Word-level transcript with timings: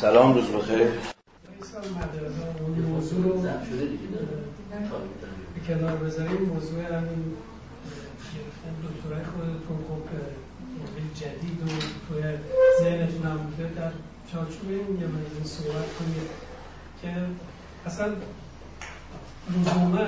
سلام 0.00 0.34
روز 0.34 0.44
بخیر. 0.44 0.88
موضوع 2.88 3.22
رو 3.24 3.48
کنار 5.68 5.96
بذاریم 5.96 6.42
موضوع 6.42 6.82
همین 6.82 7.36
گرفتن 8.34 8.74
دکترای 8.84 9.24
خودتون 9.24 9.78
خب 9.88 10.02
جدید 11.14 11.62
و 11.62 11.66
توی 12.08 12.22
ذهنتون 12.80 13.22
هم 13.22 13.36
بوده 13.36 13.74
در 13.80 13.90
چارچوب 14.32 14.68
این 14.68 15.00
یه 15.00 15.44
صحبت 15.44 15.88
کنید. 15.98 16.30
که 17.02 17.14
اصلا 17.86 18.06
لزوما 19.50 20.06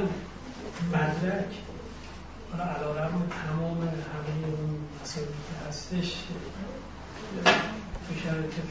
مدرک 0.93 1.53
حالا 2.53 2.65
علا 2.65 2.93
رقم 2.93 3.23
تمام 3.47 3.79
همه 3.79 4.47
اون 4.47 4.79
که 5.05 5.69
هستش 5.69 6.15
به 7.45 7.51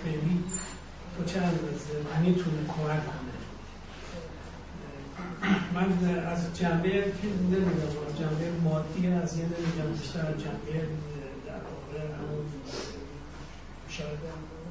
فعلی 0.03 0.43
تو 1.21 1.33
چه 1.33 1.39
اندازه؟ 1.39 1.93
می‌تونه 2.21 2.57
کمک 2.67 3.01
کنه. 3.05 3.31
من 5.73 6.09
از 6.25 6.59
جنبه 6.59 6.89
فیلم 6.89 7.47
نمیدم 7.47 7.69
جنبه 8.19 8.51
مادی 8.63 9.07
از 9.07 9.37
یه 9.37 9.43
نمیدم 9.43 9.91
بیشتر 9.99 10.19
از 10.19 10.25
جنبه 10.25 10.79
در 11.45 11.53
واقع 11.53 11.99
همون 12.05 12.45
شاید 13.89 14.19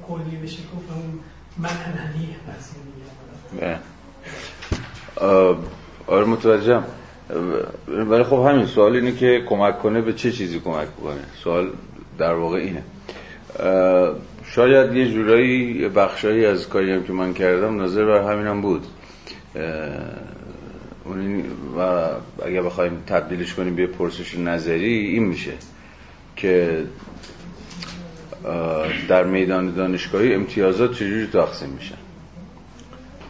کلی 0.07 0.37
بشه 0.37 0.57
گفت 0.57 0.91
اون 0.91 1.19
معنی 1.57 2.35
قضیه 2.47 3.75
آره 6.07 6.25
متوجهم. 6.25 6.83
ولی 7.87 8.23
خب 8.23 8.45
همین 8.49 8.65
سوال 8.65 8.95
اینه 8.95 9.11
که 9.15 9.45
کمک 9.49 9.79
کنه 9.79 10.01
به 10.01 10.13
چه 10.13 10.31
چیزی 10.31 10.59
کمک 10.59 10.95
کنه 10.95 11.21
سوال 11.43 11.71
در 12.17 12.33
واقع 12.33 12.57
اینه. 12.57 12.83
شاید 14.55 14.95
یه 14.95 15.11
جورایی 15.11 15.89
بخشایی 15.89 16.45
از 16.45 16.69
کاری 16.69 16.91
هم 16.91 17.03
که 17.03 17.13
من 17.13 17.33
کردم 17.33 17.81
نظر 17.81 18.05
بر 18.05 18.33
همینم 18.33 18.61
بود. 18.61 18.85
و 21.77 22.09
اگر 22.45 22.61
بخوایم 22.61 23.03
تبدیلش 23.07 23.53
کنیم 23.53 23.75
به 23.75 23.87
پرسش 23.87 24.37
نظری 24.37 24.93
این 24.93 25.23
میشه 25.23 25.53
که 26.35 26.83
در 29.07 29.23
میدان 29.23 29.73
دانشگاهی 29.73 30.33
امتیازات 30.33 30.93
چجوری 30.93 31.27
تقسیم 31.27 31.69
میشن؟ 31.69 31.97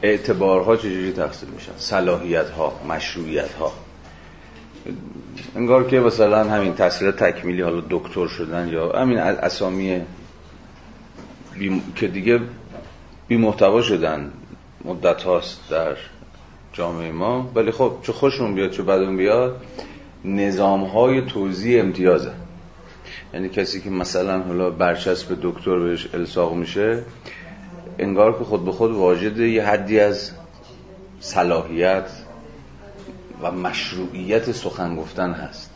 اعتبارها 0.02 0.76
چجوری 0.76 1.12
تقسیم 1.12 1.50
میشن؟ 1.50 1.72
صلاحیت 1.78 2.50
ها 2.50 2.74
انگار 5.56 5.88
که 5.88 6.00
مثلا 6.00 6.44
همین 6.44 6.74
تحصیل 6.74 7.12
تکمیلی 7.12 7.62
حالا 7.62 7.84
دکتر 7.90 8.28
شدن 8.28 8.68
یا 8.68 8.92
همین 8.92 9.18
اسامی 9.18 10.02
که 11.96 12.08
دیگه 12.08 12.40
بی 13.28 13.38
محتوا 13.38 13.82
شدن 13.82 14.32
مدت 14.86 15.24
هاست 15.24 15.70
در 15.70 15.96
جامعه 16.74 17.12
ما. 17.12 17.52
ولی 17.56 17.72
خب 17.72 17.94
چه 18.04 18.14
خوشمون 18.14 18.56
بیاد 18.56 18.72
چه 18.72 18.84
بدون 18.84 19.18
بیاد 19.18 19.62
نظام 20.26 20.84
های 20.84 21.22
توضیح 21.22 21.82
امتیازه. 21.82 22.32
یعنی 23.34 23.50
کسی 23.50 23.82
که 23.82 23.90
مثلا 23.90 24.42
حالا 24.42 24.70
برچسب 24.70 25.38
دکتر 25.42 25.80
بهش 25.80 26.08
الساق 26.14 26.54
میشه 26.54 27.04
انگار 28.00 28.38
که 28.38 28.44
خود 28.44 28.66
به 28.66 28.72
خود 28.72 28.92
واجد 28.92 29.38
یه 29.38 29.66
حدی 29.66 30.00
از 30.00 30.32
صلاحیت 31.20 32.10
و 33.42 33.52
مشروعیت 33.52 34.52
سخن 34.52 34.96
گفتن 34.96 35.32
هست. 35.32 35.72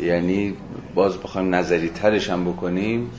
یعنی 0.00 0.56
باز 0.94 1.18
بخوایم 1.18 1.54
نظری 1.54 1.88
ترش 1.88 2.30
هم 2.30 2.44
بکنیم. 2.44 3.10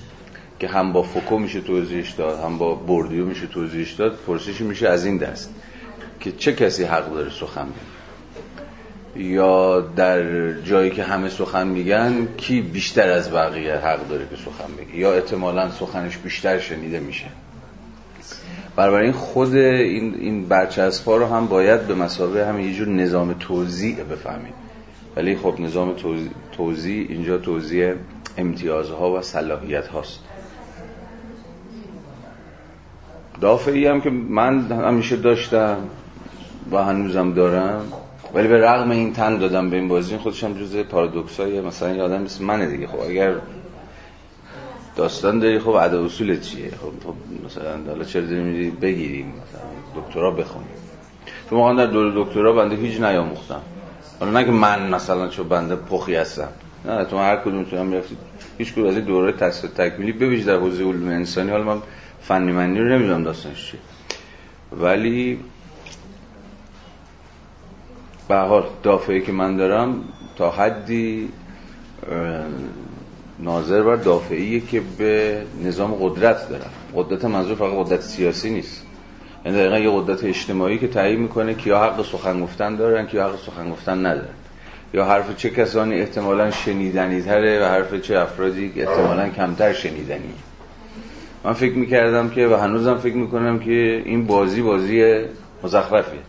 که 0.60 0.68
هم 0.68 0.94
با 0.94 1.04
فوکو 1.04 1.38
میشه 1.38 1.62
توضیحش 1.62 2.12
داد 2.12 2.40
هم 2.40 2.58
با 2.58 2.76
بردیو 2.76 3.26
میشه 3.26 3.48
توضیحش 3.48 3.92
داد 3.92 4.20
پرسشی 4.28 4.64
میشه 4.64 4.90
از 4.90 5.06
این 5.06 5.18
دست 5.18 5.54
که 6.20 6.32
چه 6.32 6.54
کسی 6.54 6.84
حق 6.84 7.14
داره 7.14 7.30
سخن 7.30 7.66
بگه؟ 7.66 7.98
یا 9.24 9.80
در 9.80 10.52
جایی 10.62 10.92
که 10.92 11.04
همه 11.04 11.30
سخن 11.30 11.68
میگن 11.68 12.28
کی 12.38 12.62
بیشتر 12.62 13.10
از 13.10 13.32
بقیه 13.32 13.76
حق 13.76 14.08
داره 14.08 14.28
که 14.30 14.36
سخن 14.36 14.76
بگه؟ 14.78 14.98
یا 14.98 15.14
احتمالا 15.14 15.72
سخنش 15.72 16.18
بیشتر 16.18 16.60
شنیده 16.60 17.00
میشه؟ 17.00 17.26
این 18.78 19.12
خود 19.12 19.56
این 19.56 20.16
این 20.16 20.48
برچسب 20.48 21.10
رو 21.10 21.26
هم 21.26 21.48
باید 21.48 21.88
به 21.88 21.96
مسابقه 21.96 22.48
همین 22.48 22.68
یه 22.68 22.74
جور 22.74 22.88
نظام 22.88 23.34
توزیع 23.34 24.04
بفهمیم. 24.04 24.54
ولی 25.16 25.36
خب 25.36 25.56
نظام 25.60 25.96
توزیع 26.52 27.06
اینجا 27.10 27.38
توزیع 27.38 27.94
امتیازها 28.38 29.12
و 29.12 29.22
صلاحیت 29.22 29.88
هاست 29.88 30.20
دافعی 33.42 33.88
هم 33.88 34.02
که 34.02 34.10
من 34.10 34.72
همیشه 34.72 35.16
داشتم 35.16 35.78
و 36.72 36.84
هنوزم 36.84 37.34
دارم. 37.34 37.82
ولی 38.34 38.48
به 38.48 38.62
رغم 38.62 38.92
این 38.92 39.14
تن 39.14 39.38
دادم 39.38 39.70
به 39.70 39.78
این 39.78 39.88
بازی 39.88 40.18
خودش 40.18 40.44
هم 40.44 40.54
جز 40.54 40.76
پارادوکسای 40.76 41.62
مثلا 41.62 41.96
یه 41.96 42.02
آدم 42.02 42.22
مثل 42.22 42.44
منه 42.44 42.66
دیگه. 42.66 42.88
خب 42.88 43.00
اگر 43.00 43.34
داستان 44.96 45.40
داری 45.40 45.60
خب 45.60 45.78
عدا 45.78 46.06
اصول 46.06 46.40
چیه؟ 46.40 46.70
خب, 46.70 47.14
مثلا 47.46 47.78
حالا 47.88 48.04
چرا 48.04 48.22
داری 48.22 48.70
بگیریم 48.70 49.26
مثلا 49.28 50.02
دکترا 50.02 50.32
بخونیم. 50.32 50.70
تو 51.50 51.56
موقعا 51.56 51.74
در 51.74 51.86
دور 51.86 52.26
دکترا 52.26 52.54
بنده 52.54 52.76
هیچ 52.76 53.02
نیاموختم. 53.02 53.62
حالا 54.20 54.32
نه 54.32 54.46
که 54.46 54.52
من 54.52 54.90
مثلا 54.90 55.28
چون 55.28 55.48
بنده 55.48 55.76
پخی 55.76 56.16
هستم. 56.16 56.50
نه 56.86 57.06
تو 57.06 57.18
هر 57.18 57.36
کدوم 57.36 57.64
تو 57.64 57.78
هم 57.78 57.94
رفتید 57.94 58.18
هیچ 58.58 58.74
کدوم 58.74 58.88
از 58.88 58.96
دوره 58.96 59.32
تحصیل 59.32 59.70
تکمیلی 59.70 60.12
ببینید 60.12 60.46
در 60.46 60.58
حوزه 60.58 60.84
علوم 60.84 61.08
انسانی. 61.08 61.52
حالا 61.52 61.64
من 61.64 61.82
فنی 62.28 62.52
منی 62.52 62.80
رو 62.80 62.90
نمی‌دونم 62.90 63.24
داستانش 63.24 63.72
چیه. 63.72 63.80
ولی 64.82 65.40
به 68.28 68.36
حال 68.36 68.64
دافعی 68.84 69.22
که 69.22 69.32
من 69.32 69.58
دارم 69.58 70.04
تا 70.36 70.52
حدی 70.52 71.30
ناظر 73.40 73.84
بر 73.84 73.96
دافعیه 73.96 74.60
که 74.60 74.82
به 74.98 75.44
نظام 75.64 75.94
قدرت 75.94 76.50
دارم. 76.50 76.72
قدرت 76.96 77.26
منظور 77.26 77.56
فقط 77.56 77.86
قدرت 77.86 78.02
سیاسی 78.02 78.50
نیست. 78.50 78.86
یعنی 79.46 79.58
دقیقا 79.58 79.78
یه 79.78 80.02
قدرت 80.02 80.24
اجتماعی 80.24 80.78
که 80.78 80.88
تعیین 80.88 81.20
می‌کنه 81.20 81.54
کیا 81.54 81.84
حق 81.84 82.06
سخن 82.06 82.42
گفتن 82.42 82.76
دارن 82.76 83.06
کیا 83.06 83.28
حق 83.28 83.36
سخن 83.36 83.72
گفتن 83.72 84.06
ندارن. 84.06 84.36
یا 84.94 85.06
حرف 85.06 85.36
چه 85.38 85.50
کسانی 85.50 86.00
احتمالا 86.00 86.52
شنیدنی 86.52 87.22
تره 87.22 87.62
و 87.64 87.66
حرف 87.66 87.94
چه 88.02 88.20
افرادی 88.20 88.74
احتمالا 88.76 89.30
کمتر 89.30 89.74
شنیدنی 89.74 90.34
من 91.44 91.54
فکر 91.54 91.74
می‌کردم 91.74 92.30
که 92.30 92.48
و 92.48 92.56
هنوزم 92.56 92.98
فکر 92.98 93.16
می‌کنم 93.16 93.60
که 93.60 94.02
این 94.06 94.28
بازی 94.28 94.62
بازی 94.62 95.26
مزخرفیه. 95.64 96.20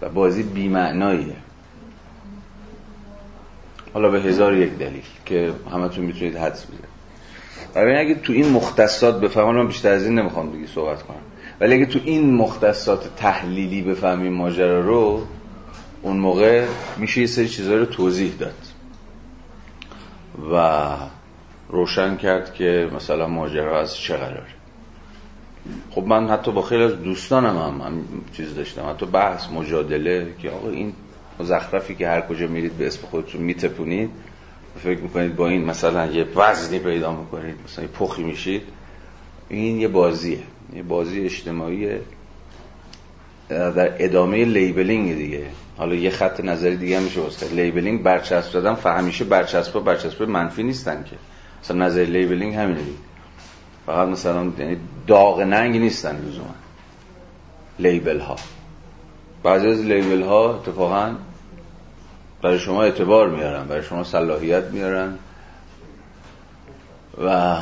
و 0.00 0.08
بازی 0.08 0.42
بیمعناییه. 0.42 1.36
حالا 3.94 4.08
به 4.08 4.20
هزار 4.20 4.56
یک 4.56 4.78
دلیل 4.78 5.02
که 5.26 5.52
همتون 5.72 6.04
می‌تونید 6.04 6.36
حدس 6.36 6.64
بزنید. 6.64 6.94
برای 7.74 7.96
اگه 7.96 8.14
تو 8.14 8.32
این 8.32 8.48
مختصات 8.48 9.20
بفهمم 9.20 9.56
من 9.56 9.66
بیشتر 9.66 9.92
از 9.92 10.04
این 10.04 10.18
نمی‌خوام 10.18 10.50
دیگه 10.50 10.66
صحبت 10.66 11.02
کنم. 11.02 11.16
ولی 11.60 11.74
اگه 11.74 11.86
تو 11.86 11.98
این 12.04 12.34
مختصات 12.34 13.16
تحلیلی 13.16 13.82
بفهمیم 13.82 14.32
ماجرا 14.32 14.80
رو 14.80 15.26
اون 16.02 16.16
موقع 16.16 16.66
میشه 16.96 17.20
یه 17.20 17.26
سری 17.26 17.48
چیزها 17.48 17.74
رو 17.74 17.84
توضیح 17.84 18.32
داد. 18.38 18.54
و 20.52 20.88
روشن 21.68 22.16
کرد 22.16 22.54
که 22.54 22.90
مثلا 22.96 23.26
ماجرا 23.26 23.80
از 23.80 23.96
چه 23.96 24.16
قراره. 24.16 24.46
خب 25.90 26.02
من 26.02 26.28
حتی 26.28 26.52
با 26.52 26.62
خیلی 26.62 26.82
از 26.82 27.02
دوستانم 27.02 27.56
هم, 27.58 27.86
هم 27.86 28.04
چیز 28.36 28.54
داشتم. 28.54 28.90
حتی 28.90 29.06
بحث 29.06 29.50
مجادله 29.50 30.26
که 30.38 30.50
آقا 30.50 30.70
این 30.70 30.92
مزخرفی 31.40 31.94
که 31.94 32.08
هر 32.08 32.20
کجا 32.20 32.46
میرید 32.46 32.72
به 32.72 32.86
اسم 32.86 33.06
خودتون 33.06 33.40
میتپونید. 33.40 34.10
فکر 34.78 35.00
می‌کنید 35.00 35.36
با 35.36 35.48
این 35.48 35.64
مثلا 35.64 36.06
یه 36.06 36.26
وزنی 36.36 36.78
پیدا 36.78 37.12
می‌کنید 37.12 37.54
مثلا 37.64 37.84
یه 37.84 37.90
پخی 37.90 38.22
میشید. 38.22 38.62
این 39.48 39.80
یه 39.80 39.88
بازیه. 39.88 40.38
یه 40.76 40.82
بازی 40.82 41.20
اجتماعی 41.20 41.88
در 43.48 44.04
ادامه 44.04 44.44
labeling 44.44 45.16
دیگه. 45.16 45.46
حالا 45.76 45.94
یه 45.94 46.10
خط 46.10 46.40
نظری 46.40 46.76
دیگه 46.76 47.00
میشه 47.00 47.20
واسه 47.20 47.54
labeling 47.54 48.02
برچسب 48.02 48.52
دادن 48.52 48.74
همیشه 48.74 49.24
برچسب 49.24 49.80
برچسب 49.80 50.22
منفی 50.22 50.62
نیستن 50.62 51.04
که. 51.10 51.16
مثلا 51.64 51.86
نظر 51.86 52.04
labeling 52.04 52.54
همینه 52.54 52.80
دیگه. 52.80 52.98
فقط 53.86 54.08
مثلا 54.08 54.52
یعنی 54.58 54.76
داغ 55.06 55.40
ننگ 55.40 55.76
نیستن 55.76 56.16
لزوما. 56.16 56.54
label 57.78 58.20
ها 58.20 58.36
بعضی 59.42 59.68
از 59.68 59.80
label 59.80 60.22
ها 60.22 60.54
اتفاقا 60.54 61.14
برای 62.42 62.58
شما 62.58 62.82
اعتبار 62.82 63.28
میارن 63.28 63.64
برای 63.64 63.82
شما 63.82 64.04
صلاحیت 64.04 64.64
میارن 64.64 65.18
و 67.24 67.56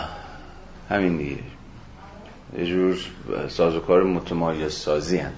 همین 0.91 1.17
دیگه. 1.17 1.43
یه 2.59 2.67
جور 2.67 2.97
سازوکار 3.49 4.03
متمایز 4.03 4.73
سازی 4.73 5.19
هم. 5.19 5.33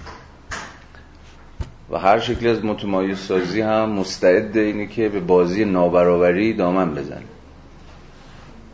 و 1.91 1.97
هر 1.97 2.19
شکلی 2.19 2.49
از 2.49 2.65
متمایز 2.65 3.19
سازی 3.19 3.61
هم 3.61 3.89
مستعد 3.89 4.57
اینه 4.57 4.87
که 4.87 5.09
به 5.09 5.19
بازی 5.19 5.65
نابرابری 5.65 6.53
دامن 6.53 6.93
بزنه. 6.93 7.34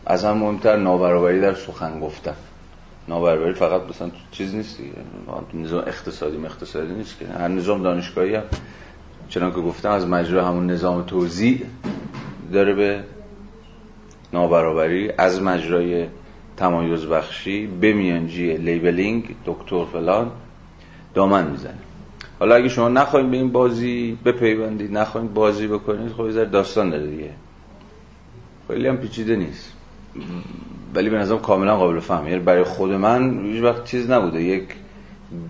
از 0.06 0.26
هم 0.26 0.38
مهمتر 0.38 0.76
نابرابری 0.76 1.42
در 1.42 1.54
سخن 1.54 2.00
گفتن. 2.00 2.36
نابرابری 3.08 3.54
فقط 3.54 3.82
مثلا 3.90 4.12
چیز 4.32 4.56
نیست 4.56 4.78
دیگه. 4.78 4.92
نظام 5.54 5.84
اقتصادی 5.88 6.46
اقتصادی 6.46 6.94
نیست 6.94 7.20
که. 7.20 7.28
هر 7.28 7.48
نظام 7.48 7.84
دانشگاهی 7.84 8.36
هم 8.36 8.44
چنان 9.30 9.52
که 9.52 9.62
گفتم 9.62 9.92
از 9.92 10.08
مجرا 10.08 10.48
همون 10.48 10.72
نظام 10.72 11.04
توزیع 11.04 11.66
داره 12.54 12.74
به 12.74 13.04
نابرابری. 14.34 15.12
از 15.18 15.42
مجرای 15.42 16.08
تمایز 16.58 17.06
بخشی 17.06 17.68
به 17.68 17.94
میانجی 17.94 18.58
لیبلینگ 18.58 19.36
دکتر 19.46 19.86
فلان 19.86 20.32
دامن 21.14 21.48
می‌زنه. 21.48 21.74
حالا 22.40 22.56
اگه 22.56 22.70
شما 22.70 22.90
نخواهید 22.90 23.32
به 23.32 23.38
این 23.38 23.52
بازی 23.52 24.18
بپیوندید 24.26 24.98
نخواهید 24.98 25.34
بازی 25.34 25.68
بکنید 25.68 26.12
خب 26.12 26.30
یه 26.30 26.46
داستان 26.46 26.90
داره 26.90 27.08
دیگه. 27.08 27.30
خیلی 28.68 28.88
هم 28.88 28.98
پیچیده 28.98 29.36
نیست. 29.36 29.74
ولی 30.96 31.10
به 31.10 31.18
نظرم 31.18 31.40
کاملا 31.40 31.78
قابل 31.78 32.00
فهم 32.00 32.28
یعنی 32.28 32.40
برای 32.40 32.64
خود 32.64 32.92
من 32.92 33.46
هیچ 33.46 33.64
وقت 33.64 33.84
چیز 33.84 34.10
نبوده. 34.10 34.44
یک 34.44 34.64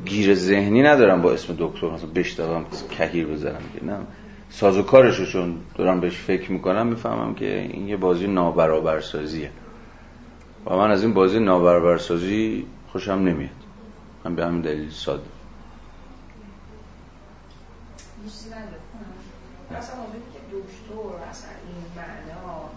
گیر 0.06 0.36
ذهنی 0.36 0.81
ندارم 0.81 1.22
با 1.22 1.31
اسم 1.31 1.56
دکتر. 1.60 1.90
مثلا 1.90 2.10
بشتغلم 2.16 2.66
کهیر 2.92 3.28
بزنم 3.28 3.62
که 3.74 3.86
نه. 3.86 3.98
ساز 4.50 4.78
و 4.78 4.84
کارشو 4.84 5.25
چون 5.25 5.58
دارم 5.75 6.00
بهش 6.00 6.18
فکر 6.18 6.52
می‌کنم 6.52 6.88
می‌فهمم 6.88 7.36
که 7.36 7.60
این 7.60 7.88
یه 7.88 7.98
بازی 7.98 8.28
نابرابرسازیه. 8.28 9.52
و 10.66 10.75
من 10.75 10.92
از 10.92 11.04
این 11.04 11.13
بازی 11.13 11.40
نابرابرسازی 11.40 12.66
خوشم 12.92 13.12
نمیاد. 13.12 13.50
من 14.25 14.36
به 14.36 14.46
همین 14.46 14.62
دلیل 14.62 14.90
ساده. 14.90 15.24
مثلا 19.78 19.96
که 20.34 20.40
دکتر 20.52 21.30
اصلا 21.30 21.50
این 21.68 21.86
معنا 21.96 22.69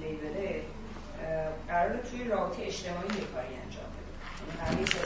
لیبله 0.00 0.62
قرار 1.76 1.96
توی 2.10 2.24
رابطه 2.24 2.62
اجتماعی 2.62 3.08
یه 3.20 3.26
کاری 3.34 3.54
انجام 3.64 3.90
بده. 3.96 4.12
یعنی 4.64 4.84
تو 4.84 4.98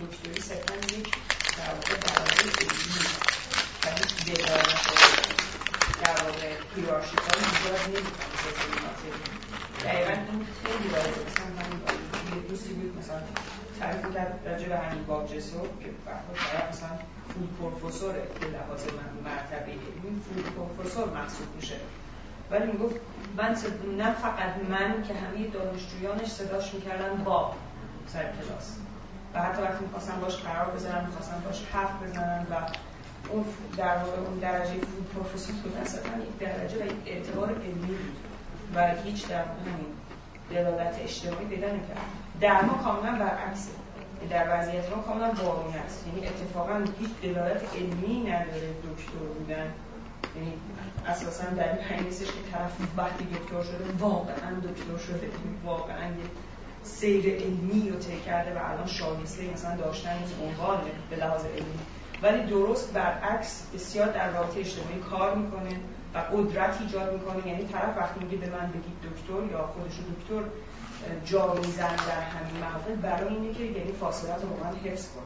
دکتری 0.00 0.40
یک 0.98 1.08
در 1.58 1.70
واقع 1.74 1.94
در 6.02 6.56
هیرارشیکال 6.76 7.38
ایجاد 7.52 7.82
نمی‌کنه 7.88 8.34
این 10.30 10.46
خیلی 10.62 10.88
واضحه. 10.88 11.24
مثلا 11.28 11.48
من 11.58 11.70
یه 12.36 12.42
دوستی 12.48 12.72
بود 12.74 12.98
مثلا 12.98 13.20
تعریف 13.80 14.14
کرد 14.14 14.40
راجع 14.46 14.68
به 14.68 14.76
همین 14.78 15.04
باب 15.04 15.28
که 15.28 15.90
طرف 16.52 16.68
مثلا 16.72 16.98
فود 17.34 17.50
پروفسوره 17.58 18.22
به 18.40 18.46
لحاظ 18.46 18.82
مرتبه 19.24 19.70
این 19.72 20.22
فود 20.24 20.46
پروفسور 20.56 21.08
محسوب 21.10 21.46
ولی 22.50 22.72
می‌گفت 22.72 22.96
من 23.36 23.56
نه 23.98 24.12
فقط 24.12 24.56
من 24.70 25.02
که 25.08 25.14
همه 25.14 25.46
دانشجویانش 25.48 26.28
صداش 26.28 26.74
می‌کردن 26.74 27.24
با 27.24 27.54
سر 28.06 28.22
کلاس. 28.22 28.76
و 29.34 29.42
حتی 29.42 29.62
وقتی 29.62 29.84
می‌خواستم 29.84 30.20
باش 30.20 30.36
قرار 30.36 30.70
بزنم 30.70 31.06
می‌خواستم 31.06 31.42
باش 31.44 31.62
حرف 31.72 32.02
بزنم 32.02 32.46
و 32.50 32.54
اون 33.30 33.44
در 33.76 33.96
واقع 33.96 34.20
اون 34.28 34.38
درجه 34.38 34.72
فود 34.72 35.10
پروفسور 35.14 35.56
بود 35.56 35.76
اصلا 35.76 36.00
یک 36.00 36.38
درجه 36.38 36.82
و 36.82 36.86
یک 36.86 36.92
اعتبار 37.06 37.50
علمی 37.50 37.86
بود. 37.86 38.16
و 38.74 38.94
هیچ 39.04 39.28
در 39.28 39.44
همین 39.44 39.92
دلالت 40.50 40.94
اجتماعی 41.00 41.46
پیدا 41.46 41.66
نکرد. 41.66 41.98
در 42.40 42.62
ما 42.62 42.74
کاملا 42.74 43.12
برعکسه. 43.12 43.70
در 44.30 44.60
وضعیت 44.60 44.90
ما 44.96 45.02
کاملا 45.02 45.30
بارونی 45.32 45.78
است. 45.78 46.06
یعنی 46.06 46.26
اتفاقا 46.26 46.84
هیچ 46.98 47.10
دلالت 47.22 47.62
علمی 47.76 48.20
نداره 48.20 48.70
دکتر 48.70 49.18
بودن. 49.38 49.72
یعنی 50.36 50.52
اساسا 51.06 51.44
در 51.44 51.94
این 51.94 52.04
نیستش 52.04 52.26
که 52.26 52.32
طرف 52.52 52.72
وقتی 52.96 53.24
دکتر 53.24 53.62
شده 53.62 53.84
واقعا 53.98 54.50
دکتر 54.62 55.04
شده 55.06 55.22
یعنی 55.22 55.58
واقعا 55.64 56.06
یه 56.06 56.26
سیر 56.82 57.34
علمی 57.34 57.90
رو 57.90 57.98
طی 57.98 58.20
کرده 58.20 58.60
و 58.60 58.64
الان 58.64 58.86
شایسته 58.86 59.50
مثلا 59.52 59.76
داشتن 59.76 60.10
این 60.10 60.48
عنوان 60.48 60.80
به 61.10 61.16
لحاظ 61.16 61.44
علمی. 61.44 61.78
ولی 62.22 62.50
درست 62.50 62.92
برعکس 62.92 63.62
بسیار 63.74 64.06
در 64.06 64.30
رابطه 64.30 64.60
اجتماعی 64.60 64.98
کار 65.10 65.34
می‌کنه 65.34 65.80
و 66.14 66.18
قدرت 66.18 66.80
ایجاد 66.80 67.12
می‌کنه. 67.12 67.48
یعنی 67.48 67.64
طرف 67.64 67.98
وقتی 67.98 68.24
میگه 68.24 68.36
به 68.36 68.50
من 68.50 68.66
بگید 68.70 68.96
دکتر 69.02 69.52
یا 69.52 69.66
خودش 69.66 69.92
دکتر 69.92 70.48
جا 71.24 71.54
میزن 71.54 71.96
در 71.96 72.20
همین 72.20 72.60
محافل 72.60 72.94
برای 72.94 73.34
اینه 73.34 73.54
که 73.54 73.64
یعنی 73.64 73.92
فاصلت 73.92 74.42
رو 74.42 74.64
من 74.64 74.90
حفظ 74.90 75.08
کن. 75.08 75.22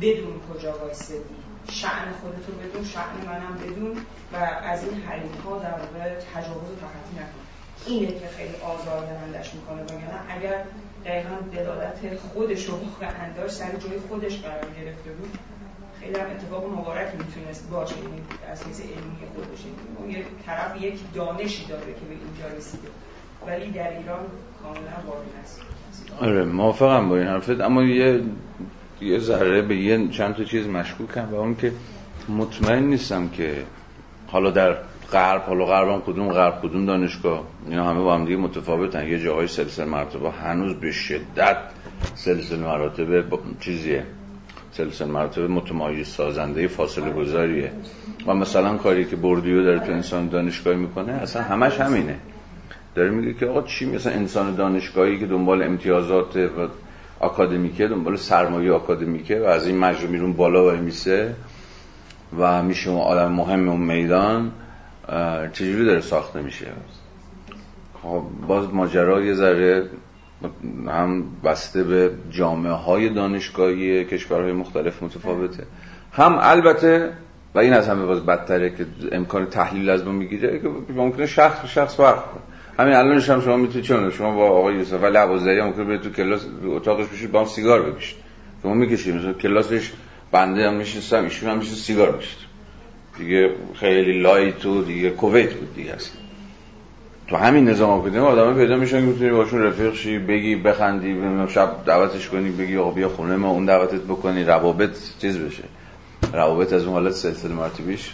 بدون 0.00 0.40
کجا 0.54 0.78
وایستدی 0.78 1.47
شعن 1.70 2.12
خودتو 2.22 2.52
بدون 2.52 2.84
شعن 2.84 3.16
منم 3.26 3.58
بدون 3.62 3.96
و 4.32 4.36
از 4.62 4.84
این 4.84 5.02
حریم 5.02 5.32
ها 5.44 5.58
در 5.58 5.70
واقع 5.70 6.14
تجاوز 6.14 6.68
تخطی 6.82 7.14
نکن 7.16 7.40
اینه 7.86 8.06
که 8.06 8.26
خیلی 8.36 8.54
آزار 8.54 9.06
درندش 9.06 9.54
می‌کنه. 9.54 9.82
بگنه 9.82 10.20
اگر 10.28 10.64
دقیقا 11.04 11.34
دلالت 11.52 12.16
خودش 12.16 12.64
رو 12.64 12.74
واقعا 12.74 13.32
داشت 13.36 13.54
سر 13.54 13.70
جای 13.70 13.98
خودش 14.08 14.38
قرار 14.40 14.70
گرفته 14.80 15.10
بود 15.10 15.38
خیلی 16.00 16.18
هم 16.18 16.26
اتفاق 16.30 16.64
مبارک 16.78 17.08
می‌تونست 17.18 17.70
باشه 17.70 17.94
این 17.96 18.22
از 18.52 18.66
حیث 18.66 18.80
علمی 18.80 19.16
خودش. 19.34 19.58
اون 19.98 20.10
یک 20.10 20.24
طرف 20.46 20.82
یک 20.82 20.98
دانشی 21.14 21.66
داره 21.66 21.84
که 21.84 22.00
به 22.08 22.14
اینجا 22.14 22.56
رسیده. 22.56 22.88
ولی 23.46 23.70
در 23.70 23.98
ایران 23.98 24.20
کاملا 24.62 25.06
واقعی 25.06 25.28
است. 25.42 25.60
آره 26.20 26.44
موافقم 26.44 27.08
با 27.08 27.16
این 27.16 27.26
حرفت. 27.26 27.60
اما 27.60 27.82
یه 27.82 28.22
یه 29.00 29.18
ذره 29.18 29.62
به 29.62 29.76
یه 29.76 30.08
چند 30.08 30.34
تا 30.34 30.44
چیز 30.44 30.66
مشکوکم 30.66 31.28
و 31.32 31.34
اون 31.34 31.54
که 31.54 31.72
مطمئن 32.28 32.82
نیستم 32.82 33.28
که 33.28 33.54
حالا 34.26 34.50
در 34.50 34.76
غرب 35.12 35.42
حالا 35.42 35.64
غرب 35.64 35.88
هم 35.88 36.00
کدوم 36.00 36.28
غرب 36.28 36.60
کدوم 36.62 36.86
دانشگاه 36.86 37.44
اینا 37.68 37.90
همه 37.90 38.00
با 38.00 38.14
هم 38.14 38.24
دیگه 38.24 38.36
متفاوتن. 38.36 39.08
یه 39.08 39.18
جاهای 39.18 39.46
سلسله 39.46 39.84
مرتبه 39.84 40.30
هنوز 40.30 40.74
به 40.74 40.92
شدت 40.92 41.56
سلسله 42.14 42.58
مراتب 42.58 43.24
چیزیه. 43.60 44.04
سلسله 44.72 45.08
مراتب 45.08 45.42
متمایز 45.42 46.08
سازنده 46.08 46.68
فاصله 46.68 47.10
گذاریه. 47.10 47.72
و 48.26 48.34
مثلا 48.34 48.76
کاری 48.76 49.04
که 49.04 49.16
بردیو 49.16 49.64
داره 49.64 49.78
تو 49.78 49.92
انسان 49.92 50.28
دانشگاهی 50.28 50.76
می‌کنه 50.76 51.12
اصلا 51.12 51.42
همش 51.42 51.80
همینه. 51.80 52.16
داره 52.94 53.10
میگه 53.10 53.34
که 53.34 53.46
آقا 53.46 53.62
چی؟ 53.62 53.86
مثلا 53.86 54.12
انسان 54.12 54.54
دانشگاهی 54.54 55.18
که 55.18 55.26
دنبال 55.26 55.62
امتیازات 55.62 56.36
و 56.36 56.68
آکادمیکه 57.20 57.88
دنبال 57.88 58.16
سرمایه 58.16 58.72
آکادمیکه 58.72 59.40
و 59.40 59.44
از 59.44 59.66
این 59.66 59.78
مجرم 59.78 60.10
میرون 60.10 60.32
بالا 60.32 60.72
و 60.72 60.76
میسه 60.76 61.34
و 62.38 62.62
میشه 62.62 62.90
آدم 62.90 63.32
مهم 63.32 63.68
اون 63.68 63.80
میدان 63.80 64.52
چجوری 65.52 65.84
داره 65.84 66.00
ساخته 66.00 66.42
میشه؟ 66.42 66.66
خب 68.02 68.22
باز 68.46 68.74
ماجرا 68.74 69.20
یه 69.20 69.34
ذره 69.34 69.84
هم 70.88 71.24
بسته 71.44 71.84
به 71.84 72.10
جامعه 72.30 72.72
های 72.72 73.08
دانشگاهی 73.08 74.04
کشورهای 74.04 74.52
مختلف 74.52 75.02
متفاوته. 75.02 75.64
هم 76.12 76.38
البته 76.40 77.12
و 77.54 77.58
این 77.58 77.72
از 77.72 77.88
همه 77.88 78.06
باز 78.06 78.26
بدتره 78.26 78.70
که 78.70 78.86
امکان 79.12 79.46
تحلیل 79.46 79.90
از 79.90 80.04
ما 80.04 80.12
می‌گیره 80.12 80.58
که 80.58 80.68
ممکنه 80.94 81.26
شخص 81.26 81.66
شخص 81.66 81.96
فرق 81.96 82.24
کنه. 82.24 82.42
همین 82.78 82.94
الانش 82.94 83.30
هم 83.30 83.40
شما 83.40 83.56
می‌تونید 83.56 83.84
چون 83.84 84.10
شما 84.10 84.36
با 84.36 84.48
آقای 84.48 84.74
یوسف 84.74 85.02
ولی 85.02 85.16
عبازدری 85.16 85.62
ممکنه 85.62 85.84
برید 85.84 86.00
تو 86.00 86.10
کلاس 86.10 86.46
اتاقش 86.64 87.06
بشید 87.06 87.32
با 87.32 87.40
هم 87.40 87.46
سیگار 87.46 87.82
بکشید. 87.82 88.16
شما 88.62 88.74
می‌کشید 88.74 89.14
مثلا 89.14 89.32
کلاسش 89.32 89.92
بنده 90.32 90.68
هم 90.68 90.74
میشستم 90.74 91.24
ایشون 91.24 91.50
هم 91.50 91.58
میشه 91.58 91.74
سیگار 91.74 92.10
بکشید 92.10 92.38
دیگه 93.18 93.50
خیلی 93.74 94.20
لایت 94.20 94.66
و 94.66 94.82
دیگه 94.82 95.10
کویت 95.10 95.54
بود 95.54 95.74
دیگه 95.74 95.92
اصلا. 95.92 96.12
تو 97.28 97.36
همین 97.36 97.68
نظام 97.68 97.90
آکادمی 97.90 98.18
آدم 98.18 98.54
پیدا 98.54 98.76
میشن 98.76 99.00
که 99.00 99.06
می‌تونی 99.06 99.30
باشون 99.30 99.62
رفیق 99.62 99.94
شی 99.94 100.18
بگی 100.18 100.56
بخندی 100.56 101.16
شب 101.48 101.70
دعوتش 101.86 102.28
کنی 102.28 102.50
بگی 102.50 102.76
آقا 102.76 102.90
بیا 102.90 103.08
خونه 103.08 103.36
ما 103.36 103.50
اون 103.50 103.64
دعوتت 103.64 104.00
بکنی 104.00 104.44
روابط 104.44 104.98
چیز 105.20 105.38
بشه. 105.38 105.62
روابط 106.32 106.72
از 106.72 106.84
اون 106.84 106.92
حالت 106.92 107.12
سلسله 107.12 107.52
مرتبیش 107.52 108.10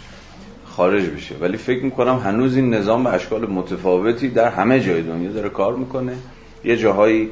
خارج 0.75 1.09
بشه. 1.09 1.35
ولی 1.41 1.57
فکر 1.57 1.83
می‌کنم 1.83 2.17
هنوز 2.17 2.55
این 2.55 2.73
نظام 2.73 3.03
به 3.03 3.09
اشکال 3.09 3.45
متفاوتی 3.45 4.29
در 4.29 4.49
همه 4.49 4.79
جای 4.79 5.01
دنیا 5.01 5.31
داره 5.31 5.49
کار 5.49 5.75
می‌کنه. 5.75 6.15
یه 6.63 6.77
جاهایی 6.77 7.29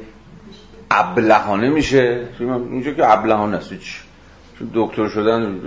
ابلهانه 0.90 1.68
میشه. 1.70 2.28
اینجا 2.70 2.92
که 2.92 3.12
ابلهانه 3.12 3.56
است 3.56 3.74
چون 4.58 4.70
دکتر 4.74 5.08
شدن 5.08 5.60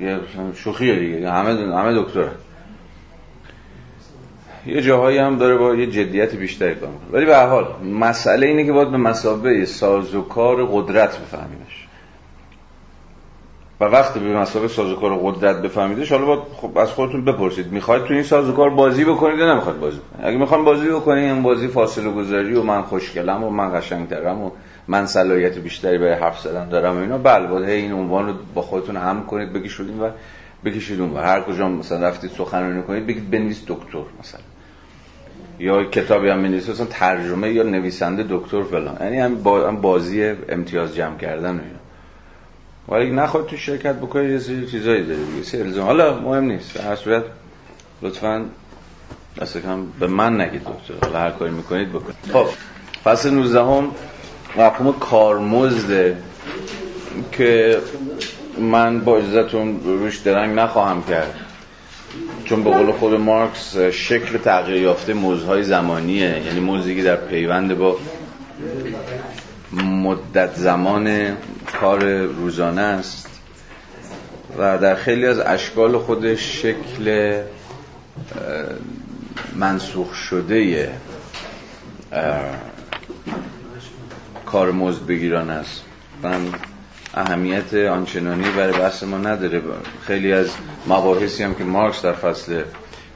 یه 0.00 0.18
شوخیه 0.54 0.98
دیگه 0.98 1.30
همه 1.30 1.76
همه 1.76 2.02
دکتره. 2.02 2.30
یه 4.66 4.82
جاهایی 4.82 5.18
هم 5.18 5.38
داره 5.38 5.56
با 5.56 5.74
یه 5.74 5.86
جدیت 5.86 6.34
بیشتری 6.34 6.74
کار 6.74 6.90
می‌کنه. 6.90 7.08
ولی 7.12 7.26
به 7.26 7.36
حال 7.36 7.66
مسئله 7.84 8.46
اینه 8.46 8.64
که 8.64 8.72
باید 8.72 8.90
به 8.90 8.96
مسابقه 8.96 9.64
سازوکار 9.64 10.66
قدرت 10.66 11.18
بفهمیمش. 11.18 11.88
و 13.82 13.84
وقتی 13.84 14.20
به 14.20 14.36
مسابقه 14.36 14.68
سازوکار 14.68 15.18
قدرت 15.22 15.62
بفهمیدش 15.62 16.12
حالا 16.12 16.26
باید 16.26 16.40
خب 16.56 16.78
از 16.78 16.90
خودتون 16.90 17.24
بپرسید. 17.24 17.72
می‌خواید 17.72 18.04
تو 18.04 18.14
این 18.14 18.22
سازوکار 18.22 18.70
بازی 18.70 19.04
بکنید 19.04 19.38
یا 19.38 19.52
نمی‌خواید 19.52 19.80
بازی 19.80 19.98
کنید 19.98 20.26
اگه 20.26 20.38
می‌خواید 20.38 20.64
بازی 20.64 20.88
بکنید 20.88 21.24
این 21.24 21.42
بازی 21.42 21.68
فاصله 21.68 22.10
گذاری 22.10 22.54
و 22.54 22.62
من 22.62 22.82
خوشگلم 22.82 23.44
و 23.44 23.50
من 23.50 23.80
قشنگترم 23.80 24.42
و 24.42 24.50
من 24.88 25.06
صلاحیت 25.06 25.58
بیشتری 25.58 25.98
برای 25.98 26.14
حرف 26.14 26.40
زدن 26.40 26.68
دارم 26.68 26.96
و 26.96 27.00
اینا 27.00 27.18
بله 27.18 27.46
باید 27.46 27.68
این 27.68 27.92
عنوان 27.92 28.26
رو 28.26 28.34
با 28.54 28.62
خودتون 28.62 28.96
هم 28.96 29.26
کنید 29.26 29.52
بکشید 29.52 30.00
و 30.00 30.10
بکشید 30.64 31.00
و 31.00 31.16
هر 31.16 31.40
کجا 31.40 31.68
مثلا 31.68 32.08
رفتید 32.08 32.30
سخنرانی 32.30 32.82
کنید 32.82 33.06
بگید 33.06 33.30
بنویس 33.30 33.64
دکتر 33.66 33.98
مثلا. 34.20 34.40
یا 35.58 35.84
کتابی 35.84 36.28
هم 36.28 36.38
می‌نویسه 36.38 36.72
مثلا 36.72 36.86
ترجمه 36.86 37.52
یا 37.52 37.62
نویسنده 37.62 38.26
دکتر 38.30 38.62
فلان. 38.62 38.96
یعنی 39.00 39.18
هم 39.18 39.80
بازی 39.80 40.34
امتیاز 40.48 40.94
جمع 40.94 41.16
کردن 41.16 41.56
و 41.56 41.60
ولی 42.88 43.10
نخواهید 43.10 43.50
تو 43.50 43.56
شرکت 43.56 43.94
بکنید 43.94 44.30
یه 44.30 44.38
سری 44.38 44.66
چیزایی 44.66 45.06
داره 45.06 45.24
دیگه. 45.24 45.42
سری 45.42 45.60
الزام. 45.60 45.86
حالا 45.86 46.20
مهم 46.20 46.44
نیست. 46.44 46.80
هر 46.80 46.96
صورت 46.96 47.24
لطفا 48.02 48.44
دست 49.40 49.58
کم 49.58 49.86
به 50.00 50.06
من 50.06 50.40
نگید 50.40 50.62
دکتر. 50.62 51.06
حالا 51.06 51.18
هر 51.18 51.30
کاری 51.30 51.50
می‌کنید 51.52 51.88
بکنید. 51.88 52.16
خب 52.32 52.46
فصل 53.04 53.30
19 53.30 53.60
هم 53.60 53.90
مفهوم 54.56 54.92
کارمزده 54.92 56.16
که 57.32 57.78
من 58.58 59.00
با 59.00 59.16
اجازتون 59.16 59.80
روش 59.84 60.18
درنگ 60.18 60.58
نخواهم 60.58 61.02
کرد. 61.02 61.34
چون 62.44 62.64
به 62.64 62.70
قول 62.70 62.92
خود 62.92 63.14
مارکس 63.14 63.76
شکل 63.76 64.38
تغییر 64.38 64.82
یافته 64.82 65.14
موزهای 65.14 65.62
زمانیه. 65.62 66.42
یعنی 66.46 66.60
موزی 66.60 66.96
که 66.96 67.02
در 67.02 67.16
پیوند 67.16 67.78
با 67.78 67.96
مدت 69.72 70.54
زمان 70.54 71.36
کار 71.80 72.04
روزانه 72.22 72.80
است 72.80 73.28
و 74.58 74.78
در 74.78 74.94
خیلی 74.94 75.26
از 75.26 75.38
اشکال 75.38 75.98
خودش 75.98 76.62
شکل 76.62 77.34
منسوخ 79.56 80.14
شده 80.14 80.90
کار 84.46 84.72
مزد 84.72 85.06
بگیران 85.06 85.50
است. 85.50 85.82
من 86.22 86.40
اهمیت 87.14 87.74
آنچنانی 87.74 88.50
برای 88.50 88.72
بحث 88.72 89.02
ما 89.02 89.18
نداره. 89.18 89.62
خیلی 90.06 90.32
از 90.32 90.50
مباحثی 90.86 91.42
هم 91.42 91.54
که 91.54 91.64
مارکس 91.64 92.02
در 92.02 92.12
فصل 92.12 92.62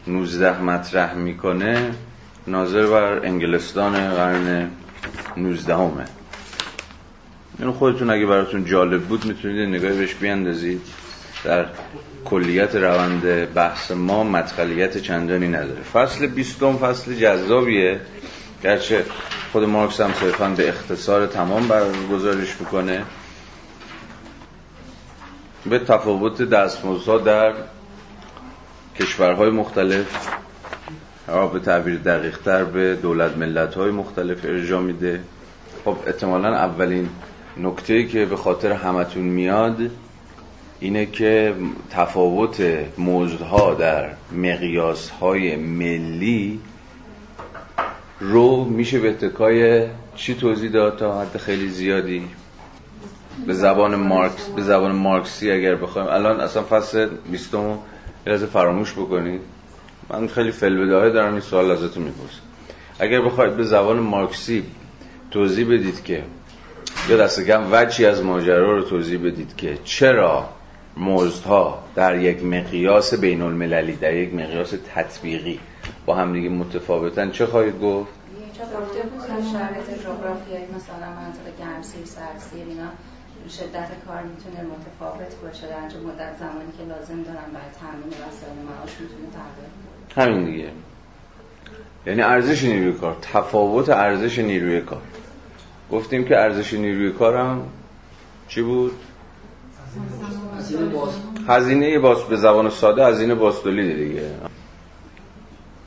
19 0.06 0.62
مطرح 0.62 1.14
می‌کنه 1.14 1.90
ناظر 2.46 2.86
بر 2.86 3.26
انگلستان 3.26 4.10
قرن 4.10 4.70
19 5.36 5.74
همه 5.74 6.04
اینو 7.58 7.72
خودتون 7.72 8.10
اگه 8.10 8.26
براتون 8.26 8.64
جالب 8.64 9.02
بود 9.02 9.24
می‌تونید 9.24 9.68
نگاهی 9.68 9.98
بهش 9.98 10.14
بیاندازید. 10.14 10.82
در 11.44 11.66
کلیت 12.24 12.74
روند 12.74 13.54
بحث 13.54 13.90
ما 13.90 14.24
مدخلیت 14.24 14.98
چندانی 14.98 15.48
نداره. 15.48 15.82
فصل 15.82 16.26
بیستم 16.26 16.76
فصل 16.76 17.14
جذابیه. 17.14 18.00
گرچه 18.62 19.04
خود 19.52 19.64
مارکس 19.64 20.00
هم 20.00 20.12
صرفا 20.20 20.48
به 20.48 20.68
اختصار 20.68 21.26
تمام 21.26 21.68
برگزارش 21.68 22.60
می‌کنه. 22.60 23.02
به 25.66 25.78
تفاوت 25.78 26.42
دستمزدها 26.42 27.18
در 27.18 27.52
کشورهای 29.00 29.50
مختلف 29.50 30.28
به 31.52 31.58
تعبیر 31.58 31.96
دقیق 31.96 32.38
تر 32.38 32.64
به 32.64 32.96
دولت 32.96 33.36
ملت 33.36 33.74
های 33.74 33.90
مختلف 33.90 34.44
ارجا 34.44 34.80
میده. 34.80 35.20
خب 35.84 35.96
احتمالا 36.06 36.48
اولین 36.48 37.08
نکته 37.58 38.04
که 38.04 38.24
به 38.24 38.36
خاطر 38.36 38.72
همتون 38.72 39.22
میاد 39.22 39.90
اینه 40.80 41.06
که 41.06 41.54
تفاوت 41.90 42.62
موزدها 42.98 43.74
در 43.74 44.10
مقیاس 44.32 45.10
های 45.10 45.56
ملی 45.56 46.60
رو 48.20 48.64
میشه 48.64 48.98
به 48.98 49.08
اتکای 49.10 49.86
چی 50.16 50.34
توضیح 50.34 50.70
داد 50.70 50.98
تا 50.98 51.20
حد 51.20 51.36
خیلی 51.36 51.68
زیادی؟ 51.68 52.28
به 53.46 53.54
زبان 53.54 53.94
مارکس 53.94 54.48
به 54.48 54.62
زبان 54.62 54.92
مارکسی 54.92 55.50
اگر 55.50 55.74
بخوایم. 55.74 56.08
الان 56.08 56.40
اصلا 56.40 56.62
فصل 56.62 57.08
20 57.30 57.54
رو 57.54 57.78
فراموش 58.52 58.92
بکنید. 58.92 59.40
من 60.10 60.26
خیلی 60.26 60.50
فلبداهه 60.50 61.10
دارم 61.10 61.32
این 61.32 61.40
سوال 61.40 61.70
ازتون 61.70 62.02
می‌پرسم. 62.02 62.40
اگر 62.98 63.22
بخواید 63.22 63.56
به 63.56 63.62
زبان 63.62 63.98
مارکسی 63.98 64.62
توضیح 65.30 65.66
بدید 65.66 66.04
که 66.04 66.22
یا 67.08 67.16
دست 67.16 67.40
کم 67.40 67.68
وجهی 67.72 68.06
از 68.06 68.22
ماجرا 68.22 68.76
رو 68.76 68.82
توضیح 68.82 69.18
بدید 69.18 69.56
که 69.56 69.78
چرا 69.84 70.48
مزدها 70.96 71.84
در 71.94 72.18
یک 72.18 72.44
مقیاس 72.44 73.14
بین 73.14 73.42
المللی 73.42 73.96
در 73.96 74.14
یک 74.14 74.34
مقیاس 74.34 74.74
تطبیقی 74.94 75.60
با 76.06 76.14
هم 76.14 76.32
دیگه 76.32 76.48
متفاوتن. 76.48 77.30
چه 77.30 77.46
خواهید 77.46 77.80
گفت؟ 77.80 78.10
گفته 78.60 79.02
بود 79.02 79.22
شرایط 79.52 80.02
جغرافیایی 80.02 80.64
مثلا 80.76 81.08
منطقه 81.20 81.52
گرمسیر 81.58 82.04
سرسیر 82.04 82.64
اینا 82.68 82.88
شدت 83.50 83.88
کار 84.06 84.22
می‌تونه 84.22 84.68
متفاوت 84.74 85.34
باشه 85.42 85.66
در 85.66 85.76
مدت 85.76 86.38
زمانی 86.38 86.72
که 86.78 86.84
لازم 86.84 87.22
دارن 87.22 87.48
برای 87.52 87.72
تامین 87.80 88.08
وسایل 88.08 88.58
معاش 88.68 88.90
می‌تونه 89.00 89.28
تغییر 89.36 90.28
همین 90.28 90.44
دیگه. 90.44 90.70
یعنی 92.06 92.22
ارزش 92.22 92.64
نیروی 92.64 92.92
کار 92.92 93.16
تفاوت 93.22 93.88
ارزش 93.88 94.38
نیروی 94.38 94.80
کار. 94.80 95.02
گفتیم 95.92 96.24
که 96.24 96.36
ارزش 96.36 96.74
نیروی 96.74 97.12
کارم 97.12 97.62
چی 98.48 98.62
بود؟ 98.62 98.92
هزینه 101.48 101.98
باز 101.98 102.22
به 102.22 102.36
زبان 102.36 102.70
ساده 102.70 103.06
هزینه 103.06 103.34
باستولی 103.34 103.94
دیگه 103.94 104.30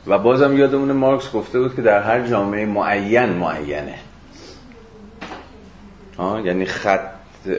و 0.08 0.18
بازم 0.18 0.58
یادمون 0.58 0.92
مارکس 0.92 1.32
گفته 1.32 1.60
بود 1.60 1.76
که 1.76 1.82
در 1.82 2.02
هر 2.02 2.28
جامعه 2.28 2.66
معین 2.66 3.30
معینه 3.30 3.96
آه 6.18 6.46
یعنی 6.46 6.66
خط 6.66 7.10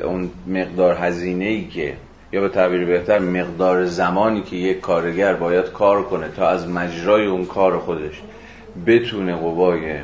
اون 0.05 0.31
مقدار 0.47 0.95
هزینه 0.95 1.45
ای 1.45 1.69
که 1.69 1.97
یا 2.33 2.41
به 2.41 2.49
تعبیر 2.49 2.85
بهتر 2.85 3.19
مقدار 3.19 3.85
زمانی 3.85 4.43
که 4.43 4.57
یک 4.57 4.81
کارگر 4.81 5.35
باید 5.35 5.65
کار 5.65 6.03
کنه 6.03 6.29
تا 6.29 6.49
از 6.49 6.69
مجرای 6.69 7.27
اون 7.27 7.47
کار 7.47 7.79
خودش 7.79 8.23
بتونه 8.87 9.35
قوای 9.35 9.99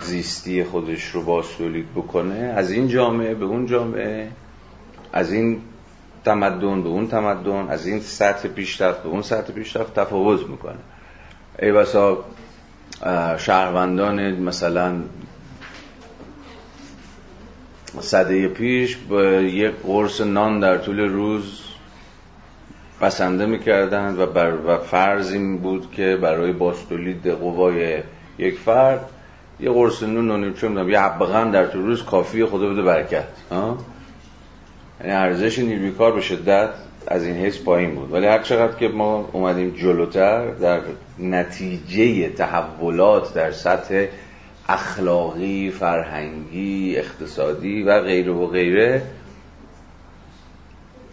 زیستی 0.00 0.64
خودش 0.64 1.04
رو 1.10 1.22
باز 1.22 1.44
تولید 1.58 1.94
بکنه 1.94 2.34
از 2.56 2.70
این 2.70 2.88
جامعه 2.88 3.34
به 3.34 3.44
اون 3.44 3.66
جامعه 3.66 4.28
از 5.12 5.32
این 5.32 5.60
تمدن 6.24 6.82
به 6.82 6.88
اون 6.88 7.08
تمدن 7.08 7.68
از 7.68 7.86
این 7.86 8.00
سطح 8.00 8.48
پیشرفت 8.48 9.02
به 9.02 9.08
اون 9.08 9.22
سطح 9.22 9.52
پیشرفت 9.52 9.94
تفاوت 9.94 10.48
می‌کنه. 10.48 10.78
ای 11.58 11.72
بسا 11.72 12.24
شهروندان 13.38 14.40
مثلا 14.40 15.02
صده 18.00 18.48
پیش 18.48 18.96
با 18.96 19.24
یک 19.24 19.72
قرص 19.86 20.20
نان 20.20 20.60
در 20.60 20.78
طول 20.78 21.00
روز 21.00 21.60
بسنده 23.00 23.46
می‌کردند 23.46 24.18
و, 24.18 24.26
بر 24.26 24.54
و 24.66 24.78
فرض 24.78 25.32
این 25.32 25.58
بود 25.58 25.92
که 25.92 26.18
برای 26.22 26.52
باستولید 26.52 27.26
قوای 27.26 28.02
یک 28.38 28.58
فرد 28.58 29.10
یه 29.60 29.70
قرص 29.70 30.02
نون 30.02 30.44
و 30.44 30.52
چه 30.52 30.68
می‌دونم 30.68 30.90
یه 30.90 31.00
حبقن 31.00 31.50
در 31.50 31.66
طول 31.66 31.82
روز 31.82 32.04
کافی 32.04 32.44
خدا 32.44 32.68
بده 32.68 32.82
برکت. 32.82 33.28
یعنی 35.00 35.12
ارزش 35.12 35.58
نیروی 35.58 35.90
کار 35.90 36.12
به 36.12 36.20
شدت 36.20 36.70
از 37.06 37.24
این 37.24 37.36
حیث 37.36 37.62
پایین 37.62 37.94
بود. 37.94 38.12
ولی 38.12 38.26
هر 38.26 38.42
چقدر 38.42 38.76
که 38.76 38.88
ما 38.88 39.28
اومدیم 39.32 39.70
جلوتر 39.70 40.50
در 40.50 40.80
نتیجه 41.18 42.28
تحولات 42.28 43.34
در 43.34 43.50
سطح 43.50 44.06
اخلاقی، 44.68 45.70
فرهنگی، 45.70 46.96
اقتصادی 46.96 47.82
و 47.82 48.00
غیره 48.00 48.32
و 48.32 48.46
غیره 48.46 49.02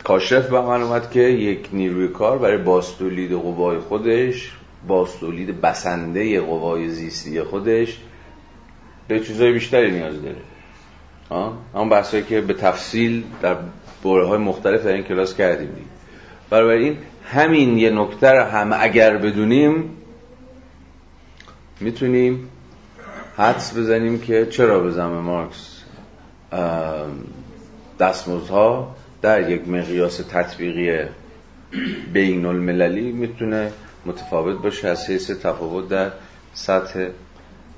کاشف 0.03 0.49
به 0.49 0.61
من 0.61 0.81
اومد 0.81 1.11
که 1.11 1.19
یک 1.19 1.69
نیروی 1.73 2.07
کار 2.07 2.37
برای 2.37 2.57
باستولید 2.57 3.31
قوای 3.31 3.77
خودش 3.77 4.51
باستولید 4.87 5.61
بسنده 5.61 6.41
قوای 6.41 6.89
زیستی 6.89 7.41
خودش 7.41 7.97
به 9.07 9.19
چیزهای 9.19 9.51
بیشتری 9.51 9.91
نیاز 9.91 10.15
داره. 10.21 10.35
اما 11.75 11.89
بحثایی 11.89 12.23
که 12.23 12.41
به 12.41 12.53
تفصیل 12.53 13.23
در 13.41 13.55
دوره 14.03 14.27
های 14.27 14.37
مختلف 14.37 14.83
در 14.85 14.93
این 14.93 15.03
کلاس 15.03 15.35
کردیم 15.35 15.69
برای 16.49 16.83
این 16.83 16.97
همین 17.25 17.77
یه 17.77 17.89
نکته 17.89 18.43
هم 18.43 18.73
اگر 18.79 19.17
بدونیم 19.17 19.97
می‌تونیم 21.79 22.49
حدس 23.37 23.77
بزنیم 23.77 24.19
که 24.19 24.45
چرا 24.45 24.79
به 24.79 24.91
زم 24.91 25.07
مارکس 25.07 25.83
دستمزدها 27.99 28.95
در 29.21 29.49
یک 29.49 29.67
مقیاس 29.67 30.17
تطبیقی 30.17 31.09
بین 32.13 32.45
المللی 32.45 33.11
می‌تونه 33.11 33.71
متفاوت 34.05 34.61
باشه 34.61 34.87
از 34.87 35.09
حیث 35.09 35.31
تفاوت 35.31 35.89
در 35.89 36.11
سطح 36.53 37.07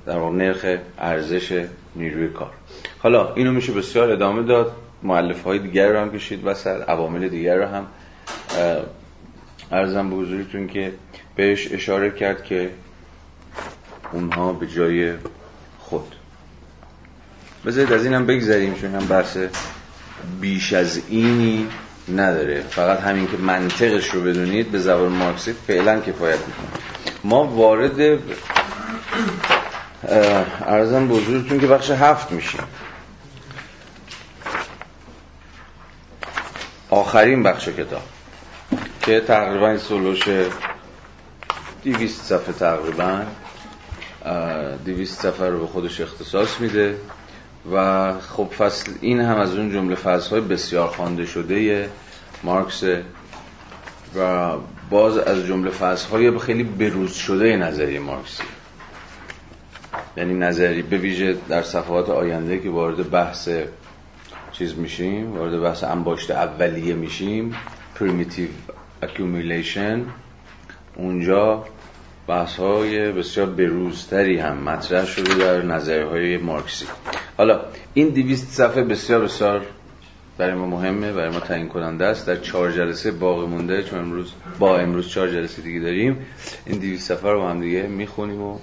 در 0.08 0.30
نرخ 0.30 0.66
ارزش 1.00 1.66
نیروی 1.96 2.28
کار. 2.28 2.52
حالا 3.00 3.34
اینو 3.34 3.52
میشه 3.52 3.72
بسیار 3.72 4.12
ادامه 4.12 4.44
داد. 4.44 4.72
معلف 5.04 5.44
های 5.44 5.60
دیگر 5.60 5.92
رو 5.92 6.00
هم 6.00 6.12
کشید 6.12 6.42
وسط 6.46 6.90
عوامل 6.90 7.28
دیگر 7.28 7.56
رو 7.56 7.66
هم 7.66 7.88
ارزم 9.72 10.10
به 10.10 10.16
حضورتون 10.16 10.68
که 10.68 10.92
بهش 11.36 11.72
اشاره 11.72 12.12
کرد 12.12 12.44
که 12.44 12.70
اونها 14.12 14.54
به 14.54 14.68
جای 14.68 15.14
خود. 15.80 16.16
بذارید 17.66 17.94
از 17.94 18.06
اینم 18.06 18.26
بگذاریم 18.26 18.74
چون 18.74 18.96
هم 18.96 19.08
بحث 19.08 19.38
بیش 20.42 20.74
از 20.74 21.02
اینی 21.10 21.68
نداره. 22.16 22.62
فقط 22.62 23.00
همین 23.00 23.28
که 23.28 23.38
منطقش 23.38 24.10
رو 24.10 24.22
بدونید 24.22 24.72
به 24.72 24.80
زبان 24.80 25.12
مارکسی 25.12 25.54
فعلا 25.54 26.00
کفایت 26.00 26.40
می‌کنه. 26.40 26.68
ما 27.24 27.44
وارد 27.44 28.20
ارزم 30.04 31.08
بزرگتون 31.08 31.60
که 31.60 31.68
بخش 31.68 31.92
هفت 31.92 32.32
میشیم. 32.32 32.64
آخرین 36.90 37.44
بخش 37.44 37.68
کتاب 37.70 38.02
که 39.02 39.20
تقریبا 39.20 39.68
این 39.68 39.78
سلوش 39.78 40.24
دیویست 41.84 42.26
صفحه 42.26 42.54
تقریبا 42.54 43.22
دیویست 44.86 45.22
صفحه 45.22 45.50
رو 45.50 45.60
به 45.60 45.68
خودش 45.68 46.02
اختصاص 46.02 46.60
میده 46.60 46.96
و 47.74 48.14
خب 48.20 48.50
فصل 48.58 48.92
این 49.02 49.20
هم 49.22 49.38
از 49.38 49.56
اون 49.56 49.72
جمله 49.72 49.96
فصل 49.96 50.30
های 50.30 50.42
بسیار 50.42 50.88
خوانده 50.88 51.26
شده 51.26 51.90
مارکس 52.44 52.84
و 54.16 54.52
باز 54.90 55.18
از 55.18 55.46
جمله 55.46 55.72
فصل 55.72 56.10
های 56.10 56.40
خیلی 56.40 56.64
بروز 56.64 57.14
شده 57.14 57.56
نظری 57.56 58.00
مارکسی. 58.00 58.44
یعنی 60.18 60.34
نظری 60.34 60.82
به 60.82 60.98
ویژه 60.98 61.38
در 61.50 61.62
صفحات 61.62 62.10
آینده 62.10 62.60
که 62.60 62.70
وارد 62.70 63.10
بحث 63.10 63.50
چیز 64.52 64.78
میشیم 64.78 65.38
وارد 65.38 65.62
بحث 65.62 65.84
انباشت 65.84 66.32
اولیه 66.32 66.94
میشیم 66.94 67.56
primitive 68.00 68.72
accumulation 69.04 70.00
اونجا 70.96 71.66
بحث 72.28 72.56
های 72.56 73.12
بسیار 73.12 73.48
بروزتری 73.48 74.40
هم 74.40 74.58
مطرح 74.58 75.06
شده 75.06 75.36
در 75.36 75.62
نظریه 75.62 76.06
های 76.06 76.38
مارکسی. 76.38 76.86
حالا 77.38 77.60
این 77.94 78.10
دیویست 78.10 78.48
صفحه 78.52 78.84
بسیار 78.84 79.22
بسیار 79.24 79.62
برای 80.38 80.54
ما 80.54 80.66
مهمه 80.66 81.12
برای 81.12 81.30
ما 81.30 81.40
تعیین 81.40 81.68
کننده 81.68 82.06
است. 82.06 82.28
در 82.28 82.36
چهار 82.36 82.72
جلسه 82.72 83.12
باقی 83.12 83.46
مونده 83.46 83.84
چون 83.84 84.00
امروز 84.00 84.32
با 84.60 84.78
امروز 84.78 85.10
چهار 85.10 85.28
جلسه 85.28 85.62
دیگه 85.62 85.80
داریم. 85.80 86.26
این 86.66 86.80
دیویست 86.80 87.08
صفحه 87.08 87.32
رو 87.32 87.48
هم 87.48 87.60
دیگه 87.62 87.82
می‌خونیم 87.82 88.42
و 88.42 88.58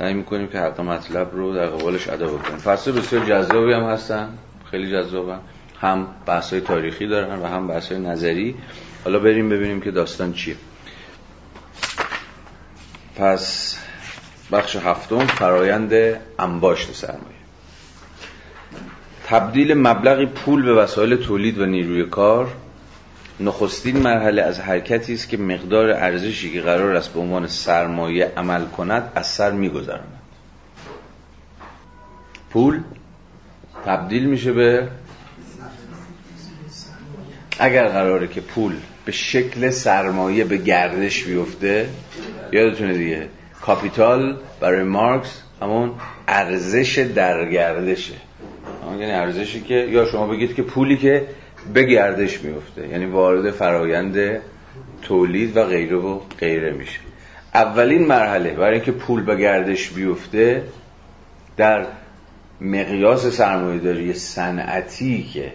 سعی 0.00 0.14
می‌کنیم 0.14 0.48
که 0.48 0.58
حق 0.58 0.80
مطلب 0.80 1.28
رو 1.32 1.54
در 1.54 1.66
قبالش 1.66 2.08
ادا 2.08 2.26
بکنیم. 2.26 2.58
فصل 2.58 2.92
بسیار 2.92 3.24
جذابی 3.24 3.72
هم 3.72 3.82
هستن 3.82 4.28
خیلی 4.70 4.90
جذابن. 4.90 5.40
هم 5.80 6.06
بحث 6.26 6.52
های 6.52 6.60
تاریخی 6.60 7.06
دارن 7.06 7.38
و 7.38 7.46
هم 7.46 7.68
بحث 7.68 7.92
های 7.92 8.00
نظری. 8.00 8.54
حالا 9.04 9.18
بریم 9.18 9.48
ببینیم 9.48 9.80
که 9.80 9.90
داستان 9.90 10.32
چیه. 10.32 10.56
پس 13.16 13.76
بخش 14.52 14.76
هفتم 14.76 15.26
فرایند 15.26 15.92
انباشت 16.38 16.92
سرمایه. 16.92 17.40
تبدیل 19.26 19.74
مبلغی 19.74 20.26
پول 20.26 20.62
به 20.62 20.74
وسایل 20.74 21.16
تولید 21.16 21.58
و 21.58 21.66
نیروی 21.66 22.04
کار 22.04 22.48
نخستین 23.40 23.96
مرحله 23.96 24.42
از 24.42 24.60
حرکتی 24.60 25.14
است 25.14 25.28
که 25.28 25.36
مقدار 25.36 25.90
ارزشی 25.90 26.52
که 26.52 26.60
قرار 26.60 26.96
است 26.96 27.12
به 27.12 27.20
عنوان 27.20 27.46
سرمایه 27.46 28.32
عمل 28.36 28.64
کند 28.64 29.12
از 29.14 29.26
سر 29.26 29.52
پول 32.50 32.80
تبدیل 33.86 34.24
میشه 34.24 34.52
به 34.52 34.88
اگر 37.58 37.88
قراره 37.88 38.28
که 38.28 38.40
پول 38.40 38.72
به 39.04 39.12
شکل 39.12 39.70
سرمایه 39.70 40.44
به 40.44 40.56
گردش 40.56 41.24
بیفته 41.24 41.88
یادتونه 42.52 42.92
دیگه 42.92 43.28
کاپیتال 43.60 44.36
برای 44.60 44.82
مارکس 44.82 45.42
همون 45.62 45.92
ارزش 46.28 46.98
در 47.14 47.48
گردشه. 47.48 48.14
یعنی 48.90 49.12
ارزشی 49.12 49.60
که 49.60 49.74
یا 49.74 50.06
شما 50.06 50.26
بگید 50.26 50.54
که 50.54 50.62
پولی 50.62 50.96
که 50.96 51.26
به 51.74 51.82
گردش 51.82 52.40
میفته 52.42 52.88
یعنی 52.88 53.06
وارد 53.06 53.50
فرایند 53.50 54.40
تولید 55.02 55.56
و 55.56 55.64
غیره 55.64 55.96
و 55.96 56.20
غیره 56.40 56.72
میشه. 56.72 57.00
اولین 57.54 58.06
مرحله 58.06 58.50
برای 58.50 58.74
اینکه 58.74 58.92
پول 58.92 59.24
به 59.24 59.36
گردش 59.36 59.90
بیفته 59.90 60.64
در 61.56 61.86
مقیاس 62.60 63.26
سرمایه‌داری 63.26 64.12
صنعتی 64.12 65.22
که 65.22 65.52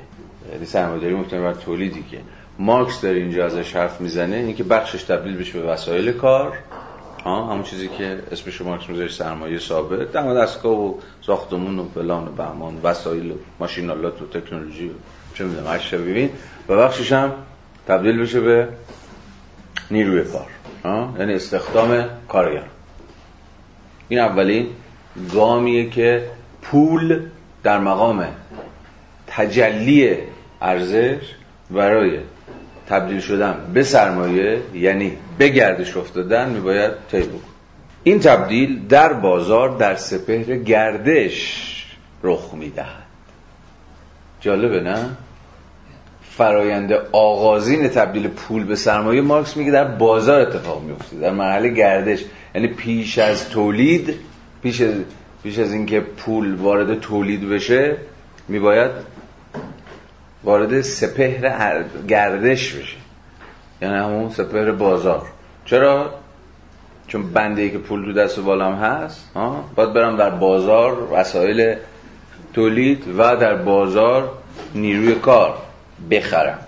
یعنی 0.53 0.65
سرمایه‌داری 0.65 1.15
مبتنی 1.15 1.39
بر 1.39 1.53
تولیدی 1.53 2.03
که 2.11 2.17
مارکس 2.59 3.01
داره 3.01 3.17
اینجا 3.17 3.45
ازش 3.45 3.75
حرف 3.75 4.01
می‌زنه 4.01 4.35
اینکه 4.35 4.63
بخشش 4.63 5.03
تبدیل 5.03 5.37
بشه 5.37 5.59
به 5.59 5.67
وسایل 5.67 6.11
کار. 6.11 6.57
همون 7.25 7.63
چیزی 7.63 7.87
که 7.87 8.19
اسمش 8.31 8.61
مارکس 8.61 8.89
می‌ذاره 8.89 9.09
سرمایه 9.09 9.59
ثابت. 9.59 10.11
دم 10.11 10.33
دستگاه 10.33 10.73
و 10.73 10.93
ساختمون 11.21 11.79
و 11.79 11.85
فلان 11.95 12.27
و 12.27 12.31
بهمان 12.31 12.79
وسایل 12.83 13.31
و 13.31 13.35
ماشینالات 13.59 14.21
و 14.21 14.25
تکنولوژی 14.25 14.87
و 14.87 14.91
چه 15.35 15.43
می‌دونم 15.43 15.67
هر 15.67 15.97
ببین. 15.97 16.29
و 16.69 16.75
بخشش 16.75 17.11
هم 17.11 17.33
تبدیل 17.87 18.21
بشه 18.21 18.39
به 18.41 18.67
نیروی 19.91 20.23
کار. 20.23 20.47
یعنی 21.19 21.33
استخدام 21.33 22.05
کارگر 22.29 22.63
این 24.09 24.19
اولین 24.19 24.67
گامیه 25.33 25.89
که 25.89 26.23
پول 26.61 27.19
در 27.63 27.79
مقام 27.79 28.27
تجلی 29.27 30.17
ارزش 30.61 31.35
برای 31.71 32.19
تبدیل 32.89 33.19
شدن 33.19 33.71
به 33.73 33.83
سرمایه 33.83 34.61
یعنی 34.73 35.17
به 35.37 35.49
گردش 35.49 35.97
افتادن 35.97 36.49
میباید 36.49 36.91
طی 37.11 37.23
این 38.03 38.19
تبدیل 38.19 38.87
در 38.87 39.13
بازار 39.13 39.77
در 39.77 39.95
سپهر 39.95 40.55
گردش 40.55 41.71
رخ 42.23 42.53
می‌دهد. 42.53 43.05
جالبه 44.41 44.81
نه؟ 44.81 45.09
فرایند 46.37 46.93
آغازین 47.11 47.87
تبدیل 47.87 48.27
پول 48.27 48.63
به 48.63 48.75
سرمایه 48.75 49.21
مارکس 49.21 49.57
میگه 49.57 49.71
در 49.71 49.83
بازار 49.83 50.39
اتفاق 50.39 50.83
میفته 50.83 51.17
در 51.17 51.31
مرحله 51.31 51.69
گردش. 51.69 52.25
یعنی 52.55 52.67
پیش 52.67 53.17
از 53.17 53.49
تولید 53.49 54.15
پیش 54.63 54.81
از 54.81 54.93
پیش 55.43 55.59
از 55.59 55.73
اینکه 55.73 55.99
پول 55.99 56.55
وارد 56.55 56.99
تولید 56.99 57.49
بشه 57.49 57.97
میباید 58.47 58.91
وارد 60.43 60.81
سپهر 60.81 61.83
گردش 62.07 62.73
بشه. 62.73 62.97
یعنی 63.81 63.95
همون 63.95 64.29
سپهر 64.29 64.71
بازار. 64.71 65.27
چرا؟ 65.65 66.13
چون 67.07 67.33
بنده 67.33 67.61
ای 67.61 67.69
که 67.69 67.77
پول 67.77 68.05
رو 68.05 68.13
دست 68.13 68.39
و 68.39 68.43
بالام 68.43 68.75
هست 68.75 69.31
ها 69.35 69.63
باید 69.75 69.93
برم 69.93 70.17
در 70.17 70.29
بازار 70.29 71.13
وسایل 71.13 71.75
تولید 72.53 73.03
و 73.17 73.35
در 73.35 73.55
بازار 73.55 74.31
نیروی 74.75 75.15
کار. 75.15 75.57
بخرم. 76.11 76.59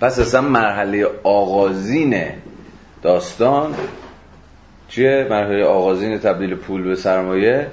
پس 0.00 0.18
اصلا 0.18 0.40
مرحله 0.40 1.06
آغازین 1.22 2.20
داستان 3.02 3.74
چیه؟ 4.88 5.26
مرحله 5.30 5.64
آغازین 5.64 6.18
تبدیل 6.18 6.54
پول 6.54 6.82
به 6.82 6.96
سرمایه؟ 6.96 7.66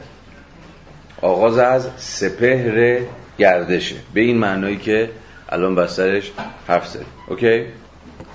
آغاز 1.21 1.57
از 1.57 1.89
سپهر 1.97 2.99
گردشه. 3.37 3.95
به 4.13 4.21
این 4.21 4.37
معنایی 4.37 4.77
که 4.77 5.09
الان 5.49 5.75
بسترش 5.75 6.31
حرف 6.67 6.87
زد 6.87 7.05
اوکی؟ 7.27 7.65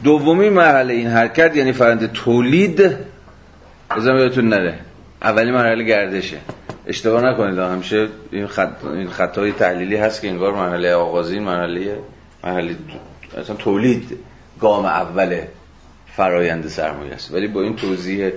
دومی 0.04 0.50
مرحله 0.50 0.94
این 0.94 1.06
حرکت 1.06 1.56
یعنی 1.56 1.72
فرند 1.72 2.12
تولید. 2.12 2.96
بزن 3.96 4.16
بهتون 4.16 4.48
نره 4.48 4.78
اولی 5.22 5.50
مرحله 5.50 5.84
گردشه. 5.84 6.36
اشتباه 6.86 7.24
نکنید. 7.24 7.58
همیشه 7.58 8.08
این 8.30 8.46
خط 8.46 8.84
این 8.84 9.08
خطای 9.08 9.52
تحلیلی 9.52 9.96
هست 9.96 10.22
که 10.22 10.28
انگار 10.28 10.54
مرحله 10.54 10.94
آغازین 10.94 11.42
مرحله 11.42 11.98
مرحله 12.44 12.76
اصلا 13.38 13.56
تولید 13.56 14.18
گام 14.60 14.84
اوله 14.84 15.48
فرایند 16.16 16.68
سرمایه 16.68 17.14
است. 17.14 17.34
ولی 17.34 17.46
با 17.46 17.62
این 17.62 17.76
توضیح 17.76 18.30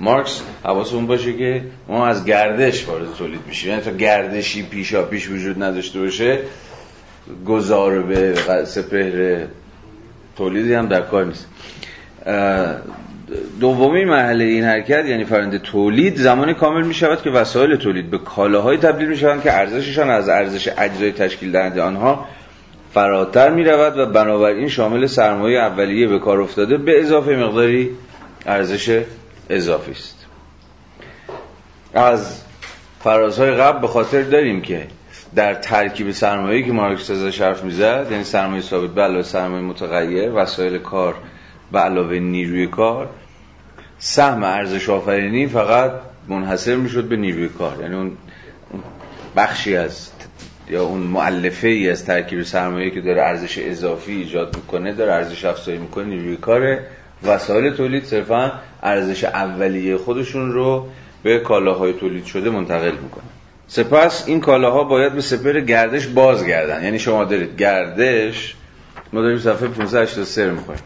مارکس 0.00 0.42
حواسمون 0.64 1.06
باشه 1.06 1.32
که 1.32 1.62
ما 1.88 2.06
از 2.06 2.24
گردش 2.24 2.88
وارد 2.88 3.14
تولید 3.14 3.40
میشیم. 3.46 3.70
یعنی 3.70 3.82
تا 3.82 3.90
گردشی 3.90 4.62
پیشا 4.62 5.02
پیش 5.02 5.30
وجود 5.30 5.62
نداشته 5.62 6.00
باشه 6.00 6.38
گذار 7.46 8.02
به 8.02 8.34
سپهر 8.64 9.46
تولیدی 10.36 10.74
هم 10.74 10.86
در 10.86 11.00
کار 11.00 11.24
نیست. 11.24 11.46
دومی 13.60 14.04
مرحله 14.04 14.44
این 14.44 14.64
حرکت 14.64 15.04
یعنی 15.06 15.24
فرآیند 15.24 15.62
تولید 15.62 16.16
زمانی 16.16 16.54
کامل 16.54 16.86
می 16.86 16.94
شود 16.94 17.22
که 17.22 17.30
وسایل 17.30 17.76
تولید 17.76 18.10
به 18.10 18.18
کالاهای 18.18 18.76
تبدیل 18.76 19.08
می 19.08 19.16
شوند 19.16 19.42
که 19.42 19.52
ارزششان 19.52 20.10
از 20.10 20.28
ارزش 20.28 20.68
اجزای 20.78 21.12
تشکیل 21.12 21.52
دهنده 21.52 21.82
آنها 21.82 22.28
فراتر 22.94 23.50
می 23.50 23.64
رود 23.64 23.98
و 23.98 24.06
بنابراین 24.06 24.68
شامل 24.68 25.06
سرمایه 25.06 25.58
اولیه 25.58 26.06
به 26.06 26.18
کار 26.18 26.40
افتاده 26.40 26.76
به 26.76 27.00
اضافه 27.00 27.36
مقداری 27.36 27.90
ارزش 28.46 29.02
اضافی 29.50 29.92
است. 29.92 30.26
از 31.94 32.42
فرازهای 33.00 33.50
قبل 33.50 33.80
به 33.80 33.86
خاطر 33.86 34.22
داریم 34.22 34.60
که 34.60 34.86
در 35.34 35.54
ترکیب 35.54 36.10
سرمایه 36.10 36.62
که 36.62 36.72
مارکس 36.72 37.10
ازش 37.10 37.40
حرف 37.40 37.64
می‌زد 37.64 38.06
یعنی 38.10 38.24
سرمایه 38.24 38.62
ثابت 38.62 38.98
علاوه 38.98 39.22
سرمایه 39.22 39.62
متغیر 39.62 40.32
وسایل 40.34 40.78
کار 40.78 41.14
به 41.72 41.78
علاوه 41.78 42.18
نیروی 42.18 42.66
کار 42.66 43.08
سهم 43.98 44.44
ارزش 44.44 44.88
آفرینی 44.88 45.46
فقط 45.46 45.92
منحصر 46.28 46.76
می‌شد 46.76 47.04
به 47.04 47.16
نیروی 47.16 47.48
کار. 47.48 47.76
یعنی 47.80 47.94
اون 47.94 48.12
بخشی 49.36 49.76
از 49.76 50.10
یا 50.70 50.84
اون 50.84 51.00
معلفه 51.00 51.68
ای 51.68 51.90
از 51.90 52.04
ترکیب 52.04 52.42
سرمایه 52.42 52.90
که 52.90 53.00
داره 53.00 53.22
ارزش 53.22 53.58
اضافی 53.58 54.12
ایجاد 54.12 54.56
می‌کنه 54.56 54.92
داره 54.92 55.12
ارزش 55.12 55.44
افزایی 55.44 55.78
می‌کنه 55.78 56.04
نیروی 56.04 56.36
کاره. 56.36 56.86
وسایل 57.22 57.72
تولید 57.72 58.04
صرفا 58.04 58.52
ارزش 58.82 59.24
اولیه 59.24 59.96
خودشون 59.96 60.52
رو 60.52 60.88
به 61.22 61.38
کالاهای 61.38 61.92
تولید 61.92 62.24
شده 62.24 62.50
منتقل 62.50 62.92
می‌کنه 63.02 63.24
سپس 63.66 64.28
این 64.28 64.40
کالاها 64.40 64.84
باید 64.84 65.12
به 65.12 65.20
سپر 65.20 65.60
گردش 65.60 66.06
بازگردن. 66.06 66.84
یعنی 66.84 66.98
شما 66.98 67.24
دارید 67.24 67.56
گردش 67.56 68.54
ما 69.12 69.20
داریم 69.20 69.38
صفحه 69.38 69.68
583 69.68 70.50
می‌خوایم 70.50 70.80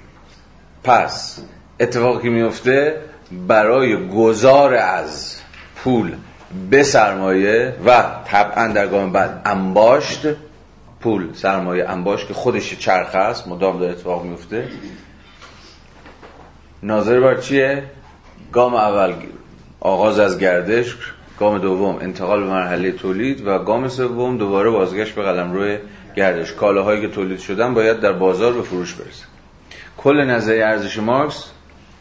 پس 0.85 1.43
اتفاقی 1.81 2.29
میفته 2.29 3.01
برای 3.49 4.09
گذار 4.09 4.75
از 4.75 5.37
پول 5.77 6.13
به 6.71 6.83
سرمایه 6.83 7.75
و 7.87 8.05
طبعا 8.25 8.69
در 8.69 8.87
گام 8.87 9.13
بعد 9.13 9.43
انباشت 9.45 10.27
پول 11.01 11.29
سرمایه 11.35 11.89
انباشت 11.89 12.29
که 12.29 12.35
خودش 12.35 12.79
چرخ 12.79 13.15
است 13.15 13.49
مدام 13.49 13.79
داره 13.79 13.93
اتفاق 13.93 14.25
میفته 14.25 14.69
ناظر 16.83 17.21
بر 17.21 17.37
چیه؟ 17.37 17.83
گام 18.53 18.75
اول 18.75 19.13
آغاز 19.81 20.19
از 20.19 20.39
گردش 20.39 20.97
گام 21.39 21.59
دوم 21.59 21.97
انتقال 22.01 22.41
به 22.41 22.51
مرحله 22.51 22.93
تولید 22.93 23.47
و 23.47 23.59
گام 23.59 23.89
سوم 23.89 24.39
دوباره 24.39 24.71
بازگشت 24.71 25.15
به 25.15 25.23
قلم 25.23 25.53
روی 25.53 25.79
گردش. 26.17 26.53
کالاهایی 26.53 27.01
که 27.01 27.09
تولید 27.09 27.39
شدن 27.39 27.75
باید 27.75 28.01
در 28.01 28.13
بازار 28.13 28.53
به 28.53 28.63
فروش 28.63 28.95
برسه. 28.95 29.25
کل 30.03 30.25
نظریه 30.25 30.67
ارزش 30.67 30.99
مارکس 30.99 31.45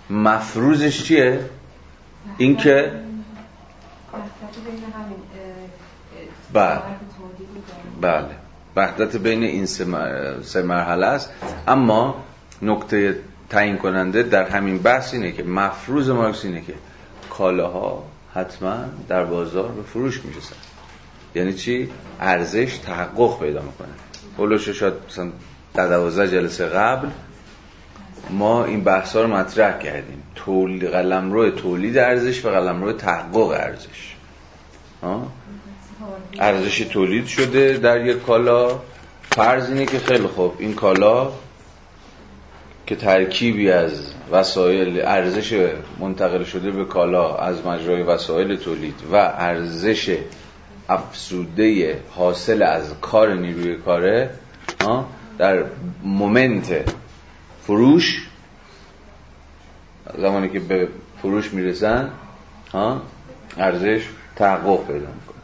مفروضش 0.09 1.03
چیه؟ 1.03 1.45
اینکه 2.37 2.91
بله. 6.53 6.81
بله. 8.01 8.25
وحدت 8.75 9.17
بین 9.17 9.43
این 9.43 9.65
سه 9.65 10.61
مرحله 10.61 11.05
است. 11.05 11.29
اما 11.67 12.23
نکته 12.61 13.19
تعیین 13.49 13.77
کننده 13.77 14.23
در 14.23 14.49
همین 14.49 14.77
بحث 14.77 15.13
اینه 15.13 15.31
که 15.31 15.43
مفروض 15.43 16.09
مارکس 16.09 16.45
اینه 16.45 16.61
که 16.61 16.73
کالاها 17.29 18.03
حتما 18.35 18.77
در 19.07 19.25
بازار 19.25 19.71
به 19.71 19.83
فروش 19.83 20.21
می‌رسن. 20.25 20.55
یعنی 21.35 21.53
چی؟ 21.53 21.89
ارزش 22.21 22.77
تحقق 22.77 23.39
پیدا 23.39 23.61
می‌کنه. 23.61 23.87
اولوش 24.37 24.69
شاید 24.69 24.93
مثلا 25.09 25.29
در 25.73 25.87
دوازده 25.87 26.27
جلسه 26.27 26.65
قبل 26.65 27.07
ما 28.29 28.65
این 28.65 28.83
بحث 28.83 29.15
ها 29.15 29.21
رو 29.21 29.27
مطرح 29.27 29.79
کردیم. 29.79 30.23
تولید 30.35 30.85
قلمرو 30.85 31.51
تولید 31.51 31.97
ارزش 31.97 32.45
و 32.45 32.49
قلمرو 32.49 32.93
تحقق 32.93 33.47
ارزش. 33.49 34.15
ارزش 36.39 36.79
تولید 36.79 37.25
شده 37.25 37.77
در 37.77 38.05
یک 38.05 38.25
کالا. 38.25 38.79
فرض 39.21 39.69
اینه 39.69 39.85
که 39.85 39.99
خیلی 39.99 40.27
خوب. 40.27 40.53
این 40.59 40.73
کالا 40.73 41.31
که 42.85 42.95
ترکیبی 42.95 43.71
از 43.71 44.13
وسایل 44.31 45.01
ارزش 45.01 45.69
منتقل 45.99 46.43
شده 46.43 46.71
به 46.71 46.85
کالا 46.85 47.35
از 47.35 47.65
مجرای 47.65 48.03
وسایل 48.03 48.55
تولید 48.55 48.95
و 49.11 49.15
ارزش 49.15 50.17
افسوده 50.89 51.99
حاصل 52.09 52.63
از 52.63 52.93
کار 53.01 53.33
نیروی 53.33 53.75
کاره 53.75 54.29
در 55.37 55.63
مومنت 56.03 56.93
فروش 57.69 58.27
زمانی 60.17 60.49
که 60.49 60.59
به 60.59 60.87
فروش 61.21 61.53
می‌رسن 61.53 62.09
ارزش 63.57 64.01
تحقق 64.35 64.87
پیدا 64.87 64.99
می‌کنه. 64.99 65.41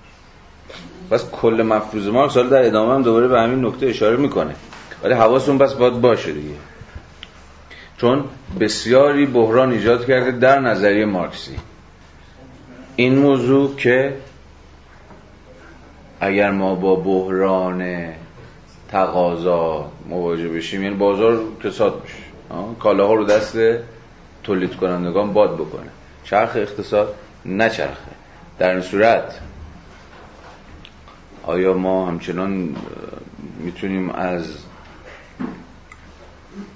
بس 1.12 1.30
کل 1.32 1.62
مفروض 1.62 2.08
مارکس 2.08 2.34
سال 2.34 2.50
در 2.50 2.66
ادامه 2.66 2.94
هم 2.94 3.02
دوباره 3.02 3.28
به 3.28 3.42
همین 3.42 3.66
نکته 3.66 3.86
اشاره 3.86 4.18
می‌کنه. 4.18 4.56
ولی 5.04 5.14
حواستون 5.14 5.58
بس 5.58 5.74
باید 5.74 6.02
باشه 6.02 6.32
دیگه. 6.32 6.56
چون 7.98 8.24
بسیاری 8.60 9.26
بحران 9.26 9.72
ایجاد 9.72 10.06
کرده 10.06 10.32
در 10.32 10.60
نظریه 10.60 11.06
مارکسی. 11.06 11.56
این 12.96 13.18
موضوع 13.18 13.76
که 13.76 14.18
اگر 16.20 16.52
ما 16.52 16.76
با 16.76 16.96
بحران 16.96 18.14
تقاضا 18.92 19.92
مواجه 20.10 20.48
بشیم 20.50 20.84
یعنی 20.84 20.96
بازار 20.96 21.42
کساد 21.64 22.02
کالاها 22.80 23.14
رو 23.14 23.26
دست 23.26 23.58
تولید 24.44 24.76
کنندگان 24.76 25.34
باد 25.34 25.56
بکنه. 25.56 25.90
چرخ 26.24 26.56
اقتصاد 26.56 27.16
نچرخه. 27.46 28.12
در 28.60 28.72
این 28.72 28.82
صورت 28.82 29.40
آیا 31.44 31.74
ما 31.74 32.08
همچنان 32.08 32.76
می‌تونیم 33.60 34.10
از 34.10 34.44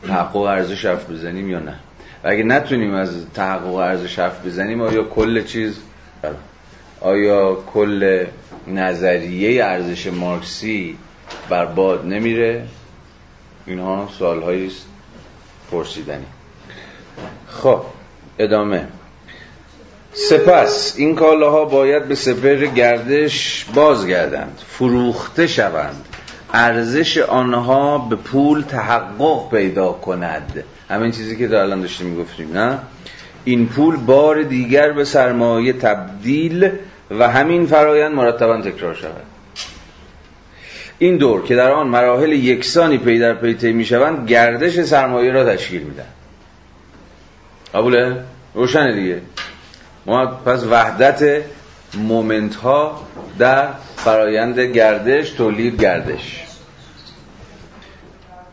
تحقق 0.08 0.36
ارزش 0.36 0.86
حرف 0.86 1.10
بزنیم 1.10 1.50
یا 1.50 1.60
نه؟ 1.60 1.76
و 2.24 2.28
اگه 2.28 2.44
نتونیم 2.44 2.94
از 2.94 3.26
تحقق 3.34 3.76
ارزش 3.76 4.20
حرف 4.20 4.46
بزنیم 4.46 4.82
آیا 4.82 5.04
کل 5.04 5.44
چیز 5.44 5.80
آیا 7.02 7.56
کل 7.74 8.26
نظریه 8.68 9.66
ارزش 9.66 10.08
مارکسی 10.08 10.98
برباد 11.50 12.06
نمیره؟ 12.06 12.68
اینها 13.66 14.10
سوال 14.18 14.44
است. 14.44 14.89
پرسیدنی. 15.72 16.26
خب 17.48 17.82
ادامه. 18.40 18.88
سپس 20.14 20.94
این 20.98 21.16
کالاها 21.16 21.66
باید 21.66 22.08
به 22.08 22.16
سپر 22.16 22.66
گردش 22.66 23.66
بازگردند 23.76 24.62
فروخته 24.68 25.48
شوند. 25.48 26.06
ارزش 26.54 27.18
آنها 27.18 27.98
به 27.98 28.16
پول 28.16 28.62
تحقق 28.62 29.50
پیدا 29.52 29.92
کند. 29.92 30.64
همین 30.90 31.12
چیزی 31.12 31.38
که 31.38 31.48
در 31.48 31.58
الان 31.58 31.82
داشتیم 31.82 32.08
می‌گفتیم 32.08 32.58
نه؟ 32.58 32.80
این 33.44 33.68
پول 33.68 33.98
بار 33.98 34.44
دیگر 34.44 34.92
به 34.92 35.06
سرمایه 35.06 35.74
تبدیل 35.74 36.70
و 37.12 37.30
همین 37.30 37.66
فرایند 37.66 38.16
مرتبا 38.16 38.62
تکرار 38.62 38.94
شود. 38.94 39.24
این 41.00 41.18
دور 41.18 41.44
که 41.44 41.56
در 41.56 41.72
آن 41.72 41.88
مراحل 41.88 42.32
یکسانی 42.32 42.98
پی 42.98 43.20
در 43.20 43.34
پی 43.34 43.54
طی 43.54 43.72
می‌شوند 43.72 44.30
گردش 44.30 44.82
سرمایه 44.82 45.32
را 45.32 45.56
تشکیل 45.56 45.82
میدن 45.82 46.06
قبوله 47.74 48.24
روشن 48.54 48.96
دیگه. 48.96 49.22
ما 50.06 50.26
پس 50.26 50.64
وحدت 50.64 51.44
moment 51.94 52.56
ها 52.56 53.02
در 53.40 53.68
فرایند 53.96 54.60
گردش 54.60 55.30
تولید 55.30 55.82
گردش. 55.82 56.46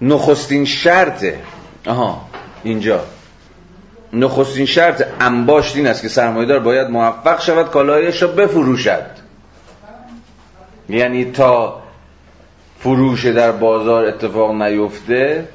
نخستین 0.01 0.65
شرطه 0.65 1.41
آها 1.87 2.29
اینجا. 2.63 3.05
نخستین 4.13 4.67
شرط 4.67 5.07
انباشت 5.21 5.77
این 5.77 5.87
است 5.87 6.03
که 6.03 6.09
سرمایه‌دار 6.09 6.59
باید 6.59 6.89
موفق 6.89 7.41
شود 7.41 7.71
کالایش 7.71 8.23
را 8.23 8.29
بفروشد. 8.29 9.07
یعنی 10.89 11.25
تا 11.25 11.83
فروش 12.79 13.27
در 13.27 13.53
بازار 13.53 14.05
اتفاق 14.05 14.63
نیفته 14.63 15.49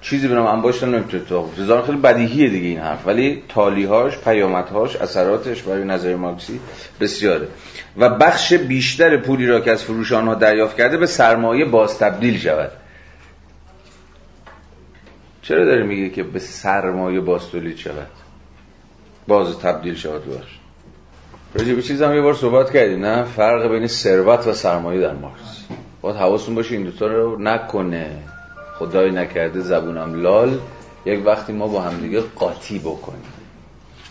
چیزی 0.00 0.28
به 0.28 0.34
نام 0.34 0.46
انباشت 0.46 0.84
نمی‌تونه 0.84 1.22
اتفاق 1.22 1.54
بیفته. 1.56 1.82
خیلی 1.82 1.98
بدیهیه 1.98 2.48
دیگه 2.48 2.66
این 2.66 2.78
حرف 2.78 3.06
ولی 3.06 3.42
تالیهاش 3.48 4.18
پیامدهاش 4.18 4.96
اثراتش 4.96 5.62
برای 5.62 5.84
نظر 5.84 6.16
مارکسی 6.16 6.60
بسیاره. 7.00 7.48
و 7.96 8.08
بخش 8.08 8.52
بیشتر 8.52 9.16
پولی 9.16 9.46
را 9.46 9.60
که 9.60 9.70
از 9.72 9.84
فروش 9.84 10.12
آنها 10.12 10.34
دریافت 10.34 10.76
کرده 10.76 10.96
به 10.96 11.06
سرمایه 11.06 11.64
باز 11.64 11.98
تبدیل 11.98 12.38
شود. 12.38 12.70
چرا 15.42 15.64
داره 15.64 15.82
میگه 15.82 16.10
که 16.10 16.22
به 16.22 16.38
سرمایه 16.38 17.20
باز 17.20 17.50
تولید 17.50 17.76
شود؟ 17.76 18.10
باز 19.28 19.58
تبدیل 19.58 19.94
شود 19.94 20.26
باش 20.26 20.58
راجع 21.54 21.74
به 21.74 21.82
چیز 21.82 22.02
هم 22.02 22.14
یه 22.14 22.20
بار 22.20 22.34
صحبت 22.34 22.70
کردیم 22.70 23.06
نه؟ 23.06 23.24
فرق 23.24 23.66
بین 23.66 23.86
ثروت 23.86 24.46
و 24.46 24.52
سرمایه 24.52 25.00
در 25.00 25.12
مارکس. 25.12 25.64
باید 26.00 26.16
حواستون 26.16 26.54
باشه 26.54 26.74
این 26.74 26.84
دوتا 26.84 27.06
رو 27.06 27.38
نکنه. 27.42 28.22
خدای 28.78 29.10
نکرده 29.10 29.60
زبونم 29.60 30.22
لال. 30.22 30.58
یک 31.06 31.26
وقتی 31.26 31.52
ما 31.52 31.66
با 31.66 31.80
همدیگه 31.80 32.20
قاطی 32.20 32.78
بکنیم. 32.78 33.32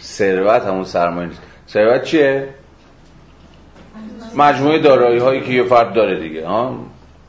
ثروت 0.02 0.63
همون 0.63 0.84
سرمایه 0.84 1.28
نیست. 1.28 1.41
ثروت 1.69 2.04
چیه؟ 2.04 2.50
مجموعه 4.36 4.80
دارایی 4.80 5.19
هایی 5.19 5.41
که 5.41 5.52
یه 5.52 5.63
فرد 5.63 5.93
داره 5.93 6.19
دیگه 6.19 6.47
ها؟ 6.47 6.80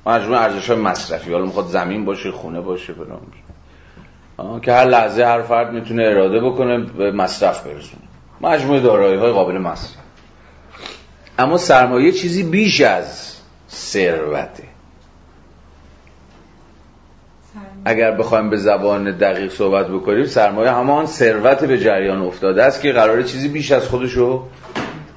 مجموعه 0.06 0.40
ارزش 0.40 0.70
های 0.70 0.78
مصرفی. 0.78 1.32
حالا 1.32 1.44
می‌خواد 1.44 1.66
زمین 1.66 2.04
باشه 2.04 2.30
خونه 2.30 2.60
باشه 2.60 2.92
فلان 2.92 3.20
که 4.62 4.72
هر 4.72 4.84
لحظه 4.84 5.24
هر 5.24 5.42
فرد 5.42 5.72
می‌تونه 5.72 6.02
اراده 6.02 6.40
بکنه 6.40 6.78
به 6.78 7.12
مصرف 7.12 7.66
برسونه. 7.66 8.02
مجموعه 8.40 8.80
دارایی 8.80 9.18
های 9.18 9.32
قابل 9.32 9.58
مصرف. 9.58 9.96
اما 11.38 11.58
سرمایه 11.58 12.12
چیزی 12.12 12.42
بیش 12.42 12.80
از 12.80 13.27
ثروته. 13.70 14.62
اگر 17.84 18.10
بخوایم 18.10 18.50
به 18.50 18.56
زبان 18.56 19.10
دقیق 19.10 19.52
صحبت 19.52 19.88
بکنیم 19.88 20.24
سرمایه 20.24 20.70
همان 20.70 21.06
ثروت 21.06 21.64
به 21.64 21.78
جریان 21.78 22.22
افتاده 22.22 22.64
است 22.64 22.82
که 22.82 22.92
قراره 22.92 23.24
چیزی 23.24 23.48
بیش 23.48 23.72
از 23.72 23.88
خودشو 23.88 24.46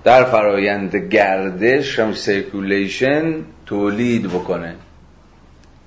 در 0.04 0.24
فرایند 0.24 0.96
گردش 0.96 2.00
هم 2.00 2.14
circulation 2.14 3.36
تولید 3.66 4.28
بکنه. 4.28 4.76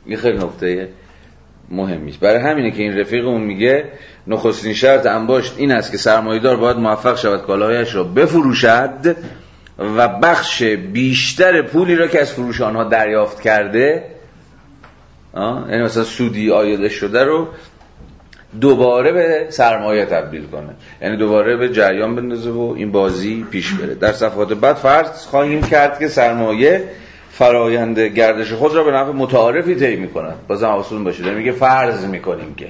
این 0.04 0.16
خیلی 0.16 0.38
نکته 0.38 0.88
مهم 1.70 2.04
نیست. 2.04 2.20
برای 2.20 2.40
همینه 2.40 2.70
که 2.70 2.82
این 2.82 2.98
رفیقمون 2.98 3.40
میگه 3.40 3.84
نخستین 4.26 4.74
شرط 4.74 5.06
انباشت 5.06 5.54
این 5.56 5.72
است 5.72 5.92
که 5.92 5.98
سرمایه‌دار 5.98 6.56
باید 6.56 6.76
موفق 6.76 7.18
شود 7.18 7.42
کالاهایش 7.42 7.94
را 7.94 8.04
بفروشد. 8.04 9.16
و 9.78 10.08
بخش 10.08 10.62
بیشتر 10.62 11.62
پولی 11.62 11.96
را 11.96 12.06
که 12.06 12.20
از 12.20 12.32
فروش 12.32 12.60
آنها 12.60 12.84
دریافت 12.84 13.40
کرده 13.40 14.04
یعنی 15.36 15.82
مثلا 15.82 16.04
سودی 16.04 16.50
عایدش 16.50 16.88
شده 16.88 17.24
رو 17.24 17.48
دوباره 18.60 19.12
به 19.12 19.46
سرمایه 19.48 20.04
تبدیل 20.04 20.46
کنه. 20.46 20.74
یعنی 21.02 21.16
دوباره 21.16 21.56
به 21.56 21.72
جریان 21.72 22.16
بندازه 22.16 22.50
و 22.50 22.74
این 22.76 22.92
بازی 22.92 23.46
پیش 23.50 23.74
بره. 23.74 23.94
در 23.94 24.12
صفحات 24.12 24.52
بعد 24.52 24.76
فرض 24.76 25.26
خواهیم 25.26 25.62
کرد 25.62 25.98
که 25.98 26.08
سرمایه 26.08 26.84
فرایند 27.30 27.98
گردش 27.98 28.52
خود 28.52 28.74
را 28.74 28.84
به 28.84 28.90
نفع 28.90 29.10
متعارفی 29.10 29.74
طی 29.74 29.96
می‌کند 29.96 30.34
بازم 30.48 30.68
آسون 30.68 31.04
باشه. 31.04 31.34
میگه 31.34 31.52
فرض 31.52 32.04
می‌کنیم 32.04 32.54
که 32.54 32.68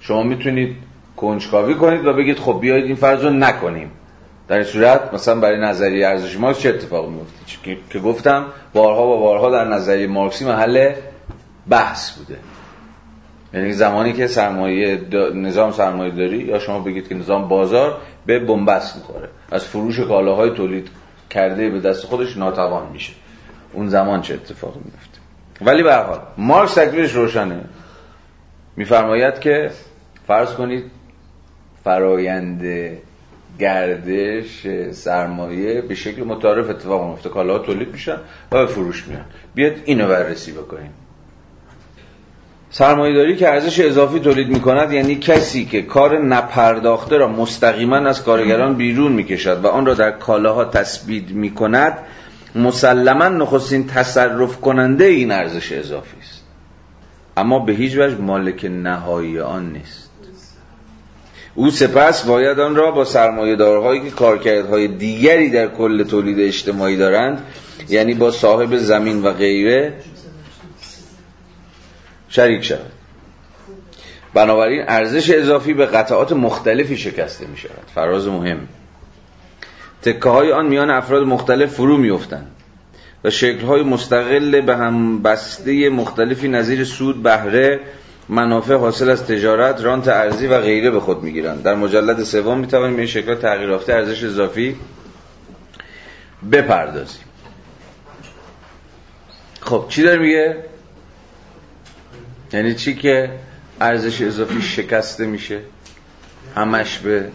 شما 0.00 0.22
می‌تونید 0.22 0.76
کنجکاوی 1.16 1.74
کنید 1.74 2.06
و 2.06 2.12
بگید 2.12 2.38
خب 2.38 2.58
بیایید 2.60 2.84
این 2.84 2.96
فرض 2.96 3.24
رو 3.24 3.30
نکنیم. 3.30 3.90
در 4.48 4.56
این 4.56 4.64
صورت 4.64 5.14
مثلا 5.14 5.40
برای 5.40 5.60
نظریه 5.60 6.06
ارزش 6.06 6.36
مارکس 6.36 6.60
چه 6.60 6.68
اتفاقی 6.68 7.10
میفته 7.10 7.76
که 7.90 7.98
گفتم 7.98 8.46
بارها 8.72 9.06
و 9.06 9.20
بارها 9.20 9.50
در 9.50 9.64
نظریه 9.64 10.06
مارکسی 10.06 10.44
محل 10.44 10.92
بحث 11.68 12.18
بوده. 12.18 12.36
یعنی 13.54 13.72
زمانی 13.72 14.12
که 14.12 14.26
سرمایه 14.26 15.00
نظام 15.34 15.72
سرمایه 15.72 16.10
داری 16.10 16.38
یا 16.38 16.58
شما 16.58 16.78
بگید 16.78 17.08
که 17.08 17.14
نظام 17.14 17.48
بازار 17.48 17.98
به 18.26 18.38
بنبست 18.38 18.96
می‌خوره. 18.96 19.28
از 19.52 19.64
فروش 19.64 20.00
کالاهای 20.00 20.50
تولید 20.50 20.88
کرده 21.30 21.70
به 21.70 21.80
دست 21.80 22.06
خودش 22.06 22.36
ناتوان 22.36 22.92
میشه. 22.92 23.12
اون 23.72 23.88
زمان 23.88 24.22
چه 24.22 24.34
اتفاقی 24.34 24.80
میفته 24.84 25.18
ولی 25.60 25.82
به 25.82 25.94
حال 25.94 26.20
مارکس 26.38 26.74
تکلیفش 26.74 27.12
روشنه. 27.12 27.64
میفرماید 28.76 29.38
که 29.40 29.70
فرض 30.26 30.54
کنید 30.54 30.90
فرایند 31.84 32.62
گردش 33.58 34.66
سرمایه 34.90 35.80
به 35.80 35.94
شکل 35.94 36.22
متعارف 36.24 36.70
اتفاق 36.70 37.10
میفته. 37.10 37.28
کالاها 37.28 37.58
تولید 37.58 37.92
میشن 37.92 38.16
و 38.52 38.58
به 38.58 38.66
فروش 38.66 39.06
میان. 39.08 39.24
بیاد 39.54 39.72
اینو 39.84 40.08
بررسی 40.08 40.52
بکنیم. 40.52 40.90
سرمایه‌داری 42.70 43.36
که 43.36 43.48
ارزش 43.48 43.80
اضافی 43.80 44.20
تولید 44.20 44.48
می‌کند 44.48 44.92
یعنی 44.92 45.14
کسی 45.14 45.64
که 45.64 45.82
کار 45.82 46.18
نپرداخته 46.18 47.16
را 47.16 47.28
مستقیما 47.28 47.96
از 47.96 48.24
کارگران 48.24 48.74
بیرون 48.74 49.12
می‌کشد 49.12 49.64
و 49.64 49.68
آن 49.68 49.86
را 49.86 49.94
در 49.94 50.10
کالاها 50.10 50.64
تثبیت 50.64 51.30
می‌کند 51.30 51.98
مسلما 52.54 53.28
نخستین 53.28 53.86
تصرف 53.86 54.60
کننده 54.60 55.04
این 55.04 55.30
ارزش 55.30 55.72
اضافی 55.72 56.16
است. 56.20 56.44
اما 57.36 57.58
به 57.58 57.72
هیچ 57.72 57.96
وجه 57.96 58.16
مالک 58.16 58.64
نهایی 58.64 59.40
آن 59.40 59.72
نیست. 59.72 60.07
او 61.58 61.70
سپس 61.70 62.26
باید 62.26 62.60
آن 62.60 62.76
را 62.76 62.90
با 62.90 63.04
سرمایه‌دارهایی 63.04 64.00
که 64.00 64.10
کارکردهای 64.10 64.88
دیگری 64.88 65.50
در 65.50 65.66
کل 65.66 66.04
تولید 66.04 66.40
اجتماعی 66.40 66.96
دارند 66.96 67.42
یعنی 67.88 68.14
با 68.14 68.30
صاحب 68.30 68.76
زمین 68.76 69.22
و 69.22 69.32
غیره 69.32 69.92
شریک 72.28 72.64
شود. 72.64 72.92
بنابراین 74.34 74.84
ارزش 74.88 75.30
اضافی 75.30 75.74
به 75.74 75.86
قطعات 75.86 76.32
مختلفی 76.32 76.96
شکسته 76.96 77.46
می 77.46 77.56
شود 77.56 77.84
فراز 77.94 78.28
مهم. 78.28 78.68
تکه 80.02 80.28
های 80.28 80.52
آن 80.52 80.66
میان 80.66 80.90
افراد 80.90 81.22
مختلف 81.22 81.74
فرو 81.74 81.96
میافتند 81.96 82.50
و 83.24 83.30
شکل 83.30 83.66
های 83.66 83.82
مستقل 83.82 84.60
به 84.60 84.76
هم 84.76 85.22
بسته 85.22 85.88
مختلفی 85.88 86.48
نظیر 86.48 86.84
سود 86.84 87.22
بهره 87.22 87.80
منافع 88.28 88.74
حاصل 88.74 89.10
از 89.10 89.24
تجارت 89.24 89.80
رانت 89.80 90.08
ارزی 90.08 90.46
و 90.46 90.60
غیره 90.60 90.90
به 90.90 91.00
خود 91.00 91.22
می‌گیرند. 91.22 91.62
در 91.62 91.74
مجلد 91.74 92.22
سوم 92.22 92.58
می‌توانیم 92.58 92.96
به 92.96 93.02
این 93.02 93.10
شکل 93.10 93.34
تغییر 93.34 93.68
یافته 93.68 93.92
ارزش 93.92 94.24
اضافی 94.24 94.76
بپردازیم. 96.52 97.24
خب 99.60 99.86
چی 99.88 100.02
داره 100.02 100.18
میگه؟ 100.18 100.64
یعنی 102.52 102.74
چی 102.74 102.94
که 102.94 103.30
ارزش 103.80 104.22
اضافی 104.22 104.62
شکسته 104.62 105.26
میشه؟ 105.26 105.60
همش 106.56 106.98
به 106.98 107.30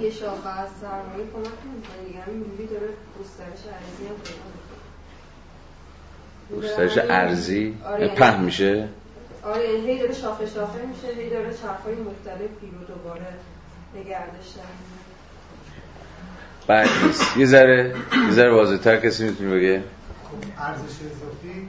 یه 0.00 0.10
شاخه 0.10 0.48
از 0.48 0.68
سرمایه 0.80 1.24
کمک 1.34 2.70
داره 2.70 2.86
هم 3.26 4.59
گسترش 6.56 6.98
ارزی. 6.98 7.74
آره. 7.84 8.14
په 8.14 8.40
میشه. 8.40 8.88
آره 9.44 9.68
یعنی 9.68 9.86
هی 9.86 9.98
داره 9.98 10.14
شاخه 10.14 10.46
شاخه 10.46 10.78
میشه 10.86 11.20
هی 11.22 11.30
داره 11.30 11.54
چرخهای 11.54 11.94
مختلفی 11.94 12.66
رو 12.78 12.94
دوباره 12.94 13.26
نگردش 13.96 14.46
بعد 16.66 16.88
یه 17.36 17.46
ذره 17.46 17.94
یه 18.26 18.30
ذره 18.30 18.54
واضح‌تر 18.54 18.96
کسی 18.96 19.24
می‌تونه 19.24 19.50
بگه؟ 19.50 19.82
خب 20.24 20.62
ارزش 20.62 20.82
اضافی 20.82 21.68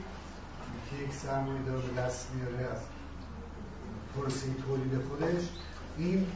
که 0.90 1.04
یک 1.04 1.12
سرمایه 1.12 1.62
دار 1.66 1.76
به 1.76 2.00
دست 2.00 2.28
میاره 2.34 2.72
از 2.72 2.78
پروسه 4.16 4.46
تولید 4.66 5.00
خودش. 5.08 5.42
این 5.98 6.26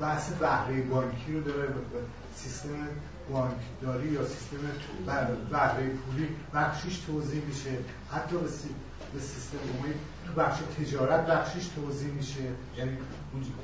بحث 0.00 0.32
بهره 0.32 0.82
بانکی 0.82 1.32
رو 1.32 1.40
داره 1.40 1.68
سیستم 2.36 2.68
بانکداری 3.32 4.08
یا 4.08 4.24
سیستم 4.24 4.56
بهره 5.50 5.86
پولی 5.86 6.28
بخشیش 6.54 6.98
توضیح 6.98 7.42
میشه. 7.48 7.70
حتی 8.12 8.36
به 9.14 9.20
سیستم 9.20 9.58
عمومی 9.58 9.94
تو 10.26 10.32
بخش 10.40 10.58
تجارت 10.78 11.26
بخشیش 11.26 11.66
توضیح 11.76 12.08
میشه. 12.08 12.40
یعنی 12.78 12.98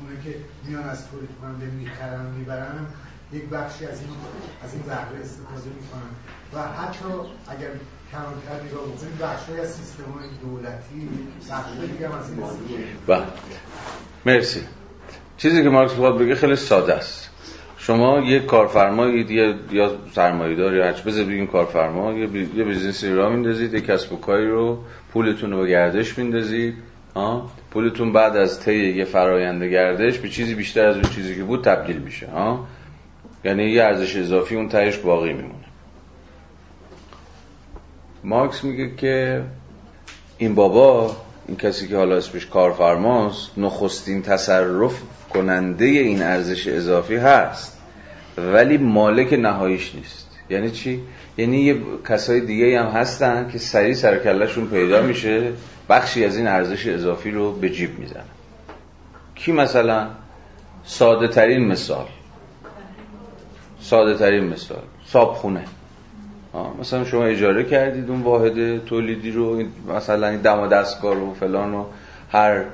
اونه 0.01 0.23
که 0.25 0.37
میان 0.67 0.89
از 0.89 1.09
تولید 1.11 1.31
کننده 1.41 1.67
می‌خرن 1.67 2.27
و 2.27 2.31
می‌برن 2.31 2.87
یک 3.33 3.45
بخشی 3.45 3.87
از 3.87 4.01
این 4.01 4.11
از 4.65 4.75
این 4.75 4.83
بهره 4.83 5.21
استفاده 5.23 5.71
می‌کنن. 5.81 6.11
و 6.55 6.63
حتی 6.63 7.05
اگر 7.49 7.71
کمتر 8.13 8.65
نگاه 8.65 8.87
بکنیم 8.87 9.19
بخشی 9.23 9.61
از 9.61 9.75
سیستم 9.75 10.05
دولتی 10.43 11.09
بخشی 11.51 11.87
دیگه 11.93 12.17
از 12.17 12.31
این 12.31 12.41
بله. 13.07 13.27
مرسی. 14.27 14.61
چیزی 15.37 15.63
که 15.63 15.69
مارکس 15.69 15.95
باید 15.95 16.19
بگه 16.19 16.35
خیلی 16.35 16.57
ساده 16.57 16.95
است. 16.95 17.30
شما 17.91 18.21
یک 18.21 18.47
کارفرمایید 18.47 19.31
یا 19.31 19.55
یا 19.73 19.93
سرمایه‌دار 20.15 20.75
یا 20.75 20.85
هرچی 20.85 21.03
بذار 21.03 21.25
بگیم 21.25 21.47
کارفرما 21.47 22.13
یه. 22.13 22.29
یه 22.57 22.65
business 22.65 23.15
ی 23.15 23.20
راه 23.20 23.31
میندازید 23.31 23.75
یک 23.75 23.87
کسب 23.87 24.13
و 24.13 24.17
کاری 24.17 24.49
رو 24.49 24.79
پولتون 25.13 25.51
رو 25.51 25.61
به 25.61 25.69
گردش 25.69 26.19
میندازید 26.19 26.75
ها 27.17 27.51
پولتون 27.71 28.13
بعد 28.13 28.37
از 28.37 28.61
طی 28.61 28.93
یه 28.97 29.05
فرایند 29.05 29.65
گردش 29.65 30.19
به 30.19 30.29
چیزی 30.29 30.55
بیشتر 30.55 30.87
از 30.87 30.95
اون 30.95 31.05
چیزی 31.05 31.37
که 31.37 31.43
بود 31.43 31.65
تبدیل 31.65 31.99
میشه 31.99 32.27
ها 32.27 32.67
یعنی 33.45 33.65
یه 33.65 33.83
ارزش 33.83 34.17
اضافی 34.17 34.57
اون 34.57 34.69
تهش 34.69 34.97
باقی 34.97 35.33
میمونه. 35.33 35.55
مارکس 38.25 38.65
میگه 38.65 38.97
که 38.97 39.43
این 40.39 40.55
بابا 40.55 41.17
این 41.49 41.57
کسی 41.57 41.89
که 41.89 41.97
حالا 41.97 42.17
اسمش 42.17 42.47
کارفرماست 42.47 43.59
نخستین 43.59 44.23
تصرف 44.23 45.03
کننده 45.31 45.85
این 45.85 46.23
ارزش 46.23 46.69
اضافی 46.69 47.17
هست. 47.17 47.80
ولی 48.55 48.79
مالک 48.79 49.33
نهاییش 49.33 49.95
نیست. 49.95 50.27
یعنی 50.51 50.71
چی؟ 50.71 51.01
یعنی 51.39 51.61
یه 51.61 51.77
کسای 52.09 52.41
دیگه 52.41 52.81
هم 52.81 52.87
هستن 52.87 53.49
که 53.53 53.59
سریع 53.59 53.95
سرکلشون 53.95 54.67
پیدا 54.67 55.03
میشه 55.03 55.53
بخشی 55.89 56.25
از 56.25 56.37
این 56.37 56.47
ارزش 56.47 56.87
اضافی 56.87 57.31
رو 57.31 57.53
به 57.53 57.71
جیب 57.71 57.99
می‌زنن. 57.99 58.25
کی 59.35 59.53
مثلا؟ 59.53 60.07
ساده 60.85 61.29
ترین 61.29 61.69
مثال. 61.69 62.07
ساده 63.81 64.15
ترین 64.15 64.45
مثال. 64.45 64.83
صابخونه. 65.07 65.65
مثلا 66.81 67.05
شما 67.05 67.25
اجاره 67.25 67.65
کردید 67.65 68.11
اون 68.11 68.23
واحد 68.23 68.85
تولیدی 68.85 69.31
رو 69.31 69.63
مثلا 69.97 70.37
دم 70.37 70.61
و 70.61 70.67
دستگاه 70.67 71.17
و 71.17 71.35
فلان 71.35 71.73
رو 71.73 71.87
هر 72.33 72.65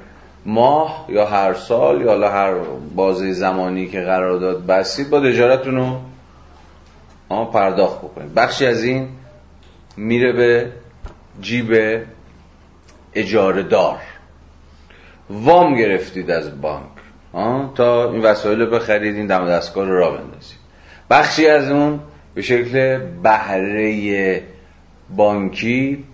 ماه 0.47 1.07
یا 1.09 1.27
هر 1.27 1.55
سال 1.55 2.01
یا 2.01 2.31
هر 2.31 2.55
بازه 2.95 3.33
زمانی 3.33 3.87
که 3.87 4.01
قرارداد 4.01 4.67
بستید 4.67 5.11
با 5.11 5.21
اجارتون 5.21 5.77
رو 5.77 7.45
پرداخت 7.45 7.99
بکنید. 7.99 8.35
بخشی 8.35 8.67
از 8.67 8.85
این 8.85 9.09
میره 9.97 10.33
به 10.33 10.73
جیب 11.41 12.01
اجاره 13.15 13.63
دار 13.63 13.99
وام 15.31 15.75
گرفتید 15.75 16.31
از 16.31 16.61
بانک. 16.61 16.87
تا 17.75 18.11
این 18.11 18.23
وسایل 18.23 18.61
رو 18.61 18.71
بخرید 18.71 19.17
این 19.17 19.27
دم 19.27 19.47
دستگاه 19.47 19.85
رو 19.87 19.99
را 19.99 20.11
بندازید. 20.11 20.59
بخشی 21.11 21.47
از 21.47 21.71
اون 21.71 22.01
به 22.35 22.43
شکل 22.43 22.99
بهره 23.23 24.43
بانکی 25.17 26.05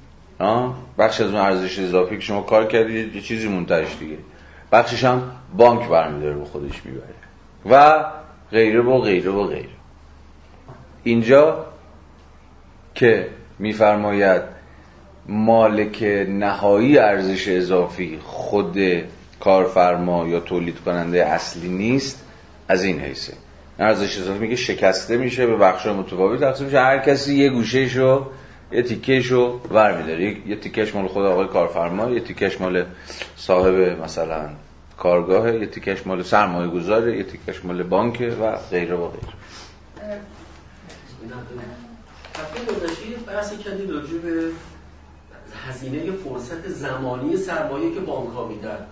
بخش 0.99 1.21
از 1.21 1.27
اون 1.27 1.37
ارزش 1.37 1.79
اضافی 1.79 2.17
که 2.17 2.23
شما 2.23 2.43
کار 2.43 2.67
کردید 2.67 3.17
یه 3.17 3.23
چیزی 3.23 3.49
منتج 3.49 3.87
دیگه. 4.01 4.17
بخشش 4.73 5.05
هم 5.05 5.23
بانک 5.57 5.89
برمیداره 5.89 6.35
به 6.35 6.45
خودش 6.45 6.83
می‌بره. 6.85 7.15
و 7.71 8.05
غیره 8.51 8.83
و 8.83 8.99
غیره 8.99 9.31
و 9.31 9.47
غیره. 9.47 9.69
اینجا 11.05 11.67
که 12.95 13.29
میفرماید 13.59 14.43
مالک 15.27 16.03
نهایی 16.29 16.99
ارزش 16.99 17.49
اضافی 17.49 18.19
خود 18.23 18.79
کارفرما 19.41 20.29
یا 20.29 20.41
تولید 20.41 20.81
کننده 20.81 21.27
اصلی 21.27 21.69
نیست 21.69 22.25
از 22.69 22.85
این 22.85 23.01
حیثه. 23.01 23.33
ارزش 23.79 24.19
اضافی 24.19 24.39
میگه 24.39 24.57
شکسته 24.57 25.17
میشه 25.17 25.47
به 25.47 25.57
بخش 25.57 25.87
متفاوت 25.87 26.41
تقسیم 26.41 26.67
میشه. 26.67 26.81
هر 26.81 26.99
کسی 26.99 27.35
یه 27.35 27.51
گوشهشو 27.51 28.27
یه 28.73 28.83
تیکهشو 28.83 29.61
ور 29.71 29.97
میداره 29.97 30.49
یه 30.49 30.57
تیکش 30.57 30.95
مال 30.95 31.09
خود 31.09 31.25
آقای 31.25 31.47
کارفرما 31.47 32.11
یه 32.11 32.21
تیکش 32.21 32.61
مال 32.61 32.85
صاحب 33.37 33.75
مثلا 34.03 34.49
کارگاه 34.99 35.55
یه 35.55 35.67
تیکش 35.67 36.07
مال 36.07 36.23
سرمایه 36.23 36.71
گذاره 36.71 37.17
یه 37.17 37.25
تیکش 37.25 37.65
مال 37.65 37.83
بانک 37.83 38.35
و 38.41 38.57
غیره 38.71 38.95
و 38.95 39.09
غیره. 39.09 39.33
هزینه 45.69 46.13
فرصت 46.13 46.69
زمانی 46.69 47.37
سرمایه 47.37 47.95
که 47.95 48.01
بانک 48.01 48.31
ها 48.31 48.49
میدن 48.49 48.87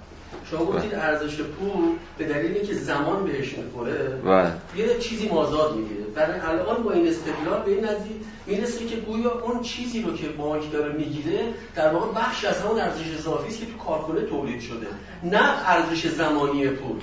شما 0.50 0.64
گفتید 0.64 0.94
ارزش 0.94 1.36
پول 1.40 1.96
به 2.18 2.24
دلیلی 2.24 2.66
که 2.66 2.74
زمان 2.74 3.24
بهش 3.24 3.58
می‌خوره 3.58 4.08
بله. 4.08 4.52
یه 4.76 4.98
چیزی 4.98 5.28
مازاد 5.28 5.76
می‌گیره 5.76 6.04
برای 6.04 6.40
الان 6.40 6.82
با 6.82 6.92
این 6.92 7.08
استدلال 7.08 7.62
به 7.62 7.70
این 7.70 7.84
نزدیک 7.84 8.16
می‌رسه 8.46 8.86
که 8.86 8.96
گویا 8.96 9.40
اون 9.40 9.62
چیزی 9.62 10.02
رو 10.02 10.16
که 10.16 10.28
بانک 10.28 10.72
داره 10.72 10.92
می‌گیره 10.92 11.40
در 11.74 11.92
واقع 11.92 12.20
بخش 12.20 12.44
از 12.44 12.60
همون 12.60 12.80
ارزش 12.80 13.14
اضافی 13.18 13.48
است 13.48 13.60
که 13.60 13.66
تو 13.66 13.76
کارخونه 13.76 14.20
تولید 14.20 14.60
شده 14.60 14.86
نه 15.22 15.68
ارزش 15.68 16.06
زمانی 16.06 16.68
پول 16.68 17.00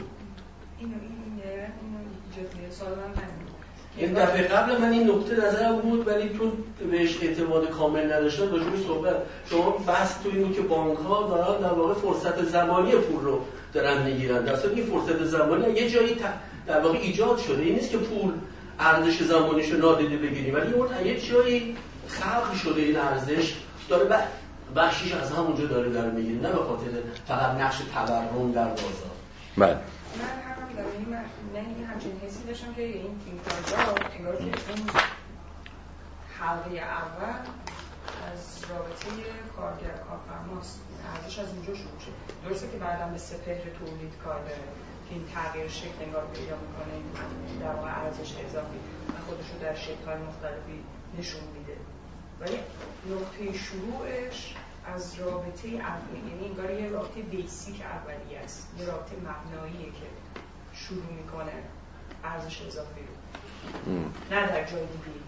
اینو 0.80 0.94
این 1.02 1.18
دفعه 4.06 4.48
قبل 4.48 4.78
من 4.78 4.92
این 4.92 5.12
نکته 5.12 5.48
نظرم 5.48 5.76
بود 5.76 6.08
ولی 6.08 6.30
تو 6.30 6.52
بهش 6.92 7.18
اعتماد 7.22 7.70
کامل 7.70 8.14
نداشتم 8.14 8.52
راجع 8.52 8.66
صحبت 8.88 9.16
شما 9.50 9.70
بحث 9.70 10.24
تو 10.24 10.30
اینو 10.34 10.54
که 10.54 10.62
بانک 10.62 10.98
ها 10.98 11.28
دارن 11.28 11.62
در 11.62 11.74
واقع 11.74 11.94
فرصت 11.94 12.44
زمانی 12.44 12.92
پول 12.92 13.24
رو 13.24 13.40
دارن 13.74 14.04
می‌گیرن. 14.04 14.46
در 14.46 14.70
این 14.76 14.86
فرصت 14.86 15.24
زمانی 15.24 15.74
یه 15.74 15.90
جایی 15.90 16.16
در 16.68 16.80
واقع 16.82 16.98
ایجاد 16.98 17.38
شده. 17.38 17.64
این 17.64 17.76
نیست 17.76 17.92
که 17.92 17.98
پول 17.98 18.32
ارزش 18.80 19.24
زمانیش 19.24 19.72
رو 19.72 19.78
نادیده 19.78 20.18
بگیریم 20.18 20.56
ولی 20.56 20.74
اون 20.74 20.88
یه 21.06 21.20
جایی 21.20 21.76
خلق 22.08 22.56
شده 22.56 22.82
این 22.82 22.98
ارزش 22.98 23.54
داره 23.90 24.06
بخشیش 24.76 25.14
از 25.14 25.32
همونجا 25.32 25.66
داره 25.66 25.90
در 25.90 26.10
می‌گیره 26.10 26.42
نه 26.42 26.50
به 26.50 26.58
خاطر 26.58 26.88
فقط 27.28 27.62
نقش 27.62 27.78
تورم 27.94 28.52
در 28.52 28.68
بازار. 28.68 29.12
بله. 29.58 29.78
من 30.78 31.26
نه 31.54 31.86
همچین 31.88 32.20
حسی 32.20 32.44
داشتم 32.44 32.74
که 32.74 32.82
این 32.82 33.20
تیم 33.26 33.40
کارجا 33.50 33.96
انگار 34.18 34.36
که 34.36 34.44
این 34.44 34.90
حلقه 36.40 36.78
اول 36.78 37.40
از 38.32 38.64
رابطه 38.70 39.06
کارگر 39.56 39.98
کارفرماست. 40.10 40.82
ارزش 41.14 41.40
از 41.40 41.50
اونجا 41.50 41.74
شروع 41.74 42.00
شد 42.00 42.46
درسته 42.46 42.68
که 42.72 42.78
بعدم 42.78 43.12
به 43.12 43.18
سپهر 43.18 43.70
تولید 43.80 44.14
کار 44.24 44.40
داره. 44.40 44.68
که 45.10 45.16
این 45.16 45.26
تغییر 45.34 45.68
شکل 45.68 46.04
انگار 46.04 46.28
پیدا 46.34 46.56
می‌کنه 46.56 46.94
در 47.62 47.76
واقع 47.76 48.02
ارزش 48.02 48.34
اضافی 48.46 48.80
و 49.10 49.22
خودش 49.26 49.52
رو 49.52 49.60
در 49.62 49.76
شکل 49.76 50.18
مختلفی 50.28 50.84
نشون 51.20 51.42
میده. 51.58 51.78
ولی 52.40 52.58
نقطه 53.12 53.58
شروعش 53.58 54.56
از 54.96 55.20
رابطه 55.20 55.68
اولی 55.68 56.20
یعنی 56.30 56.46
انگار 56.46 56.72
یه 56.72 56.90
رابطه 56.90 57.22
بیسیک 57.22 57.82
اولی 57.82 58.36
است. 58.36 58.68
یه 58.80 58.86
رابطه 58.86 59.16
مبناییه 59.16 59.86
که 59.86 60.08
شروع 60.88 61.04
می‌کنه 61.24 61.52
ارزش 62.24 62.62
اضافی 62.68 63.02
رو. 63.08 63.94
نه 64.32 64.48
در 64.48 64.64
جای 64.64 64.82
دیگه. 64.82 65.20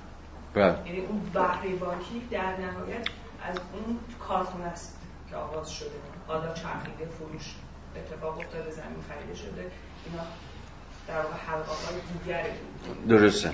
بله. 0.53 0.75
یعنی 0.85 0.99
اون 0.99 1.21
بهره 1.33 1.75
بانکی 1.75 2.21
در 2.31 2.57
نهایت 2.57 3.07
از 3.43 3.57
اون 3.73 3.99
کارخونه 4.27 4.65
است 4.65 4.97
که 5.29 5.35
آغاز 5.35 5.69
شده. 5.71 5.89
حالا 6.27 6.53
چرخیده 6.53 7.05
فروش 7.19 7.55
اتفاق 7.95 8.37
افتاده 8.39 8.71
زمین 8.71 9.03
خریده 9.09 9.35
شده. 9.35 9.71
اینا 10.05 10.23
در 11.07 11.15
واقع 11.15 11.35
حلقه 11.47 11.71
های 11.71 12.01
دیگره 12.23 12.53
درسته. 13.09 13.51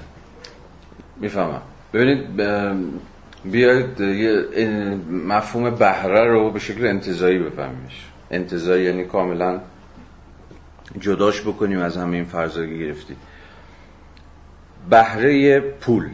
می‌فهمم. 1.16 1.62
ببینید 1.94 2.42
بیاید 3.46 4.00
یه 4.00 4.96
مفهوم 5.10 5.70
بهره 5.76 6.24
رو 6.24 6.52
به 6.52 6.60
شکل 6.60 6.86
انتظایی 6.86 7.40
بفهمیمش. 7.40 8.06
انتظایی 8.32 8.86
یعنی 8.86 9.06
کاملا 9.06 9.62
جداش 11.00 11.42
بکنیم 11.42 11.80
از 11.80 11.98
همه 11.98 12.16
این 12.16 12.26
فرضایی 12.26 12.78
که 12.78 12.86
گرفتید 12.86 13.18
بهره 14.90 15.60
پول. 15.60 16.10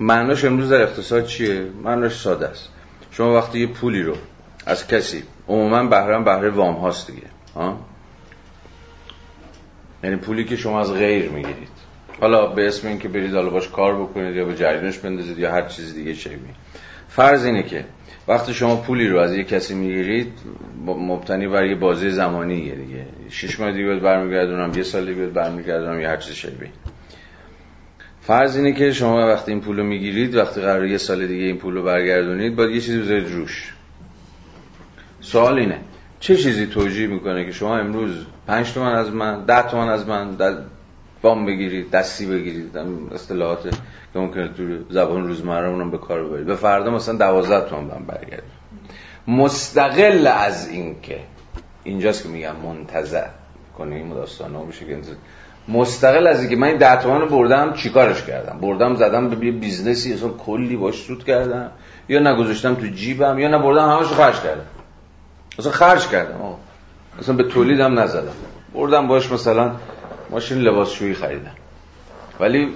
معناش 0.00 0.44
امروز 0.44 0.68
در 0.68 0.82
اقتصاد 0.82 1.26
چیه؟ 1.26 1.66
معناش 1.82 2.20
ساده 2.20 2.48
است. 2.48 2.68
شما 3.10 3.34
وقتی 3.34 3.58
یه 3.60 3.66
پولی 3.66 4.02
رو 4.02 4.16
از 4.66 4.86
کسی 4.86 5.22
عموما 5.48 5.84
بهره 5.84 6.18
بهره 6.18 6.50
وام 6.50 6.74
هاست 6.74 7.06
دیگه 7.06 7.26
ها؟ 7.54 7.80
یعنی 10.04 10.16
پولی 10.16 10.44
که 10.44 10.56
شما 10.56 10.80
از 10.80 10.92
غیر 10.92 11.30
می‌گیرید. 11.30 11.68
حالا 12.20 12.46
به 12.46 12.68
اسم 12.68 12.88
اینکه 12.88 13.08
برید 13.08 13.34
حالا 13.34 13.50
باش 13.50 13.68
کار 13.68 14.02
بکنید 14.02 14.36
یا 14.36 14.44
به 14.44 14.54
جریانش 14.54 14.98
بندازید 14.98 15.38
یا 15.38 15.52
هر 15.52 15.62
چیز 15.62 15.94
دیگه 15.94 16.14
چه 16.14 16.38
فرض 17.08 17.44
اینه 17.44 17.62
که 17.62 17.84
وقتی 18.28 18.54
شما 18.54 18.76
پولی 18.76 19.08
رو 19.08 19.18
از 19.18 19.34
یک 19.34 19.48
کسی 19.48 19.74
می‌گیرید 19.74 20.32
مبتنی 20.86 21.48
بر 21.48 21.66
یه 21.66 21.74
بازی 21.74 22.10
زمانیه 22.10 22.74
دیگه. 22.74 23.06
شش 23.30 23.60
ماه 23.60 23.72
دیگه 23.72 23.94
برمیگردونم 23.94 24.72
یه 24.76 24.82
سال 24.82 25.06
دیگه 25.06 25.26
برمیگردونم 25.26 26.00
یه 26.00 26.08
هر 26.08 26.16
چیز 26.16 26.34
شبیه 26.34 26.70
فرض 28.20 28.56
اینه 28.56 28.72
که 28.72 28.92
شما 28.92 29.26
وقتی 29.28 29.52
این 29.52 29.60
پول 29.60 29.76
رو 29.76 29.84
می‌گیرید 29.84 30.34
وقتی 30.34 30.60
قرار 30.60 30.86
یه 30.86 30.98
سال 30.98 31.26
دیگه 31.26 31.44
این 31.44 31.56
پول 31.56 31.74
رو 31.74 31.82
برگردونید 31.82 32.56
باید 32.56 32.70
یه 32.70 32.80
چیزی 32.80 33.00
بذارید 33.00 33.28
روش. 33.32 33.72
سوال 35.20 35.58
اینه 35.58 35.78
چه 36.20 36.36
چیزی 36.36 36.66
توجیه 36.66 37.06
می‌کنه 37.06 37.44
که 37.44 37.52
شما 37.52 37.78
امروز 37.78 38.26
پنج 38.46 38.72
تومن 38.72 38.92
از 38.92 39.10
من 39.10 39.44
ده 39.44 39.62
تومن 39.62 39.88
از 39.88 40.08
من 40.08 40.36
وام 41.22 41.46
بگیرید 41.46 41.90
دستی 41.90 42.26
بگیرید 42.26 42.76
اصطلاحات 43.14 43.62
که 44.12 44.18
ممکنه 44.18 44.48
تو 44.48 44.62
زبان 44.90 45.28
روزمره 45.28 45.68
اونم 45.68 45.90
به 45.90 45.98
کار 45.98 46.24
ببرید 46.24 46.46
به 46.46 46.56
فردا 46.56 46.90
مثلا 46.90 47.14
12 47.14 47.68
تومن 47.68 47.84
من 47.84 48.04
برگرد 48.06 48.42
مستقل 49.28 50.26
از 50.26 50.68
اینکه 50.68 51.20
اینجاست 51.84 52.22
که 52.22 52.28
میگم 52.28 52.56
منتظر 52.56 53.26
کنه 53.78 53.94
این 53.94 54.08
داستانا 54.08 54.62
بشه 54.62 54.86
که 54.86 54.98
مستقل 55.68 56.26
از 56.26 56.40
اینکه 56.40 56.56
من 56.56 56.66
این 56.66 56.76
10 56.76 57.02
تومن 57.02 57.20
رو 57.20 57.26
بردم 57.26 57.72
چیکارش 57.72 58.22
کردم؟ 58.22 58.58
بردم 58.60 58.94
زدم 58.94 59.28
به 59.28 59.36
business 59.36 60.05
ی 60.05 60.14
اصلا 60.14 60.28
کلی 60.28 60.76
باش 60.76 61.02
سود 61.02 61.24
کردم. 61.24 61.70
یا 62.08 62.20
نگذاشتم 62.20 62.74
تو 62.74 62.86
جیبم 62.86 63.38
یا 63.38 63.48
نبردم 63.48 63.88
همش 63.88 64.06
خرج 64.06 64.40
کردم. 64.40 64.64
اصلا 65.58 65.72
خرج 65.72 66.08
کردم 66.08 66.42
آه. 66.42 66.58
اصلا 67.18 67.36
به 67.36 67.42
تولیدم 67.42 67.98
نزدم. 67.98 68.32
بردم 68.74 69.08
باش 69.08 69.32
مثلا 69.32 69.70
ماشین 70.32 70.58
لباسشویی 70.58 71.14
خریدم 71.14 71.54
ولی 72.40 72.74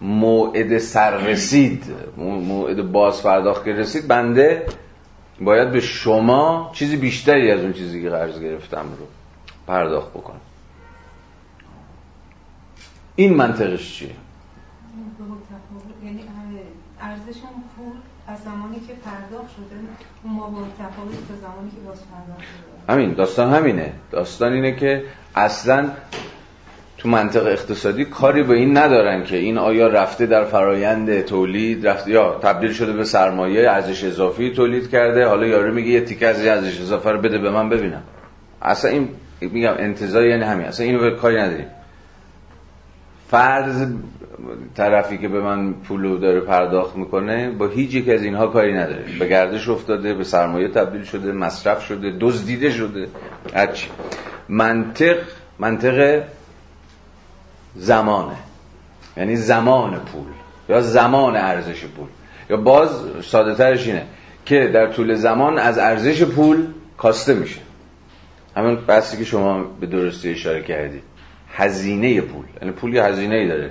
موعد 0.00 0.78
سر 0.78 1.16
رسید 1.16 1.84
موعد 2.16 2.92
باز 2.92 3.22
پرداخت 3.22 3.64
که 3.64 3.72
رسید 3.72 4.08
بنده 4.08 4.66
باید 5.40 5.70
به 5.70 5.80
شما 5.80 6.70
چیزی 6.74 6.96
بیشتری 6.96 7.50
از 7.50 7.60
اون 7.60 7.72
چیزی 7.72 8.02
که 8.02 8.10
قرض 8.10 8.40
گرفتم 8.40 8.86
رو 8.98 9.06
پرداخت 9.66 10.10
بکنم. 10.10 10.40
این 13.16 13.34
منطقش 13.34 13.94
چیه؟ 13.94 14.10
یعنی 16.04 16.24
ارزش 17.00 17.40
پول 17.76 17.92
از 18.26 18.38
زمانی 18.44 18.80
که 18.80 18.92
پرداخت 19.04 19.54
شده 19.56 19.76
اون 20.24 20.34
ما 20.34 20.68
تفاوت 20.78 21.14
به 21.28 21.36
زمانی 21.36 21.70
که 21.70 21.76
باز 21.86 21.98
پرداخت 22.12 22.42
شده. 22.42 22.92
همین 22.92 23.12
داستان 23.12 23.54
همینه. 23.54 23.92
داستان 24.10 24.52
اینه 24.52 24.76
که 24.76 25.04
اصلا 25.34 25.90
تو 26.98 27.08
منطق 27.08 27.46
اقتصادی 27.46 28.04
کاری 28.04 28.42
به 28.42 28.54
این 28.54 28.76
ندارن 28.76 29.24
که 29.24 29.36
این 29.36 29.58
آیا 29.58 29.88
رفته 29.88 30.26
در 30.26 30.44
فرایند 30.44 31.20
تولید 31.20 31.86
رفته 31.88 32.10
یا 32.10 32.38
تبدیل 32.42 32.72
شده 32.72 32.92
به 32.92 33.04
سرمایه 33.04 33.70
ارزش 33.70 34.04
اضافی 34.04 34.50
تولید 34.50 34.90
کرده. 34.90 35.26
حالا 35.26 35.46
یارو 35.46 35.74
میگه 35.74 35.88
یه 35.88 36.00
تیکه 36.00 36.26
از 36.26 36.46
ارزش 36.46 36.80
اضافه 36.80 37.10
رو 37.10 37.18
بده 37.20 37.38
به 37.38 37.50
من 37.50 37.68
ببینم. 37.68 38.02
اصلا 38.62 38.90
این 38.90 39.08
میگم 39.40 39.74
انتظار 39.78 40.26
یعنی 40.26 40.42
همین. 40.42 40.66
اصلا 40.66 40.86
اینو 40.86 40.98
به 40.98 41.10
کاری 41.10 41.36
نداریم. 41.36 41.66
فرض 43.30 43.86
طرفی 44.76 45.18
که 45.18 45.28
به 45.28 45.40
من 45.40 45.72
پولو 45.72 46.18
داره 46.18 46.40
پرداخت 46.40 46.96
می‌کنه 46.96 47.50
با 47.50 47.66
هیچ 47.66 47.94
یک 47.94 48.08
از 48.08 48.22
اینها 48.22 48.46
کاری 48.46 48.72
نداره. 48.72 49.04
به 49.18 49.26
گردش 49.26 49.68
افتاده 49.68 50.14
به 50.14 50.24
سرمایه 50.24 50.68
تبدیل 50.68 51.02
شده 51.02 51.32
مصرف 51.32 51.84
شده 51.84 52.12
دزدیده 52.20 52.70
شده. 52.70 53.08
هرچی. 53.54 53.88
منطق 54.48 55.16
منطق 55.58 56.22
زمانه. 57.74 58.36
یعنی 59.16 59.36
زمان 59.36 59.90
پول. 59.90 60.26
یا 60.68 60.80
زمان 60.80 61.36
ارزش 61.36 61.84
پول. 61.84 62.06
یا 62.50 62.56
باز 62.56 62.90
ساده 63.22 63.54
ترش 63.54 63.86
اینه 63.86 64.06
که 64.44 64.70
در 64.74 64.92
طول 64.92 65.14
زمان 65.14 65.58
از 65.58 65.78
ارزش 65.78 66.22
پول 66.22 66.66
کاسته 66.96 67.34
میشه. 67.34 67.60
همین 68.56 68.76
بحثی 68.86 69.16
که 69.16 69.24
شما 69.24 69.64
به 69.80 69.86
درستی 69.86 70.30
اشاره 70.30 70.62
کردید. 70.62 71.02
هزینه 71.54 72.20
پول. 72.20 72.44
یعنی 72.62 72.72
پول 72.74 72.94
یه 72.94 73.04
هزینه 73.04 73.34
ای 73.34 73.48
داره 73.48 73.70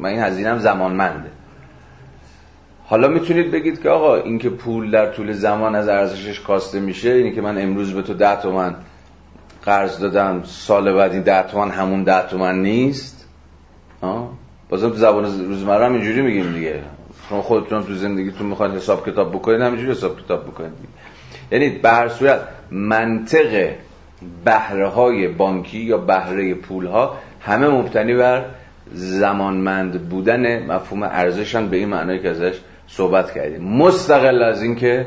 من 0.00 0.06
این 0.08 0.20
هزینه 0.20 0.50
هم 0.50 0.58
زمانمنده. 0.58 1.30
حالا 2.84 3.08
می‌تونید 3.08 3.50
بگید 3.50 3.82
که 3.82 3.88
آقا 3.88 4.16
اینکه 4.16 4.50
پول 4.50 4.90
در 4.90 5.12
طول 5.12 5.32
زمان 5.32 5.74
از 5.74 5.88
ارزشش 5.88 6.40
کاسته 6.40 6.80
میشه 6.80 7.10
اینی 7.10 7.32
که 7.32 7.40
من 7.40 7.62
امروز 7.62 7.94
به 7.94 8.02
تو 8.02 8.14
ده 8.14 8.36
تومن 8.36 8.74
قرض 9.66 9.98
دادم 9.98 10.42
سال 10.44 10.92
بعد 10.92 11.12
این 11.12 11.22
ده 11.22 11.42
تومن 11.42 11.70
همون 11.70 12.04
ده 12.04 12.26
تومن 12.26 12.62
نیست؟ 12.62 13.28
بازم 14.68 14.90
تو 14.90 14.96
زبان 14.96 15.24
روزمره 15.24 15.86
هم 15.86 15.92
اینجوری 15.92 16.22
میگیم 16.22 16.52
دیگه. 16.52 16.82
شما 17.28 17.42
خودتون 17.42 17.82
تو 17.82 17.94
زندگیتون 17.94 18.46
می‌خواید 18.46 18.74
حساب 18.74 19.08
کتاب 19.08 19.32
بکنید 19.32 19.60
همینجوری 19.60 19.90
حساب 19.90 20.20
کتاب 20.20 20.44
بکنید. 20.44 20.72
یعنی 21.52 21.68
به 21.68 21.90
هر 21.90 22.08
صورت 22.08 22.40
منطق 22.70 23.70
بهره 24.44 24.88
های 24.88 25.28
بانکی 25.28 25.78
یا 25.78 25.98
بهره 25.98 26.54
پول 26.54 26.86
ها 26.86 27.16
همه 27.40 27.68
مبتنی 27.68 28.14
بر 28.14 28.44
زمانمند 28.92 30.08
بودن 30.08 30.66
مفهوم 30.66 31.02
ارزشان 31.02 31.68
به 31.68 31.76
این 31.76 31.88
معنی 31.88 32.18
که 32.18 32.30
ازش 32.30 32.60
صحبت 32.88 33.34
کردیم. 33.34 33.62
مستقل 33.62 34.42
از 34.42 34.62
اینکه 34.62 35.06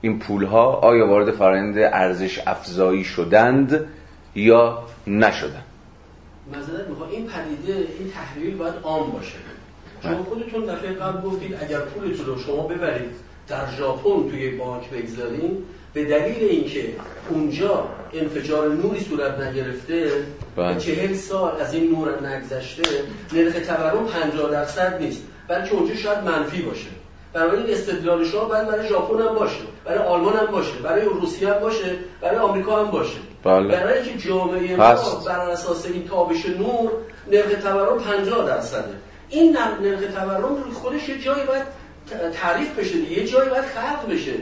این 0.00 0.18
پول 0.18 0.44
ها 0.44 0.72
آیا 0.72 1.06
وارد 1.06 1.30
فرآیند 1.30 1.78
ارزش 1.78 2.40
افزایی 2.46 3.04
شدند 3.04 3.86
یا 4.34 4.82
نشدند؟ 5.06 5.64
مثلا 6.52 6.88
می‌خوام 6.88 7.08
این 7.10 7.26
پدیده 7.26 7.72
این 7.72 8.10
تحلیل 8.10 8.56
باید 8.56 8.74
عام 8.82 9.10
باشه. 9.10 9.38
شما 10.02 10.22
خودتون 10.22 10.64
دفعه 10.64 10.92
قبل 10.92 11.20
گفتید 11.20 11.54
اگر 11.54 11.80
پولتون 11.80 12.26
رو 12.26 12.38
شما 12.38 12.66
ببرید 12.66 13.10
در 13.48 13.70
ژاپن 13.76 14.30
توی 14.30 14.50
بانک 14.50 14.90
بگذارین 14.90 15.58
به 15.94 16.04
دلیل 16.04 16.50
اینکه 16.50 16.92
اونجا 17.28 17.88
انفجار 18.12 18.68
نوری 18.68 19.00
صورت 19.00 19.40
نگرفته 19.40 20.06
و 20.56 20.62
بله. 20.62 20.80
چهل 20.80 21.14
سال 21.14 21.60
از 21.60 21.74
این 21.74 21.90
نور 21.90 22.28
نگذشته 22.28 22.82
نرخ 23.32 23.66
تورم 23.66 24.06
50 24.06 24.50
درصد 24.50 25.02
نیست. 25.02 25.22
بلکه 25.48 25.72
اونجا 25.74 25.94
شاید 25.94 26.18
منفی 26.18 26.62
باشه. 26.62 26.86
برای 27.36 27.62
این 27.62 27.72
استدلال 27.72 28.24
شما 28.24 28.44
باید 28.44 28.68
برای 28.68 28.88
ژاپن 28.88 29.22
هم 29.22 29.34
باشه 29.34 29.60
برای 29.84 29.98
آلمان 29.98 30.36
هم 30.36 30.46
باشه 30.46 30.72
برای 30.82 31.04
روسیه 31.04 31.48
هم 31.48 31.60
باشه 31.60 31.98
برای 32.20 32.36
آمریکا 32.36 32.84
هم 32.84 32.90
باشه. 32.90 33.18
بله. 33.44 33.68
برای 33.68 33.98
اینکه 33.98 34.28
جامعه 34.28 34.76
ما 34.76 34.94
بر 35.26 35.50
اساس 35.50 35.86
این 35.86 36.08
تابش 36.08 36.46
نور 36.46 36.90
نرخ 37.32 37.62
تورم 37.62 37.98
50 37.98 38.46
درصده. 38.46 38.94
این 39.28 39.56
نرخ 39.82 40.00
تورم 40.14 40.70
خودش 40.72 41.08
یه 41.08 41.18
جایی 41.18 41.44
باید 41.44 41.62
تعریف 42.32 42.78
بشه 42.78 42.94
دیگه 42.94 43.12
یه 43.12 43.26
جایی 43.26 43.50
باید 43.50 43.64
خلق 43.64 44.12
بشه. 44.12 44.32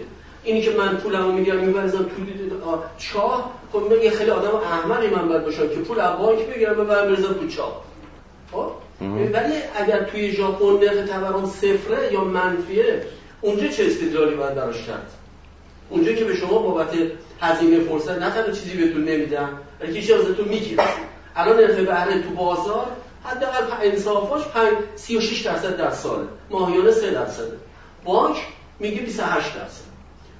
اینی 0.44 0.62
که 0.62 0.70
من 0.70 0.96
پولمو 0.96 1.32
می‌گیرم 1.32 1.58
میبرزم 1.58 1.98
توی 1.98 2.52
چاه 2.98 3.50
خب 3.72 3.92
یه 4.02 4.10
خیلی 4.10 4.30
آدم 4.30 4.56
احمقی 4.56 5.08
من 5.08 5.28
باید 5.28 5.44
باشم 5.44 5.68
که 5.68 5.74
پول 5.74 6.00
از 6.00 6.18
بانک 6.18 6.38
بگیرم 6.38 6.74
ببرم 6.74 7.06
بریزم 7.06 7.32
تو 7.32 7.48
چاه. 7.48 7.84
خب؟ 8.52 8.70
ولی 9.12 9.54
اگر 9.74 10.04
توی 10.04 10.32
ژاپن 10.32 10.84
نرخ 10.84 11.08
تورم 11.08 11.46
صفره 11.46 12.12
یا 12.12 12.24
منفیه 12.24 13.02
اونجا 13.40 13.68
چه 13.68 13.86
استدلالی 13.86 14.34
باید 14.34 14.54
براش 14.54 14.86
کرد؟ 14.86 15.10
اونجا 15.90 16.12
که 16.12 16.24
به 16.24 16.36
شما 16.36 16.58
بابت 16.58 16.92
هزینه 17.40 17.80
فرصت 17.80 18.18
نه 18.18 18.52
چیزی 18.52 18.76
بهتون 18.76 19.04
نمیدم 19.04 19.58
بلکه 19.78 19.92
چیزی 19.92 20.12
ازتون 20.12 20.48
می‌گیرم 20.48 20.88
الان 21.36 21.56
نرخ 21.56 21.76
بهره 21.76 22.22
تو 22.22 22.30
بازار 22.30 22.86
حداقل 23.24 23.86
انصافاش 23.86 24.42
36 24.96 25.40
درصد 25.40 25.76
در 25.76 25.90
ساله. 25.90 26.28
ماهیانه 26.50 26.90
3 26.90 27.10
درصده. 27.10 27.56
بانک 28.04 28.36
میگه 28.78 29.00
28 29.00 29.54
درصد. 29.54 29.84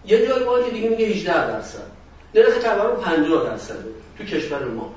یه 0.07 0.27
جای 0.27 0.45
بانک 0.45 0.71
دیگه 0.71 0.89
میگه 0.89 1.07
18 1.07 1.33
درصد. 1.47 1.87
نرخ 2.35 2.59
تورم 2.62 2.97
50 2.97 3.45
درصده 3.45 3.85
تو 4.19 4.25
کشور 4.25 4.65
ما. 4.65 4.95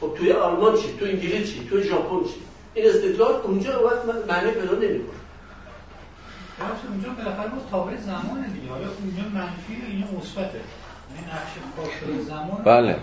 خب 0.00 0.14
توی 0.18 0.32
آلمان 0.32 0.76
چی؟ 0.76 0.96
تو 0.98 1.04
انگلیس 1.04 1.52
چی؟ 1.52 1.68
تو 1.70 1.80
ژاپن 1.80 2.24
چی؟ 2.24 2.34
این 2.76 2.86
استدلال 2.86 3.34
اونجا 3.44 3.86
وقت 3.86 4.28
معنی 4.28 4.50
پیدا 4.50 4.74
نمی‌کنه 4.74 5.16
اونجا 6.90 7.08
بالاخره 7.08 7.48
باز 7.48 7.70
تابع 7.70 7.96
زمان 7.96 8.46
دیگه. 8.54 8.72
آیا 8.72 8.88
اونجا 9.02 9.22
منفی 9.34 9.76
اینجا 9.90 10.06
مثبته. 10.18 10.60
بله. 12.64 12.96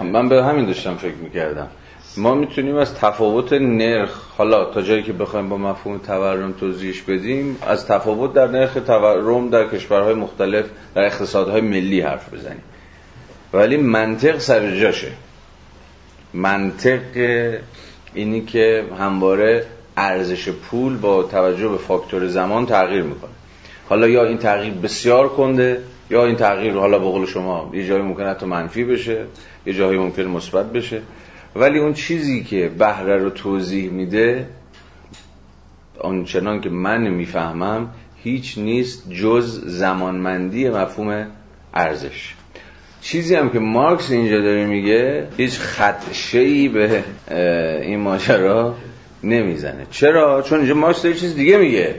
من 0.00 0.28
به 0.28 0.44
همین 0.44 0.66
داشتم 0.66 0.96
فکر 0.96 1.14
می‌کردم. 1.14 1.68
ما 2.16 2.34
می‌تونیم 2.34 2.76
از 2.76 2.94
تفاوت 2.94 3.52
نرخ 3.52 4.10
حالا 4.36 4.64
تا 4.64 4.82
جایی 4.82 5.02
که 5.02 5.12
بخوایم 5.12 5.48
با 5.48 5.56
مفهوم 5.56 5.98
تورم 5.98 6.52
توضیحش 6.52 7.02
بدیم 7.02 7.58
از 7.66 7.86
تفاوت 7.86 8.32
در 8.32 8.46
نرخ 8.46 8.74
تورم 8.86 9.50
در 9.50 9.68
کشورهای 9.68 10.14
مختلف 10.14 10.64
در 10.94 11.04
اقتصادهای 11.04 11.60
ملی 11.60 12.00
حرف 12.00 12.34
بزنیم. 12.34 12.62
ولی 13.52 13.76
منطق 13.76 14.38
سر 14.38 14.76
جاشه. 14.76 15.12
منطق 16.34 17.00
اینی 18.14 18.40
که 18.40 18.84
همواره 18.98 19.66
ارزش 19.96 20.48
پول 20.48 20.96
با 20.96 21.22
توجه 21.22 21.68
به 21.68 21.76
فاکتور 21.76 22.28
زمان 22.28 22.66
تغییر 22.66 23.02
می‌کنه. 23.02 23.30
حالا 23.88 24.08
یا 24.08 24.24
این 24.24 24.38
تغییر 24.38 24.74
بسیار 24.74 25.28
کنده 25.28 25.82
یا 26.10 26.26
این 26.26 26.36
تغییر 26.36 26.74
حالا 26.74 26.98
به 26.98 27.04
قول 27.04 27.26
شما 27.26 27.70
یه 27.72 27.86
جایی 27.86 28.02
ممکنه 28.02 28.30
حتی 28.30 28.46
منفی 28.46 28.84
بشه 28.84 29.24
یه 29.66 29.74
جایی 29.74 29.98
ممکن 29.98 30.22
مثبت 30.22 30.72
بشه. 30.72 31.02
ولی 31.56 31.78
اون 31.78 31.92
چیزی 31.92 32.44
که 32.44 32.70
بهره 32.78 33.16
رو 33.16 33.30
توضیح 33.30 33.90
میده 33.90 34.46
آنچنان 36.00 36.60
که 36.60 36.70
من 36.70 37.08
می‌فهمم 37.08 37.90
هیچ 38.22 38.58
نیست 38.58 39.10
جز 39.10 39.60
زمانمندی 39.66 40.68
مفهوم 40.68 41.26
ارزش. 41.74 42.34
چیزی 43.04 43.34
هم 43.34 43.50
که 43.50 43.58
مارکس 43.58 44.10
اینجا 44.10 44.40
داره 44.40 44.66
میگه 44.66 45.26
هیچ 45.36 45.58
خدشه 45.58 46.68
به 46.68 47.04
این 47.82 48.00
ماجرا 48.00 48.74
نمی‌زنه. 49.22 49.86
چرا؟ 49.90 50.42
چون 50.42 50.58
اینجا 50.58 50.74
مارکس 50.74 51.02
داره 51.02 51.14
چیز 51.14 51.34
دیگه 51.34 51.56
میگه. 51.56 51.94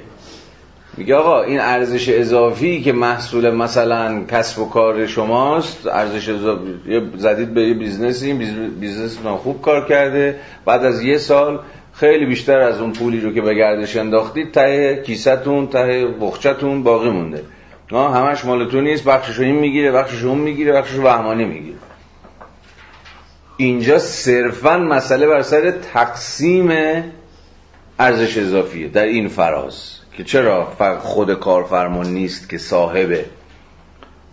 میگه 0.97 1.16
آقا 1.16 1.41
این 1.41 1.60
ارزش 1.60 2.10
اضافی 2.10 2.82
که 2.82 2.91
محصول 2.91 3.49
مثلا 3.49 4.24
کسب 4.32 4.60
و 4.60 4.70
کار 4.70 5.08
شماست 5.08 5.88
ارزش 5.88 6.30
اضافی 6.30 6.62
زدید 7.18 7.53
به 7.53 7.62
یه 7.62 7.74
business 7.74 8.34
ی 8.80 8.84
business 8.84 9.18
خوب 9.18 9.62
کار 9.62 9.86
کرده. 9.86 10.36
بعد 10.66 10.86
از 10.86 11.01
یه 11.01 11.18
سال 11.18 11.60
خیلی 11.93 12.26
بیشتر 12.26 12.60
از 12.60 12.82
اون 12.82 12.93
پولی 12.93 13.20
رو 13.20 13.34
که 13.34 13.41
به 13.41 13.53
گردش 13.53 13.97
انداختید 13.97 14.51
ته 14.51 15.03
کیسه‌تون 15.06 15.68
ته 15.68 16.08
بقچه‌تون 16.22 16.84
باقی 16.84 17.10
مونده. 17.10 17.41
همش 17.92 18.46
مال 18.46 18.70
تو 18.70 18.82
نیست 18.82 19.04
بخشش 19.04 19.40
این 19.40 19.56
می‌گیره 19.56 19.92
بخشش 19.92 20.24
اون 20.24 20.38
می‌گیره 20.38 20.74
بخشش 20.74 20.96
بهمانی 20.96 21.46
می‌گیره. 21.46 21.78
اینجا 23.58 24.00
صرفا 24.00 24.78
مسئله 24.78 25.28
بر 25.28 25.42
سر 25.42 25.72
تقسیم 25.72 26.72
ارزش 28.00 28.38
اضافیه 28.38 28.88
در 28.88 29.04
این 29.04 29.28
فراز 29.28 30.00
که 30.14 30.24
چرا 30.24 30.68
خود 31.00 31.34
کارفرما 31.34 32.04
نیست 32.04 32.50
که 32.50 32.58
صاحب 32.58 33.26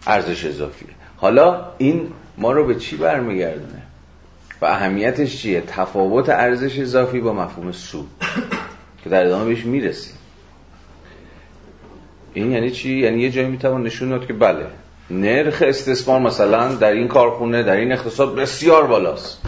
ارزش 0.07 0.45
اضافیه. 0.45 0.89
حالا 1.17 1.65
این 1.79 2.09
ما 2.39 2.53
رو 2.53 2.67
به 2.67 2.75
چی 2.75 2.97
برمیگردونه؟ 2.97 3.83
و 4.61 4.67
اهمیتش 4.67 5.43
چیه؟ 5.43 5.61
تفاوت 5.67 6.29
ارزش 6.29 6.79
اضافی 6.79 7.21
با 7.21 7.33
مفهوم 7.33 7.73
سود 7.73 8.09
که 9.05 9.11
در 9.11 9.27
ادامه 9.27 9.45
بهش 9.45 9.65
می‌رسیم. 9.65 10.15
این 12.35 12.53
یعنی 12.53 12.71
چی؟ 12.71 12.99
یعنی 12.99 13.23
یه 13.23 13.31
جایی 13.31 13.49
می‌توان 13.49 13.83
نشون 13.83 14.09
داد 14.09 14.27
که 14.27 14.33
بله 14.33 14.67
نرخ 15.11 15.63
استثمار 15.67 16.21
مثلا 16.21 16.75
در 16.75 16.93
این 16.93 17.09
کارخونه 17.09 17.63
در 17.63 17.77
این 17.77 17.93
اقتصاد 17.93 18.35
بسیار 18.35 18.87
بالاست. 18.87 19.43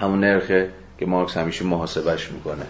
همون 0.00 0.20
نرخه 0.20 0.70
که 0.98 1.06
مارکس 1.06 1.36
همیشه 1.36 1.64
محاسبش 1.64 2.32
می‌کنه. 2.32 2.66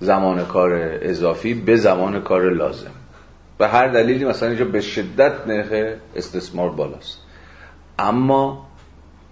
زمان 0.00 0.44
کار 0.44 0.98
اضافی 1.02 1.54
به 1.54 1.76
زمان 1.76 2.20
کار 2.20 2.52
لازم. 2.52 2.90
به 3.58 3.68
هر 3.68 3.88
دلیلی 3.88 4.24
مثلا 4.24 4.48
اینجا 4.48 4.64
به 4.64 4.80
شدت 4.80 5.32
نرخ 5.46 5.96
استثمار 6.16 6.70
بالاست. 6.70 7.18
اما 7.98 8.66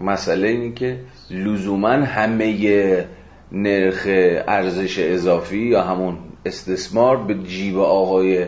مسئله 0.00 0.48
اینه 0.48 0.74
که 0.74 0.98
لزوما 1.30 1.88
همه 1.88 3.06
نرخ 3.52 4.02
ارزش 4.48 4.98
اضافی 4.98 5.58
یا 5.58 5.82
همون 5.82 6.18
استثمار 6.46 7.16
به 7.16 7.34
جیب 7.34 7.78
آقای 7.78 8.46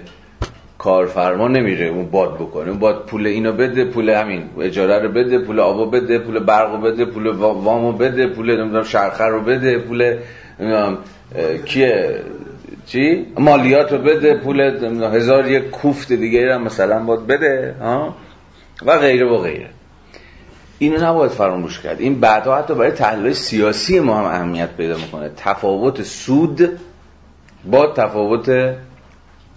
کارفرما 0.79 1.49
نمیره 1.49 1.87
اون 1.87 2.11
باد 2.11 2.35
بکنه. 2.35 2.69
اون 2.69 2.79
باد 2.79 3.07
پول 3.07 3.27
اینو 3.27 3.53
بده 3.53 3.85
پول 3.85 4.11
همین 4.11 4.43
اجاره 4.61 4.99
رو 4.99 5.09
بده 5.09 5.39
پول 5.39 5.61
آبو 5.61 5.87
بده 5.87 6.19
پول 6.19 6.39
برق 6.39 6.83
بده 6.83 7.05
پول 7.05 7.27
وامو 7.27 7.93
بده 7.93 8.27
پول 8.27 8.61
نمی‌دونم 8.61 8.85
شرخه 8.85 9.25
رو 9.25 9.41
بده 9.41 9.79
پول 9.79 10.17
کیه؟ 11.65 12.21
چی؟ 12.87 13.27
مالیات 13.39 13.93
رو 13.93 13.99
بده 13.99 14.35
پول 14.35 14.61
هزار 15.15 15.51
یک 15.51 15.71
کوفت 15.71 16.13
دیگه 16.13 16.55
هم 16.55 16.63
مثلا 16.63 17.05
باید 17.05 17.27
بده 17.27 17.75
ها؟ 17.81 18.15
و 18.87 18.99
غیره 18.99 19.27
و 19.27 19.39
غیره. 19.39 19.69
اینو 20.79 21.05
نباید 21.05 21.31
فراموش 21.31 21.81
کرد. 21.81 22.01
این 22.01 22.21
بعدها 22.21 22.59
حتی 22.59 22.75
برای 22.75 22.91
تحلیل 22.91 23.33
سیاسی 23.33 24.01
ما 24.01 24.19
هم 24.19 24.25
اهمیت 24.25 24.77
پیدا 24.77 24.97
می‌کنه. 24.97 25.31
تفاوت 25.37 26.03
سود 26.03 26.79
با 27.71 27.87
تفاوت 27.87 28.77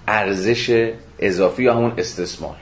ارزش 0.08 0.94
اضافی 1.20 1.64
یا 1.64 1.76
همون 1.76 1.94
استثمار. 1.98 2.56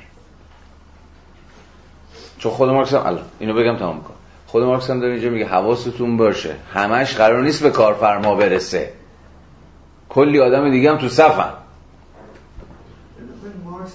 چون 2.37 2.51
خود 2.51 2.69
مارکس 2.69 2.93
هم 2.93 3.05
الان 3.05 3.25
اینو 3.39 3.53
بگم 3.53 3.77
تمام 3.77 4.03
کن. 4.03 4.13
خود 4.47 4.63
مارکس 4.63 4.89
هم 4.89 4.99
داره 4.99 5.13
اینجا 5.13 5.29
میگه 5.29 5.45
حواستون 5.45 6.17
باشه. 6.17 6.55
همش 6.73 7.15
قرار 7.15 7.43
نیست 7.43 7.63
به 7.63 7.69
کارفرما 7.69 8.35
برسه. 8.35 8.93
کلی 10.09 10.39
آدم 10.39 10.71
دیگه 10.71 10.91
هم 10.91 10.97
تو 10.97 11.09
صفن. 11.09 11.53
مارکس 13.65 13.91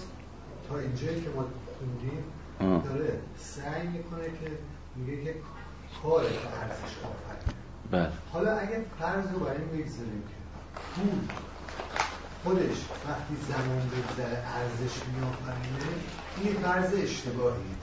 تا 0.68 0.78
اینجایی 0.78 1.20
که 1.20 1.28
ما 1.36 1.44
خوندیم. 1.78 2.82
داره 2.82 3.18
سعی 3.36 3.88
می‌کنه 3.88 4.24
که 4.24 4.50
میگه 4.96 5.24
که 5.24 5.34
کار 6.02 6.20
ارزش 6.20 6.94
بله. 7.90 8.08
حالا 8.32 8.50
اگه 8.50 8.84
فرض 9.00 9.24
رو 9.32 9.40
برای 9.40 9.56
این 9.56 9.68
بگذاریم 9.68 10.22
که 10.28 10.39
پول 10.94 11.18
خودش 12.44 12.76
وقتی 13.08 13.36
زمان 13.48 13.90
بگذره 13.90 14.42
ارزش 14.56 14.94
میآفرینه 15.14 15.92
این 16.42 16.54
فرض 16.54 16.94
اشتباهی. 16.94 17.74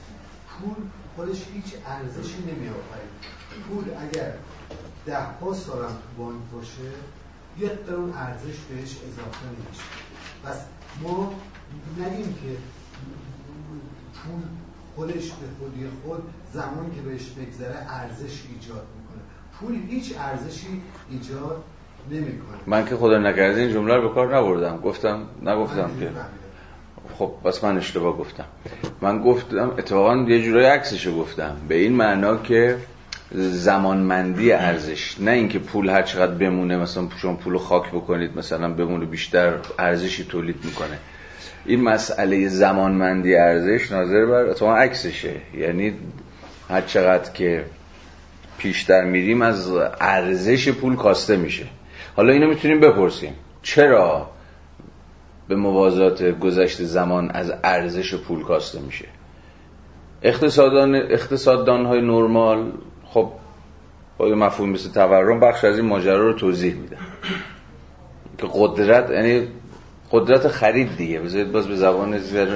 پول 0.49 0.75
خودش 1.15 1.43
هیچ 1.53 1.73
ارزشی 1.85 2.37
نمیآفرینه. 2.37 3.17
پول 3.69 3.83
اگر 3.99 4.33
ده 5.05 5.23
ها 5.41 5.53
سالم 5.53 5.87
تو 5.87 6.23
بانک 6.23 6.41
باشه 6.53 6.91
یک 7.57 7.71
قرون 7.71 8.13
ارزش 8.13 8.57
بهش 8.69 8.91
اضافه 8.91 9.45
نمیشه. 9.45 9.83
پس 10.43 10.57
ما 11.01 11.33
نگیم 11.97 12.33
که 12.33 12.57
پول 14.13 14.41
خودش 14.95 15.31
به 15.31 15.47
خودی 15.59 15.87
خود 16.03 16.23
زمان 16.53 16.95
که 16.95 17.01
بهش 17.01 17.25
بگذره 17.29 17.85
ارزش 17.89 18.43
ایجاد 18.49 18.87
می‌کنه. 18.97 19.23
پول 19.59 19.89
هیچ 19.89 20.13
ارزشی 20.17 20.81
ایجاد 21.09 21.63
نمی‌کنه. 22.11 22.57
من 22.67 22.85
که 22.85 22.95
خدا 22.95 23.17
نکرده 23.17 23.61
این 23.61 23.73
جمله 23.73 23.95
رو 23.95 24.09
به 24.09 24.15
کار 24.15 24.37
نبردم. 24.37 24.77
گفتم 24.77 25.19
نگفتم 25.45 25.89
که. 25.99 26.09
خب 27.17 27.31
بس 27.45 27.63
من 27.63 27.77
اشتباه 27.77 28.17
گفتم. 28.17 28.45
من 29.01 29.23
گفتم 29.23 29.71
اتفاقا 29.77 30.15
یه 30.15 30.43
جورای 30.43 30.65
عکسشو 30.65 31.15
گفتم. 31.15 31.55
به 31.67 31.75
این 31.75 31.93
معنا 31.93 32.37
که 32.37 32.77
زمانمندی 33.35 34.51
ارزش. 34.51 35.15
نه 35.19 35.31
اینکه 35.31 35.59
پول 35.59 35.89
هر 35.89 36.01
چقدر 36.01 36.31
بمونه 36.31 36.77
مثلا 36.77 37.07
شما 37.21 37.33
پول 37.33 37.53
رو 37.53 37.59
خاک 37.59 37.91
بکنید 37.91 38.37
مثلا 38.37 38.73
بمونه 38.73 39.05
بیشتر 39.05 39.53
ارزشی 39.79 40.23
تولید 40.23 40.65
می‌کنه. 40.65 40.97
این 41.65 41.83
مسئله 41.83 42.47
زمانمندی 42.47 43.35
ارزش 43.35 43.91
ناظر 43.91 44.25
بر 44.25 44.45
اتفاقا 44.45 44.75
عکسشه. 44.75 45.33
یعنی 45.57 45.93
هر 46.69 46.81
چقدر 46.81 47.31
که 47.31 47.65
پیشتر 48.57 49.03
میریم 49.03 49.41
از 49.41 49.71
ارزش 50.01 50.69
پول 50.69 50.95
کاسته 50.95 51.35
میشه. 51.37 51.65
حالا 52.17 52.33
اینو 52.33 52.47
می‌تونیم 52.47 52.79
بپرسیم. 52.79 53.33
چرا 53.61 54.29
به 55.47 55.55
موازات 55.55 56.23
گذشته 56.23 56.85
زمان 56.85 57.31
از 57.31 57.53
ارزش 57.63 58.15
پول 58.15 58.43
کاسته 58.43 58.79
میشه؟ 58.79 59.05
اقتصادان 60.21 60.95
اقتصاددان 60.95 61.85
های 61.85 62.01
نرمال 62.01 62.71
خب 63.05 63.31
با 64.17 64.27
یه 64.27 64.35
مفهوم 64.35 64.69
مثل 64.69 64.91
تورم 64.91 65.39
بخش 65.39 65.63
از 65.63 65.77
این 65.77 65.85
ماجرا 65.85 66.21
رو 66.21 66.33
توضیح 66.33 66.73
میدن. 66.73 66.97
که 68.37 68.47
قدرت 68.53 69.09
یعنی 69.09 69.47
قدرت 70.11 70.47
خرید 70.47 70.97
دیگه. 70.97 71.19
بذارید 71.19 71.51
باز 71.51 71.67
به 71.67 71.75
زبان 71.75 72.17
زیر 72.17 72.49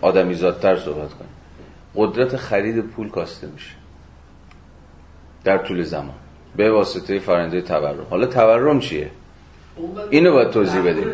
آدمیزادتر 0.00 0.76
صحبت 0.76 1.10
کنیم. 1.14 1.30
قدرت 1.96 2.36
خرید 2.36 2.80
پول 2.80 3.10
کاسته 3.10 3.46
میشه. 3.46 3.74
در 5.44 5.58
طول 5.58 5.82
زمان. 5.82 6.23
به 6.56 6.70
واسطه 6.70 7.18
فرنده 7.18 7.62
تورم. 7.62 8.06
حالا 8.10 8.26
تورم 8.26 8.80
چیه؟ 8.80 9.10
اینو 10.10 10.32
باید 10.32 10.50
توضیح 10.50 10.82
بدیم. 10.82 11.10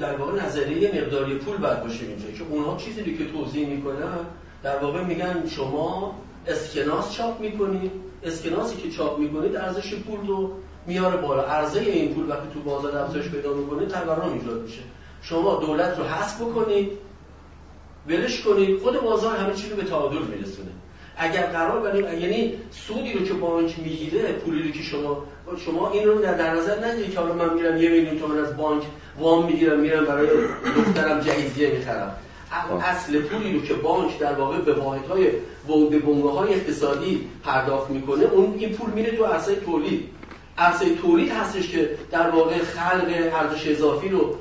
در 0.00 0.16
واقع 0.16 0.42
نظریه 0.42 1.02
مقداری 1.02 1.34
پول 1.34 1.56
باید 1.56 1.82
باشه 1.82 2.04
اینجا. 2.04 2.38
که 2.38 2.44
اونها 2.50 2.76
چیزی 2.76 3.16
که 3.16 3.24
توضیح 3.24 3.68
می‌کنن 3.68 4.18
در 4.62 4.78
واقع 4.78 5.04
میگن 5.04 5.42
شما 5.48 6.16
اسکناس 6.46 7.12
چاپ 7.12 7.40
می‌کنید 7.40 7.90
اسکناسی 8.22 8.76
که 8.76 8.90
چاپ 8.90 9.18
می‌کنید 9.18 9.56
ارزش 9.56 9.94
پول 9.94 10.26
رو 10.26 10.50
میاره 10.86 11.16
بالا. 11.16 11.42
عرضه 11.42 11.80
این 11.80 12.14
پول 12.14 12.28
وقتی 12.28 12.48
تو 12.54 12.60
بازار 12.60 12.98
افزایش 12.98 13.28
پیدا 13.28 13.54
می‌کنه 13.54 13.86
تورم 13.86 14.32
ایجاد 14.32 14.62
میشه. 14.62 14.80
شما 15.22 15.60
دولت 15.66 15.98
رو 15.98 16.04
حذف 16.04 16.40
بکنید 16.40 16.90
ولش 18.08 18.40
کنید 18.40 18.80
خود 18.80 19.00
بازار 19.00 19.36
همه 19.36 19.54
چی 19.54 19.70
رو 19.70 19.76
به 19.76 19.84
تعادل 19.84 20.18
میرسونه. 20.18 20.70
اگر 21.16 21.46
قرار 21.46 21.80
بریم 21.80 22.20
یعنی 22.20 22.54
سودی 22.70 23.12
رو 23.12 23.24
که 23.24 23.34
بانک 23.34 23.78
می‌گیره 23.78 24.32
پولی 24.32 24.62
رو 24.62 24.70
که 24.70 24.82
شما 24.82 25.24
شما 25.64 25.90
این 25.90 26.08
رو 26.08 26.22
در 26.22 26.54
نظر 26.54 26.84
نگیرید 26.84 27.14
که 27.14 27.20
حالا 27.20 27.34
من 27.34 27.54
میرم 27.54 27.76
یه 27.76 27.90
میلیون 27.90 28.18
تومن 28.18 28.38
از 28.38 28.56
بانک 28.56 28.82
وام 29.18 29.46
می‌گیرم 29.46 29.80
میرم 29.80 30.04
برای 30.04 30.28
دخترم 30.76 31.20
جهیزیه 31.20 31.70
می‌خرم. 31.70 32.16
اصل 32.82 33.20
پولی 33.20 33.52
رو 33.52 33.62
که 33.62 33.74
بانک 33.74 34.18
در 34.18 34.32
واقع 34.32 34.58
به 34.58 34.72
واحدهای 34.72 35.26
به 35.90 35.98
بنگاه 35.98 36.32
های 36.32 36.54
اقتصادی 36.54 37.28
پرداخت 37.44 37.90
می‌کنه 37.90 38.24
اون 38.24 38.54
این 38.58 38.72
پول 38.72 38.90
میره 38.90 39.16
تو 39.16 39.24
عرصه 39.24 39.54
تولید. 39.54 40.04
عرصه 40.58 40.94
تولید 40.94 41.30
هستش 41.30 41.68
که 41.68 41.90
در 42.10 42.30
واقع 42.30 42.58
خلق 42.58 43.32
ارزش 43.32 43.68
اضافی 43.68 44.08
رو 44.08 44.34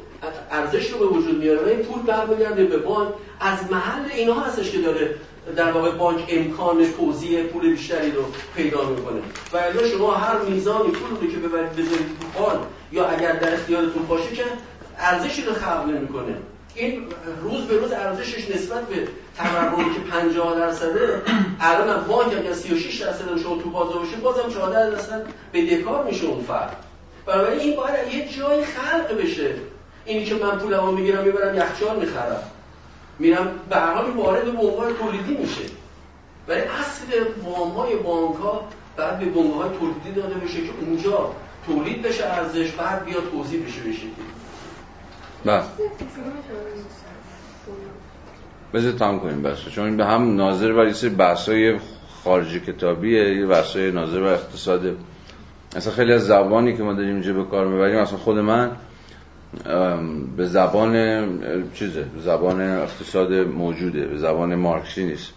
ارزش 0.51 0.91
رو 0.91 0.99
به 0.99 1.05
وجود 1.05 1.43
میاره 1.43 1.71
این 1.71 1.79
پول 1.79 2.01
برمیگرده 2.01 2.65
به 2.65 2.77
بانک. 2.77 3.09
از 3.39 3.71
محل 3.71 4.11
اینها 4.11 4.41
هستش 4.41 4.71
که 4.71 4.77
داره 4.77 5.15
در 5.55 5.71
واقع 5.71 5.91
بانک 5.91 6.25
امکان 6.29 6.91
توزیع 6.91 7.43
پول 7.43 7.69
بیشتری 7.69 8.11
رو 8.11 8.23
پیدا 8.55 8.89
می‌کنه. 8.89 9.19
و 9.53 9.57
الا 9.57 9.87
شما 9.87 10.11
هر 10.11 10.37
میزانی 10.37 10.91
پول 10.91 11.09
رو 11.21 11.31
که 11.31 11.37
ببرید 11.37 11.71
بذارید 11.71 12.07
تو 12.21 12.39
بانک 12.39 12.59
یا 12.91 13.05
اگر 13.05 13.31
در 13.31 13.53
اختیارتون 13.53 14.05
باشه 14.05 14.35
که 14.35 14.43
ارزشی 14.99 15.41
رو 15.41 15.53
خلق 15.53 15.85
نمی‌کنه. 15.87 16.35
این 16.75 17.01
روز 17.43 17.61
به 17.61 17.77
روز 17.77 17.91
ارزشش 17.91 18.49
نسبت 18.49 18.87
به 18.87 19.07
تورمی 19.37 19.93
که 19.93 19.99
50 20.11 20.59
درصده 20.59 21.21
الان 21.59 21.89
هم 21.89 22.05
بانک 22.07 22.33
اگر 22.37 22.53
36 22.53 23.01
درصد 23.01 23.37
شما 23.43 23.61
تو 23.61 23.69
بازار 23.69 23.99
باشه 23.99 24.15
بازم 24.17 24.49
14 24.49 24.89
درصد 24.89 25.25
بدهکار 25.53 26.03
میشه 26.03 26.25
اون 26.25 26.43
فرد. 26.43 26.75
بنابراین 27.25 27.59
این 27.59 27.75
باید 27.75 28.13
یه 28.13 28.37
جای 28.37 28.63
خلق 28.65 29.21
بشه. 29.21 29.55
اینی 30.05 30.25
که 30.25 30.35
من 30.35 30.57
پولمو 30.57 30.91
می‌گیرم 30.91 31.23
می‌برم 31.23 31.55
یخچال 31.55 31.99
می‌خرم. 31.99 32.43
میرم 33.19 33.47
به 33.69 33.75
هر 33.75 33.93
حال 33.93 34.11
وارد 34.11 34.45
بنگاه 34.45 34.93
تولیدی 34.93 35.37
میشه. 35.37 35.63
ولی 36.47 36.61
اصل 36.61 37.05
وام 37.43 37.71
های 37.71 37.95
بانک 37.95 38.35
ها 38.35 38.67
بعد 38.97 39.19
به 39.19 39.25
بنگاه 39.25 39.57
های 39.57 39.77
تولیدی 39.79 40.21
داده 40.21 40.35
بشه 40.35 40.61
که 40.61 40.71
اونجا 40.81 41.31
تولید 41.65 42.01
بشه 42.01 42.25
ارزش 42.25 42.71
بعد 42.71 43.05
بیا 43.05 43.21
توضیح 43.31 43.65
بشه 43.65 43.81
بشه 43.81 44.07
بله. 45.45 45.63
بذار 48.73 48.91
تمام 48.91 49.19
کنیم 49.19 49.41
بس 49.41 49.57
چون 49.69 49.85
این 49.85 49.97
به 49.97 50.05
هم 50.05 50.35
ناظر 50.35 50.73
بر 50.73 50.87
یه 50.87 50.93
سری 50.93 51.09
بحثای 51.09 51.79
خارجی 52.23 52.59
کتابیه 52.59 53.35
یه 53.35 53.45
بحثای 53.45 53.91
ناظر 53.91 54.21
بر 54.21 54.33
اقتصاد. 54.33 54.97
اصلا 55.75 55.93
خیلی 55.93 56.13
از 56.13 56.25
زبانی 56.25 56.77
که 56.77 56.83
ما 56.83 56.93
داریم 56.93 57.13
اینجا 57.13 57.33
به 57.33 57.43
کار 57.43 57.67
می‌بریم 57.67 57.97
اصلا 57.97 58.17
خود 58.17 58.37
من 58.37 58.71
به 60.37 60.45
زبان 60.45 60.93
چیزه 61.73 62.05
زبان 62.23 62.61
اقتصاد 62.61 63.33
موجوده 63.33 64.05
به 64.05 64.17
زبان 64.17 64.55
مارکسی 64.55 65.05
نیست. 65.05 65.33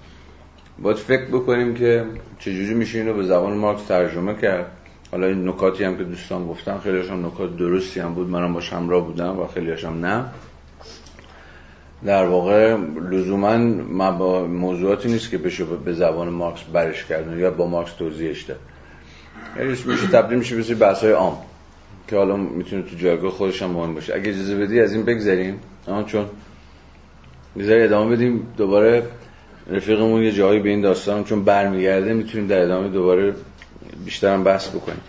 باید 0.79 0.97
فکر 0.97 1.25
بکنیم 1.25 1.75
که 1.75 2.05
چجوری 2.39 2.75
میشه 2.75 2.99
اینو 2.99 3.15
به 3.15 3.23
زبان 3.23 3.57
مارکس 3.57 3.85
ترجمه 3.85 4.35
کرد. 4.35 4.67
حالا 5.13 5.27
این 5.27 5.49
نکاتی 5.49 5.85
هم 5.85 5.97
که 5.97 6.05
دوستان 6.05 6.47
گفتن 6.47 6.79
خیلی 6.79 7.09
هم 7.09 7.27
نکات 7.27 7.57
درستی 7.57 8.01
هم 8.01 8.15
بود. 8.15 8.29
منم 8.29 8.53
باش 8.53 8.73
همراه 8.73 9.07
بودم 9.07 9.41
و 9.41 9.47
خیلی 9.47 9.71
هم 9.71 10.07
نه. 10.07 10.25
در 12.05 12.27
واقع 12.27 12.77
لزوما 13.11 13.57
موضوعاتی 14.47 15.09
نیست 15.09 15.31
که 15.31 15.39
بشه 15.39 15.65
به 15.65 15.93
زبان 15.93 16.29
مارکس 16.29 16.63
برش 16.63 17.05
کردن 17.05 17.39
یا 17.39 17.51
با 17.51 17.67
مارکس 17.67 17.93
توضیحش 17.93 18.43
داد. 18.43 18.59
یعنی 19.57 19.71
میشه 19.71 20.07
تبدیل 20.13 20.39
میشه 20.39 20.57
به 20.57 20.75
بحث 20.75 21.05
های 21.05 21.13
عام. 21.13 21.39
که 22.09 22.17
حالا 22.17 22.37
می‌تونه 22.37 22.83
تو 22.83 22.97
جایگاه 22.97 23.31
خودش 23.31 23.63
هم 23.63 23.71
مهم 23.71 23.95
باشه. 23.95 24.15
اگه 24.15 24.29
اجازه 24.31 24.57
بدی 24.57 24.81
از 24.81 24.93
این 24.93 25.05
بگذریم. 25.05 25.61
آن 25.87 26.05
چون 26.05 26.27
بذاری 27.59 27.83
ادامه 27.83 28.17
بدیم. 28.17 28.47
دوباره 28.57 29.03
رفیقمون 29.71 30.23
یه 30.23 30.33
جایی 30.33 30.61
به 30.61 30.69
این 30.69 30.81
داستان 30.81 31.25
چون 31.25 31.45
برمیگرده 31.45 32.13
می‌تونیم 32.13 32.47
در 32.47 32.63
ادامه 32.63 32.89
دوباره 32.89 33.35
بیشتر 34.05 34.35
هم 34.35 34.45
بحث 34.45 34.69
بکنیم. 34.69 35.01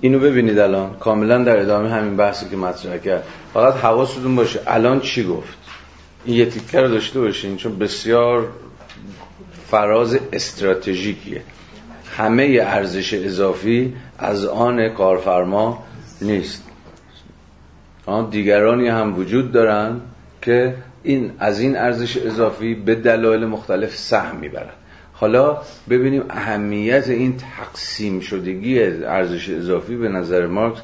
اینو 0.00 0.18
ببینید 0.18 0.58
الان. 0.58 0.94
کاملا 1.00 1.44
در 1.44 1.60
ادامه 1.60 1.90
همین 1.90 2.16
بحثی 2.16 2.48
که 2.48 2.56
مطرح 2.56 2.98
کرد. 2.98 3.24
فقط 3.54 3.74
حواستون 3.74 4.36
باشه. 4.36 4.60
الان 4.66 5.00
چی 5.00 5.24
گفت؟ 5.24 5.58
این 6.24 6.36
یه 6.36 6.46
تیکه 6.46 6.80
رو 6.80 6.88
داشته 6.88 7.20
باشین 7.20 7.56
چون 7.56 7.78
بسیار 7.78 8.48
فراز 9.70 10.18
استراتژیکیه. 10.32 11.42
همه 12.16 12.58
ارزش 12.62 13.14
اضافی 13.14 13.94
از 14.18 14.44
آن 14.44 14.88
کارفرما 14.88 15.84
نیست. 16.22 16.62
آن 18.06 18.30
دیگرانی 18.30 18.88
هم 18.88 19.18
وجود 19.18 19.52
دارن 19.52 20.00
که 20.42 20.74
این 21.02 21.32
از 21.38 21.60
این 21.60 21.76
ارزش 21.76 22.16
اضافی 22.16 22.74
به 22.74 22.94
دلایل 22.94 23.44
مختلف 23.46 23.96
سهم 23.96 24.36
می‌برن 24.36 24.72
حالا 25.12 25.62
ببینیم 25.90 26.24
اهمیت 26.30 27.08
این 27.08 27.36
تقسیم 27.36 28.20
شدگی 28.20 28.82
ارزش 28.82 29.50
اضافی 29.50 29.96
به 29.96 30.08
نظر 30.08 30.46
مارکس 30.46 30.80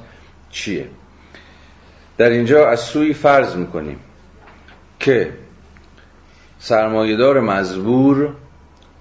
چیه. 0.51 0.86
در 2.18 2.30
اینجا 2.30 2.68
از 2.68 2.80
سوی 2.80 3.14
فرض 3.14 3.57
می‌کنیم 3.57 3.97
که 5.01 5.32
سرمایهدار 6.59 7.41
مزبور 7.41 8.34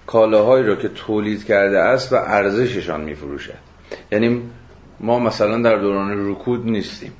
کالاهایی 0.06 0.66
را 0.66 0.76
که 0.76 0.88
تولید 0.88 1.44
کرده 1.44 1.78
است 1.78 2.12
و 2.12 2.16
ارزششان 2.16 3.00
میفروشد. 3.00 3.54
یعنی 4.12 4.42
ما 5.00 5.18
مثلا 5.18 5.62
در 5.62 5.76
دوران 5.76 6.30
رکود 6.30 6.66
نیستیم. 6.66 7.12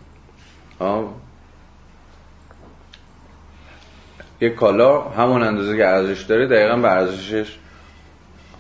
یک 4.41 4.55
کالا 4.55 5.03
همون 5.03 5.43
اندازه 5.43 5.77
که 5.77 5.87
ارزش 5.87 6.23
داره 6.23 6.47
دقیقا 6.47 6.77
به 6.77 6.91
ارزشش 6.91 7.57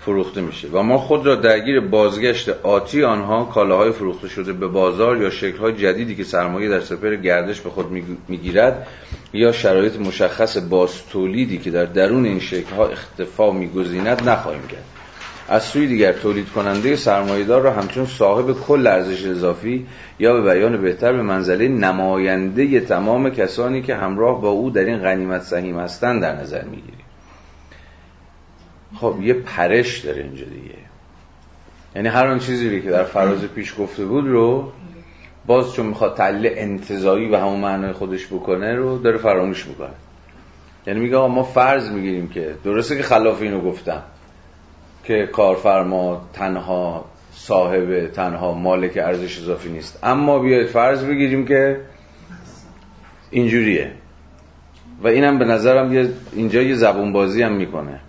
فروخته 0.00 0.40
میشه 0.40 0.68
و 0.68 0.82
ما 0.82 0.98
خود 0.98 1.26
را 1.26 1.34
درگیر 1.34 1.80
بازگشت 1.80 2.48
آتی 2.48 3.04
آنها 3.04 3.44
کالاهای 3.44 3.92
فروخته 3.92 4.28
شده 4.28 4.52
به 4.52 4.66
بازار 4.66 5.22
یا 5.22 5.30
شکلهای 5.30 5.72
جدیدی 5.72 6.16
که 6.16 6.24
سرمایه 6.24 6.68
در 6.68 6.80
سپر 6.80 7.16
گردش 7.16 7.60
به 7.60 7.70
خود 7.70 7.90
می‌گیرد 8.28 8.86
یا 9.32 9.52
شرایط 9.52 9.96
مشخص 9.96 10.56
باز 10.56 11.06
تولیدی 11.06 11.58
که 11.58 11.70
در 11.70 11.84
درون 11.84 12.24
این 12.24 12.40
شکلها 12.40 12.86
اختفا 12.86 13.50
میگزیند 13.50 14.28
نخواهیم 14.28 14.62
کرد. 14.68 14.97
از 15.48 15.62
سوی 15.62 15.86
دیگر 15.86 16.12
تولید 16.12 16.48
کننده 16.48 16.96
سرمایهدار 16.96 17.62
را 17.62 17.72
همچون 17.72 18.06
صاحب 18.06 18.52
کل 18.52 18.86
ارزش 18.86 19.26
اضافی 19.26 19.86
یا 20.18 20.34
به 20.34 20.42
بیان 20.42 20.82
بهتر 20.82 21.12
به 21.12 21.22
منزله 21.22 21.68
نماینده 21.68 22.80
تمام 22.80 23.30
کسانی 23.30 23.82
که 23.82 23.94
همراه 23.94 24.40
با 24.40 24.48
او 24.48 24.70
در 24.70 24.84
این 24.84 24.98
غنیمت 24.98 25.42
سهیم 25.42 25.78
هستند 25.78 26.22
در 26.22 26.34
نظر 26.34 26.64
می‌گیریم. 26.64 27.04
خب 28.94 29.16
یه 29.22 29.34
پرش 29.34 29.98
داره 29.98 30.22
اینجا 30.22 30.44
دیگه. 30.44 30.74
یعنی 31.96 32.08
هر 32.08 32.26
آن 32.26 32.38
چیزی 32.38 32.82
که 32.82 32.90
در 32.90 33.04
فراز 33.04 33.44
پیش 33.44 33.74
گفته 33.78 34.04
بود 34.04 34.26
رو 34.26 34.72
باز 35.46 35.72
چون 35.72 35.86
می‌خواد 35.86 36.16
تحلیل 36.16 36.52
انتظایی 36.56 37.28
و 37.28 37.36
همون 37.36 37.60
معنای 37.60 37.92
خودش 37.92 38.26
بکنه 38.26 38.74
رو 38.74 38.98
داره 38.98 39.18
فراموش 39.18 39.66
می‌کنه. 39.66 39.94
یعنی 40.86 41.00
میگه 41.00 41.16
ما 41.16 41.42
فرض 41.42 41.90
می‌گیریم 41.90 42.28
که 42.28 42.54
درسته 42.64 42.96
که 42.96 43.02
خلاف 43.02 43.42
اینو 43.42 43.60
گفتم. 43.60 44.02
که 45.08 45.26
کارفرما 45.26 46.28
تنها 46.32 47.04
صاحب 47.32 48.06
تنها 48.06 48.52
مالک 48.52 48.96
ارزش 48.96 49.38
اضافی 49.38 49.68
نیست. 49.68 49.98
اما 50.02 50.38
بیاید 50.38 50.66
فرض 50.66 51.04
بگیریم 51.04 51.46
که 51.46 51.80
اینجوریه. 53.30 53.90
و 55.02 55.08
اینم 55.08 55.38
به 55.38 55.44
نظرم 55.44 56.08
اینجا 56.32 56.62
یه 56.62 56.74
زبون 56.74 57.12
بازی 57.12 57.42
هم 57.42 57.52
می‌کنه. 57.52 58.00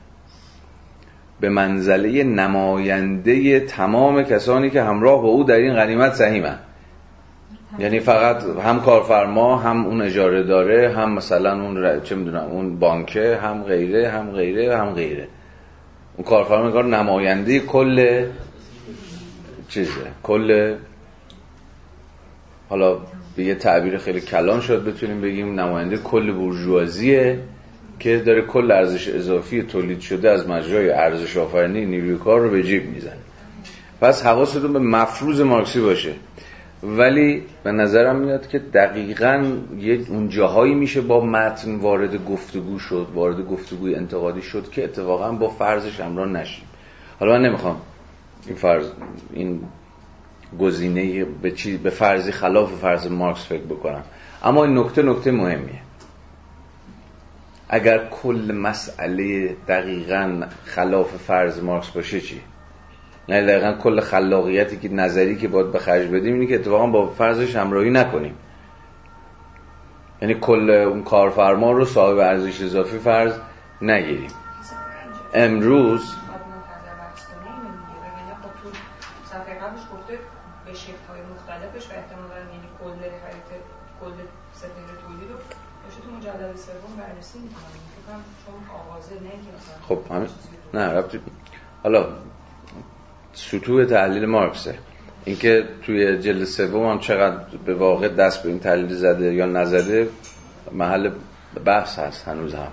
به 1.39 1.49
منزله 1.49 2.23
نماینده 2.23 3.59
تمام 3.59 4.23
کسانی 4.23 4.69
که 4.69 4.83
همراه 4.83 5.21
با 5.21 5.27
او 5.27 5.43
در 5.43 5.55
این 5.55 5.73
غنیمت 5.73 6.13
سهیمن. 6.13 6.59
یعنی 7.79 7.99
فقط 7.99 8.43
هم 8.63 8.81
کارفرما 8.81 9.57
هم 9.57 9.85
اون 9.85 10.01
اجاره 10.01 10.43
داره 10.43 10.93
هم 10.95 11.13
مثلا 11.13 11.63
اون 11.63 12.01
چه 12.01 12.15
می‌دونم 12.15 12.47
اون 12.51 12.79
بانکه 12.79 13.39
هم 13.43 13.63
غیره 13.63 14.09
هم 14.09 14.31
غیره 14.31 14.77
هم 14.77 14.89
غیره. 14.89 15.27
اون 16.19 16.27
کارفرما 16.27 16.65
انگار 16.65 16.85
نماینده 16.85 17.59
کل 17.59 18.25
چیزه. 19.69 19.91
کل 20.23 20.75
حالا 22.69 22.97
به 23.35 23.43
یه 23.43 23.55
تعبیر 23.55 23.97
خیلی 23.97 24.21
کلان 24.21 24.61
شد 24.61 24.85
بتونیم 24.85 25.21
بگیم 25.21 25.59
نماینده 25.59 25.97
کل 25.97 26.31
بورژوازیه 26.31 27.39
که 27.99 28.19
داره 28.19 28.41
کل 28.41 28.71
ارزش 28.71 29.07
اضافی 29.07 29.63
تولید 29.63 29.99
شده 29.99 30.29
از 30.29 30.49
مجرای 30.49 30.89
ارزش 30.89 31.37
آفرینی 31.37 31.85
نیروی 31.85 32.17
کار 32.17 32.39
رو 32.39 32.49
به 32.49 32.63
جیب 32.63 32.85
می‌زنه. 32.85 33.13
پس 34.01 34.25
حواستون 34.25 34.73
به 34.73 34.79
مفروض 34.79 35.41
مارکسی 35.41 35.81
باشه. 35.81 36.13
ولی 36.83 37.43
به 37.63 37.71
نظرم 37.71 38.15
میاد 38.15 38.47
که 38.47 38.59
دقیقا 38.59 39.57
یک 39.77 40.09
اون 40.09 40.29
جاهایی 40.29 40.75
میشه 40.75 41.01
با 41.01 41.25
متن 41.25 41.75
وارد 41.75 42.25
گفتگو 42.25 42.79
شد 42.79 43.07
وارد 43.13 43.47
گفتگوی 43.47 43.95
انتقادی 43.95 44.41
شد 44.41 44.69
که 44.69 44.83
اتفاقا 44.83 45.31
با 45.31 45.49
فرضش 45.49 45.99
همراه 45.99 46.27
نشیم. 46.27 46.65
حالا 47.19 47.31
من 47.31 47.41
نمی‌خوام 47.41 47.81
این 48.47 48.55
فرض 48.55 48.85
این 49.33 49.61
گزینه 50.59 51.25
به 51.25 51.51
چی 51.51 51.77
به 51.77 51.89
فرضی 51.89 52.31
خلاف 52.31 52.71
فرض 52.71 53.07
مارکس 53.07 53.45
فکر 53.45 53.63
بکنم. 53.63 54.03
اما 54.43 54.63
این 54.63 54.77
نکته 54.77 55.01
نکته 55.01 55.31
مهمیه. 55.31 55.79
اگر 57.69 58.07
کل 58.07 58.51
مسئله 58.55 59.55
دقیقا 59.67 60.43
خلاف 60.65 61.17
فرض 61.17 61.63
مارکس 61.63 61.89
باشه 61.89 62.21
چی؟ 62.21 62.41
یعنی 63.29 63.47
دقیقا 63.47 63.73
کل 63.73 63.99
خلاقیتی 63.99 64.77
که 64.77 64.89
نظری 64.89 65.37
که 65.37 65.47
باید 65.47 65.71
به 65.71 65.79
خرج 65.79 66.07
بدیم 66.07 66.33
اینه 66.33 66.45
که 66.45 66.55
اتفاقا 66.55 66.87
با 66.87 67.07
فرضش 67.07 67.55
همراهی 67.55 67.89
نکنیم. 67.89 68.35
یعنی 70.21 70.33
کل 70.33 70.69
اون 70.69 71.03
کارفرما 71.03 71.71
رو 71.71 71.85
صاحب 71.85 72.17
ارزش 72.17 72.61
اضافی 72.61 72.97
فرض 72.97 73.33
نگیریم. 73.81 74.31
امروز 75.33 76.01
خب 89.87 89.99
همین. 90.11 90.29
نه 90.73 91.03
حالا 91.83 92.05
سطوح 93.39 93.85
تحلیل 93.85 94.25
مارکسه. 94.25 94.75
اینکه 95.25 95.63
توی 95.85 96.17
جلد 96.17 96.43
سوم 96.43 96.89
هم 96.89 96.99
چقدر 96.99 97.57
به 97.65 97.75
واقع 97.75 98.07
دست 98.07 98.43
به 98.43 98.49
این 98.49 98.59
تحلیل 98.59 98.93
زده 98.93 99.33
یا 99.33 99.45
نزده 99.45 100.09
محل 100.71 101.11
بحث 101.65 101.99
هست 101.99 102.27
هنوز 102.27 102.53
هم. 102.53 102.67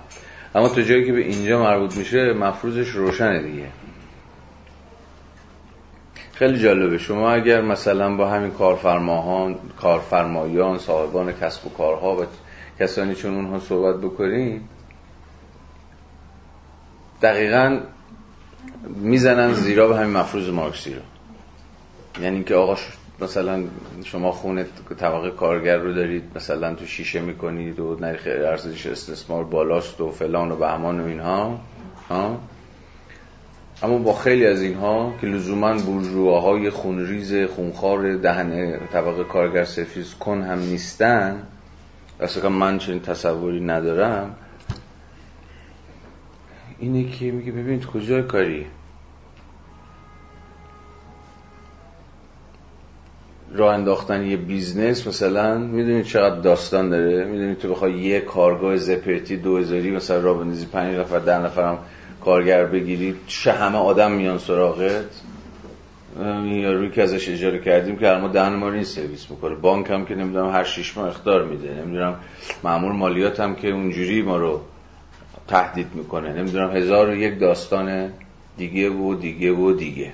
اما 0.55 0.69
تو 0.69 0.81
جایی 0.81 1.05
که 1.05 1.13
به 1.13 1.19
اینجا 1.19 1.59
مربوط 1.63 1.97
میشه 1.97 2.33
مفروضش 2.33 2.89
روشنه 2.89 3.41
دیگه. 3.41 3.67
خیلی 6.33 6.59
جالبه. 6.59 6.97
شما 6.97 7.31
اگر 7.31 7.61
مثلا 7.61 8.15
با 8.15 8.29
همین 8.29 8.51
کارفرماهان 8.51 9.55
کارفرمایان 9.81 10.77
صاحبان 10.77 11.33
کسب 11.33 11.67
و 11.67 11.69
کارها 11.69 12.15
و 12.15 12.25
کسانی 12.79 13.15
چون 13.15 13.35
اونها 13.35 13.59
صحبت 13.59 14.01
بکنید 14.01 14.61
دقیقا 17.21 17.79
می‌زنن 18.95 19.53
زیرا 19.53 19.87
به 19.87 19.97
همین 19.97 20.17
مفروض 20.17 20.49
مارکسی 20.49 20.93
رو. 20.93 21.01
یعنی 22.23 22.43
که 22.43 22.55
آقا 22.55 22.75
مثلا 23.21 23.63
شما 24.03 24.31
خونه 24.31 24.65
طبقه 24.99 25.31
کارگر 25.31 25.77
رو 25.77 25.93
دارید 25.93 26.23
مثلا 26.35 26.75
تو 26.75 26.85
شیشه 26.85 27.21
می‌کنید 27.21 27.79
و 27.79 27.97
نرخ 28.01 28.21
ارزش 28.25 28.85
استثمار 28.85 29.43
بالاست 29.43 30.01
و 30.01 30.11
فلان 30.11 30.51
و 30.51 30.55
بهمان 30.55 30.99
و 30.99 31.05
اینها 31.05 31.59
ها؟ 32.09 32.39
اما 33.83 33.97
با 33.97 34.13
خیلی 34.13 34.45
از 34.45 34.61
اینها 34.61 35.13
که 35.21 35.27
لزوما 35.27 35.73
بورژواهای 35.73 36.69
خونریز 36.69 37.33
خونخوار 37.33 38.15
دهن 38.15 38.79
طبقه 38.93 39.23
کارگر 39.23 39.65
سفیز 39.65 40.13
کن 40.13 40.41
هم 40.41 40.59
نیستن 40.59 41.43
اصلا 42.19 42.49
من 42.49 42.77
چنین 42.77 43.01
تصوری 43.01 43.59
ندارم 43.59 44.35
اینه 46.79 47.11
که 47.11 47.31
میگه 47.31 47.51
ببینید 47.51 47.85
کجای 47.85 48.23
کاری؟ 48.23 48.65
راه 53.53 53.73
انداختن 53.73 54.23
یه 54.23 54.37
business 54.37 55.07
مثلا 55.07 55.57
می‌دونید 55.57 56.05
چقدر 56.05 56.35
داستان 56.35 56.89
داره؟ 56.89 57.25
می‌دونید 57.25 57.57
تو 57.57 57.69
بخوای 57.69 57.93
یه 57.93 58.19
کارگاه 58.19 58.77
زپرتی 58.77 59.37
دو 59.37 59.57
هزاری 59.57 59.91
مثلا 59.91 60.19
راه 60.19 60.39
بندازی 60.39 60.65
پنج 60.65 60.95
نفر 60.95 61.19
ده 61.19 61.37
نفرم 61.37 61.79
کارگر 62.21 62.65
بگیری 62.65 63.15
چه 63.27 63.51
همه 63.51 63.77
آدم 63.77 64.11
میان 64.11 64.37
سراغت؟ 64.37 65.21
اونی 66.17 66.89
که 66.89 67.03
ازش 67.03 67.29
اجاره 67.29 67.59
کردیم 67.59 67.97
که 67.97 68.07
ما 68.07 68.27
دهن 68.27 68.53
ما 68.53 68.67
رو 68.67 68.73
این 68.73 68.83
سرویس 68.83 69.31
می‌کنه. 69.31 69.55
بانک 69.55 69.89
هم 69.89 70.05
که 70.05 70.15
نمی‌دونم 70.15 70.49
هر 70.49 70.63
شیش 70.63 70.97
ماه 70.97 71.07
اخطار 71.07 71.45
میده. 71.45 71.73
نمی‌دونم 71.73 72.15
مامور 72.63 72.91
مالیات 72.91 73.39
هم 73.39 73.55
که 73.55 73.71
اونجوری 73.71 74.21
ما 74.21 74.37
رو 74.37 74.61
تهدید 75.47 75.87
می‌کنه. 75.93 76.33
نمی‌دونم 76.33 76.75
هزار 76.75 77.09
و 77.09 77.15
یک 77.15 77.39
داستان 77.39 78.11
دیگه 78.57 78.89
و 78.89 79.15
دیگه 79.15 79.51
و 79.51 79.71
دیگه. 79.71 80.11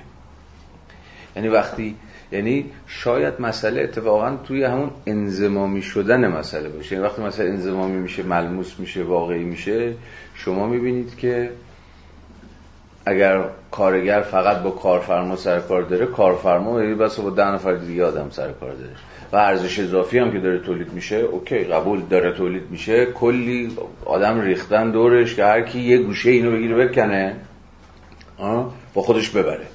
یعنی 1.36 1.48
وقتی 1.48 1.96
یعنی 2.32 2.64
شاید 2.86 3.40
مسئله 3.40 3.82
اتفاقا 3.82 4.36
توی 4.44 4.64
همون 4.64 4.90
انزمامی 5.06 5.82
شدن 5.82 6.28
مسئله 6.28 6.68
باشه. 6.68 6.94
یعنی 6.94 7.06
وقتی 7.06 7.22
مسئله 7.22 7.48
انزمامی 7.48 7.96
میشه 7.96 8.22
ملموس 8.22 8.78
میشه 8.78 9.02
واقعی 9.02 9.44
میشه 9.44 9.94
شما 10.34 10.66
می‌بینید 10.66 11.16
که 11.16 11.50
اگر 13.06 13.44
کارگر 13.70 14.20
فقط 14.20 14.62
با 14.62 14.70
کارفرما 14.70 15.36
سر 15.36 15.60
کار 15.60 15.82
داره 15.82 16.06
کارفرما 16.06 16.82
یعنی 16.82 16.94
بس 16.94 17.20
با 17.20 17.30
ده 17.30 17.46
نفر 17.46 17.74
دیگه 17.74 18.04
آدم 18.04 18.30
سر 18.30 18.52
کار 18.52 18.72
داره. 18.72 18.92
و 19.34 19.36
ارزش 19.36 19.78
اضافی 19.78 20.18
هم 20.18 20.32
که 20.32 20.38
داره 20.38 20.58
تولید 20.58 20.92
میشه 20.92 21.16
اوکی 21.16 21.64
قبول 21.64 22.00
داره 22.00 22.32
تولید 22.32 22.70
میشه 22.70 23.06
کلی 23.06 23.76
آدم 24.04 24.40
ریختن 24.40 24.90
دورش 24.90 25.34
که 25.34 25.44
هر 25.44 25.62
کی 25.62 25.80
یه 25.80 25.98
گوشه 25.98 26.30
اینو 26.30 26.52
بگیره 26.52 26.86
بکنه 26.86 27.36
با 28.94 29.02
خودش 29.02 29.30
ببره. 29.30 29.66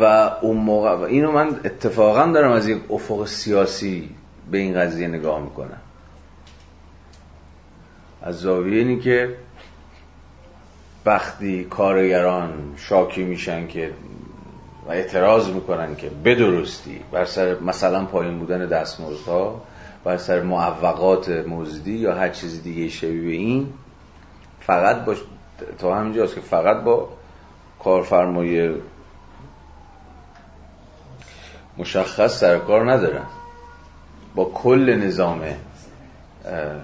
و 0.00 0.04
اون 0.42 0.56
موقع 0.56 0.88
اینو 0.88 1.32
من 1.32 1.48
اتفاقا 1.64 2.32
دارم 2.32 2.52
از 2.52 2.68
یک 2.68 2.78
افق 2.90 3.26
سیاسی 3.26 4.10
به 4.50 4.58
این 4.58 4.74
قضیه 4.74 5.08
نگاه 5.08 5.42
می‌کنم. 5.42 5.80
از 8.22 8.40
زاویه 8.40 8.78
اینی 8.78 9.00
که 9.00 9.34
وقتی 11.06 11.64
کارگران 11.64 12.74
شاکی 12.76 13.24
میشن 13.24 13.66
که 13.66 13.90
و 14.86 14.90
اعتراض 14.90 15.48
می‌کنن 15.48 15.96
که 15.96 16.10
بدرستی 16.24 17.00
بر 17.12 17.24
سر 17.24 17.58
مثلا 17.58 18.04
پایین 18.04 18.38
بودن 18.38 18.66
دستمزدها 18.66 19.62
بر 20.04 20.16
سر 20.16 20.42
معوقات 20.42 21.28
مزدی 21.28 21.92
یا 21.92 22.14
هر 22.14 22.28
چیز 22.28 22.62
دیگه 22.62 22.88
شبیه 22.88 23.36
این 23.36 23.72
فقط 24.60 25.04
با 25.04 25.14
تا 25.78 25.94
همینجاست 25.94 26.34
که 26.34 26.40
فقط 26.40 26.76
با 26.76 27.08
کارفرمای 27.84 28.74
مشخص 31.78 32.40
سرکار 32.40 32.92
ندارن. 32.92 33.26
با 34.34 34.44
کل 34.44 34.96
نظام 34.96 35.42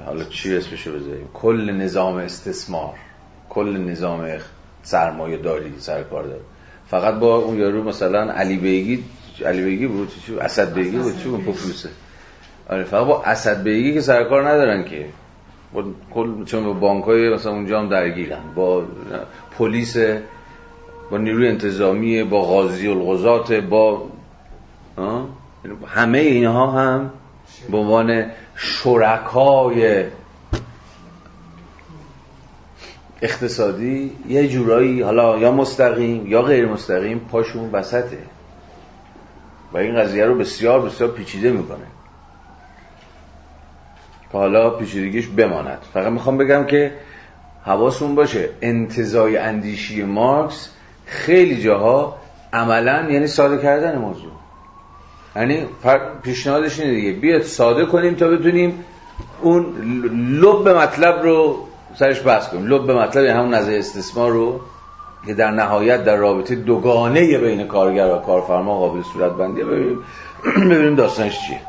حالا 0.07 0.25
چی 0.25 0.57
اسمشو 0.57 0.93
بذاریم؟ 0.93 1.29
کل 1.35 1.71
نظام 1.71 2.17
استثمار 2.17 2.95
کل 3.49 3.77
نظام 3.77 4.29
سرمایه 4.83 5.37
داری 5.37 5.75
سرکار 5.79 6.23
داره 6.23 6.41
فقط 6.91 7.15
با 7.15 7.37
اون 7.37 7.59
یارو 7.59 7.85
مثلا 7.85 8.33
علی 8.33 8.57
بیگی 8.57 9.05
علی 9.47 9.65
بیگی 9.65 9.87
بود 9.87 10.09
چی 10.27 10.39
اسد 10.39 10.75
بیگی 10.75 10.99
بود 10.99 11.19
چی 11.23 11.29
بود؟ 11.29 11.45
پوفلوسه 11.45 11.89
آره 12.69 12.85
فقط 12.85 13.07
با 13.07 13.23
اسد 13.23 13.63
بیگی 13.63 13.95
که 13.95 14.01
سرکار 14.01 14.49
ندارن 14.49 14.85
که. 14.85 15.07
با 15.73 15.85
کل 16.15 16.45
چون 16.45 16.65
با 16.65 16.73
بانک 16.73 17.05
های 17.05 17.35
مثلا 17.35 17.53
اونجا 17.53 17.81
هم 17.81 17.89
درگیرن. 17.89 18.41
با 18.55 18.85
پلیس 19.59 19.97
با 21.11 21.19
نیروی 21.19 21.49
انتظامی 21.49 22.25
با 22.25 22.43
غازی 22.43 22.89
الغزات 22.89 23.53
با 23.53 24.03
همه 25.87 26.19
اینها 26.19 26.71
هم 26.71 27.11
به 27.71 27.77
عنوان 27.77 28.27
شرکای 28.57 30.05
اقتصادی 33.23 34.13
یه 34.29 34.49
جورایی 34.49 35.03
حالا 35.03 35.39
یا 35.39 35.53
مستقیم 35.53 36.27
یا 36.27 36.43
غیر 36.43 36.67
مستقیم 36.67 37.19
پاشون 37.19 37.71
وسطه. 37.71 38.19
و 39.73 39.79
این 39.79 39.97
قضیه 39.97 40.25
رو 40.25 40.35
بسیار 40.35 40.81
بسیار 40.81 41.11
پیچیده 41.11 41.53
می‌کنه. 41.53 41.87
که 44.33 44.39
حالا 44.39 44.71
پیچیدگیش 44.71 45.27
بماند. 45.27 45.79
فقط 45.95 46.13
می‌خوام 46.13 46.39
بگم 46.39 46.65
که 46.65 46.93
حواسون 47.65 48.15
باشه 48.15 48.49
انتظای 48.63 49.37
اندیشی 49.37 50.03
مارکس 50.03 50.71
خیلی 51.07 51.63
جاها 51.63 52.17
عملا 52.53 53.11
یعنی 53.11 53.27
ساده 53.27 53.63
کردن 53.63 53.99
موضوع. 53.99 54.33
یعنی 55.37 55.67
پیشنهادش 56.23 56.81
اینه 56.81 56.95
دیگه. 56.95 57.13
بیاد 57.13 57.43
ساده 57.43 57.87
کنیم 57.87 58.15
تا 58.15 58.29
بتونیم 58.29 58.85
اون 59.43 59.65
لب 60.41 60.69
مطلب 60.69 61.23
رو 61.23 61.67
سرش 61.95 62.27
بحث 62.27 62.49
کنیم. 62.49 62.67
لب 62.67 62.91
مطلب 62.91 63.25
یعنی 63.25 63.39
همون 63.39 63.55
نظر 63.55 63.73
استثمار 63.73 64.31
رو 64.31 64.61
که 65.27 65.35
در 65.35 65.51
نهایت 65.51 66.05
در 66.05 66.17
رابطه 66.17 66.55
دوگانه 66.55 67.39
بین 67.39 67.67
کارگر 67.67 68.15
و 68.15 68.19
کارفرما 68.19 68.79
قابل 68.79 69.03
صورت 69.03 69.33
بندیه 69.33 69.65
ببینیم. 69.65 69.99
ببینیم 70.71 70.95
داستانش 70.95 71.47
چیه. 71.47 71.61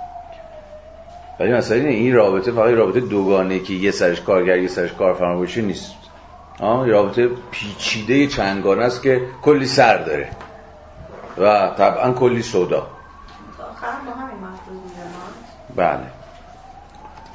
ولی 1.39 1.53
مثلا 1.53 1.77
این 1.77 2.15
رابطه 2.15 2.51
فقط 2.51 2.73
رابطه 2.73 2.99
دوگانه 2.99 3.59
که 3.59 3.73
یه 3.73 3.91
سرش 3.91 4.21
کارگر 4.21 4.57
یه 4.57 4.67
سرش 4.67 4.93
کارفرما 4.93 5.39
باشه 5.39 5.61
نیست. 5.61 5.95
آه 6.59 6.87
رابطه 6.87 7.29
پیچیده 7.51 8.27
چنگانه 8.27 8.83
است 8.83 9.01
که 9.01 9.21
کلی 9.41 9.65
سر 9.65 9.97
داره. 9.97 10.29
و 11.37 11.71
طبعا 11.77 12.11
کلی 12.11 12.41
سودا. 12.41 12.87
بله. 15.75 16.20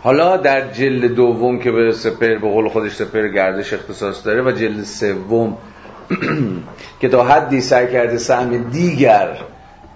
حالا 0.03 0.37
در 0.37 0.73
جلد 0.73 1.05
دوم 1.15 1.59
که 1.59 1.71
به 1.73 1.93
سپر 1.93 2.35
به 2.35 2.49
قول 2.49 2.69
خودش 2.69 2.95
سپر 2.95 3.29
گردش 3.29 3.73
اختصاص 3.73 4.27
داره 4.27 4.43
و 4.43 4.51
جلد 4.51 4.85
سوم 4.85 5.59
که 7.01 7.09
تا 7.09 7.25
حدی 7.25 7.61
سعی 7.61 7.93
کرده 7.93 8.19
سهم 8.19 8.57
دیگر 8.71 9.39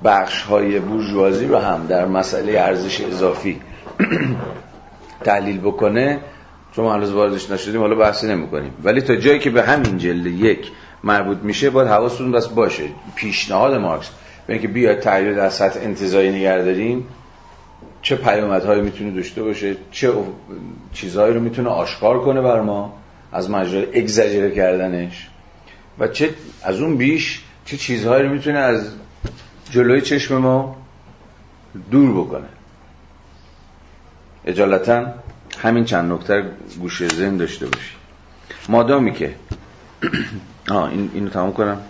بخش 0.04 0.42
های 0.42 0.78
بورژوازی 0.78 1.46
رو 1.46 1.58
هم 1.58 1.86
در 1.86 2.06
مسئله 2.06 2.60
ارزش 2.60 3.00
اضافی 3.00 3.60
تحلیل 5.24 5.58
بکنه 5.58 6.20
چون 6.76 6.84
ما 6.84 6.94
هنوز 6.94 7.12
واردش 7.12 7.50
نشدیم 7.50 7.80
حالا 7.80 7.94
بحثی 7.94 8.26
نمی 8.26 8.48
کنیم 8.48 8.72
ولی 8.84 9.00
تا 9.00 9.16
جایی 9.16 9.38
که 9.38 9.50
به 9.50 9.62
همین 9.62 9.98
جلد 9.98 10.26
یک 10.26 10.70
مربوط 11.04 11.38
میشه 11.42 11.70
باید 11.70 11.88
حواستون 11.88 12.32
بس 12.32 12.48
باشه. 12.48 12.84
پیشنهاد 13.14 13.74
مارکس 13.74 14.10
به 14.46 14.52
اینکه 14.52 14.68
بیاید 14.68 15.00
تغییر 15.00 15.34
در 15.34 15.48
سطح 15.48 15.80
انتظایی 15.82 16.30
نگه 16.30 16.62
داریم 16.62 17.06
چه 18.02 18.16
پیامدهایی 18.16 18.82
می‌تونه 18.82 19.10
داشته 19.10 19.42
باشه 19.42 19.76
چه 19.90 20.12
چیزهایی 20.92 21.34
رو 21.34 21.40
می‌تونه 21.40 21.68
آشکار 21.68 22.20
کنه 22.20 22.40
بر 22.40 22.60
ما 22.60 22.94
از 23.32 23.50
مجرای 23.50 24.00
اگزاجره 24.00 24.50
کردنش 24.50 25.28
و 25.98 26.08
چه 26.08 26.30
از 26.62 26.80
اون 26.80 26.96
بیش 26.96 27.42
چه 27.64 27.76
چیزهایی 27.76 28.22
رو 28.22 28.32
می‌تونه 28.32 28.58
از 28.58 28.92
جلوی 29.70 30.00
چشم 30.00 30.36
ما 30.36 30.76
دور 31.90 32.24
بکنه. 32.24 32.46
اجالتا 34.46 35.06
همین 35.58 35.84
چند 35.84 36.12
نکته 36.12 36.44
گوشه 36.80 37.08
ذهن 37.08 37.36
داشته 37.36 37.66
باشی. 37.66 37.90
مادامی 38.68 39.12
که 39.12 39.34
آه 40.70 40.90
این 40.90 41.10
اینو 41.14 41.28
تمام 41.28 41.52
کنم. 41.52 41.80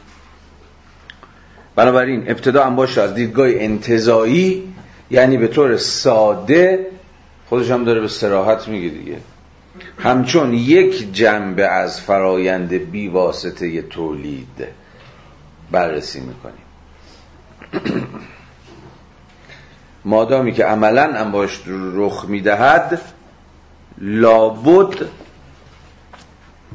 بنابراین 1.77 2.31
ابتدا 2.31 2.65
هم 2.65 2.77
باشه 2.77 3.01
از 3.01 3.15
دیدگاه 3.15 3.49
انتظایی 3.49 4.75
یعنی 5.11 5.37
به 5.37 5.49
طور 5.49 5.77
ساده 5.77 6.87
خودش 7.49 7.71
هم 7.71 7.85
داره 7.85 8.01
به 8.01 8.09
سراحت 8.09 8.69
میگه 8.69 8.89
دیگه. 8.89 9.17
همچون 9.99 10.55
یک 10.55 11.13
جنبه 11.13 11.67
از 11.67 12.01
فرایند 12.01 12.73
بیواسطه 12.73 13.83
تولید 13.83 14.67
بررسی 15.71 16.21
می‌کنیم. 16.21 16.65
مادامی 20.05 20.53
که 20.53 20.65
عملا 20.65 21.13
هم 21.13 21.33
باش 21.33 21.63
رخ 21.67 22.25
می‌دهد 22.29 23.01
لابد 23.99 24.95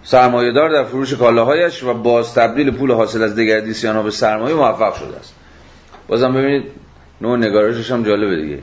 سرمایهدار 0.03 0.69
در 0.69 0.83
فروش 0.83 1.13
کالاهایش 1.13 1.83
و 1.83 1.93
باز 1.93 2.33
تبدیل 2.33 2.71
پول 2.71 2.91
حاصل 2.91 3.23
از 3.23 3.36
دگردیسیان 3.36 3.95
ها 3.95 4.03
به 4.03 4.11
سرمایه 4.11 4.55
موفق 4.55 4.95
شده 4.95 5.17
است. 5.17 5.33
بازم 6.07 6.33
ببینید 6.33 6.71
نوع 7.22 7.38
نگارشش 7.38 7.91
هم 7.91 8.03
جالبه 8.03 8.41
دیگه. 8.41 8.59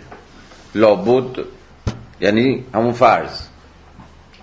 لابد 0.74 1.44
یعنی 2.20 2.64
همون 2.74 2.92
فرض. 2.92 3.40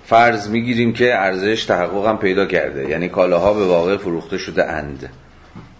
فرض 0.06 0.50
می‌گیریم 0.50 0.94
که 0.94 1.16
ارزش 1.16 1.66
تحقق 1.66 2.06
هم 2.06 2.18
پیدا 2.18 2.46
کرده. 2.46 2.90
یعنی 2.90 3.10
کالاها 3.10 3.54
به 3.54 3.66
واقع 3.66 3.98
فروخته 3.98 4.38
شده 4.38 4.66
اند. 4.66 5.10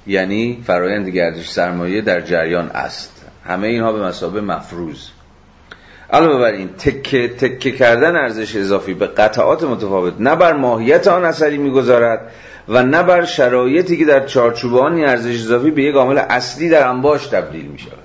یعنی 0.08 0.64
فرایند 0.68 1.10
گردش 1.10 1.50
سرمایه 1.50 2.02
در 2.02 2.22
جریان 2.22 2.70
است. 2.70 3.26
همه 3.46 3.68
اینها 3.68 3.94
به 3.94 4.04
مسابه 4.04 4.42
مفروض. 4.42 5.08
علاوه 6.14 6.40
بر 6.40 6.52
این 6.52 6.68
تکه 6.68 7.28
تکه 7.28 7.72
کردن 7.72 8.16
ارزش 8.16 8.56
اضافی 8.56 8.94
به 8.94 9.08
قطعات 9.08 9.64
متفاوت 9.64 10.14
نه 10.20 10.36
بر 10.36 10.54
ماهیت 10.54 11.08
آن 11.08 11.26
اثری 11.26 11.58
می‌گذارد 11.58 12.32
و 12.68 12.84
نه 12.84 13.04
بر 13.04 13.26
شرایطی 13.26 13.98
که 13.98 14.06
در 14.06 14.26
چارچوب 14.26 14.76
آن 14.76 15.00
ارزش 15.00 15.36
اضافی 15.36 15.72
به 15.72 15.84
یک 15.84 15.96
عامل 15.96 16.18
اصلی 16.18 16.70
در 16.70 16.88
انباش 16.88 17.28
تبدیل 17.28 17.66
می 17.66 17.80
شود 17.80 17.99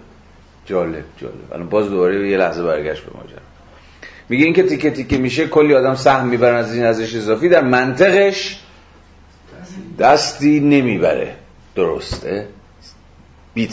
جالب 0.67 1.05
جالب. 1.21 1.53
الان 1.53 1.69
باز 1.69 1.91
دوباره 1.91 2.31
یه 2.31 2.37
لحظه 2.37 2.63
برگشت 2.63 3.03
به 3.03 3.11
ماجرا. 3.17 3.39
میگه 4.29 4.45
این 4.45 4.55
که 4.55 4.63
تیکه 4.63 4.91
تیکه 4.91 5.19
میشه 5.19 5.47
کلی 5.47 5.75
آدم 5.75 5.95
سهم 5.95 6.27
می‌برن 6.27 6.57
از 6.57 6.75
این 6.75 6.85
ارزش 6.85 7.15
اضافی 7.15 7.49
در 7.49 7.61
منطقش 7.61 8.61
دستی 9.99 10.61
نمی‌بره. 10.61 11.35
درسته؟ 11.75 12.47
بی 13.55 13.69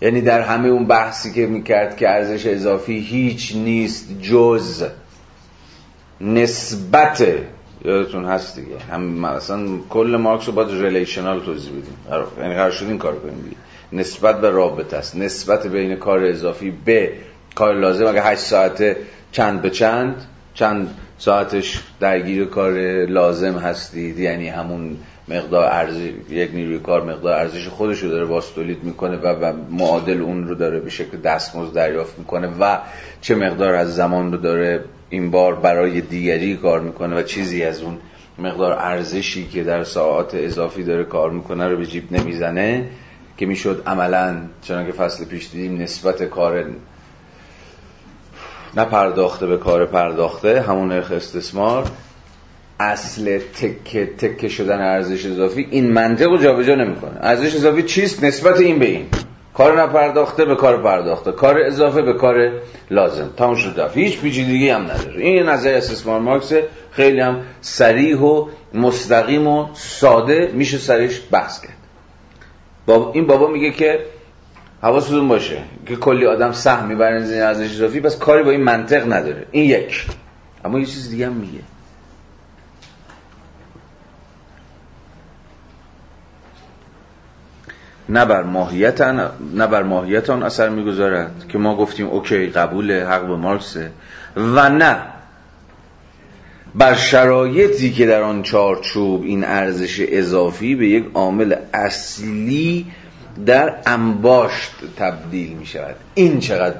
یعنی 0.00 0.20
در 0.20 0.40
همه 0.40 0.68
اون 0.68 0.86
بحثی 0.86 1.32
که 1.32 1.46
می‌کرد 1.46 1.96
که 1.96 2.08
ارزش 2.08 2.46
اضافی 2.46 2.98
هیچ 2.98 3.56
نیست 3.56 4.20
جز 4.22 4.84
نسبت 6.20 7.26
یادتون 7.84 8.24
هست 8.24 8.56
دیگه. 8.56 8.78
هم 8.90 9.02
مثلا 9.02 9.68
کل 9.90 10.16
مارکس 10.20 10.46
رو 10.46 10.52
باید 10.52 10.82
ریلیشنال 10.82 11.40
توضیح 11.40 11.70
بدیم. 11.70 11.96
یعنی 12.38 12.54
قرار 12.54 12.70
شد 12.70 12.86
این 12.86 12.98
کار 12.98 13.14
کنیم. 13.18 13.56
نسبت 13.92 14.40
به 14.40 14.50
رابطه 14.50 14.96
است. 14.96 15.16
نسبت 15.16 15.66
بین 15.66 15.96
کار 15.96 16.24
اضافی 16.24 16.72
به 16.84 17.12
کار 17.54 17.74
لازم 17.74 18.06
اگه 18.06 18.22
8 18.22 18.40
ساعته 18.40 18.96
چند 19.32 19.62
به 19.62 19.70
چند 19.70 20.26
چند 20.54 20.94
ساعتش 21.18 21.82
درگیر 22.00 22.44
کار 22.44 22.72
لازم 23.04 23.58
هستید 23.58 24.18
یعنی 24.18 24.48
همون 24.48 24.96
مقدار 25.28 25.64
ارزش 25.64 26.10
یک 26.30 26.50
نیروی 26.54 26.78
کار 26.78 27.04
مقدار 27.04 27.32
ارزش 27.32 27.68
خودش 27.68 28.02
رو 28.02 28.10
داره 28.10 28.24
باز 28.24 28.52
تولید 28.54 28.84
می‌کنه 28.84 29.16
و, 29.16 29.26
و 29.26 29.52
معادل 29.70 30.22
اون 30.22 30.48
رو 30.48 30.54
داره 30.54 30.80
به 30.80 30.90
شکل 30.90 31.16
دستمزد 31.16 31.74
دریافت 31.74 32.18
می‌کنه 32.18 32.48
و 32.60 32.78
چه 33.20 33.34
مقدار 33.34 33.74
از 33.74 33.94
زمان 33.94 34.32
رو 34.32 34.38
داره 34.38 34.84
این 35.10 35.30
بار 35.30 35.54
برای 35.54 36.00
دیگری 36.00 36.56
کار 36.56 36.80
می‌کنه 36.80 37.16
و 37.16 37.22
چیزی 37.22 37.64
از 37.64 37.82
اون 37.82 37.98
مقدار 38.38 38.72
ارزشی 38.72 39.48
که 39.48 39.64
در 39.64 39.84
ساعات 39.84 40.34
اضافی 40.34 40.82
داره 40.82 41.04
کار 41.04 41.30
می‌کنه 41.30 41.68
رو 41.68 41.76
به 41.76 41.86
جیب 41.86 42.12
نمی‌زنه. 42.12 42.84
که 43.36 43.46
می‌شد 43.46 43.82
عملا 43.86 44.36
چنانکه 44.62 44.92
فصل 44.92 45.24
پیش 45.24 45.50
دیدیم 45.50 45.82
نسبت 45.82 46.22
کار 46.22 46.64
نپرداخته 48.76 49.46
به 49.46 49.56
کار 49.56 49.86
پرداخته 49.86 50.60
همون 50.60 50.88
نرخ 50.88 51.12
استثمار 51.12 51.90
اصل 52.80 53.38
تکه 53.38 54.06
تکه 54.06 54.48
شدن 54.48 54.80
ارزش 54.80 55.26
اضافی 55.26 55.68
این 55.70 55.92
منطق 55.92 56.26
رو 56.26 56.38
جابجا 56.38 56.74
نمی‌کنه. 56.74 57.18
ارزش 57.20 57.54
اضافی 57.54 57.82
چیست؟ 57.82 58.24
نسبت 58.24 58.60
این 58.60 58.78
به 58.78 58.86
این. 58.86 59.06
کار 59.54 59.82
نپرداخته 59.82 60.44
به 60.44 60.56
کار 60.56 60.82
پرداخته. 60.82 61.32
کار 61.32 61.58
اضافه 61.66 62.02
به 62.02 62.12
کار 62.12 62.52
لازم. 62.90 63.30
تمام 63.36 63.54
شد 63.54 63.90
هیچ 63.94 64.20
پیچیدگی 64.20 64.68
هم 64.68 64.82
نداره. 64.82 65.22
این 65.22 65.34
یه 65.34 65.42
نظر 65.42 65.74
استثمار 65.74 66.20
مارکس. 66.20 66.52
خیلی 66.90 67.20
هم 67.20 67.42
سریح 67.60 68.18
و 68.18 68.48
مستقیم 68.74 69.46
و 69.46 69.66
ساده. 69.74 70.50
میشه 70.54 70.78
سریش 70.78 71.20
بحث 71.30 71.60
کرد. 71.60 71.85
بابا 72.86 73.12
این 73.12 73.26
بابا 73.26 73.46
میگه 73.46 73.70
که 73.70 74.00
حواستون 74.82 75.28
باشه 75.28 75.62
که 75.86 75.96
کلی 75.96 76.26
آدم 76.26 76.52
سهم 76.52 76.86
می‌برن 76.86 77.22
از 77.22 77.32
ارزش 77.32 77.70
اضافی 77.70 78.00
پس 78.00 78.18
کاری 78.18 78.42
با 78.42 78.50
این 78.50 78.62
منطق 78.62 79.12
نداره. 79.12 79.46
این 79.50 79.64
یک. 79.64 80.06
اما 80.64 80.78
یه 80.78 80.86
چیز 80.86 81.10
دیگه 81.10 81.26
هم 81.26 81.32
میگه. 81.32 81.60
نه 88.08 88.24
بر 88.24 88.42
ماهیت 88.42 89.00
نه 89.00 89.66
بر 89.66 89.82
ماهیت 89.82 90.30
آن 90.30 90.42
اثر 90.42 90.68
می‌گذارد 90.68 91.44
که 91.48 91.58
ما 91.58 91.76
گفتیم 91.76 92.08
اوکی 92.08 92.46
قبول 92.46 92.92
حق 92.92 93.26
به 93.26 93.36
مارکسه. 93.36 93.90
و 94.36 94.68
نه 94.68 94.96
بر 96.76 96.94
شرایطی 96.94 97.92
که 97.92 98.06
در 98.06 98.22
آن 98.22 98.42
چارچوب 98.42 99.22
این 99.22 99.44
ارزش 99.44 100.00
اضافی 100.08 100.74
به 100.74 100.88
یک 100.88 101.04
عامل 101.14 101.54
اصلی 101.74 102.86
در 103.46 103.74
انباشت 103.86 104.70
تبدیل 104.96 105.52
می 105.52 105.66
شود. 105.66 105.96
این 106.14 106.40
چقدر 106.40 106.76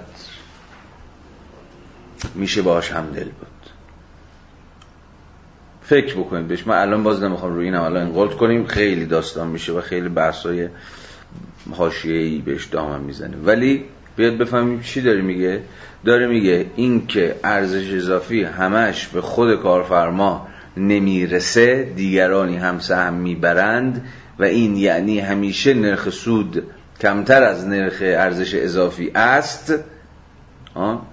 میشه 2.35 2.63
باش 2.63 2.93
همدل 2.93 3.25
بود. 3.25 3.47
فکر 5.83 6.15
بکنید 6.15 6.49
بهش. 6.49 6.67
من 6.67 6.79
الان 6.79 7.03
باز 7.03 7.23
نمی‌خوام 7.23 7.55
روی 7.55 7.65
این 7.65 7.75
الان 7.75 8.03
انقلت 8.03 8.37
کنیم 8.37 8.67
خیلی 8.67 9.07
داستان 9.07 9.49
میشه 9.49 9.73
و 9.73 9.81
خیلی 9.81 10.09
بحثای 10.09 10.69
حاشیه‌ای 11.77 12.39
بهش 12.39 12.65
دامن 12.65 13.01
می‌زنه. 13.01 13.37
ولی 13.37 13.85
بیاد 14.17 14.37
بفهمیم 14.39 14.81
چی 14.81 15.03
داره 15.03 15.23
میگه؟ 15.23 15.61
داره 16.05 16.27
میگه 16.27 16.67
این 16.77 17.07
که 17.07 17.35
ارزش 17.45 17.93
اضافی 17.93 18.43
همش 18.43 19.07
به 19.07 19.21
خود 19.21 19.63
کارفرما 19.63 20.49
نمی‌رسه 20.77 21.93
دیگرانی 21.97 22.57
هم 22.57 22.79
سهم 22.79 23.15
می‌برند 23.15 24.05
و 24.39 24.45
این 24.45 24.77
یعنی 24.77 25.21
همیشه 25.21 25.75
نرخ 25.75 26.11
سود 26.11 26.63
کمتر 27.01 27.43
از 27.43 27.69
نرخ 27.69 27.97
ارزش 28.01 28.55
اضافی 28.55 29.11
است. 29.15 29.75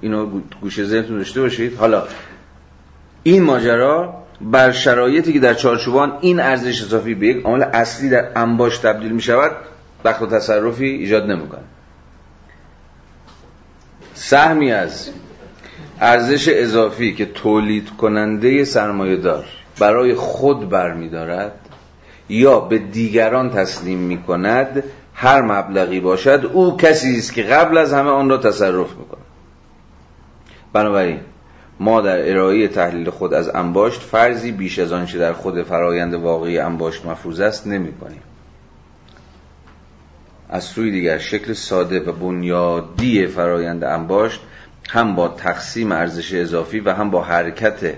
اینو 0.02 0.42
گوشه 0.62 0.84
ذهنتون 0.84 1.18
داشته 1.18 1.42
باشید. 1.42 1.78
حالا 1.78 2.04
این 3.24 3.44
ماجرا 3.44 4.24
بر 4.42 4.72
شرایطی 4.72 5.34
که 5.34 5.40
در 5.40 5.54
چارچوبان 5.54 6.14
این 6.22 6.40
ارزش 6.40 6.82
اضافی 6.82 7.16
به 7.16 7.28
یک 7.28 7.46
عامل 7.46 7.64
اصلی 7.64 8.10
در 8.10 8.28
انباش 8.36 8.78
تبدیل 8.78 9.12
می 9.12 9.22
شود 9.22 9.52
دخل 10.06 10.26
تصرفی 10.26 10.86
ایجاد 10.86 11.24
نمی‌کنه 11.24 11.62
سهمی 14.26 14.72
از 14.72 15.10
ارزش 16.02 16.50
اضافی 16.50 17.14
که 17.14 17.26
تولید 17.26 17.90
کننده 17.90 18.66
سرمایه 18.66 19.16
دار 19.16 19.46
برای 19.80 20.16
خود 20.16 20.70
برمیدارد 20.70 21.52
یا 22.30 22.60
به 22.60 22.78
دیگران 22.78 23.50
تسلیم 23.50 23.98
می 23.98 24.24
کند 24.24 24.84
هر 25.14 25.42
مبلغی 25.42 26.00
باشد 26.00 26.50
او 26.54 26.78
کسی 26.78 27.18
است 27.18 27.34
که 27.34 27.44
قبل 27.44 27.78
از 27.78 27.94
همه 27.94 28.10
آن 28.10 28.30
را 28.30 28.38
تصرف 28.38 28.90
می‌کند. 28.98 29.26
بنابراین 30.74 31.20
ما 31.80 32.02
در 32.02 32.30
ارائه 32.30 32.68
تحلیل 32.68 33.10
خود 33.10 33.34
از 33.34 33.50
انباشت 33.50 34.02
فرضی 34.02 34.52
بیش 34.52 34.80
از 34.80 34.92
آنچه 34.92 35.20
در 35.20 35.34
خود 35.34 35.64
فرایند 35.64 36.14
واقعی 36.14 36.60
انباشت 36.60 37.06
مفروض 37.06 37.40
است 37.40 37.68
نمی 37.68 37.94
کنیم 37.94 38.22
از 40.54 40.64
سوی 40.64 40.92
دیگر 40.92 41.18
شکل 41.18 41.54
ساده 41.54 42.00
و 42.00 42.12
بنیادی 42.12 43.28
فرایند 43.28 43.84
انباشت 43.84 44.42
هم 44.90 45.16
با 45.16 45.28
تقسیم 45.28 45.92
ارزش 45.92 46.34
اضافی 46.34 46.80
و 46.80 46.94
هم 46.94 47.12
با 47.12 47.24
حرکت 47.24 47.96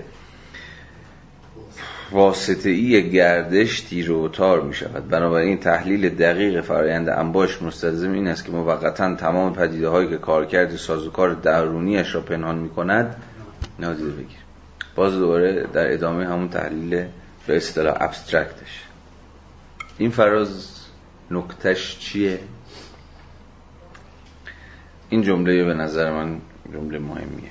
واسطه‌ای 2.10 3.10
گردش 3.10 3.80
تیر 3.80 4.12
و 4.12 4.28
تار 4.28 4.60
می 4.60 4.74
شود 4.74 5.08
بنابراین 5.08 5.58
تحلیل 5.58 6.08
دقیق 6.08 6.60
فرایند 6.60 7.08
انباشت 7.08 7.62
مستلزم 7.62 8.12
این 8.12 8.28
است 8.28 8.44
که 8.44 8.52
موقتا 8.52 9.14
تمام 9.14 9.54
پدیده 9.54 9.88
هایی 9.88 10.08
که 10.08 10.16
کارکرد 10.16 10.76
سازوکار 10.76 11.34
درونیش 11.34 12.14
را 12.14 12.20
پنهان 12.20 12.58
می 12.58 12.68
کند 12.68 13.16
نادیده 13.78 14.10
بگیر. 14.10 14.38
باز 14.94 15.12
دوباره 15.12 15.66
در 15.72 15.92
ادامه 15.92 16.26
همون 16.26 16.48
تحلیل 16.48 17.04
به 17.46 17.56
اصطلاح 17.56 17.96
ابسترکتش. 18.00 18.84
این 19.98 20.10
فراز 20.10 20.75
نکتش 21.30 21.98
چیه؟ 21.98 22.40
این 25.08 25.22
جمله 25.22 25.64
به 25.64 25.74
نظر 25.74 26.10
من 26.12 26.40
جمله 26.72 26.98
مهمیه. 26.98 27.50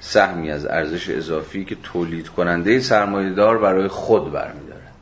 سهمی 0.00 0.50
از 0.50 0.66
ارزش 0.66 1.10
اضافی 1.10 1.64
که 1.64 1.74
تولید 1.82 2.28
کننده 2.28 2.80
سرمایه 2.80 3.30
دار 3.30 3.58
برای 3.58 3.88
خود 3.88 4.32
برمیدارد. 4.32 4.94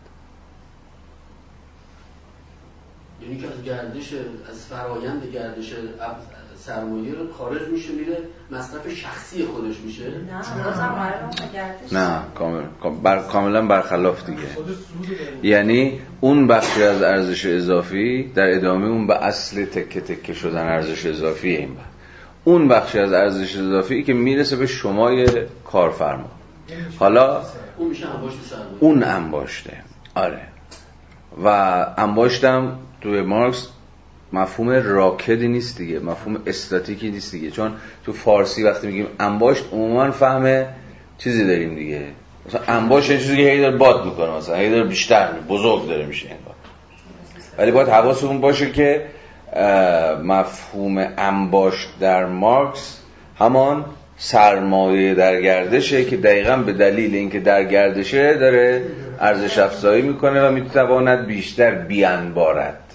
یعنی 3.22 3.38
که 3.38 3.47
از 3.47 3.62
گردش 3.62 4.14
از 4.51 4.66
فرایند 4.66 5.26
گردش 5.26 5.72
سرمایه 6.67 7.14
رو 7.14 7.33
خارج 7.33 7.62
میشه 7.73 7.93
میره 7.93 8.19
مصرف 8.51 8.95
شخصی 8.95 9.45
خودش 9.45 9.77
میشه. 9.85 10.03
نه 11.93 12.21
کامل 12.35 12.62
بر 13.03 13.19
کاملا 13.19 13.67
برخلاف 13.67 14.27
دیگه. 14.27 14.49
یعنی 15.43 16.01
اون 16.21 16.47
بخشی 16.47 16.83
از 16.83 17.03
ارزش 17.03 17.47
اضافی 17.47 18.33
در 18.35 18.55
ادامه 18.57 18.87
اون 18.87 19.07
به 19.07 19.14
اصل 19.14 19.64
تکه 19.64 20.01
تکه 20.01 20.35
شدن 20.35 20.69
ارزش 20.69 21.07
اضافی 21.07 21.57
این 21.57 21.75
بخش. 21.75 21.85
اون 22.45 22.69
بخشی 22.69 22.99
از 22.99 23.12
ارزش 23.12 23.57
اضافی 23.57 24.03
که 24.03 24.12
می‌رسه 24.12 24.57
به 24.57 24.67
شمای 24.67 25.27
کارفرما. 25.64 26.31
حالا 26.99 27.43
اون 27.77 27.89
میشه 27.89 28.07
انباشت 28.07 28.39
اون 28.81 29.03
انباشته. 29.03 29.77
آره. 30.14 30.41
و 31.45 31.49
انباشتم 31.97 32.79
توی 33.01 33.23
مارکس 33.23 33.69
مفهوم 34.33 34.70
راکدی 34.70 35.49
نیست 35.49 35.79
دیگه 35.79 35.99
مفهوم 35.99 36.43
استاتیکی 36.47 37.11
نیست 37.11 37.33
دیگه. 37.33 37.51
چون 37.51 37.72
تو 38.05 38.12
فارسی 38.12 38.62
وقتی 38.62 38.87
میگیم 38.87 39.07
انباشت 39.20 39.64
عموما 39.72 40.11
فهم 40.11 40.64
چیزی 41.18 41.47
داریم 41.47 41.74
دیگه. 41.74 42.03
مثلا 42.49 42.61
انباشت 42.68 43.09
چیزی 43.09 43.37
که 43.37 43.43
هی 43.43 43.61
داره 43.61 43.77
باد 43.77 44.05
می‌کنه 44.05 44.31
مثلا 44.31 44.57
هی 44.57 44.70
داره 44.70 44.85
بیشتر 44.85 45.29
بزرگ 45.49 45.89
داره 45.89 46.07
میشه 46.07 46.27
انگار. 46.27 46.55
ولی 47.59 47.70
باید 47.70 47.89
حواسمون 47.89 48.41
باشه 48.41 48.70
که 48.70 49.07
مفهوم 50.24 51.09
انباشت 51.18 51.89
در 52.01 52.27
مارکس 52.27 53.01
همان 53.39 53.85
سرمایه 54.18 55.14
در 55.14 55.41
گردشه 55.41 56.05
که 56.05 56.16
دقیقا 56.16 56.57
به 56.57 56.72
دلیل 56.72 57.14
اینکه 57.14 57.41
در 57.41 57.64
گردشه 57.64 58.35
داره 58.35 58.83
ارزش 59.20 59.59
افزایی 59.59 60.03
می‌کنه 60.03 60.49
و 60.49 60.53
می‌تواند 60.53 61.27
بیشتر 61.27 61.70
بیانبارد. 61.70 62.86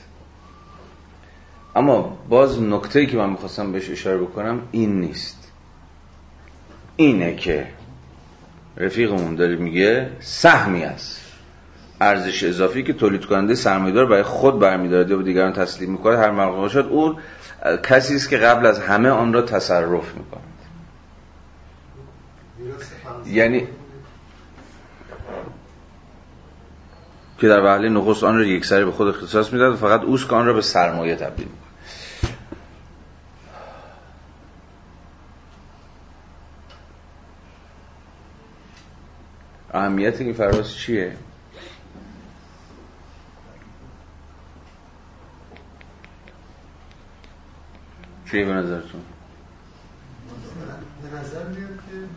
اما 1.75 2.17
باز 2.29 2.61
نکته 2.61 3.05
که 3.05 3.17
من 3.17 3.29
می‌خواستم 3.29 3.71
بهش 3.71 3.89
اشاره 3.89 4.17
بکنم 4.17 4.61
این 4.71 5.01
نیست. 5.01 5.51
اینه 6.95 7.35
که 7.35 7.67
رفیقمون 8.77 9.35
داره 9.35 9.55
میگه 9.55 10.09
سهمی 10.19 10.83
است 10.83 11.21
ارزش 12.01 12.43
اضافی 12.43 12.83
که 12.83 12.93
تولید 12.93 13.25
کننده 13.25 13.55
سرمایه‌دار 13.55 14.05
برای 14.05 14.23
خود 14.23 14.59
برمیدارد 14.59 15.09
یا 15.09 15.17
به 15.17 15.23
دیگران 15.23 15.53
تسلیم 15.53 15.91
می‌کنه 15.91 16.17
هر 16.17 16.31
موقع 16.31 16.67
شد 16.67 16.87
اون 16.91 17.17
کسی 17.83 18.15
است 18.15 18.29
که 18.29 18.37
قبل 18.37 18.65
از 18.65 18.79
همه 18.79 19.09
آن 19.09 19.33
را 19.33 19.41
تصرف 19.41 20.15
می‌کنه 20.15 20.41
یعنی 23.27 23.67
که 27.41 27.47
در 27.47 27.63
وحله 27.63 27.89
نخست 27.89 28.23
آن 28.23 28.37
را 28.37 28.45
یک 28.45 28.65
سری 28.65 28.85
به 28.85 28.91
خود 28.91 29.07
اختصاص 29.07 29.53
می‌داد 29.53 29.73
و 29.73 29.77
فقط 29.77 30.01
اوست 30.01 30.29
که 30.29 30.35
آن 30.35 30.45
را 30.45 30.53
به 30.53 30.61
سرمایه 30.61 31.15
تبدیل 31.15 31.47
می‌کنه 31.47 31.71
اهمیت 39.73 40.21
این 40.21 40.33
فراز 40.33 40.73
چیه؟ 40.73 41.17
چیه 48.31 48.45
به 48.45 48.53
نظرتون؟ 48.53 49.01
به 51.03 51.19
نظر 51.19 51.43
میاد 51.43 51.69
که 51.69 52.07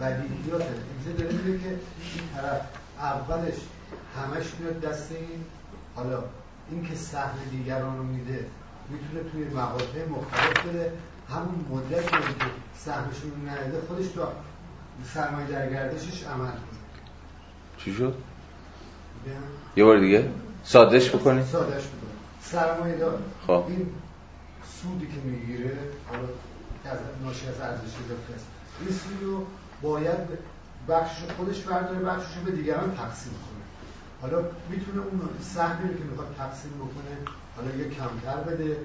بدیهیات 0.00 0.62
اینجا 1.06 1.22
داره 1.22 1.58
که 1.58 1.68
این 1.68 2.28
طرف 2.36 2.60
اولش 2.98 3.54
همش 4.16 4.44
میاد 4.58 4.80
دست 4.80 5.12
این 5.12 5.44
حالا 5.96 6.24
این 6.70 6.86
که 6.86 6.94
سهم 6.94 7.38
دیگران 7.50 7.96
رو 7.96 8.04
میده 8.04 8.46
می‌تونه 8.88 9.30
توی 9.32 9.44
مقاطع 9.44 10.08
مختلف 10.08 10.66
بده. 10.66 10.92
همون 11.28 11.64
مدت 11.70 12.10
که 12.10 12.16
سهمشون 12.76 13.30
رو 13.30 13.50
نده 13.50 13.80
خودش 13.88 14.06
تو 14.06 14.20
سرمایه 15.14 15.46
در 15.46 15.70
گردشش 15.70 16.24
عمل 16.24 16.50
کنه. 16.50 16.78
چی 17.78 17.94
شد؟ 17.94 18.14
یه 19.76 19.84
بار 19.84 19.98
دیگه. 19.98 20.30
سادش 20.64 21.10
بکنی؟ 21.10 21.44
سادش 21.44 21.82
بکنی 21.82 22.10
سرمایه 22.40 22.96
دار. 22.96 23.18
خب. 23.46 23.64
این 23.68 23.86
سودی 24.82 25.06
که 25.06 25.20
می‌گیره 25.24 25.78
حالا 26.10 26.28
ناشی 27.24 27.48
از 27.48 27.60
ارزش 27.60 27.82
اضافی 28.04 28.34
است 28.34 28.46
این 28.80 28.90
سود 28.90 29.22
رو 29.22 29.46
باید 29.82 30.38
بخشش 30.88 31.22
خودش 31.36 31.60
برداره 31.60 31.98
بخشش 31.98 32.38
به 32.44 32.50
دیگران 32.50 32.94
تقسیم 32.94 33.32
کنه. 33.32 33.64
حالا 34.20 34.48
می‌تونه 34.70 35.00
اون 35.00 35.20
سهمی 35.40 35.88
رو 35.88 35.94
که 35.94 36.04
می‌خواد 36.04 36.34
تقسیم 36.38 36.72
بکنه 36.72 37.30
حالا 37.56 37.76
یه 37.76 37.88
کمتر 37.88 38.36
بده 38.36 38.78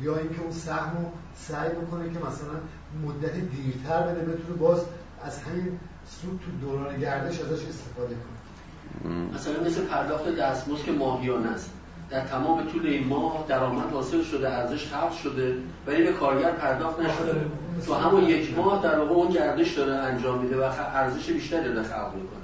یا 0.00 0.18
اینکه 0.18 0.40
اون 0.40 0.52
سهم 0.52 0.96
رو 0.96 1.10
سعی 1.36 1.68
بکنه 1.70 2.04
که 2.04 2.18
مثلا 2.18 2.56
مدت 3.02 3.34
دیرتر 3.34 4.02
بده 4.02 4.20
بتونه 4.20 4.56
باز 4.58 4.84
از 5.24 5.38
همین 5.38 5.78
سود 6.06 6.40
تو 6.44 6.66
دوران 6.66 6.98
گردش 6.98 7.40
ازش 7.40 7.64
استفاده 7.64 8.14
کنه. 8.14 9.12
مثلا 9.34 9.64
مثل 9.64 9.86
پرداخت 9.86 10.28
دستمزد 10.28 10.84
که 10.84 10.92
ماهیانه 10.92 11.48
است. 11.48 11.70
در 12.12 12.20
تمام 12.20 12.62
طول 12.72 12.86
این 12.86 13.06
ماه 13.06 13.44
درآمد 13.48 13.92
حاصل 13.92 14.22
شده 14.22 14.50
ارزش 14.50 14.86
خلق 14.86 15.12
شده 15.22 15.56
ولی 15.86 16.02
به 16.02 16.12
کارگر 16.12 16.50
پرداخت 16.50 17.00
نشده. 17.00 17.40
تو 17.86 17.94
همون 17.94 18.24
یک 18.24 18.56
ماه 18.56 18.82
در 18.82 18.98
واقع 18.98 19.12
اون 19.12 19.28
گردش 19.28 19.72
داره 19.74 19.92
انجام 19.92 20.38
میده 20.38 20.56
و 20.56 20.70
ارزش 20.94 21.30
بیشتری 21.30 21.64
داره 21.64 21.82
خلق 21.82 22.12
می‌کنه. 22.14 22.42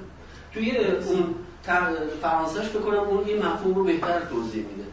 توی 0.55 0.77
اون 0.87 1.35
فرانسهش 2.23 2.69
بکنم 2.69 2.99
اون 2.99 3.25
این 3.27 3.39
مفهوم 3.39 3.75
رو 3.75 3.85
بهتر 3.85 4.21
توضیح 4.31 4.65
میده. 4.65 4.89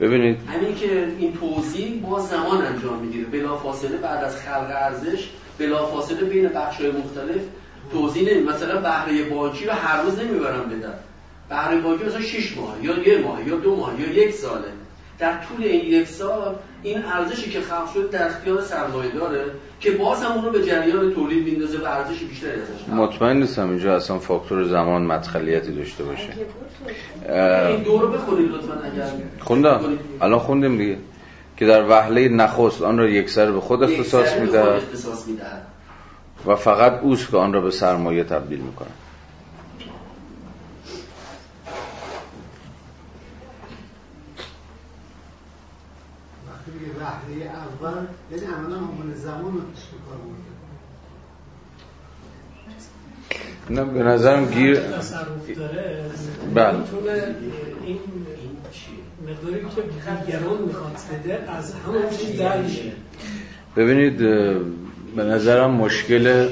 ببینید. 0.00 0.38
همین 0.48 0.74
که 0.74 1.12
این 1.18 1.36
توضیح 1.36 2.02
با 2.02 2.20
زمان 2.20 2.64
انجام 2.64 2.98
می‌گیره. 2.98 3.24
بلا 3.24 3.56
فاصله 3.56 3.96
بعد 3.96 4.24
از 4.24 4.36
خلق 4.36 4.70
ارزش 4.70 5.30
بلا 5.58 5.86
فاصله 5.86 6.24
بین 6.24 6.48
بخش‌های 6.48 6.90
مختلف 6.90 7.42
توضیح 7.92 8.32
نمی 8.32 8.42
مثلا 8.42 8.80
بهره 8.80 9.30
بانکی 9.30 9.66
رو 9.66 9.72
هر 9.72 10.02
روز 10.02 10.18
نمی‌برم 10.18 10.68
بدن. 10.68 10.94
بهره 11.52 11.80
بانکی 11.80 12.04
مثلا 12.04 12.20
6 12.20 12.56
ماه 12.56 12.76
یا 12.82 13.08
یه 13.08 13.18
ماه 13.18 13.48
یا 13.48 13.56
دو 13.56 13.76
ماه 13.76 14.00
یا 14.00 14.24
یک 14.24 14.34
ساله. 14.34 14.68
در 15.18 15.32
طول 15.32 15.64
این 15.64 15.84
یک 15.84 16.08
سال 16.08 16.54
این 16.82 17.04
ارزشی 17.04 17.50
که 17.50 17.60
خلق 17.60 17.92
شد 17.94 18.10
در 18.10 18.26
اختیار 18.26 18.60
سرمایه 18.60 19.10
داره 19.10 19.44
که 19.80 19.90
باز 19.90 20.22
هم 20.22 20.32
اون 20.32 20.44
رو 20.44 20.50
به 20.50 20.64
جریان 20.64 21.14
تولید 21.14 21.44
میندازه 21.44 21.78
و 21.78 21.84
ارزش 21.84 22.18
بیشتری 22.22 22.50
ازش 22.50 22.88
مطمئن 22.88 23.36
نیستم 23.36 23.68
اینجا 23.68 23.96
اصلا 23.96 24.18
فاکتور 24.18 24.64
زمان 24.64 25.02
مدخلیتی 25.02 25.72
داشته 25.72 26.04
باشه. 26.04 26.28
این 27.68 27.82
دو 27.82 27.98
رو 27.98 28.08
بخونید 28.08 28.50
لطفا 28.50 28.74
اگر 28.92 29.04
خوندم. 29.40 29.80
الان 30.20 30.38
خوندیم 30.38 30.78
دیگه. 30.78 30.96
که 31.56 31.66
در 31.66 31.88
وهله 31.88 32.28
نخست 32.28 32.82
آن 32.82 32.98
را 32.98 33.08
یک 33.08 33.30
سر 33.30 33.52
به 33.52 33.60
خود 33.60 33.82
اختصاص 33.82 34.36
می‌دهد 34.36 34.82
و 36.46 36.56
فقط 36.56 37.00
اوست 37.02 37.30
که 37.30 37.36
آن 37.36 37.52
را 37.52 37.60
به 37.60 37.70
سرمایه 37.70 38.24
تبدیل 38.24 38.60
می‌کنه 38.60 38.88
وهله 47.02 47.44
اول. 47.44 48.06
یعنی 48.30 48.46
عملا 48.54 48.76
عنوان 48.76 49.14
زمان 49.14 49.52
رو 49.52 49.60
کار 49.60 50.18
نه 53.70 53.84
به 53.84 54.02
نظرم 54.02 54.44
گیر 54.46 54.80
بله. 56.54 56.78
این 57.84 57.98
مقداری 59.28 59.60
که 59.60 59.82
دیگران 60.26 60.62
می‌خواد 60.66 60.96
بده 61.12 61.50
از 61.50 61.74
همون 61.74 62.02
چیز 62.18 62.38
در 62.38 62.58
ببینید 63.76 64.18
به 65.16 65.22
نظرم 65.24 65.70
مشکل 65.70 66.48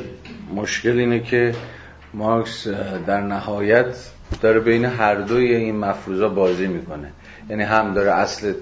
مشکل 0.54 0.98
اینه 0.98 1.20
که 1.20 1.54
مارکس 2.14 2.66
در 3.06 3.20
نهایت 3.20 3.96
داره 4.40 4.60
بین 4.60 4.84
هر 4.84 5.14
دوی 5.14 5.54
این 5.54 5.76
مفروضا 5.76 6.28
بازی 6.28 6.66
می‌کنه. 6.66 7.12
یعنی 7.50 7.62
هم 7.62 7.94
داره 7.94 8.10
اصل 8.10 8.52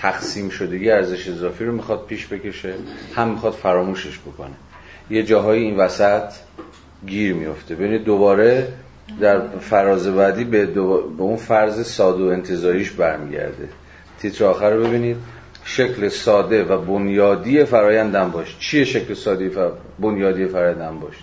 تقسیم 0.00 0.48
شدگی 0.48 0.90
ارزش 0.90 1.28
اضافی 1.28 1.64
رو 1.64 1.72
می‌خواد 1.72 2.06
پیش 2.06 2.26
بکشه 2.26 2.74
هم 3.16 3.28
می‌خواد 3.28 3.52
فراموشش 3.52 4.18
بکنه. 4.18 4.54
یه 5.10 5.22
جاهایی 5.22 5.62
این 5.62 5.76
وسط 5.76 6.32
گیر 7.06 7.34
میفته. 7.34 7.74
ببینید 7.74 8.04
دوباره 8.04 8.68
در 9.20 9.40
فراز 9.48 10.08
بعدی 10.08 10.44
به, 10.44 10.66
به 10.66 10.80
اون 11.22 11.36
فرض 11.36 11.86
ساده 11.86 12.24
و 12.24 12.26
انتظاریش 12.26 12.90
برمیگرده. 12.90 13.68
تیتر 14.18 14.44
آخر 14.44 14.70
رو 14.70 14.86
ببینید. 14.86 15.16
شکل 15.64 16.08
ساده 16.08 16.64
و 16.64 16.78
بنیادی 16.78 17.64
فرایندم 17.64 18.30
باش. 18.30 18.56
چیه 18.58 18.84
شکل 18.84 19.14
ساده 19.14 19.48
و 19.48 19.70
بنیادی 19.98 20.46
فرایندم 20.46 20.98
باش؟ 21.00 21.14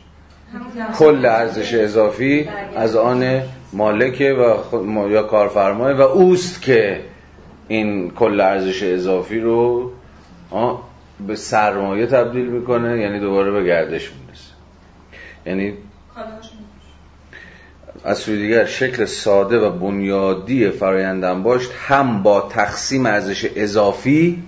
کل 0.97 1.25
ارزش 1.25 1.73
اضافی 1.73 2.49
از 2.75 2.95
آن 2.95 3.41
مالکه 3.73 4.33
و 4.33 5.09
یا 5.11 5.23
کارفرمای 5.23 5.93
و 5.93 6.01
اوست 6.01 6.61
که 6.61 7.01
این 7.69 8.11
کل 8.11 8.41
ارزش 8.41 8.83
اضافی 8.83 9.39
رو 9.39 9.91
به 11.27 11.35
سرمایه 11.35 12.05
تبدیل 12.05 12.45
می‌کنه 12.45 12.99
یعنی 12.99 13.19
دوباره 13.19 13.51
به 13.51 13.63
گردش 13.63 14.11
می‌رسه. 14.11 14.51
یعنی 15.45 15.73
از 18.03 18.17
سوی 18.17 18.37
دیگر 18.37 18.65
شکل 18.65 19.05
ساده 19.05 19.59
و 19.59 19.69
بنیادی 19.71 20.69
فرایندم 20.69 21.43
باشت 21.43 21.71
هم 21.87 22.23
با 22.23 22.41
تقسیم 22.41 23.05
ارزش 23.05 23.49
اضافی 23.55 24.43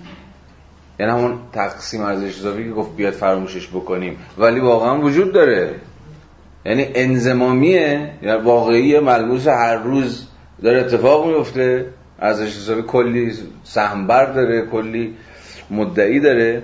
یعنی 1.00 1.12
همون 1.12 1.38
تقسیم 1.52 2.00
ارزش 2.02 2.38
اضافی 2.38 2.64
که 2.64 2.70
گفت 2.70 2.96
بیاد 2.96 3.12
فراموشش 3.12 3.68
بکنیم. 3.68 4.18
ولی 4.38 4.60
واقعا 4.60 5.00
وجود 5.00 5.32
داره. 5.32 5.74
یعنی 6.66 6.86
انزمامیه 6.94 8.10
یعنی 8.22 8.42
واقعی 8.42 9.00
ملموس 9.00 9.46
هر 9.48 9.76
روز 9.76 10.28
داره 10.62 10.80
اتفاق 10.80 11.26
میفته 11.26 11.86
ارزش 12.22 12.56
اضافی 12.56 12.82
کلی 12.82 13.32
سهمبر 13.64 14.32
داره 14.32 14.66
کلی 14.66 15.14
مدعی 15.70 16.20
داره 16.20 16.62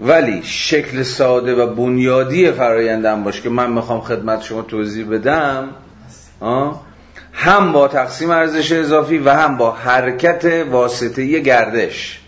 ولی 0.00 0.42
شکل 0.42 1.02
ساده 1.02 1.54
و 1.54 1.74
بنیادی 1.74 2.50
فرایندم 2.50 3.24
باشه 3.24 3.42
که 3.42 3.48
من 3.48 3.72
می‌خوام 3.72 4.00
خدمت 4.00 4.42
شما 4.42 4.62
توضیح 4.62 5.06
بدم 5.06 5.68
هم 7.32 7.72
با 7.72 7.88
تقسیم 7.88 8.30
ارزش 8.30 8.72
اضافی 8.72 9.18
و 9.18 9.30
هم 9.30 9.56
با 9.56 9.70
حرکت 9.70 10.66
واسطه 10.70 11.40
گردش 11.40 12.20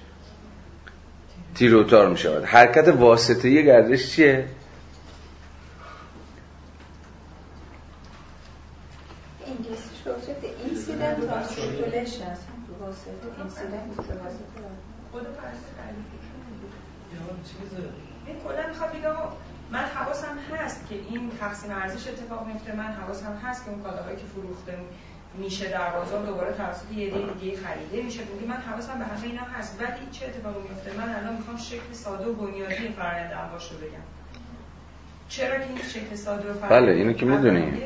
تیروتار 1.54 2.08
می 2.08 2.18
شود 2.18 2.44
حرکت 2.44 2.88
واسطه 2.88 3.62
گردش 3.62 4.10
چیه؟ 4.10 4.44
انگلیسیش 9.46 10.06
راجع 10.06 10.40
به 10.40 10.48
اینسیدنت 10.64 11.16
ترانسپورتیشن 11.26 12.36
واسطه 12.80 13.26
اینسیدنت 13.42 13.86
خود 15.12 15.26
کلا 18.44 18.65
می‌خواد 18.76 18.92
بگه 18.92 19.08
من 19.70 19.84
حواسم 19.84 20.36
هست 20.52 20.88
که 20.88 20.94
این 20.94 21.30
تقسیم 21.40 21.70
ارزش 21.70 22.08
اتفاق 22.08 22.46
میفته 22.46 22.76
من 22.76 22.92
حواسم 22.92 23.32
هست 23.44 23.64
که 23.64 23.70
اون 23.70 23.82
کالاهایی 23.82 24.16
که 24.16 24.22
فروخته 24.34 24.78
میشه 25.38 25.68
در 25.68 25.90
بازار 25.90 26.26
دوباره 26.26 26.52
توسط 26.52 26.92
یه 26.92 27.06
عده 27.06 27.32
دیگه 27.40 27.56
خریده 27.56 28.02
میشه. 28.02 28.20
میگه 28.34 28.46
من 28.46 28.56
حواسم 28.56 28.98
به 28.98 29.04
همه 29.04 29.24
اینا 29.24 29.42
هست. 29.42 29.80
ولی 29.80 30.10
چه 30.12 30.26
اتفاقی 30.26 30.68
میفته 30.68 30.90
من 30.98 31.14
الان 31.14 31.36
می‌خوام 31.36 31.56
شکل 31.56 31.92
ساده 31.92 32.26
و 32.26 32.32
بنیادی 32.32 32.88
فرآیند 32.88 33.32
انباش 33.32 33.72
رو 33.72 33.78
بگم. 33.78 34.06
چرا 35.28 35.58
که 35.58 35.66
این 35.68 35.82
شکل 35.82 36.14
ساده 36.14 36.50
و 36.50 36.54
فرآیند 36.54 36.86
بله 36.86 36.92
اینو 36.92 37.12
که 37.12 37.26
می‌دونیم 37.26 37.78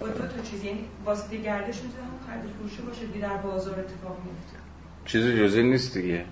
با 0.00 0.08
دو 0.08 0.26
تا 0.26 0.42
چیز 0.50 0.64
یعنی 0.64 0.84
واسطه 1.04 1.36
گردش 1.36 1.76
می‌تونه 1.82 2.04
هم 2.04 2.18
خرید 2.26 2.54
فروشی 2.58 2.82
باشه 2.82 3.20
در 3.20 3.36
بازار 3.36 3.80
اتفاق 3.80 4.16
میفته 4.24 4.58
چیز 5.04 5.24
جزئی 5.26 5.62
نیست 5.62 5.98
دیگه. 5.98 6.24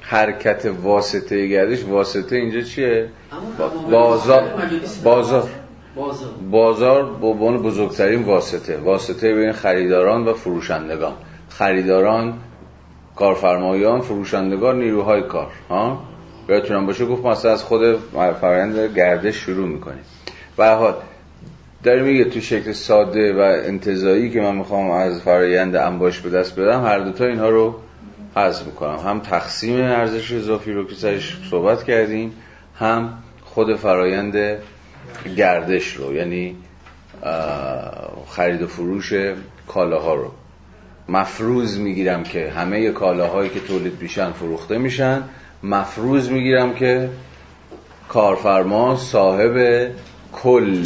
حرکت 0.00 0.72
واسطه 0.82 1.46
گردش 1.46 1.84
واسطه 1.84 2.36
اینجا 2.36 2.60
چیه؟ 2.60 3.08
بازار 3.90 4.44
بازار 5.04 5.48
بازار. 6.50 7.02
به 7.20 7.26
عنوان 7.26 7.62
بزرگترین 7.62 8.22
واسطه. 8.22 8.76
واسطه 8.76 9.34
بین 9.34 9.52
خریداران 9.52 10.24
و 10.24 10.32
فروشندگان. 10.34 11.12
خریداران 11.48 12.34
کارفرمایان 13.16 14.00
فروشندگان 14.00 14.78
نیروهای 14.78 15.22
کار. 15.22 15.50
ها؟ 15.70 16.02
یادتونم 16.48 16.86
باشه 16.86 17.06
گفت 17.06 17.24
مثلا 17.24 17.52
از 17.52 17.62
خود 17.62 17.98
فرآیند 18.40 18.96
گردش 18.96 19.36
شروع 19.36 19.68
می‌کنیم. 19.68 20.04
به 20.56 20.68
حال 20.68 20.94
داره 21.82 22.02
میگه 22.02 22.24
تو 22.24 22.40
شکل 22.40 22.72
ساده 22.72 23.32
و 23.32 23.38
انتظایی 23.40 24.30
که 24.30 24.40
من 24.40 24.54
می‌خوام 24.54 24.90
از 24.90 25.22
فرایند 25.22 25.76
انباش 25.76 26.20
به 26.20 26.30
دست 26.30 26.60
بدم 26.60 26.84
هر 26.84 26.98
دوتا 26.98 27.24
اینها 27.24 27.48
رو 27.48 27.74
حذف 28.36 28.66
می‌کنم. 28.66 28.96
هم 28.96 29.20
تقسیم 29.20 29.76
ارزش 29.76 30.32
اضافی 30.32 30.72
رو 30.72 30.84
که 30.84 30.94
سرش 30.94 31.38
صحبت 31.50 31.84
کردیم 31.84 32.32
هم 32.78 33.22
خود 33.44 33.76
فرایند 33.76 34.58
گردش 35.36 35.92
رو 35.92 36.14
یعنی 36.14 36.56
خرید 38.28 38.62
و 38.62 38.66
فروش 38.66 39.12
کالاها 39.68 40.14
رو. 40.14 40.30
مفروض 41.08 41.78
می‌گیرم 41.78 42.22
که 42.22 42.50
همه 42.50 42.90
کالاهایی 42.90 43.50
که 43.50 43.60
تولید 43.60 44.02
میشن 44.02 44.32
فروخته 44.32 44.78
میشن. 44.78 45.22
مفروض 45.62 46.30
می‌گیرم 46.30 46.74
که 46.74 47.08
کارفرما 48.08 48.96
صاحب 48.96 49.86
کل 50.32 50.84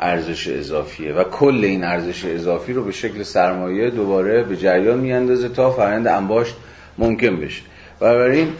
ارزش 0.00 0.48
اضافیه 0.48 1.12
و 1.12 1.24
کل 1.24 1.60
این 1.64 1.84
ارزش 1.84 2.24
اضافی 2.24 2.72
رو 2.72 2.84
به 2.84 2.92
شکل 2.92 3.22
سرمایه 3.22 3.90
دوباره 3.90 4.42
به 4.42 4.56
جریان 4.56 4.98
میاندازه 4.98 5.48
تا 5.48 5.70
فرآیند 5.70 6.06
انباشت 6.06 6.54
ممکن 6.98 7.40
بشه. 7.40 7.62
بنابراین 8.00 8.52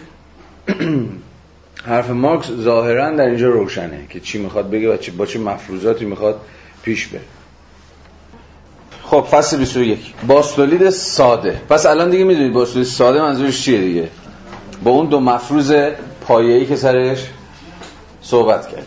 حرف 1.90 2.10
مارکس 2.10 2.50
ظاهرا 2.50 3.10
در 3.10 3.24
اینجا 3.24 3.48
روشنه 3.48 4.06
که 4.10 4.20
چی 4.20 4.38
می‌خواد 4.38 4.70
بگه 4.70 4.94
و 4.94 4.96
با 5.18 5.26
چه 5.26 5.38
مفروضاتی 5.38 6.04
می‌خواد 6.04 6.40
پیش 6.82 7.06
بره. 7.06 7.20
خب 9.02 9.26
فصل 9.30 9.58
21 9.58 10.14
باستولید 10.26 10.90
ساده. 10.90 11.60
پس 11.68 11.86
الان 11.86 12.10
دیگه 12.10 12.24
می‌دونید 12.24 12.52
باستولید 12.52 12.86
ساده 12.86 13.22
منظورش 13.22 13.62
چیه 13.64 13.80
دیگه؟ 13.80 14.08
با 14.84 14.90
اون 14.90 15.06
دو 15.06 15.20
مفروض 15.20 15.72
پایه‌ای 16.20 16.66
که 16.66 16.76
سرش 16.76 17.26
صحبت 18.22 18.68
کرد. 18.68 18.86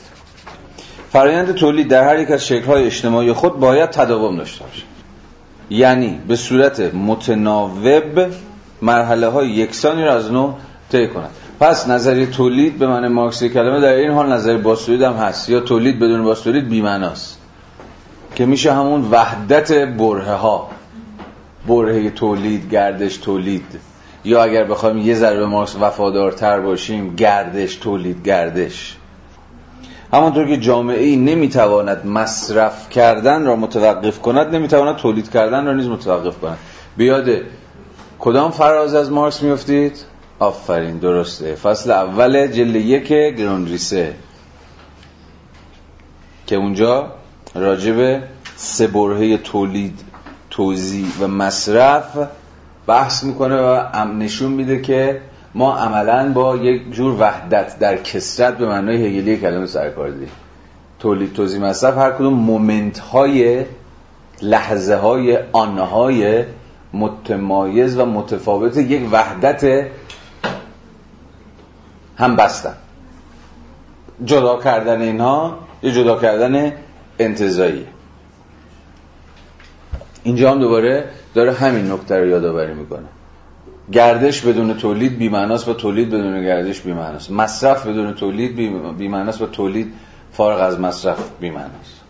فرایند 1.14 1.54
تولید 1.54 1.88
در 1.88 2.04
هر 2.04 2.20
یک 2.20 2.32
از 2.32 2.48
شکل‌های 2.48 2.86
اجتماعی 2.86 3.34
خود 3.34 3.60
باید 3.60 3.90
تداوم 3.90 4.38
داشته 4.38 4.64
باشه. 4.64 4.84
یعنی 5.70 6.20
به 6.28 6.36
صورت 6.36 6.80
متناوب 6.80 8.26
مرحله 8.82 9.28
های 9.28 9.50
یکسانی 9.50 10.04
را 10.04 10.14
از 10.14 10.32
نو 10.32 10.54
طی 10.92 11.08
کند 11.08 11.30
پس 11.60 11.88
نظریه 11.88 12.26
تولید 12.26 12.80
به 12.80 12.88
معنی 12.88 13.08
مارکسی 13.08 13.50
کلمه 13.50 13.82
در 13.82 13.94
این 13.94 14.12
حال 14.12 14.32
نظریه 14.32 14.58
باستولید 14.58 15.02
هم 15.02 15.14
هست. 15.14 15.50
یا 15.50 15.60
تولید 15.60 16.00
بدون 16.00 16.24
باستولید 16.24 16.70
بی‌معناست. 16.70 17.40
که 18.36 18.46
میشه 18.46 18.74
همون 18.74 19.02
وحدت 19.12 19.72
بره 19.72 20.34
ها 20.34 20.70
بره 21.68 22.10
تولید 22.10 22.70
گردش 22.72 23.18
تولید. 23.18 23.80
یا 24.26 24.44
اگر 24.44 24.64
بخوایم 24.64 24.98
یه 24.98 25.16
ذره 25.16 25.38
به 25.38 25.46
مارکس 25.46 25.76
وفادارتر 25.82 26.60
باشیم 26.60 27.16
گردش 27.16 27.76
تولید 27.76 28.24
گردش. 28.24 28.98
همانطور 30.14 30.48
که 30.48 30.58
جامعه 30.58 31.04
ای 31.04 31.16
نمی‌تواند 31.16 32.06
مصرف 32.06 32.90
کردن 32.90 33.46
را 33.46 33.56
متوقف 33.56 34.20
کند 34.20 34.56
نمی‌تواند 34.56 34.96
تولید 34.96 35.32
کردن 35.32 35.66
را 35.66 35.74
نیز 35.74 35.88
متوقف 35.88 36.40
کند. 36.40 36.58
بیاد 36.98 37.30
کدام 38.20 38.52
فراز 38.52 38.94
از 38.94 39.12
مارکس 39.12 39.42
میفتید؟ 39.42 40.06
آفرین 40.40 40.98
درسته. 40.98 41.56
فصل 41.56 41.92
اول 41.92 42.48
جلد 42.48 42.76
یک 42.76 43.08
گرانریسه 43.08 44.14
که 46.48 46.56
اونجا 46.56 47.12
راجب 47.56 48.24
سه 48.56 48.88
برهه 48.88 49.38
تولید 49.38 50.00
توزیع 50.50 51.08
و 51.22 51.28
مصرف 51.28 52.18
بحث 52.88 53.24
می‌کنه 53.24 53.56
و 53.56 54.06
نشون 54.06 54.52
میده 54.52 54.82
که 54.82 55.22
ما 55.56 55.78
عملا 55.78 56.32
با 56.34 56.56
یک 56.56 56.92
جور 56.92 57.16
وحدت 57.20 57.80
در 57.80 57.98
کسرت 57.98 58.58
به 58.58 58.68
معنای 58.68 59.06
هگلی 59.06 59.38
کلمه 59.38 59.66
سرکار 59.66 60.10
داریم 60.10 60.32
تولید 61.00 61.34
توزیع 61.34 61.62
مصرف 61.62 61.98
هر 61.98 62.12
کدوم 62.12 62.34
مومنت 62.34 63.00
های 63.00 63.66
لحظه 64.42 64.96
های 64.96 65.40
آنهای 65.52 66.44
متمایز 66.94 67.98
و 67.98 68.06
متفاوت 68.06 68.78
یک 68.78 69.10
وحدت 69.12 69.88
هم 72.18 72.36
بستن. 72.36 72.74
جدا 74.26 74.60
کردن 74.62 75.02
اینها 75.02 75.58
یه 75.84 75.92
جدا 75.92 76.20
کردن 76.20 76.74
انتظاییه 77.20 77.88
اینجا 80.24 80.52
هم 80.52 80.60
دوباره 80.60 81.06
داره 81.34 81.54
همین 81.54 81.92
نکته 81.92 82.18
رو 82.18 82.28
یادآوری 82.28 82.74
می‌کنه. 82.74 83.08
گردش 83.92 84.42
بدون 84.42 84.78
تولید 84.78 85.18
بی‌معناست 85.18 85.68
و 85.68 85.74
تولید 85.74 86.10
بدون 86.10 86.44
گردش 86.44 86.82
بی‌معناست. 86.82 87.32
مصرف 87.32 87.88
بدون 87.88 88.14
تولید 88.14 88.56
بی‌معناست 88.98 89.42
و 89.42 89.46
تولید 89.46 89.94
فارغ 90.32 90.60
از 90.62 90.80
مصرف 90.80 91.18
بی‌معناست. 91.40 92.02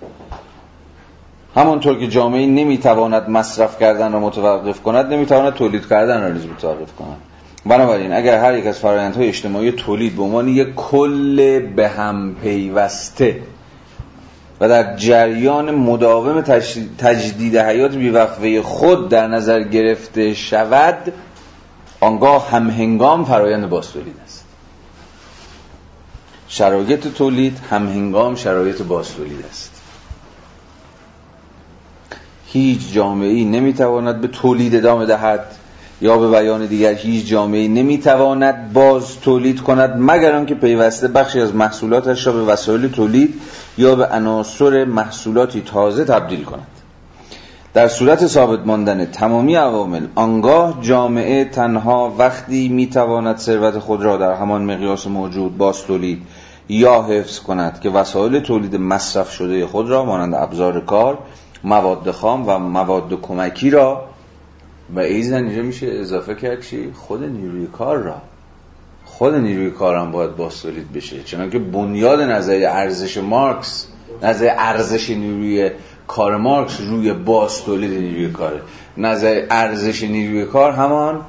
همونطور 1.55 1.99
که 1.99 2.07
جامعه 2.07 2.45
نمی‌تواند 2.45 3.29
مصرف 3.29 3.79
کردن 3.79 4.11
را 4.11 4.19
متوقف 4.19 4.81
کند 4.81 5.13
نمی‌تواند 5.13 5.53
تولید 5.53 5.89
کردن 5.89 6.21
را 6.21 6.29
نیز 6.29 6.45
متوقف 6.45 6.95
کند. 6.95 7.17
بنابراین 7.65 8.13
اگر 8.13 8.39
هر 8.39 8.57
یک 8.57 8.67
از 8.67 8.79
فرآیندهای 8.79 9.27
اجتماعی 9.27 9.71
تولید 9.71 10.15
به 10.15 10.23
عنوان 10.23 10.47
یک 10.47 10.75
کل 10.75 11.59
به 11.59 11.87
هم 11.87 12.35
پیوسته 12.41 13.39
و 14.61 14.69
در 14.69 14.95
جریان 14.95 15.75
مداوم 15.75 16.41
تجدید 16.97 17.57
حیات 17.57 17.95
بیوقفه 17.95 18.61
خود 18.61 19.09
در 19.09 19.27
نظر 19.27 19.63
گرفته 19.63 20.33
شود 20.33 21.13
آنگاه 22.03 22.49
هم 22.49 22.69
هنگام 22.69 23.25
فرایند 23.25 23.69
باز 23.69 23.91
تولید 23.91 24.15
است. 24.25 24.45
شرایط 26.47 27.07
تولید 27.07 27.59
هم 27.69 27.87
هنگام 27.87 28.35
شرایط 28.35 28.81
باز 28.81 29.15
تولید 29.15 29.45
است. 29.49 29.81
هیچ 32.47 32.93
جامعه 32.93 33.29
ای 33.29 33.45
نمی‌تواند 33.45 34.21
به 34.21 34.27
تولید 34.27 34.75
ادامه 34.75 35.05
دهد 35.05 35.45
یا 36.01 36.17
به 36.17 36.29
بیان 36.29 36.65
دیگر 36.65 36.93
هیچ 36.93 37.25
جامعه 37.25 37.67
نمی‌تواند 37.67 38.73
باز 38.73 39.19
تولید 39.19 39.61
کند 39.61 39.95
مگر 39.97 40.35
آنکه 40.35 40.55
پیوسته 40.55 41.07
بخشی 41.07 41.39
از 41.39 41.55
محصولاتش 41.55 42.27
را 42.27 42.33
به 42.33 42.43
وسایل 42.43 42.87
تولید 42.87 43.41
یا 43.77 43.95
به 43.95 44.05
عناصر 44.05 44.85
محصولاتی 44.85 45.61
تازه 45.61 46.05
تبدیل 46.05 46.43
کند. 46.43 46.67
در 47.73 47.87
صورت 47.87 48.27
ثابت 48.27 48.65
ماندن 48.65 49.05
تمامی 49.05 49.55
عوامل 49.55 50.07
آنگاه 50.15 50.81
جامعه 50.81 51.45
تنها 51.45 52.15
وقتی 52.17 52.69
می‌تواند 52.69 53.37
ثروت 53.37 53.79
خود 53.79 54.03
را 54.03 54.17
در 54.17 54.33
همان 54.33 54.65
مقیاس 54.65 55.07
موجود 55.07 55.57
باز 55.57 55.81
تولید 55.81 56.21
یا 56.69 57.01
حفظ 57.01 57.39
کند 57.39 57.79
که 57.79 57.89
وسایل 57.89 58.39
تولید 58.39 58.75
مصرف 58.75 59.31
شده 59.31 59.67
خود 59.67 59.89
را 59.89 60.05
مانند 60.05 60.35
ابزار 60.35 60.79
کار 60.79 61.17
مواد 61.63 62.11
خام 62.11 62.49
و 62.49 62.59
مواد 62.59 63.21
کمکی 63.21 63.69
را 63.69 64.05
و 64.95 64.99
ایزن 64.99 65.43
اینجا 65.43 65.61
میشه 65.61 65.87
اضافه 65.87 66.35
کرد 66.35 66.61
چی؟ 66.61 66.91
خود 66.93 67.23
نیروی 67.23 67.67
کار 67.67 67.97
را 67.97 68.15
خود 69.05 69.35
نیروی 69.35 69.71
کار 69.71 69.95
هم 69.95 70.11
باید 70.11 70.35
باستولید 70.35 70.93
بشه 70.93 71.23
چنانکه 71.23 71.59
بنیاد 71.59 72.21
نظر 72.21 72.65
ارزش 72.69 73.17
مارکس 73.17 73.87
نظر 74.23 74.55
ارزش 74.57 75.09
نیروی 75.09 75.71
کار 76.15 76.37
مارکس 76.37 76.81
روی 76.81 77.13
باستولید 77.13 77.91
نیروی 77.91 78.31
کاره. 78.31 78.61
نظر 78.97 79.45
ارزش 79.49 80.03
نیروی 80.03 80.45
کار 80.45 80.71
همان 80.71 81.21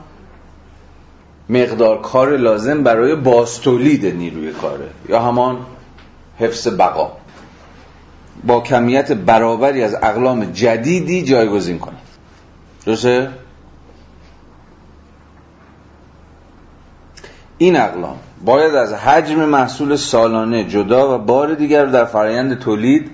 مقدار 1.49 2.01
کار 2.01 2.37
لازم 2.37 2.83
برای 2.83 3.15
باستولید 3.15 4.07
نیروی 4.07 4.53
کاره 4.53 4.89
یا 5.09 5.21
همان 5.21 5.57
حفظ 6.39 6.69
بقا. 6.69 7.13
با 8.47 8.61
کمیت 8.61 9.13
برابری 9.13 9.83
از 9.83 9.95
اقلام 9.95 10.45
جدیدی 10.45 11.23
جایگزین 11.23 11.79
کند 11.79 12.01
درسته؟ 12.87 13.31
این 17.59 17.77
اقلام 17.77 18.17
باید 18.45 18.75
از 18.75 18.93
حجم 18.93 19.45
محصول 19.45 19.97
سالانه 19.97 20.65
جدا 20.65 21.15
و 21.15 21.19
بار 21.19 21.55
دیگر 21.55 21.85
در 21.85 22.05
فرایند 22.05 22.59
تولید 22.59 23.11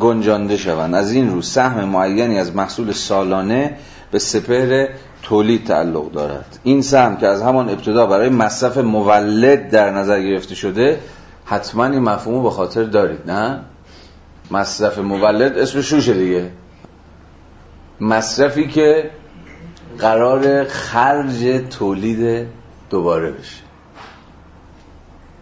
گنجانده 0.00 0.56
شوند. 0.56 0.94
از 0.94 1.12
این 1.12 1.32
رو 1.32 1.42
سهم 1.42 1.84
معینی 1.84 2.38
از 2.38 2.56
محصول 2.56 2.92
سالانه 2.92 3.76
به 4.10 4.18
سپهر 4.18 4.88
تولید 5.22 5.66
تعلق 5.66 6.12
دارد. 6.12 6.58
این 6.62 6.82
سهم 6.82 7.16
که 7.16 7.26
از 7.26 7.42
همان 7.42 7.68
ابتدا 7.68 8.06
برای 8.06 8.28
مصرف 8.28 8.78
مولد 8.78 9.70
در 9.70 9.90
نظر 9.90 10.22
گرفته 10.22 10.54
شده 10.54 11.00
حتما 11.44 11.84
این 11.84 11.98
مفهوم 11.98 12.42
به 12.42 12.50
خاطر 12.50 12.84
دارید 12.84 13.30
نه؟ 13.30 13.60
مصرف 14.50 14.98
مولد 14.98 15.58
اسم 15.58 15.80
شوشه 15.80 16.14
دیگه. 16.14 16.50
مصرفی 18.00 18.68
که 18.68 19.10
قرار 19.98 20.64
خرج 20.64 21.62
تولید 21.70 22.46
دوباره 22.90 23.30
بشه. 23.30 23.62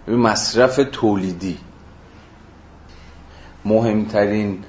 این 0.09 0.17
مصرف 0.17 0.81
تولیدی. 0.93 1.59
مهمترین 3.65 4.65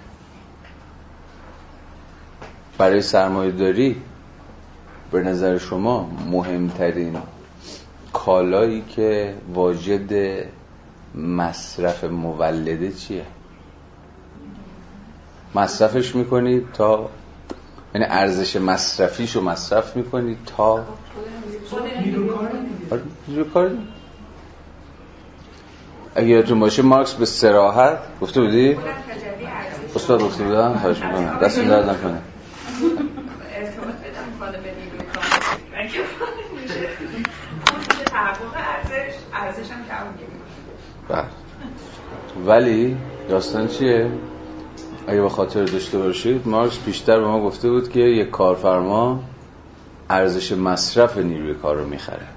برای 2.78 3.02
سرمایه 3.02 3.52
داری 3.52 4.02
به 5.12 5.22
نظر 5.24 5.58
شما 5.58 6.10
مهمترین 6.32 7.18
کالایی 8.14 8.84
که 8.90 9.36
واجد 9.54 10.44
مصرف 11.16 12.04
مولده 12.04 12.92
چیه؟ 12.92 13.26
مصرفش 15.56 16.16
می‌کنید 16.16 16.72
تا 16.74 17.10
یعنی 17.94 18.08
ارزش 18.10 18.56
مصرفیشو 18.56 19.42
مصرف 19.42 19.96
می‌کنید 19.96 20.38
تا 20.46 20.86
کار 23.54 23.72
اگه 26.16 26.28
یادتون 26.28 26.60
باشه 26.60 26.82
مارکس 26.82 27.14
به 27.14 27.26
سراحت 27.26 27.98
گفته 28.22 28.42
بودی؟ 28.42 28.78
استاد 29.96 30.22
گفته 30.22 30.44
بودم 30.44 30.74
خواهش 30.74 30.98
می‌کنم 30.98 31.40
دست 31.42 31.58
این 31.58 31.68
درد 31.68 31.90
نکنه 31.90 32.22
بله. 41.10 41.26
ولی 42.46 42.98
داستان 43.30 43.68
چیه؟ 43.68 44.12
اگه 45.08 45.22
به 45.22 45.30
خاطر 45.30 45.66
داشته 45.66 45.98
باشید 45.98 46.48
مارکس 46.48 46.78
بیشتر 46.78 47.20
به 47.20 47.28
ما 47.28 47.42
گفته 47.42 47.70
بود 47.70 47.90
که 47.90 48.00
یک 48.00 48.30
کارفرما 48.30 49.24
ارزش 50.10 50.52
مصرف 50.52 51.18
نیروی 51.18 51.54
کار 51.54 51.76
رو 51.76 51.88
می‌خره 51.88 52.35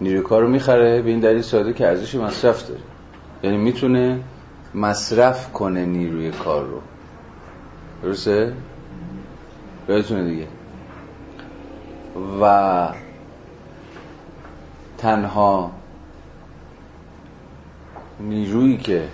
نیروی 0.00 0.22
کار 0.22 0.42
رو 0.42 0.48
می‌خره 0.48 1.02
به 1.02 1.10
این 1.10 1.20
دلیل 1.20 1.42
ساده 1.42 1.72
که 1.72 1.86
ارزش 1.86 2.14
مصرف 2.14 2.68
داره. 2.68 2.80
یعنی 3.42 3.56
می‌تونه 3.56 4.20
مصرف 4.74 5.52
کنه 5.52 5.86
نیروی 5.86 6.30
کار 6.30 6.64
رو. 6.64 6.80
درسته؟ 8.02 8.52
یادتونه 9.88 10.28
دیگه. 10.30 10.46
و 12.42 12.88
تنها 14.98 15.70
نیرویی 18.20 18.76
که 18.76 19.08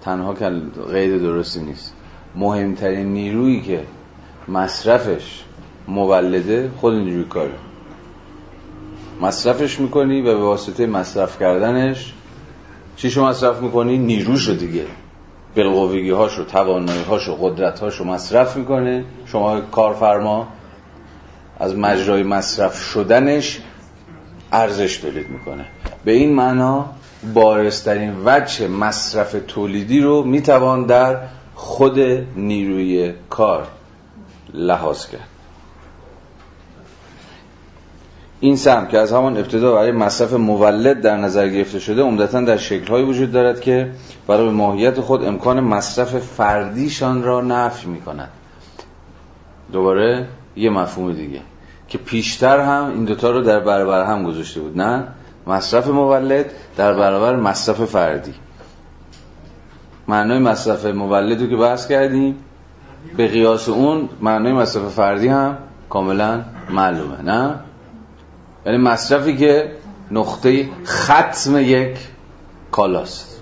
تنها 0.00 0.34
که 0.34 0.50
غیر 0.92 1.18
درستی 1.18 1.60
نیست 1.60 1.94
مهمترین 2.34 3.12
نیرویی 3.12 3.60
که 3.60 3.84
مصرفش 4.48 5.44
مولده 5.88 6.70
خود 6.76 6.94
نیروی 6.94 7.24
کاره. 7.24 7.54
مصرفش 9.20 9.80
می‌کنی 9.80 10.20
و 10.20 10.24
به 10.24 10.34
واسطه 10.34 10.86
مصرف 10.86 11.40
کردنش 11.40 12.12
چیشو 12.96 13.24
مصرف 13.24 13.60
می‌کنی؟ 13.62 13.98
نیروشو 13.98 14.52
دیگه. 14.52 14.84
بالقوگی 15.56 16.10
هاشو 16.10 16.44
توانایی 16.44 17.02
هاشو 17.02 17.36
قدرت 17.40 17.80
هاشو 17.80 18.04
مصرف 18.04 18.56
می‌کنه. 18.56 19.04
شما 19.26 19.60
کارفرما 19.60 20.48
از 21.60 21.76
مجرای 21.76 22.22
مصرف 22.22 22.82
شدنش 22.82 23.60
ارزش 24.52 24.96
تولید 24.96 25.28
می‌کنه. 25.30 25.64
به 26.04 26.12
این 26.12 26.34
معنا 26.34 26.86
بارسترین 27.34 28.14
وجه 28.24 28.68
مصرف 28.68 29.36
تولیدی 29.48 30.00
رو 30.00 30.22
می‌توان 30.22 30.86
در 30.86 31.18
خود 31.54 31.98
نیروی 32.36 33.12
کار 33.30 33.66
لحاظ 34.54 35.06
کرد. 35.06 35.28
این 38.40 38.56
سهم 38.56 38.86
که 38.86 38.98
از 38.98 39.12
همان 39.12 39.36
ابتدا 39.36 39.74
برای 39.74 39.92
مصرف 39.92 40.32
مولد 40.32 41.00
در 41.00 41.16
نظر 41.16 41.48
گرفته 41.48 41.78
شده 41.78 42.02
عمدتا 42.02 42.40
در 42.40 42.56
شکلهایی 42.56 43.04
وجود 43.04 43.32
دارد 43.32 43.60
که 43.60 43.90
برای 44.26 44.50
ماهیت 44.50 45.00
خود 45.00 45.24
امکان 45.24 45.60
مصرف 45.60 46.18
فردیشان 46.18 47.22
را 47.22 47.40
نفی 47.40 47.88
می 47.88 48.00
کند 48.00 48.28
دوباره 49.72 50.26
یه 50.56 50.70
مفهوم 50.70 51.12
دیگه 51.12 51.40
که 51.88 51.98
پیشتر 51.98 52.60
هم 52.60 52.90
این 52.90 53.04
دوتا 53.04 53.30
رو 53.30 53.42
در 53.42 53.60
برابر 53.60 54.04
هم 54.04 54.24
گذاشته 54.24 54.60
بود. 54.60 54.80
نه 54.80 55.04
مصرف 55.46 55.88
مولد 55.88 56.50
در 56.76 56.94
برابر 56.94 57.36
مصرف 57.36 57.84
فردی. 57.84 58.34
معنای 60.08 60.38
مصرف 60.38 60.86
مولد 60.86 61.40
رو 61.40 61.46
که 61.46 61.56
بحث 61.56 61.88
کردیم 61.88 62.36
به 63.16 63.28
قیاس 63.28 63.68
اون 63.68 64.08
معنای 64.20 64.52
مصرف 64.52 64.82
فردی 64.82 65.28
هم 65.28 65.56
کاملا 65.90 66.42
معلومه. 66.70 67.22
نه؟ 67.22 67.54
یعنی 68.66 68.78
مصرفی 68.78 69.36
که 69.36 69.72
نقطه 70.10 70.68
ختم 70.86 71.58
یک 71.58 71.98
کالاست. 72.70 73.36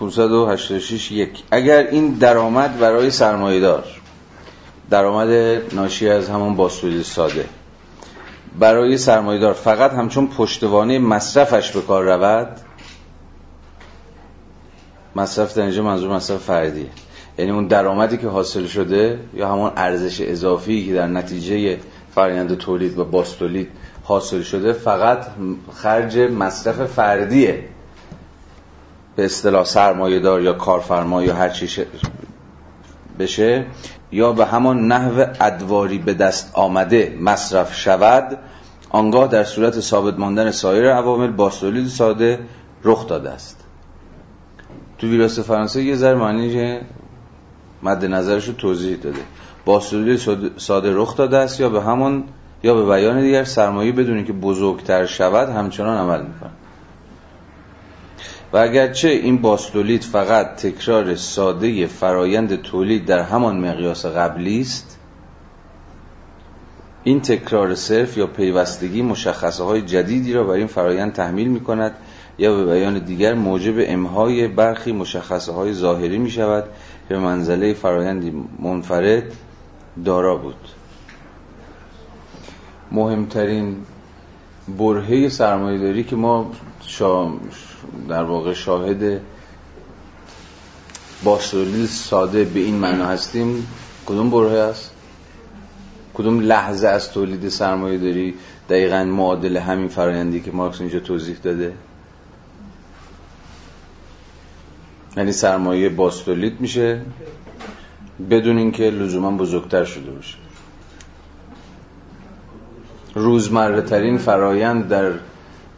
586 0.00 1.12
یک. 1.12 1.42
اگر 1.50 1.86
این 1.86 2.12
درآمد 2.12 2.78
برای 2.78 3.10
سرمایه‌دار 3.10 3.84
درآمد 4.90 5.28
ناشی 5.74 6.08
از 6.08 6.28
همون 6.28 6.56
بازتولید 6.56 7.02
ساده 7.02 7.48
برای 8.58 8.98
سرمایه‌دار 8.98 9.52
فقط 9.52 9.92
همچون 9.92 10.26
پشتوانه 10.26 10.98
مصرفش 10.98 11.70
به 11.70 11.80
کار 11.80 12.04
رود 12.04 12.56
مصرف 15.16 15.54
در 15.54 15.62
اینجا 15.62 15.82
منظور 15.82 16.16
مصرف 16.16 16.42
فردیه. 16.42 16.88
یعنی 17.38 17.50
اون 17.50 17.66
درآمدی 17.66 18.16
که 18.16 18.28
حاصل 18.28 18.66
شده 18.66 19.20
یا 19.34 19.48
همون 19.52 19.72
ارزش 19.76 20.20
اضافی 20.20 20.86
که 20.86 20.94
در 20.94 21.06
نتیجه 21.06 21.78
فرآیند 22.14 22.56
تولید 22.56 22.98
و 22.98 23.04
باستولید 23.04 23.68
حاصل 24.02 24.42
شده 24.42 24.72
فقط 24.72 25.26
خرج 25.72 26.18
مصرف 26.18 26.84
فردیه. 26.84 27.64
به 29.16 29.24
اصطلاح 29.24 29.64
سرمایه 29.64 30.20
دار 30.20 30.42
یا 30.42 30.52
کارفرما 30.52 31.22
یا 31.22 31.34
هر 31.34 31.48
چی 31.48 31.84
بشه 33.18 33.66
یا 34.12 34.32
به 34.32 34.46
همان 34.46 34.88
نحو 34.88 35.24
ادواری 35.40 35.98
به 35.98 36.14
دست 36.14 36.50
آمده 36.54 37.16
مصرف 37.20 37.74
شود 37.74 38.38
آنگاه 38.90 39.28
در 39.28 39.44
صورت 39.44 39.80
ثابت 39.80 40.18
ماندن 40.18 40.50
سایر 40.50 40.92
عوامل 40.92 41.30
باستولید 41.30 41.88
ساده 41.88 42.38
رخ 42.84 43.06
داده 43.06 43.30
است. 43.30 43.64
تو 44.98 45.06
ویراست 45.06 45.42
فرانسه 45.42 45.82
یه 45.82 45.96
ذره 45.96 46.14
معنی 46.14 46.80
مد 47.88 48.04
نظرش 48.04 48.48
رو 48.48 48.54
توضیح 48.54 48.96
داده. 48.96 49.20
باستولید 49.64 50.20
ساده 50.56 50.96
رخ 50.96 51.16
داده 51.16 51.36
است 51.36 51.60
یا 51.60 51.68
به 51.68 51.82
همان 51.82 52.24
یا 52.62 52.74
به 52.74 52.86
بیان 52.86 53.20
دیگر 53.20 53.44
سرمایه 53.44 53.92
بدونی 53.92 54.24
که 54.24 54.32
بزرگتر 54.32 55.06
شود 55.06 55.48
همچنان 55.48 55.96
عمل 55.96 56.22
می‌کنه 56.22 56.50
و 58.52 58.56
اگرچه 58.56 59.08
این 59.08 59.38
باستولید 59.38 60.02
فقط 60.02 60.56
تکرار 60.56 61.14
ساده 61.14 61.86
فرایند 61.86 62.62
تولید 62.62 63.06
در 63.06 63.20
همان 63.20 63.60
مقیاس 63.60 64.06
قبلی 64.06 64.60
است 64.60 64.98
این 67.04 67.20
تکرار 67.20 67.74
صرف 67.74 68.16
یا 68.16 68.26
پیوستگی 68.26 69.02
مشخصه 69.02 69.64
های 69.64 69.82
جدیدی 69.82 70.32
را 70.32 70.44
بر 70.44 70.52
این 70.52 70.66
فرایند 70.66 71.12
تحمیل 71.12 71.48
می 71.48 71.60
کند 71.60 71.92
یا 72.38 72.56
به 72.56 72.64
بیان 72.64 72.98
دیگر 72.98 73.34
موجب 73.34 73.74
امهای 73.78 74.48
برخی 74.48 74.92
مشخصه 74.92 75.52
های 75.52 75.72
ظاهری 75.72 76.18
می 76.18 76.30
شود 76.30 76.64
که 76.64 76.70
به 77.08 77.18
منزله 77.18 77.74
فرایندی 77.74 78.32
منفرد 78.58 79.32
دارا 80.04 80.36
بود. 80.36 80.68
مهمترین 82.92 83.76
برهه 84.78 85.28
سرمایه 85.28 85.78
داری 85.78 86.04
که 86.04 86.16
ما 86.16 86.52
شا... 86.80 87.32
در 88.08 88.22
واقع 88.22 88.52
شاهد 88.52 89.20
باشتولیل 91.24 91.86
ساده 91.86 92.44
به 92.44 92.60
این 92.60 92.74
معنا 92.74 93.06
هستیم 93.06 93.66
کدوم 94.06 94.30
برهه 94.30 94.58
است؟ 94.58 94.90
کدوم 96.14 96.40
لحظه 96.40 96.88
از 96.88 97.12
تولید 97.12 97.48
سرمایه 97.48 97.98
داری 97.98 98.34
دقیقا 98.68 99.04
معادل 99.04 99.56
همین 99.56 99.88
فرایندی 99.88 100.40
که 100.40 100.52
مارکس 100.52 100.80
اینجا 100.80 101.00
توضیح 101.00 101.36
داده. 101.42 101.72
یعنی 105.16 105.32
سرمایه 105.32 105.88
باستولید 105.88 106.60
میشه 106.60 107.02
بدون 108.30 108.58
اینکه 108.58 108.90
لزوما 108.90 109.30
بزرگتر 109.30 109.84
شده 109.84 110.10
باشه 110.10 110.36
روزمره 113.14 113.82
ترین 113.82 114.18
فرایند 114.18 114.88
در 114.88 115.12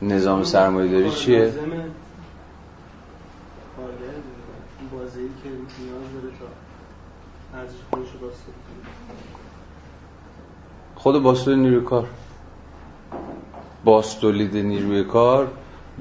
نظام 0.03 0.45
سرمایه 0.45 0.91
داری 0.91 1.11
چیه؟ 1.11 1.53
خود 10.95 11.23
باستولید 11.23 11.59
نیروی 11.59 11.85
کار 11.85 12.07
باستولید 13.85 14.57
نیروی 14.57 15.05
کار 15.05 15.49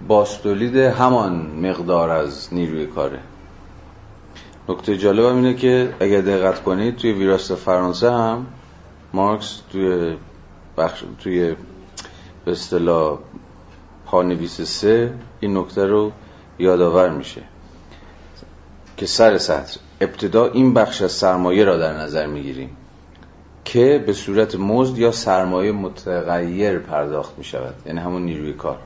باستولید 0.08 0.76
همان 0.76 1.34
مقدار 1.62 2.10
از 2.10 2.54
نیروی 2.54 2.86
کاره. 2.86 3.20
نکته 4.70 4.98
جالب 4.98 5.26
اینه 5.26 5.54
که 5.54 5.94
اگر 6.00 6.22
دقت 6.22 6.64
کنید 6.64 6.96
توی 6.96 7.12
ویراست 7.12 7.56
فرانسه 7.56 8.12
هم 8.12 8.46
مارکس 9.14 9.62
توی 9.72 10.16
بخش 10.78 11.04
توی 11.20 11.56
به 12.46 12.52
اصطلاح 12.52 13.20
پانویس 14.06 14.62
سه 14.62 15.14
این 15.40 15.58
نکته 15.58 15.86
رو 15.86 16.12
یادآور 16.60 17.10
میشه 17.10 17.42
که 18.98 19.06
سر 19.06 19.38
سطر 19.38 19.80
ابتدا 20.02 20.46
این 20.46 20.74
بخش 20.74 21.02
از 21.02 21.12
سرمایه 21.12 21.64
را 21.64 21.78
در 21.78 21.94
نظر 21.98 22.26
می‌گیریم 22.26 22.78
که 23.66 24.04
به 24.06 24.14
صورت 24.14 24.56
مزد 24.56 24.98
یا 24.98 25.12
سرمایه 25.12 25.72
متغیر 25.72 26.80
پرداخت 26.80 27.38
می 27.38 27.44
شود 27.44 27.76
یعنی 27.86 28.00
همون 28.00 28.22
نیروی 28.22 28.54
کار. 28.54 28.80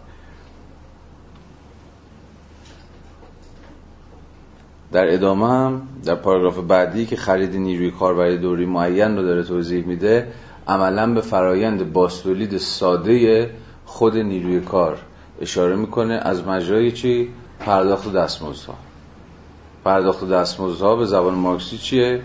در 4.92 5.14
ادامه 5.14 5.48
هم 5.48 5.82
در 6.06 6.16
پاراگراف 6.16 6.60
بعدی 6.60 7.06
که 7.06 7.16
خرید 7.16 7.56
نیروی 7.56 7.92
کار 7.92 8.14
برای 8.14 8.38
دوری 8.38 8.66
معین 8.66 9.18
رو 9.18 9.24
داره 9.24 9.44
توضیح 9.44 9.86
میده 9.86 10.28
عملا 10.68 11.14
به 11.14 11.22
فرایند 11.22 11.94
باستولید 11.94 12.58
ساده 12.58 13.50
خود 13.86 14.18
نیروی 14.18 14.60
کار 14.60 14.98
اشاره 15.42 15.76
می‌کنه 15.76 16.14
از 16.14 16.48
مجرای 16.48 16.92
چی؟ 16.92 17.30
پرداخت 17.60 18.14
دستمزدها. 18.14 18.76
پرداخت 19.86 20.30
دستمزدها 20.30 20.96
به 20.96 21.06
زبان 21.06 21.34
مارکسی 21.34 21.78
چیه؟ 21.78 22.22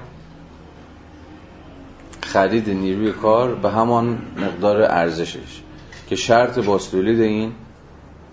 خرید 2.20 2.70
نیروی 2.70 3.12
کار 3.12 3.54
به 3.54 3.70
همان 3.70 4.18
مقدار 4.36 4.82
ارزشش 4.82 5.62
که 6.08 6.16
شرط 6.16 6.58
باستولید 6.58 7.20
این 7.20 7.52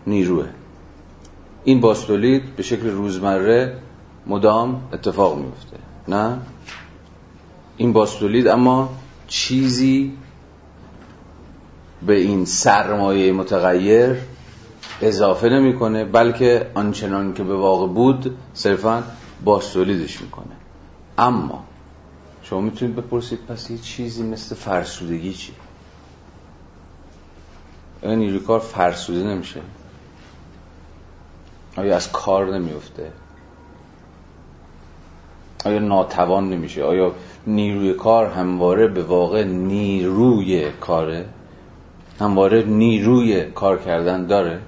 نیروه. 0.08 0.46
این 1.64 1.82
باستولید 1.82 2.56
به 2.56 2.64
شکل 2.64 2.90
روزمره 2.90 3.78
مدام 4.28 4.82
اتفاق 4.94 5.38
میفته. 5.38 5.78
نه؟ 6.08 6.40
این 7.78 7.94
باستولید 7.94 8.48
اما 8.48 8.90
چیزی 9.28 10.18
به 12.06 12.16
این 12.16 12.46
سرمایه 12.46 13.32
متغیر 13.32 14.16
اضافه 15.02 15.50
نمی‌کنه 15.50 16.06
بلکه 16.06 16.72
آنچنان 16.76 17.34
که 17.34 17.44
به 17.44 17.56
واقع 17.56 17.88
بود 17.88 18.38
صرفا 18.54 19.04
باستولیدش 19.46 20.22
می‌کنه. 20.22 20.56
اما 21.18 21.64
شما 22.44 22.62
می‌تونید 22.62 22.96
بپرسید 22.96 23.40
پس 23.46 23.70
یه 23.70 23.78
چیزی 23.78 24.24
مثل 24.24 24.56
فرسودگی 24.56 25.34
چی؟ 25.34 25.54
نیروی 28.04 28.40
کار 28.40 28.60
فرسوده 28.60 29.24
نمیشه. 29.24 29.62
آیا 31.78 31.96
از 31.96 32.12
کار 32.12 32.58
نمیفته 32.58 33.12
آیا 35.66 35.80
ناتوان 35.80 36.50
نمیشه؟ 36.50 36.84
آیا 36.84 37.12
نیروی 37.48 37.94
کار 37.94 38.28
همواره 38.28 38.88
به 38.88 39.04
واقع 39.04 39.44
نیروی 39.44 40.72
کاره؟ 40.72 41.26
همواره 42.20 42.64
نیروی 42.64 43.44
کار 43.44 43.78
کردن 43.78 44.28
داره؟ 44.28 44.60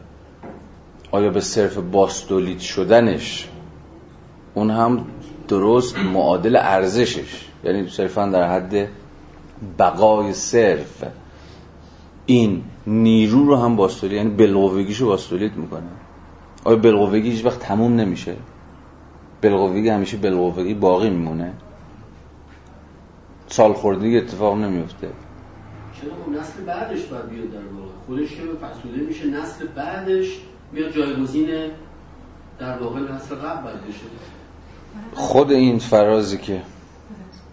آیا 1.11 1.29
به 1.29 1.41
صرف 1.41 1.77
باستولید 1.77 2.59
شدنش 2.59 3.47
اون 4.53 4.71
هم 4.71 5.05
درست 5.47 5.97
معادل 5.97 6.55
ارزشش؟ 6.55 7.45
یعنی 7.63 7.89
صرفا 7.89 8.25
در 8.25 8.47
حد 8.49 8.87
بقای 9.79 10.33
صرف. 10.33 11.03
این 12.25 12.63
نیرو 12.87 13.45
رو 13.45 13.55
هم 13.55 13.75
باستولید 13.75 14.17
یعنی 14.17 14.29
بلقوگیش 14.29 14.97
رو 14.97 15.07
باستولید 15.07 15.57
می‌کنه. 15.57 15.81
آیا 16.63 17.09
هیچ 17.11 17.45
وقت 17.45 17.59
تموم 17.59 17.95
نمیشه؟ 17.95 18.35
بلقوگی 19.41 19.89
همیشه 19.89 20.17
بلقوگی 20.17 20.73
باقی 20.73 21.09
میمونه. 21.09 21.53
سال 23.47 23.73
خوردگی 23.73 24.17
اتفاق 24.17 24.57
نمیفته. 24.57 25.07
چرا 26.01 26.11
اون 26.25 26.37
نسل 26.37 26.63
بعدش 26.63 27.03
باید 27.05 27.29
بیاد 27.29 27.51
در 27.51 27.57
واقع؟ 27.57 27.91
خودش 28.07 28.29
که 28.29 28.41
فرسوده 28.61 28.97
میشه؟ 28.97 29.27
نسل 29.27 29.67
بعدش 29.67 30.39
میاد 30.71 30.91
جایگزین 30.91 31.71
در 32.59 32.77
واقع 32.77 32.99
نسل 32.99 33.35
قبل 33.35 33.63
باید 33.63 33.81
بشه. 33.87 34.05
خود 35.13 35.51
این 35.51 35.79
فرازی 35.79 36.37
که 36.37 36.61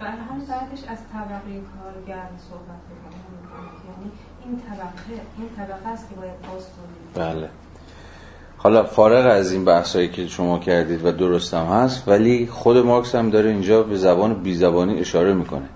برای 0.00 0.12
هم 0.12 0.38
بعدش 0.48 0.84
از 0.88 0.98
طبقه 1.12 1.60
کارگر 1.74 2.28
صحبت 2.50 2.82
بکنم 2.90 3.22
یعنی 3.88 4.10
این 4.44 4.60
طبقه 4.60 5.20
این 5.38 5.48
طبقه 5.56 5.88
است 5.88 6.08
که 6.08 6.14
باید 6.14 6.40
باز 6.42 6.66
بله. 7.14 7.50
حالا 8.62 8.84
فارغ 8.84 9.26
از 9.26 9.52
این 9.52 9.64
بحثایی 9.64 10.08
که 10.08 10.26
شما 10.26 10.58
کردید 10.58 11.04
و 11.04 11.12
درست 11.12 11.54
هم 11.54 11.66
هست 11.66 12.08
ولی 12.08 12.46
خود 12.46 12.76
مارکس 12.76 13.14
هم 13.14 13.30
داره 13.30 13.50
اینجا 13.50 13.82
به 13.82 13.96
زبان 13.96 14.34
بی 14.34 14.54
زبانی 14.54 15.00
اشاره 15.00 15.34
می‌کنه. 15.34 15.68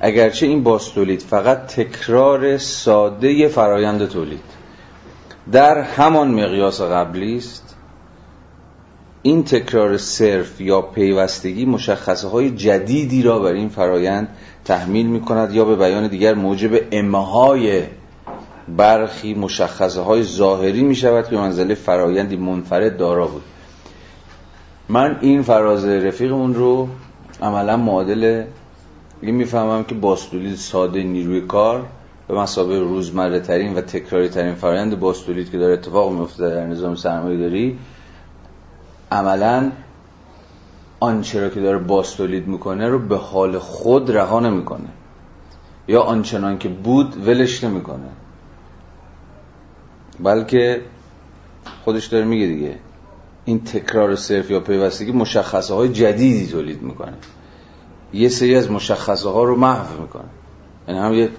اگرچه 0.00 0.46
این 0.46 0.62
باستولید 0.62 1.20
فقط 1.20 1.66
تکرار 1.66 2.58
ساده 2.58 3.48
فرایند 3.48 4.08
تولید 4.08 4.40
در 5.52 5.80
همان 5.80 6.30
مقیاس 6.30 6.80
قبلی 6.80 7.36
است 7.36 7.76
این 9.22 9.44
تکرار 9.44 9.96
صرف 9.96 10.60
یا 10.60 10.82
پیوستگی 10.82 11.64
مشخصه 11.64 12.28
های 12.28 12.50
جدیدی 12.50 13.22
را 13.22 13.38
بر 13.38 13.52
این 13.52 13.68
فرایند 13.68 14.28
تحمیل 14.64 15.06
می 15.06 15.20
کند 15.20 15.54
یا 15.54 15.64
به 15.64 15.76
بیان 15.76 16.08
دیگر 16.08 16.34
موجب 16.34 16.80
امهای 16.92 17.82
برخی 18.68 19.34
مشخصه 19.34 20.00
های 20.00 20.22
ظاهری 20.22 20.82
می 20.82 20.94
شود 20.94 21.28
که 21.28 21.36
منزله 21.36 21.74
فرایندی 21.74 22.36
منفرد 22.36 22.96
دارا 22.96 23.26
بود. 23.26 23.42
من 24.88 25.18
این 25.20 25.42
فراز 25.42 25.84
رفیقمون 25.84 26.54
رو 26.54 26.88
عملا 27.42 27.76
معادل 27.76 28.44
این 29.20 29.34
می‌فهمم 29.34 29.84
که 29.84 29.94
باستولید 29.94 30.56
ساده 30.56 31.02
نیروی 31.02 31.40
کار 31.40 31.86
به 32.28 32.34
مسابقه 32.34 32.78
روزمره 32.78 33.40
ترین 33.40 33.74
و 33.74 33.80
تکراری 33.80 34.28
ترین 34.28 34.54
فرایند 34.54 35.00
باستولید 35.00 35.50
که 35.50 35.58
داره 35.58 35.72
اتفاق 35.72 36.12
میفته 36.12 36.50
در 36.50 36.66
نظام 36.66 36.94
سرمایه 36.94 37.38
داری 37.38 37.78
عملا 39.12 39.70
آنچه 41.00 41.40
را 41.40 41.48
که 41.48 41.60
داره 41.60 41.78
باستولید 41.78 42.46
می‌کنه 42.46 42.88
رو 42.88 42.98
به 42.98 43.16
حال 43.16 43.58
خود 43.58 44.10
رها 44.10 44.40
نمی‌کنه 44.40 44.88
یا 45.88 46.02
آنچنان 46.02 46.58
که 46.58 46.68
بود 46.68 47.28
ولش 47.28 47.64
نمی‌کنه. 47.64 48.08
بلکه 50.20 50.82
خودش 51.84 52.06
داره 52.06 52.24
میگه 52.24 52.46
دیگه 52.46 52.78
این 53.44 53.64
تکرار 53.64 54.16
صرف 54.16 54.50
یا 54.50 54.60
پیوستگی 54.60 55.12
مشخصه 55.12 55.74
های 55.74 55.88
جدیدی 55.88 56.46
تولید 56.46 56.82
می‌کنه. 56.82 57.14
یه 58.12 58.28
سری 58.28 58.56
از 58.56 58.70
مشخصه 58.70 59.28
ها 59.28 59.44
رو 59.44 59.56
محو 59.56 60.02
می‌کنه. 60.02 60.28
یعنی 60.88 61.00
هم 61.00 61.12
یه 61.12 61.30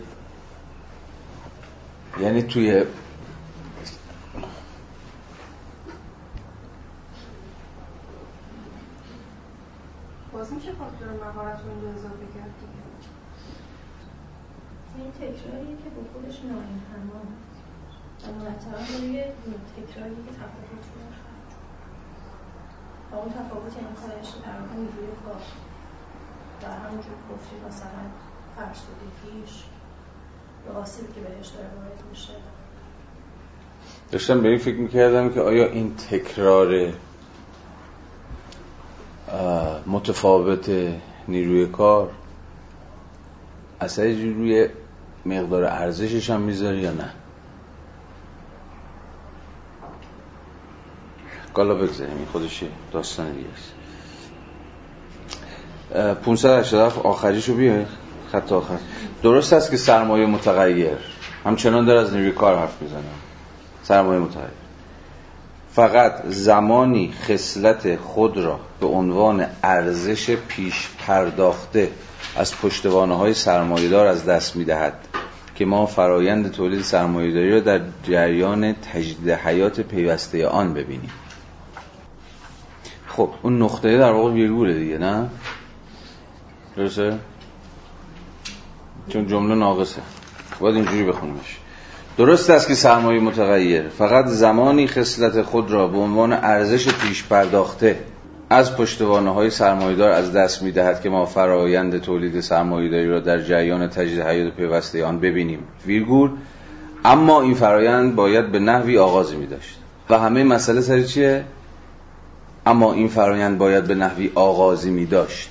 یعنی 2.22 2.44
توی 2.44 2.84
باز 10.34 10.54
میشه 10.54 10.72
فاکتور 10.72 11.08
مهارت 11.08 11.60
رو 11.64 11.72
اینجا 11.72 11.90
اضافه 11.90 12.26
کرد 12.36 12.54
دیگه 12.60 12.86
این 14.98 15.12
تکراریه 15.12 15.76
که 15.78 15.90
با 15.96 16.02
خودش 16.14 16.40
و 16.40 16.48
مرتبا 18.32 18.78
روی 19.00 19.24
تکراری 19.76 20.16
که 20.16 20.32
تفاوت 20.32 20.86
رو 20.96 21.02
و 23.12 23.20
اون 23.20 23.30
تفاوت 23.30 23.74
یعنی 23.76 23.96
سرش 23.96 24.34
در 24.46 24.62
واقع 24.62 24.76
نیروی 24.76 25.16
کار 25.26 25.42
و 26.64 26.74
همونجور 26.74 27.16
گفتی 27.32 27.56
مثلا 27.68 28.04
فرسودگیش 28.56 29.64
یا 30.68 30.74
آسیب 30.74 31.14
که 31.16 31.22
بهش 31.22 31.48
داره 31.48 31.68
وارد 31.68 32.04
میشه 32.10 32.34
داشتم 34.12 34.42
به 34.42 34.50
این 34.50 34.58
فکر 34.58 34.78
می‌کردم 34.78 35.30
که 35.30 35.42
آیا 35.42 35.66
این 35.72 35.96
تکرار 35.96 36.94
متفاوت 39.86 40.70
نیروی 41.28 41.68
کار 41.68 42.12
اثری 43.82 44.34
روی 44.34 44.70
مقدار 45.26 45.64
ارزشش 45.64 46.30
هم 46.30 46.42
می‌ذاره 46.42 46.82
یا 46.82 46.92
نه؟ 46.92 47.14
کالا 51.56 51.76
بگذاریم. 51.76 52.18
این 52.18 52.26
خودش 52.26 52.64
داستان 52.92 53.32
دیگه 53.32 53.48
است. 53.54 53.74
587 56.22 56.98
آخریشو 57.06 57.56
بیه 57.56 57.86
خط 58.32 58.52
آخر. 58.52 58.78
درست 59.24 59.54
است 59.54 59.72
که 59.72 59.78
سرمایه 59.78 60.26
متغیر. 60.26 60.98
همچنان 61.46 61.86
داره 61.86 62.00
از 62.00 62.14
نیروی 62.14 62.32
کار 62.32 62.58
حرف 62.58 62.82
می‌زنم 62.82 63.04
سرمایه 63.84 64.20
متغیر. 64.20 64.46
فقط 65.72 66.26
زمانی 66.26 67.14
خصلت 67.28 67.96
خود 67.96 68.38
را 68.38 68.60
به 68.80 68.88
عنوان 68.88 69.46
ارزش 69.64 70.30
پیش 70.30 70.90
پرداخته 71.08 71.92
از 72.36 72.58
پشتوانه 72.58 73.18
های 73.18 73.34
سرمایهدار 73.34 74.08
از 74.08 74.26
دست 74.26 74.56
می‌دهد 74.56 74.94
که 75.56 75.66
ما 75.66 75.86
فرایند 75.86 76.52
تولید 76.52 76.82
سرمایهداری 76.82 77.52
را 77.52 77.60
در 77.60 77.82
جریان 78.04 78.74
تجدید 78.74 79.30
حیات 79.30 79.82
پیوسته 79.82 80.48
آن 80.48 80.74
ببینیم. 80.74 81.12
خب 83.16 83.30
اون 83.42 83.62
نقطه 83.62 83.98
در 83.98 84.12
واقع 84.12 84.32
ویرگوله 84.32 84.74
دیگه 84.74 84.98
نه؟ 84.98 85.30
درسته؟ 86.78 87.18
چون 89.10 89.28
جمله 89.28 89.56
ناقصه. 89.56 90.02
باید 90.60 90.76
اینجوری 90.76 91.04
بخونیمش. 91.04 91.58
درست 92.18 92.50
است 92.50 92.68
که 92.68 92.76
سرمایه 92.76 93.20
متغیر 93.20 93.88
فقط 93.88 94.26
زمانی 94.26 94.88
خصلت 94.88 95.42
خود 95.42 95.72
را 95.72 95.88
به 95.88 95.98
عنوان 95.98 96.34
ارزش 96.34 96.88
پیش 96.94 97.24
پرداخته 97.24 98.00
از 98.50 98.78
پشتوانه 98.78 99.34
های 99.34 99.50
سرمایدار 99.50 100.12
از 100.12 100.34
دست 100.34 100.64
می 100.64 100.72
دهد 100.72 101.02
که 101.02 101.10
ما 101.10 101.26
فرایند 101.26 102.02
تولید 102.02 102.40
سرمایداری 102.40 103.08
را 103.08 103.20
در 103.20 103.42
جریان 103.42 103.88
تجدید 103.88 104.22
حیات 104.22 104.54
پیوسته 104.54 105.06
آن 105.06 105.20
ببینیم. 105.20 105.60
ویرگول 105.86 106.32
اما 107.06 107.42
این 107.42 107.54
فرایند 107.54 108.16
باید 108.16 108.52
به 108.52 108.60
نحوی 108.60 108.98
آغازی 108.98 109.36
می 109.36 109.48
داشت 109.48 109.80
و 110.10 110.20
همه 110.20 110.44
مسئله 110.44 110.82
سر 110.82 111.04
چیه؟ 111.04 111.44
اما 112.66 112.94
این 112.94 113.08
فرایند 113.08 113.58
باید 113.58 113.88
به 113.88 113.96
نحوی 113.96 114.32
آغازی 114.36 114.92
می 114.92 115.06
داشت 115.06 115.50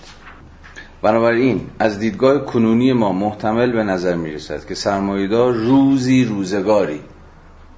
بنابراین 1.02 1.66
از 1.78 1.98
دیدگاه 1.98 2.44
کنونی 2.44 2.92
ما 2.92 3.12
محتمل 3.12 3.72
به 3.72 3.82
نظر 3.82 4.14
می 4.14 4.30
رسد 4.30 4.64
که 4.64 4.74
سرمایدار 4.74 5.52
روزی 5.52 6.24
روزگاری 6.24 7.00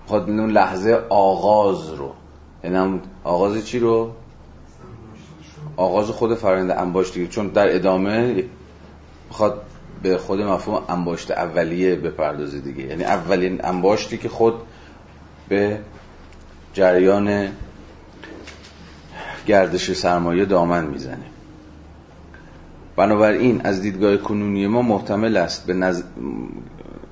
خود 0.06 0.30
اون 0.30 0.50
لحظه 0.50 0.98
آغاز 1.08 1.92
رو 1.92 2.12
یعنی 2.64 3.00
آغاز 3.24 3.66
چی 3.66 3.78
رو؟ 3.78 4.10
آغاز 5.76 6.10
خود 6.10 6.34
فرآیند 6.34 6.70
انباشت 6.70 7.14
دیگه 7.14 7.26
چون 7.26 7.48
در 7.48 7.74
ادامه 7.74 8.44
می‌خواد 9.28 9.62
به 10.02 10.18
خود 10.18 10.40
مفهوم 10.40 10.82
انباشت 10.88 11.30
اولیه 11.30 11.96
بپردازه 11.96 12.58
دیگه 12.58 12.82
یعنی 12.82 13.04
اولین 13.04 13.64
انباشتی 13.64 14.18
که 14.18 14.28
خود 14.28 14.54
به 15.48 15.78
جریان 16.72 17.48
گردش 19.46 19.92
سرمایه 19.92 20.44
دامن 20.44 20.84
می‌زنه. 20.84 21.26
بنابراین 22.96 23.60
از 23.64 23.82
دیدگاه 23.82 24.16
کنونی 24.16 24.66
ما 24.66 24.82
محتمل 24.82 25.36
است 25.36 25.66
به 25.66 25.74
نظ... 25.74 26.02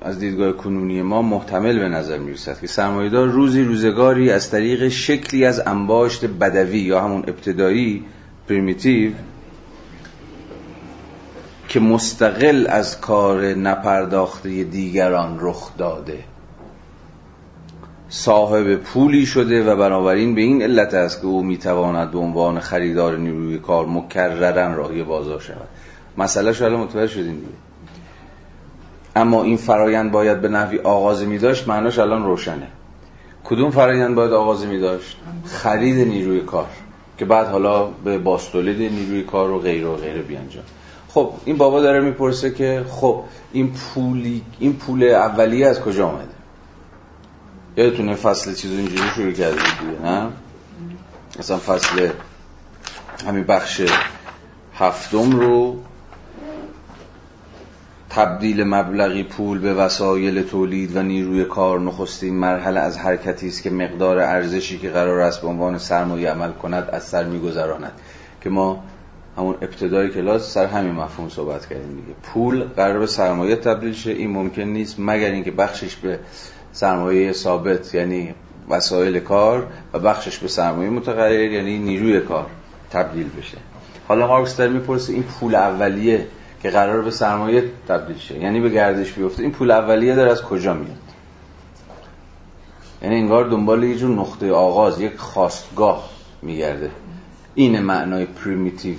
از 0.01 0.19
دیدگاه 0.19 0.51
کنونی 0.51 1.01
ما 1.01 1.21
محتمل 1.21 1.79
به 1.79 1.89
نظر 1.89 2.17
می‌رسد 2.17 2.59
که 2.59 2.67
سرمایه‌دار 2.67 3.27
روزی 3.27 3.63
روزگاری 3.63 4.31
از 4.31 4.51
طریق 4.51 4.87
شکلی 4.87 5.45
از 5.45 5.59
انباشت 5.59 6.25
بدوی 6.25 6.79
یا 6.79 7.01
همون 7.01 7.23
ابتدایی 7.27 8.05
پریمیتیو 8.49 9.11
که 11.67 11.79
مستقل 11.79 12.67
از 12.69 13.01
کار 13.01 13.45
نپرداخته 13.45 14.63
دیگران 14.63 15.37
رخ 15.41 15.77
داده. 15.77 16.19
صاحب 18.09 18.75
پولی 18.75 19.25
شده 19.25 19.71
و 19.71 19.75
بنابراین 19.75 20.35
به 20.35 20.41
این 20.41 20.61
علت 20.61 20.93
است 20.93 21.21
که 21.21 21.27
او 21.27 21.43
می‌تواند 21.43 22.11
به 22.11 22.17
عنوان 22.17 22.59
خریدار 22.59 23.17
نیروی 23.17 23.59
کار 23.59 23.85
مکررن 23.85 24.75
راهی 24.75 25.03
بازار 25.03 25.39
شود. 25.39 25.67
مسئله 26.17 26.53
شاید 26.53 26.73
متوجه 26.73 27.13
شدین 27.13 27.35
دیگه. 27.35 27.47
اما 29.15 29.43
این 29.43 29.57
فرایند 29.57 30.11
باید 30.11 30.41
به 30.41 30.49
نحوی 30.49 30.79
آغاز 30.79 31.23
می 31.23 31.37
داشت 31.37 31.67
معناش 31.67 31.99
الان 31.99 32.23
روشنه. 32.23 32.67
کدوم 33.43 33.71
فرایند 33.71 34.15
باید 34.15 34.31
آغاز 34.31 34.65
می 34.65 34.79
داشت 34.79 35.17
خرید 35.45 36.07
نیروی 36.07 36.41
کار 36.41 36.67
که 37.17 37.25
بعد 37.25 37.47
حالا 37.47 37.85
به 37.85 38.17
باستولید 38.17 38.91
نیروی 38.91 39.23
کار 39.23 39.51
و 39.51 39.59
غیر 39.59 39.87
و 39.87 39.95
غیره 39.95 40.21
بیانجام 40.21 40.63
خب 41.07 41.31
این 41.45 41.57
بابا 41.57 41.81
داره 41.81 41.99
می‌پرسه 41.99 42.51
که 42.51 42.85
خب 42.89 43.23
این 43.53 43.73
پولی 43.73 44.41
این 44.59 44.73
پول 44.73 45.03
اولیه 45.03 45.67
از 45.67 45.81
کجا 45.81 46.07
آمده 46.07 46.34
یادتونه 47.77 48.15
فصل 48.15 48.53
چیز 48.53 48.71
اینجوری 48.71 49.09
شروع 49.15 49.31
کرده 49.31 49.55
دیگه 49.55 50.01
نه؟ 50.03 50.27
مثلا 51.39 51.57
فصل 51.57 52.09
همین 53.27 53.43
بخش 53.43 53.81
هفتم 54.73 55.31
رو 55.31 55.79
تبدیل 58.09 58.63
مبلغی 58.63 59.23
پول 59.23 59.59
به 59.59 59.73
وسایل 59.73 60.43
تولید 60.43 60.95
و 60.95 61.01
نیروی 61.01 61.45
کار 61.45 61.79
نخستین 61.79 62.35
مرحله 62.35 62.79
از 62.79 62.97
حرکتی 62.97 63.47
است 63.47 63.63
که 63.63 63.69
مقدار 63.69 64.19
ارزشی 64.19 64.79
که 64.79 64.89
قرار 64.89 65.19
است 65.19 65.41
به 65.41 65.47
عنوان 65.47 65.77
سرمایه 65.77 66.31
عمل 66.31 66.51
کند 66.51 66.89
از 66.89 67.03
سر 67.03 67.23
میگذراند. 67.23 67.91
که 68.41 68.49
ما 68.49 68.83
همون 69.37 69.55
ابتدای 69.61 70.09
کلاس 70.09 70.53
سر 70.53 70.65
همین 70.65 70.91
مفهوم 70.91 71.29
صحبت 71.29 71.65
کردیم 71.65 71.95
دیگه. 71.95 72.13
پول 72.23 72.63
قرار 72.63 72.99
به 72.99 73.07
سرمایه 73.07 73.55
تبدیل 73.55 73.93
شه 73.93 74.11
این 74.11 74.31
ممکن 74.31 74.61
نیست 74.61 74.95
مگر 74.99 75.31
اینکه 75.31 75.51
بخشش 75.51 75.95
به 75.95 76.19
سرمایه 76.75 77.31
ثابت 77.31 77.95
یعنی 77.95 78.33
وسایل 78.69 79.19
کار 79.19 79.67
و 79.93 79.99
بخشش 79.99 80.37
به 80.37 80.47
سرمایه 80.47 80.89
متغیر 80.89 81.51
یعنی 81.51 81.79
نیروی 81.79 82.21
کار 82.21 82.45
تبدیل 82.91 83.29
بشه. 83.37 83.57
حالا 84.07 84.27
مارکس 84.27 84.57
در 84.57 84.67
می‌پرسه 84.67 85.13
این 85.13 85.23
پول 85.23 85.55
اولیه 85.55 86.27
که 86.63 86.69
قرار 86.69 87.01
به 87.01 87.11
سرمایه 87.11 87.63
تبدیل 87.87 88.17
شه. 88.17 88.39
یعنی 88.39 88.59
به 88.59 88.69
گردش 88.69 89.11
بیفته. 89.11 89.43
این 89.43 89.51
پول 89.51 89.71
اولیه 89.71 90.15
داره 90.15 90.31
از 90.31 90.41
کجا 90.41 90.73
میاد؟ 90.73 90.97
یعنی 93.01 93.15
انگار 93.15 93.49
دنبال 93.49 93.83
یه 93.83 93.95
جور 93.95 94.19
نقطه 94.19 94.51
آغاز 94.51 95.01
یک 95.01 95.17
خواستگاه 95.17 96.09
میگرده. 96.41 96.91
این 97.55 97.79
معنای 97.79 98.25
پریمیتیو 98.25 98.95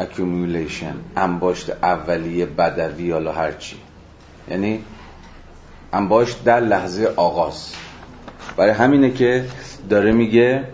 accumulation 0.00 0.96
انباشت 1.16 1.70
اولیه 1.70 2.46
بدوی 2.46 3.10
حالا 3.10 3.32
هرچی 3.32 3.76
یعنی 4.50 4.84
انباشت 5.94 6.44
در 6.44 6.60
لحظه 6.60 7.12
آغاز. 7.16 7.72
برای 8.56 8.70
همینه 8.70 9.10
که 9.10 9.44
داره 9.90 10.12
میگه 10.12 10.64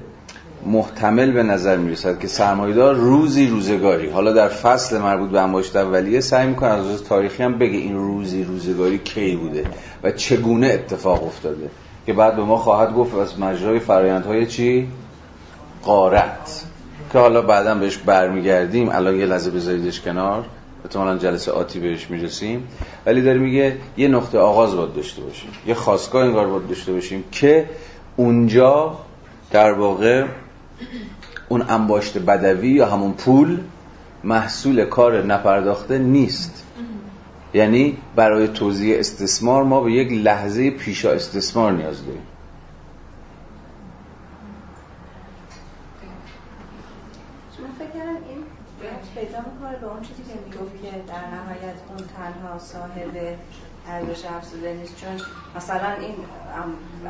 محتمل 0.67 1.31
به 1.31 1.43
نظر 1.43 1.77
می‌رسد 1.77 2.19
که 2.19 2.29
سرمایدار 2.29 2.95
روزی 2.95 3.47
روزگاری 3.47 4.11
حالا 4.11 4.33
در 4.33 4.49
فصل 4.49 4.99
مربوط 4.99 5.31
به 5.31 5.41
انباشت 5.41 5.77
اولیه 5.77 6.21
سعی 6.21 6.47
می‌کنه 6.47 6.69
از 6.71 7.05
تاریخی 7.05 7.43
هم 7.43 7.59
بگه 7.59 7.79
این 7.79 7.95
روزی 7.95 8.45
روزگاری 8.45 8.99
کی 8.99 9.37
بوده 9.37 9.65
و 10.03 10.11
چگونه 10.11 10.67
اتفاق 10.67 11.27
افتاده 11.27 11.71
که 12.07 12.13
بعد 12.13 12.37
به 12.37 12.43
ما 12.43 12.57
خواهد 12.57 12.95
گفت 12.95 13.15
از 13.15 13.41
مجرای 13.41 13.79
فرایندهای 13.79 14.47
چی؟ 14.47 14.89
قارت 15.83 16.65
که 17.13 17.19
حالا 17.19 17.43
بعدا 17.43 17.75
بهش 17.75 17.97
برمیگردیم. 17.97 18.89
الان 18.89 19.17
یه 19.17 19.27
لحظه 19.27 19.51
بذاریدش 19.51 20.01
کنار. 20.01 20.45
احتمالا 20.85 21.19
جلسه 21.19 21.53
آتی 21.53 21.81
بهش 21.81 22.11
می‌رسیم. 22.11 22.69
ولی 23.07 23.23
داره 23.23 23.39
میگه 23.39 23.77
یه 23.97 24.09
نقطه 24.09 24.39
آغاز 24.39 24.77
باید 24.77 24.95
داشته 24.95 25.23
باشیم. 25.23 25.51
یه 25.67 25.75
خواستگاه 25.75 26.25
انگار 26.25 26.47
باید 26.47 26.69
داشته 26.69 26.93
باشیم 26.93 27.25
که 27.33 27.71
اونجا 28.17 28.99
در 29.51 29.73
واقع 29.73 30.27
اون 31.49 31.63
انباشت 31.69 32.19
بدوی 32.19 32.71
یا 32.71 32.87
همون 32.87 33.13
پول 33.13 33.59
محصول 34.25 34.85
کار 34.85 35.23
نپرداخته 35.23 35.99
نیست. 35.99 36.65
یعنی 37.55 37.97
برای 38.17 38.49
توضیح 38.49 38.99
استثمار 38.99 39.63
ما 39.65 39.81
به 39.81 39.93
یک 39.93 40.13
لحظه 40.13 40.71
پیشا 40.71 41.13
استثمار 41.13 41.73
نیاز 41.73 42.07
داریم 42.07 42.23
پیدا 49.15 49.39
می‌کنه 49.39 49.77
به 49.81 49.87
اون 49.87 50.01
چیزی 50.01 50.23
که 50.23 50.35
می‌گفت 50.45 50.83
که 50.83 50.91
در 51.13 51.25
نهایت 51.37 51.79
اون 51.89 52.05
تنها 52.17 52.50
صاحب 52.61 53.37
ارزش 53.89 54.25
افزوده 54.25 54.73
نیست. 54.75 54.97
چون 54.97 55.27
مثلا 55.57 55.93
این 56.01 56.15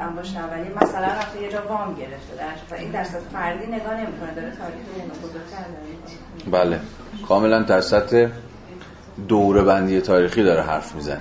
انباشت 0.01 0.37
اولی 0.37 0.69
مثلا 0.83 1.07
رفته 1.07 1.43
یه 1.43 1.53
جا 1.53 1.63
وام 1.69 1.95
گرفته 1.95 2.37
در 2.39 2.77
و 2.77 2.81
این 2.81 2.91
در 2.91 3.05
سطح 3.05 3.19
فردی 3.33 3.67
نگاه 3.67 3.95
نمی‌کنه. 3.95 4.35
داره 4.35 4.51
تاریخ 4.51 4.87
بزرگتر 5.23 5.65
بله. 6.51 6.81
کاملا 7.29 7.63
در 7.63 7.81
سطح 7.81 8.27
دوره 9.29 9.63
بندی 9.63 10.01
تاریخی 10.01 10.43
داره 10.43 10.63
حرف 10.63 10.95
می‌زنه. 10.95 11.21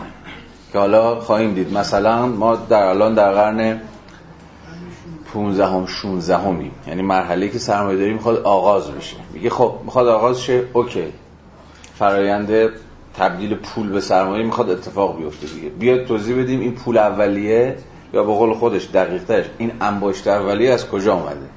که 0.74 0.80
حالا 0.80 1.20
خواهیم 1.20 1.54
دید. 1.54 1.74
مثلا 1.74 2.26
ما 2.26 2.56
در 2.56 2.84
الان 2.84 3.14
در 3.14 3.32
قرن 3.32 3.82
15 5.34 5.66
هم 5.66 5.86
16 5.86 6.38
همیم 6.38 6.72
یعنی 6.88 7.02
مرحله 7.02 7.50
که 7.50 7.60
سرمایه 7.60 7.98
داری 7.98 8.14
می‌خواد 8.14 8.38
آغاز 8.38 8.92
بشه. 8.92 9.16
میگه 9.34 9.50
خب 9.50 9.76
می‌خواد 9.84 10.08
آغاز 10.08 10.42
شه 10.42 10.64
اوکی. 10.74 11.14
فرایند 11.96 12.70
تبدیل 13.20 13.56
پول 13.56 13.90
به 13.90 14.02
سرمایه 14.02 14.46
می‌خواد 14.46 14.70
اتفاق 14.70 15.18
بیفته 15.18 15.48
دیگه. 15.48 15.70
بیاد 15.70 16.06
توضیح 16.06 16.44
بدیم 16.44 16.60
این 16.60 16.72
پول 16.76 16.98
اولیه 16.98 17.76
یا 18.14 18.24
به 18.24 18.34
قول 18.34 18.54
خودش 18.54 18.88
دقیق 18.94 19.46
این 19.58 19.72
انباشت 19.82 20.28
اولیه 20.28 20.74
از 20.74 20.90
کجا 20.90 21.14
آمده 21.14 21.50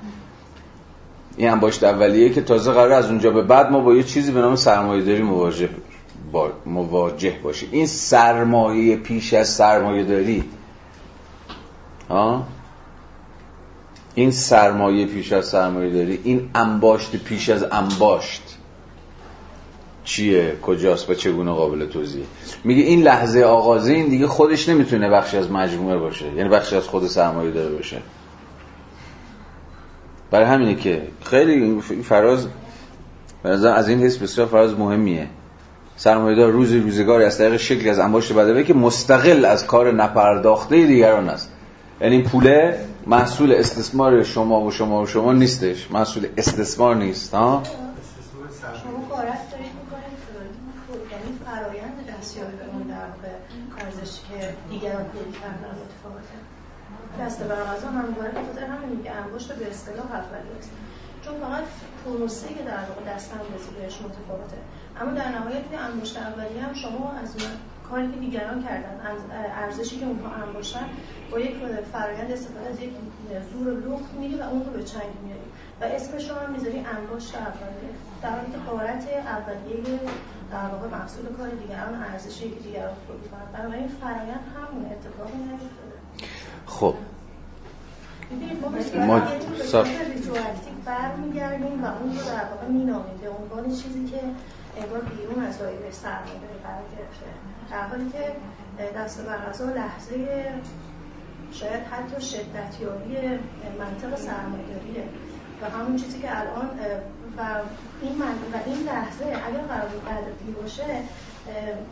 این 1.37 1.51
انباشت 1.51 1.85
اولیه 1.85 2.31
که 2.31 2.41
تازه 2.43 2.73
قرار 2.73 2.93
از 2.93 3.07
اونجا 3.07 3.31
به 3.31 3.43
بعد 3.43 3.71
ما 3.71 3.81
با 3.81 3.95
یه 3.95 4.03
چیزی 4.03 4.33
به 4.33 4.41
نام 4.41 4.57
سرمایه 4.57 5.03
داری 5.05 5.23
مواجه 5.23 5.69
با 6.33 6.51
مواجه 6.67 7.35
باشیم. 7.43 7.69
این 7.73 7.87
سرمایه 7.87 8.97
پیش 8.97 9.35
از 9.35 9.49
سرمایه 9.49 10.05
داری 10.05 10.45
ها 12.11 12.47
این 14.15 14.31
سرمایه 14.31 15.07
پیش 15.07 15.33
از 15.33 15.47
سرمایه 15.47 15.91
داری 15.91 16.21
این 16.25 16.51
انباشت 16.55 17.17
پیش 17.17 17.49
از 17.49 17.67
انباشت. 17.73 18.52
چیه 20.05 20.57
کجاست 20.63 21.11
و 21.11 21.15
چگونه 21.15 21.53
قابل 21.53 21.87
توضیح 21.87 22.25
میگه 22.65 22.83
این 22.83 23.03
لحظه 23.03 23.43
آغازه 23.43 23.93
این 23.93 24.09
دیگه 24.09 24.27
خودش 24.27 24.69
نمی‌تونه 24.69 25.11
بخشی 25.11 25.37
از 25.37 25.51
مجموعه 25.51 25.99
باشه 25.99 26.27
یعنی 26.27 26.49
بخشی 26.49 26.77
از 26.77 26.89
خود 26.89 27.07
سرمایه 27.07 27.51
داره 27.51 27.75
باشه. 27.75 27.97
برای 30.31 30.47
همینه 30.47 30.75
که 30.75 31.03
خیلی 31.25 31.81
فراز 32.05 32.47
از 33.45 33.89
این 33.89 34.01
حس 34.01 34.19
بسیار 34.19 34.47
فراز 34.47 34.79
مهمیه. 34.79 35.29
سرمایه 35.97 36.37
دار 36.37 36.51
روزی 36.51 36.79
روزگاری 36.79 37.25
از 37.25 37.39
طریق 37.39 37.57
شکلی 37.57 37.91
از 37.91 37.99
انباشت 37.99 38.33
بدوی 38.33 38.65
که 38.65 38.75
مستقل 38.75 39.45
از 39.45 39.67
کار 39.67 39.93
نپرداخته 39.93 40.87
دیگران 40.87 41.29
است. 41.29 41.51
یعنی 42.01 42.23
پوله 42.23 42.79
محصول 43.07 43.53
استثمار 43.53 44.23
شما 44.23 44.61
و 44.61 44.71
شما 44.71 45.03
و 45.03 45.07
شما 45.07 45.33
نیستش. 45.33 45.91
محصول 45.91 46.27
استثمار 46.37 46.97
نیست 46.97 47.35
ها 47.35 47.63
شما 48.63 49.17
قارت 49.17 49.51
دارید 49.51 49.73
می‌کنید 49.83 50.19
یعنی 51.13 51.39
دستیابی 52.33 52.57
به 52.57 52.65
اون 52.73 52.83
در 52.83 52.95
واقع 52.95 53.35
ارزش 53.85 54.21
که 54.21 54.55
دیگران 54.71 55.05
تولید 55.05 55.35
کردن 55.41 55.73
متفاوته 55.83 56.37
دست 57.21 57.43
بر 57.43 57.63
غذا 57.63 57.91
من 57.91 58.05
مبارک 58.11 58.35
خاطر 58.35 58.65
همین 58.65 58.97
میگه 58.97 59.11
انباشت 59.11 59.53
به 59.53 59.71
اصطلاح 59.71 60.13
اولیه 60.13 60.57
است 60.59 60.71
چون 61.25 61.35
فقط 61.41 61.65
پروسه 62.05 62.49
که 62.49 62.63
در 62.63 62.85
واقع 62.89 63.15
دست 63.15 63.33
اندازی 63.33 63.71
بهش 63.71 63.95
متفاوته. 63.95 64.57
اما 65.01 65.11
در 65.11 65.29
نهایت 65.29 65.69
توی 65.69 65.77
انباشت 65.77 66.17
اولیه 66.17 66.63
هم 66.63 66.75
شما 66.75 67.13
از 67.23 67.37
کاری 67.91 68.11
که 68.13 68.19
دیگران 68.19 68.65
کردن 68.65 69.01
ارزشی 69.63 69.99
که 69.99 70.07
اونها 70.07 70.35
انباشتن 70.47 70.87
با 71.31 71.39
یک 71.41 71.55
فرایند 71.93 72.33
استفاده 72.33 72.69
از 72.69 72.81
یک 72.81 72.91
زور 73.53 73.73
لخت 73.73 74.13
میری 74.21 74.35
و 74.35 74.43
اون 74.43 74.65
رو 74.65 74.71
به 74.71 74.83
چنگ 74.83 75.11
میاری 75.25 75.49
و 75.83 75.85
اسمش 75.85 76.31
رو 76.31 76.37
هم 76.37 76.53
می‌ذاری 76.53 76.79
انباشت 76.97 77.35
اولیه. 77.35 77.93
در 78.23 78.31
حالی 78.31 78.53
که 78.53 78.59
قارت 78.59 79.05
اولیه 79.27 80.01
در 80.53 80.67
واقع 80.73 80.89
محصول 80.89 81.25
کار 81.37 81.49
دیگران 81.49 81.95
ارزشی 81.95 82.51
که 82.51 82.61
دیگران 82.61 82.93
تولید 83.07 83.31
کنن. 83.31 83.59
بنابراین 83.59 83.89
فرایند 83.89 84.45
همون 84.57 84.85
اتفاقی 84.87 85.39
نیفتاده. 85.39 85.99
خب. 86.67 86.95
ما 89.07 89.23
صاف. 89.63 89.89
ریترواکتیو 89.89 90.75
برمیگردیم 90.85 91.85
و 91.85 91.87
اون 91.87 92.19
رو 92.19 92.25
در 92.25 92.45
واقع 92.45 92.67
مینامیم 92.69 93.17
به 93.23 93.31
عنوان 93.31 93.77
چیزی 93.77 94.07
که 94.07 94.21
انگار 94.83 95.01
بیرون 95.01 95.45
از 95.45 95.59
دایره 95.59 95.91
سرمایه‌داری 95.91 96.59
قرار 96.65 96.85
گرفته 96.97 97.27
در 97.71 97.83
حالی 97.83 98.11
که 98.11 98.37
دست 98.99 99.27
بر 99.27 99.39
لحظه 99.75 100.49
شاید 101.53 101.83
حتی 101.91 102.21
شدتیابی 102.21 103.17
منطق 103.79 104.19
سرمایه‌داریه. 104.19 105.05
و 105.63 105.71
همون 105.71 105.97
چیزی 105.97 106.21
که 106.21 106.41
الان 106.41 106.71
و 107.39 107.41
این 108.03 108.19
من 108.19 108.35
و 108.53 108.57
این 108.67 108.83
لحظه 108.83 109.25
اگر 109.25 109.61
قرار 109.61 109.89
بود 109.89 110.05
بعد 110.05 110.25
باشه 110.63 111.03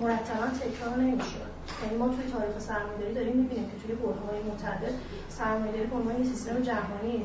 مرتبا 0.00 0.46
تکرار 0.46 0.96
نمی‌شد. 0.96 1.50
یعنی 1.82 1.96
ما 1.98 2.08
توی 2.08 2.32
تاریخ 2.32 2.58
سرمایه‌داری 2.58 3.14
داریم 3.14 3.36
می‌بینیم 3.36 3.70
که 3.70 3.86
توی 3.86 3.94
برهه‌های 3.94 4.42
متعدد 4.52 4.94
سرمایه‌داری 5.28 5.86
به 5.86 5.96
عنوان 5.96 6.24
سیستم 6.24 6.60
جهانی 6.60 7.24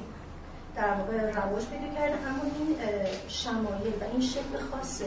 در 0.76 0.94
واقع 0.94 1.32
رواج 1.32 1.66
پیدا 1.66 1.88
کرده. 1.96 2.18
اما 2.28 2.44
این 2.44 2.76
شمایل 3.28 3.94
و 4.02 4.04
این 4.12 4.22
شکل 4.22 4.58
خاص 4.72 5.02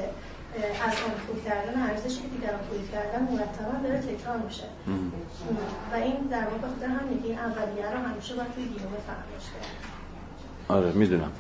از 0.87 0.95
آن 1.07 1.15
خود 1.27 1.45
کردن 1.45 1.83
ارزشی 1.83 2.21
که 2.23 2.29
دیگران 2.29 2.61
تولید 2.71 2.91
کردن 2.91 3.23
مرتبا 3.23 3.89
داره 3.89 4.01
تکرار 4.01 4.37
میشه. 4.37 4.65
و 5.93 5.95
این 5.95 6.17
در 6.17 6.45
واقع 6.45 6.69
خاطر 6.69 6.87
همینه 6.87 7.23
که 7.23 7.29
این 7.29 7.39
اولیه 7.39 7.91
رو 7.91 7.99
همیشه 7.99 8.35
باید 8.35 8.53
توی 8.55 8.65
گیلومه 8.65 8.99
فهمش 9.07 9.47
کرد. 9.53 9.98
آره 10.69 10.93
می‌دونم. 10.93 11.31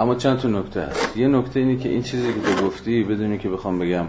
اما 0.00 0.14
چند 0.14 0.38
تا 0.38 0.48
نکته 0.48 0.80
هست. 0.80 1.16
یه 1.16 1.28
نکته 1.28 1.60
اینه 1.60 1.76
که 1.76 1.88
این 1.88 2.02
چیزی 2.02 2.32
که 2.32 2.40
تو 2.40 2.66
گفتی 2.66 3.04
بدونی 3.04 3.38
که 3.38 3.48
بخوام 3.48 3.78
بگم 3.78 4.04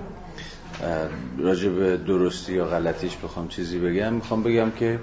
راجع 1.40 1.70
به 1.70 1.98
درستی 1.98 2.54
یا 2.54 2.66
غلطیش 2.66 3.18
بخوام 3.18 3.48
چیزی 3.48 3.80
بگم. 3.80 4.14
می‌خوام 4.14 4.44
بگم 4.44 4.72
که 4.72 5.00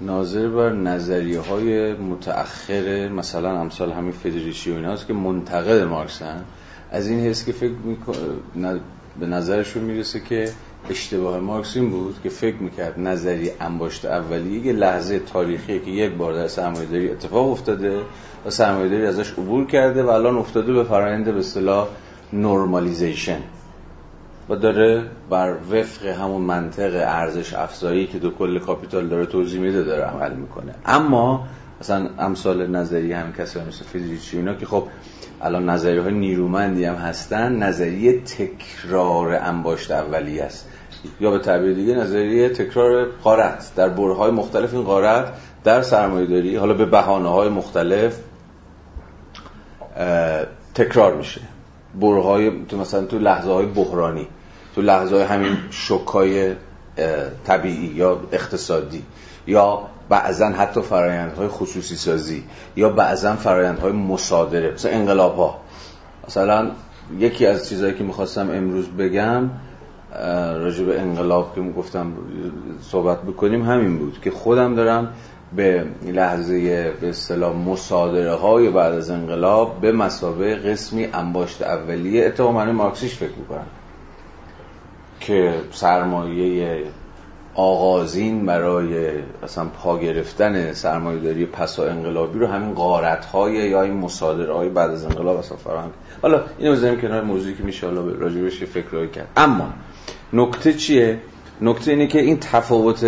ناظر 0.00 0.48
بر 0.48 0.72
نظریه 0.72 1.40
های 1.40 1.92
متأخر 1.94 3.08
مثلا 3.08 3.60
امثال 3.60 3.92
همین 3.92 4.12
فدریشی 4.12 4.70
و 4.72 4.74
ایناست 4.74 5.06
که 5.06 5.12
منتقد 5.12 5.82
مارکسن 5.82 6.44
از 6.90 7.08
این 7.08 7.20
حس 7.20 7.44
که 7.44 7.52
فکر 7.52 7.72
می‌کن- 7.84 8.80
به 9.20 9.26
نظرشون 9.26 9.82
می‌رسه 9.82 10.20
که 10.20 10.50
اشتباه 10.90 11.40
مارکس 11.40 11.76
این 11.76 11.90
بود 11.90 12.16
که 12.22 12.28
فکر 12.28 12.56
می‌کرد 12.56 13.00
نظریه 13.00 13.52
انباشت 13.60 14.04
اولیه 14.04 14.66
یه 14.66 14.72
لحظه 14.72 15.18
تاریخی 15.18 15.78
که 15.80 15.90
یک 15.90 16.12
بار 16.12 16.34
در 16.34 16.48
سرمایه‌داری 16.48 17.10
اتفاق 17.10 17.50
افتاده 17.50 18.00
و 18.46 18.50
سرمایه‌داری 18.50 19.06
ازش 19.06 19.32
عبور 19.32 19.66
کرده 19.66 20.02
و 20.02 20.08
الان 20.08 20.36
افتاده 20.36 20.72
به 20.72 20.84
فرآیند 20.84 21.24
به 21.24 21.38
اصطلاح 21.38 21.88
نورمالیزیشن 22.32 23.40
و 24.48 24.56
داره 24.56 25.02
بر 25.30 25.56
وفق 25.70 26.06
همون 26.06 26.42
منطق 26.42 26.94
ارزش 26.94 27.54
افزایی 27.54 28.06
که 28.06 28.18
دو 28.18 28.30
کل 28.30 28.58
کاپیتال 28.58 29.08
داره 29.08 29.26
توضیح 29.26 29.60
میده 29.60 29.82
داره 29.82 30.02
عمل 30.02 30.32
می‌کنه. 30.32 30.74
اما 30.86 31.46
مثلا 31.80 32.10
امثال 32.18 32.66
نظریه 32.66 33.16
همین 33.16 33.32
کسایی 33.32 33.66
مثل 33.66 33.84
فیزیچی 33.84 34.36
اینا 34.36 34.54
که 34.54 34.66
خب 34.66 34.88
الان 35.42 35.70
نظریه 35.70 36.02
های 36.02 36.12
نیرومندی 36.12 36.84
هم 36.84 36.94
هستن 36.94 37.56
نظریه 37.56 38.20
تکرار 38.20 39.34
انباشت 39.34 39.90
اولیه 39.90 40.42
است. 40.42 40.68
یا 41.20 41.30
به 41.30 41.38
تعبیر 41.38 41.72
دیگه 41.72 41.94
نظریه 41.94 42.48
تکرار 42.48 43.06
قارت 43.24 43.70
در 43.76 43.88
برهای 43.88 44.30
مختلف 44.30 44.74
این 44.74 44.82
قارت 44.82 45.32
در 45.64 45.82
سرمایه 45.82 46.26
داری 46.26 46.56
حالا 46.56 46.74
به 46.74 46.86
بحانه 46.86 47.28
های 47.28 47.48
مختلف 47.48 48.18
تکرار 50.74 51.14
میشه. 51.14 51.40
برهای 52.00 52.52
تو 52.68 52.76
مثلا 52.76 53.04
تو 53.04 53.18
لحظه 53.18 53.52
های 53.52 53.66
بحرانی 53.66 54.28
تو 54.74 54.82
لحظه 54.82 55.14
های 55.14 55.24
همین 55.24 55.56
شکای 55.70 56.54
طبیعی 57.46 57.86
یا 57.86 58.20
اقتصادی 58.32 59.02
یا 59.46 59.82
بعضا 60.08 60.46
حتی 60.46 60.80
فرایندهای 60.80 61.48
خصوصی 61.48 61.96
سازی 61.96 62.44
یا 62.76 62.88
بعضا 62.88 63.36
فرایندهای 63.36 63.92
مصادره 63.92 64.72
مثلا 64.72 64.92
انقلاب 64.92 65.36
ها 65.36 65.60
مثلا 66.28 66.70
یکی 67.18 67.46
از 67.46 67.68
چیزهایی 67.68 67.94
که 67.94 68.04
می‌خواستم 68.04 68.50
امروز 68.50 68.88
بگم 68.88 69.50
راجع 70.58 70.84
به 70.84 71.00
انقلاب 71.00 71.54
که 71.54 71.60
گفتم 71.60 72.12
صحبت 72.80 73.22
بکنیم 73.22 73.62
همین 73.62 73.98
بود 73.98 74.20
که 74.22 74.30
خودم 74.30 74.74
دارم 74.74 75.08
به 75.56 75.84
لحظه 76.02 76.92
به 77.00 77.08
اصطلاح 77.08 77.56
مصادره 77.56 78.34
های 78.34 78.70
بعد 78.70 78.92
از 78.92 79.10
انقلاب 79.10 79.80
به 79.80 79.92
مسابقه 79.92 80.54
قسمی 80.54 81.08
انباشت 81.12 81.62
اولیه 81.62 82.26
اتفاقا 82.26 82.52
معنی 82.52 82.72
مارکسیش 82.72 83.14
فکر 83.14 83.38
می‌کنم 83.38 83.66
که 85.20 85.54
سرمایه 85.70 86.84
آغازین 87.54 88.46
برای 88.46 89.10
اصلا 89.42 89.64
پا 89.64 89.98
گرفتن 89.98 90.72
سرمایه 90.72 91.20
داری 91.20 91.46
پسا 91.46 91.86
انقلابی 91.86 92.38
رو 92.38 92.46
همین 92.46 92.74
غارت 92.74 93.24
های 93.24 93.54
یا 93.54 93.82
این 93.82 93.94
مصادره 93.94 94.54
های 94.54 94.68
بعد 94.68 94.90
از 94.90 95.04
انقلاب 95.04 95.36
اصلا 95.36 95.56
فراهم. 95.56 95.90
حالا 96.22 96.40
اینو 96.58 96.72
بذاریم 96.72 97.00
کنار 97.00 97.22
موضوعی 97.22 97.54
که 97.54 97.62
میشه 97.62 97.86
حالا 97.86 98.00
راجبش 98.00 98.62
فکرایی 98.64 99.08
کرد 99.08 99.28
اما 99.36 99.72
نکته 100.34 100.72
چیه؟ 100.72 101.18
نکته 101.60 101.90
اینه 101.90 102.06
که 102.06 102.20
این 102.20 102.38
تفاوت 102.40 103.06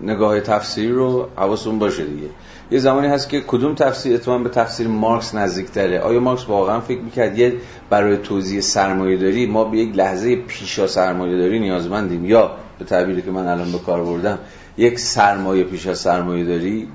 نگاه 0.00 0.40
تفسیری 0.40 0.92
رو 0.92 1.28
حواستون 1.36 1.78
باشه 1.78 2.04
دیگه. 2.04 2.28
یه 2.70 2.78
زمانی 2.78 3.08
هست 3.08 3.28
که 3.28 3.40
کدوم 3.40 3.74
تفسیر 3.74 4.14
اتفاقا 4.14 4.38
به 4.38 4.48
تفسیر 4.48 4.88
مارکس 4.88 5.34
نزدیکتره؟ 5.34 6.00
آیا 6.00 6.20
مارکس 6.20 6.48
واقعا 6.48 6.80
فکر 6.80 7.00
می‌کرد 7.00 7.38
یه 7.38 7.54
برای 7.90 8.16
توضیح 8.16 8.60
سرمایه 8.60 9.16
داری 9.16 9.46
ما 9.46 9.64
به 9.64 9.78
یک 9.78 9.96
لحظه 9.96 10.36
پیشا 10.36 10.86
سرمایه 10.86 11.38
داری 11.38 11.58
نیازمندیم 11.58 12.24
یا 12.24 12.50
به 12.78 12.84
تعبیری 12.84 13.22
که 13.22 13.30
من 13.30 13.46
الان 13.46 13.72
به 13.72 13.78
کار 13.78 14.04
بردم 14.04 14.38
یک 14.76 14.98
سرمایه 14.98 15.64
پیش 15.64 15.86
از 15.86 15.98
سرمایه 15.98 16.44
داری 16.44 16.88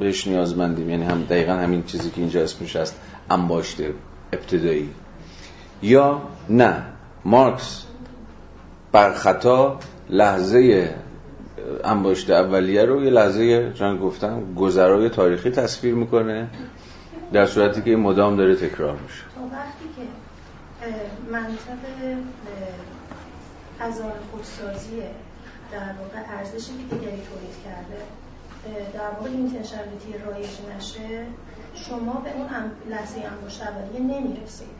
بهش 0.00 0.26
نیازمندیم 0.26 0.90
یعنی 0.90 1.04
هم 1.04 1.22
دقیقا 1.22 1.52
همین 1.52 1.82
چیزی 1.82 2.10
که 2.10 2.20
اینجا 2.20 2.42
اسمش 2.42 2.76
هست 2.76 2.96
انباشته 3.30 3.94
ابتدایی. 4.32 4.88
یا 5.82 6.22
نه 6.48 6.82
مارکس 7.24 7.84
بر 8.92 9.12
خطا 9.12 9.78
لحظه 10.10 10.90
انباشته 11.84 12.34
اولیه 12.34 12.84
رو 12.84 13.04
یه 13.04 13.10
لحظه 13.10 13.72
چون 13.72 13.98
گفتم 13.98 14.54
گذرای 14.54 15.08
تاریخی 15.08 15.50
تصویر 15.50 15.94
می‌کنه 15.94 16.48
در 17.32 17.46
صورتی 17.46 17.82
که 17.82 17.90
این 17.90 18.00
مدام 18.00 18.36
داره 18.36 18.56
تکرار 18.56 18.96
میشه. 18.96 19.22
تا 19.34 19.56
وقتی 19.56 19.84
که 19.96 20.02
منطق 21.32 21.80
آن 23.80 24.12
خودسازی 24.30 24.96
در 25.72 25.78
واقع 25.78 26.38
ارزشی 26.38 26.72
که 26.72 26.94
دیگری 26.94 27.10
تولید 27.10 27.56
کرده 27.64 28.02
در 28.94 29.10
واقع 29.18 29.30
اینتنشنالیتی 29.30 30.14
رایج 30.26 30.48
نشه 30.76 31.26
شما 31.74 32.12
به 32.24 32.30
اون 32.36 32.46
لحظه 32.90 33.20
انباشت 33.20 33.62
اولیه 33.62 34.00
نمی‌رسید. 34.00 34.79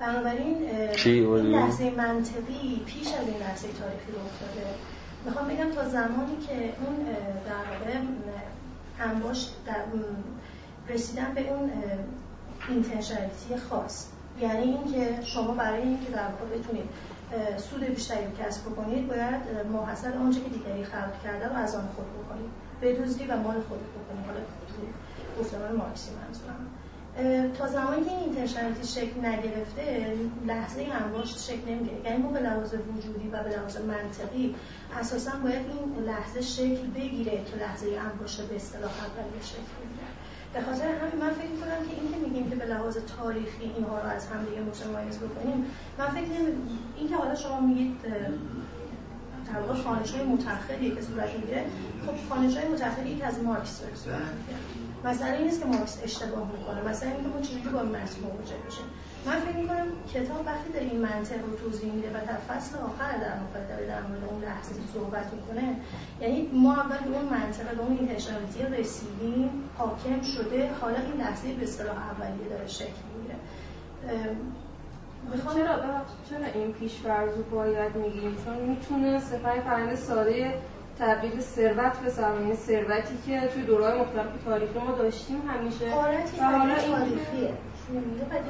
بنابراین؟ 0.00 0.56
این؟ 1.04 1.26
لحظه 1.26 1.90
منطقی 1.90 2.82
پیش 2.86 3.06
از 3.06 3.28
این 3.28 3.36
لحظه 3.36 3.68
تاریخی 3.68 4.12
رو 4.12 4.18
افتاده 4.24 4.66
می‌خوام 5.24 5.48
بگم 5.48 5.70
تا 5.70 5.88
زمانی 5.88 6.36
که 6.46 6.54
اون 6.54 6.96
در 7.46 7.64
واقع 7.70 7.98
اه، 7.98 9.10
انباشت 9.10 9.54
در 9.66 9.84
رسیدن 10.94 11.34
به 11.34 11.50
اون 11.50 11.70
اینتنشنالیتی 12.68 13.56
خاص 13.70 14.06
یعنی 14.40 14.62
اینکه 14.62 15.22
شما 15.22 15.54
برای 15.54 15.82
اینکه 15.82 16.10
در 16.12 16.26
واقع 16.26 16.58
بتونید 16.58 16.88
سود 17.56 17.84
بیشتری 17.84 18.24
کسب 18.44 18.62
بکنید 18.62 19.08
باید 19.08 19.42
اه، 19.56 19.62
ماحصل 19.72 20.12
آنچه 20.12 20.40
که 20.40 20.48
دیگری 20.48 20.84
خلق 20.84 21.22
کرده 21.24 21.48
رو 21.48 21.54
از 21.56 21.74
آن 21.74 21.88
خود 21.96 22.06
بکنید 22.06 22.50
بدزدی 22.82 23.24
و 23.24 23.36
مال 23.36 23.60
خود 23.60 23.78
بکنید 23.78 24.26
حالا 24.26 24.40
گفتمان 25.40 25.76
مارکسی 25.76 26.10
منظورم 26.10 26.66
تا 27.58 27.66
زمانی 27.66 28.04
که 28.04 28.10
این 28.10 28.20
اینتنشنالیتی 28.20 28.86
شکل 28.86 29.26
نگرفته 29.26 30.14
لحظه 30.46 30.86
انباشت 31.04 31.38
شکل 31.38 31.70
نمی‌گیره. 31.70 32.00
یعنی 32.04 32.22
ما 32.22 32.30
به 32.30 32.40
لحاظ 32.40 32.74
وجودی 32.74 33.28
و 33.28 33.42
به 33.42 33.50
لحاظ 33.50 33.76
منطقی 33.76 34.54
اساسا 35.00 35.30
باید 35.42 35.66
این 35.66 36.04
لحظه 36.04 36.40
شکل 36.40 36.86
بگیره 36.94 37.44
که 37.44 37.56
لحظه 37.56 37.86
انباشت 38.12 38.48
به 38.48 38.56
اصطلاح 38.56 38.90
اولیه 38.90 39.42
شکل 39.42 39.72
بگیره. 39.80 40.10
به 40.54 40.60
خاطر 40.60 40.84
همین 40.84 41.24
من 41.24 41.30
فکر 41.30 41.54
کنم 41.60 41.88
که 41.88 41.94
این 42.00 42.12
که 42.12 42.28
میگیم 42.28 42.50
که 42.50 42.56
به 42.56 42.64
لحاظ 42.64 42.98
تاریخی 43.18 43.72
اینها 43.76 43.98
رو 43.98 44.08
از 44.08 44.26
هم 44.26 44.44
دیگه 44.44 44.60
متمایز 44.60 45.18
بکنیم 45.18 45.64
من 45.98 46.06
فکر 46.06 46.28
نمی 46.28 46.52
این 46.96 47.08
که 47.08 47.16
حالا 47.16 47.34
شما 47.34 47.60
میگید 47.60 47.96
در 49.52 49.60
واقع 49.60 49.82
خانش 49.82 50.14
های 50.14 50.24
متأخری 50.24 50.90
که 50.90 51.02
صورت 51.02 51.34
می‌گیره 51.34 51.64
خب 52.06 52.28
خانش 52.28 52.56
های 52.56 52.68
متأخری 52.68 53.18
که 53.18 53.26
از 53.26 53.42
مارکس 53.42 53.80
صورت 53.94 54.16
می‌گیره 54.16 54.58
مسئله 55.04 55.32
این 55.36 55.44
نیست 55.44 55.60
که 55.60 55.66
مارکس 55.66 55.98
اشتباه 56.04 56.48
می‌کنه. 56.52 56.88
مثلا 56.90 57.10
اینکه 57.10 57.28
ما 57.28 57.40
چجوری 57.40 57.68
با 57.68 57.80
این 57.80 57.90
متن 57.90 58.20
مواجه 58.22 58.56
بشیم 58.66 58.84
من 59.26 59.40
فکر 59.40 59.56
می‌کنم 59.56 59.86
کتاب 60.14 60.46
وقتی 60.46 60.72
داره 60.72 60.86
این 60.86 61.00
منطق 61.00 61.44
رو 61.44 61.56
توضیح 61.56 61.92
میده 61.92 62.08
و 62.08 62.26
در 62.26 62.36
فصل 62.48 62.78
آخر 62.78 63.12
در 63.12 63.64
داره 63.68 63.86
در 63.86 64.02
مورد 64.02 64.24
اون 64.24 64.44
لحظه 64.44 64.74
صحبت 64.94 65.26
می‌کنه 65.32 65.76
یعنی 66.20 66.50
ما 66.52 66.74
اول 66.74 67.14
اون 67.14 67.24
منطقه 67.24 67.74
به 67.74 67.82
اون 67.82 67.98
اینتنشنالیتی 67.98 68.62
رسیدیم 68.62 69.50
حاکم 69.78 70.22
شده 70.22 70.70
حالا 70.80 70.98
این 70.98 71.20
لحظه 71.20 71.52
به 71.52 71.62
اصطلاح 71.62 71.96
اولیه 71.96 72.48
داره 72.48 72.66
شکل 72.66 73.00
می‌گیره. 73.14 73.36
می‌خوام 75.34 75.56
چرا؟ 75.56 75.76
چرا 76.30 76.46
این 76.54 76.72
پیش 76.72 76.92
فرض 76.92 77.36
رو 77.36 77.42
باید 77.42 77.96
میگیم 77.96 78.36
چون 78.44 78.56
می‌تونه 78.56 79.20
سپر 79.20 79.60
فرند 79.60 79.94
ساده 79.94 80.54
تبدیل 81.00 81.40
ثروت 81.40 81.98
به 82.04 82.10
سرمایه 82.10 82.54
ثروتی 82.54 83.18
که 83.26 83.48
توی 83.54 83.62
دورهای 83.62 84.00
مختلف 84.00 84.44
تاریخی 84.44 84.78
ما 84.78 84.92
داشتیم 84.92 85.42
همیشه 85.48 85.86
و 85.86 86.00
حالا 86.00 86.10
این 86.10 86.94
تاریخیه. 86.94 87.52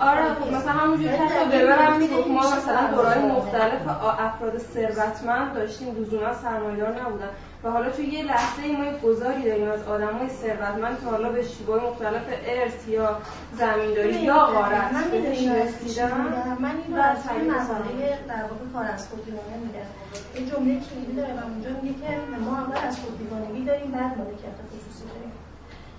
آره 0.00 0.34
خب 0.34 0.52
مثلا 0.52 0.72
همونجوری 0.72 1.08
که 1.08 1.28
تا 1.28 1.44
ببرم 1.44 1.98
ما 2.28 2.40
مثلا 2.40 2.90
دورهای 2.94 3.18
مختلف 3.18 3.88
افراد 4.18 4.58
ثروتمند 4.58 5.54
داشتیم 5.54 5.96
لزوما 5.96 6.34
سرمایه‌دار 6.34 7.00
نبودن. 7.02 7.30
و 7.64 7.70
حالا 7.70 7.90
توی 7.90 8.06
یه 8.06 8.24
لحظه 8.24 8.62
ای 8.62 8.76
ما 8.76 8.84
یک 8.84 9.00
گذاری 9.00 9.42
داریم 9.42 9.70
از 9.70 9.82
آدمای 9.88 10.28
ثروتمند 10.28 11.00
که 11.00 11.06
حالا 11.06 11.28
به 11.32 11.42
شیوه 11.42 11.84
مختلف 11.84 12.22
ارث 12.46 12.88
یا 12.88 13.18
زمینداری 13.52 14.14
یا 14.14 14.46
غارت 14.46 14.92
من 14.92 15.12
این 15.12 15.52
رسیدم 15.52 16.56
من 16.60 16.76
این 16.76 16.96
رو 16.96 17.02
و 17.02 17.04
از 17.04 17.24
تعیین 17.24 17.50
مقاله 17.50 18.18
در 18.28 18.42
واقع 18.42 18.64
کار 18.72 18.84
از 18.84 19.08
خودبیگانه 19.08 19.56
میگم. 19.64 19.90
یه 20.34 20.50
جمله 20.50 20.80
کلیدی 20.86 21.12
داره 21.16 21.34
و 21.34 21.44
اونجا 21.44 21.70
میگه 21.82 21.94
که 22.00 22.10
ما 22.44 22.56
اول 22.58 22.78
از 22.88 22.98
خودبیگانگی 23.00 23.64
داریم 23.64 23.90
بعد 23.90 24.18
مالکیت 24.18 24.56
خصوصی 24.70 25.04
داریم. 25.12 25.32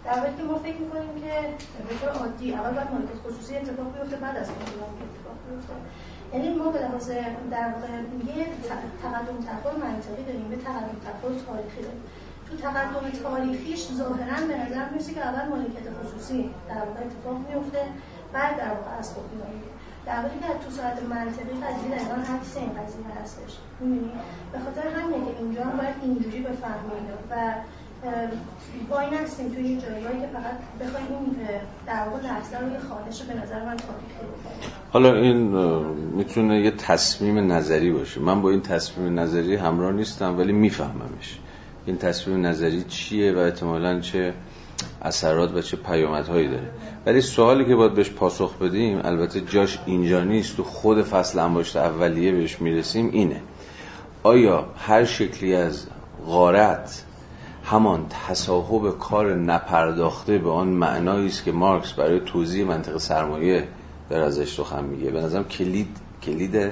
در 0.06 0.20
حالی 0.20 0.34
که 0.38 0.44
ما 0.44 0.60
فکر 0.66 0.78
می‌کنیم 0.78 1.16
که 1.24 1.34
به 1.88 1.94
طور 2.00 2.10
عادی 2.10 2.54
اول 2.54 2.74
باید 2.76 2.92
مالکیت 2.94 3.20
خصوصی 3.26 3.56
اتفاق 3.56 3.88
بیفته 3.94 4.16
بعد 4.16 4.38
از 4.38 4.48
خودبیگانگی 4.54 5.04
اتفاق 5.08 5.38
بیفته. 5.50 5.74
یعنی 6.34 6.50
ما 6.50 6.72
به 6.72 6.80
لحاظ 6.80 7.10
در 7.52 7.68
واقع 7.74 7.88
یه 8.38 8.48
تقدم 9.04 9.38
تفاوت 9.50 9.84
منطقی 9.84 10.24
داریم 10.24 10.50
به 10.50 10.56
تقدم 10.56 10.98
تفاوت 11.08 11.46
تاریخی 11.46 11.82
داریم. 11.82 12.04
تو 12.50 12.58
تقدم 12.58 13.10
تاریخیش 13.24 13.88
ظاهرا 13.92 14.48
به 14.48 14.58
نظر 14.58 14.90
می‌رسه 14.90 15.14
که 15.14 15.22
اول 15.28 15.48
مالکیت 15.50 15.84
خصوصی 16.00 16.50
در 16.70 16.76
واقع 16.86 17.00
اتفاق 17.06 17.38
میفته 17.50 17.84
بعد 18.34 18.58
در 18.58 18.74
واقع 18.74 18.98
از 19.00 19.14
خود 19.14 19.24
در 20.06 20.16
حالی 20.16 20.40
که 20.40 20.66
تو 20.66 20.72
ساعت 20.72 21.04
منطقی 21.04 21.54
قضیه 21.64 21.90
دقیقا 21.96 22.16
عکس 22.36 22.58
این 22.58 22.70
قضیه 22.70 23.22
هستش. 23.22 23.58
می‌بینی؟ 23.80 24.12
به 24.52 24.60
خاطر 24.60 24.88
همینه 24.88 25.26
که 25.26 25.38
اینجا 25.40 25.64
باید 25.64 25.96
اینجوری 26.02 26.40
بفهمید 26.40 27.08
و 27.30 27.54
با 28.90 29.00
این 29.00 29.14
هستیم 29.14 29.50
توی 29.50 29.64
یه 29.64 29.82
جایگاهی 29.82 30.20
که 30.20 30.28
فقط 30.34 30.88
بخوایم 30.88 31.08
این 31.08 31.36
در 31.88 32.10
واقع 32.10 32.24
لحظه 32.24 32.58
رو 32.60 32.72
یه 32.72 32.80
خواهش 32.80 33.22
به 33.22 33.34
نظر 33.34 33.66
من 33.66 33.78
حالا 34.92 35.16
این 35.16 35.38
می‌تونه 36.16 36.62
یه 36.62 36.72
تصمیم 36.72 37.52
نظری 37.52 37.92
باشه. 37.92 38.22
من 38.22 38.42
با 38.42 38.50
این 38.50 38.62
تصمیم 38.62 39.20
نظری 39.20 39.56
همراه 39.56 39.92
نیستم 39.92 40.38
ولی 40.38 40.52
میفهممش. 40.52 41.40
این 41.86 41.98
تصمیم 41.98 42.46
نظری 42.46 42.84
چیه 42.84 43.34
و 43.34 43.38
احتمالا 43.38 44.00
چه 44.00 44.34
اثرات 45.02 45.56
و 45.56 45.62
چه 45.62 45.78
پیامدهایی 45.78 46.48
داره. 46.48 46.70
ولی 47.06 47.22
سوالی 47.22 47.66
که 47.66 47.76
باید 47.76 47.94
بهش 47.94 48.10
پاسخ 48.10 48.58
بدیم 48.58 49.02
البته 49.04 49.42
جاش 49.42 49.80
اینجا 49.86 50.24
نیست 50.24 50.58
تو 50.58 50.64
خود 50.64 51.02
فصل 51.02 51.40
انباشت 51.40 51.76
اولیه 51.76 52.32
بهش 52.32 52.62
می‌رسیم 52.62 53.10
اینه. 53.12 53.42
آیا 54.24 54.66
هر 54.78 55.06
شکلی 55.06 55.56
از 55.56 55.88
غارت 56.26 57.04
همان 57.72 58.06
تصاحب 58.28 58.98
کار 58.98 59.36
نپرداخته 59.36 60.38
به 60.38 60.50
آن 60.50 60.68
معنایی 60.68 61.28
است 61.28 61.44
که 61.44 61.52
مارکس 61.52 61.94
برای 61.94 62.20
توضیح 62.20 62.66
منطق 62.66 62.98
سرمایه 62.98 63.68
در 64.10 64.22
ازش 64.22 64.54
سخن 64.54 64.84
میگه. 64.84 65.12
به 65.12 65.22
نظرم 65.22 65.44
کلید 65.44 65.98
کلید 66.24 66.72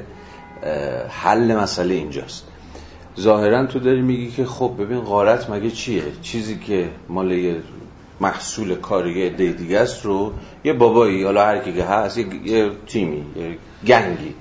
حل 1.10 1.56
مسئله 1.56 1.94
اینجاست. 1.94 2.48
ظاهرا 3.20 3.66
تو 3.66 3.80
داری 3.80 4.02
میگی 4.02 4.32
که 4.32 4.46
خب 4.46 4.76
ببین 4.80 5.00
غارت 5.00 5.50
مگه 5.50 5.72
چیه؟ 5.72 6.04
چیزی 6.22 6.60
که 6.60 6.90
مال 7.10 7.32
یه 7.32 7.62
محصول 8.22 8.76
کار 8.76 9.08
یه 9.08 9.30
دیگه 9.30 9.80
است 9.80 10.06
رو 10.06 10.34
یه 10.64 10.74
بابایی 10.74 11.24
حالا 11.24 11.46
هر 11.46 11.60
کی 11.60 11.74
که 11.74 11.84
هست 11.84 12.18
یه, 12.18 12.28
یه 12.46 12.72
تیمی 12.88 13.26
یه 13.36 13.58
گنگی 13.88 14.34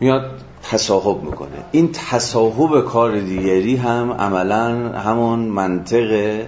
میاد 0.00 0.40
تصاحب 0.70 1.22
می‌کنه. 1.22 1.64
این 1.72 1.92
تصاحب 1.92 2.84
کار 2.84 3.20
دیگری 3.20 3.76
هم 3.76 4.12
عملا 4.12 4.68
همون 4.98 5.38
منطق 5.38 6.40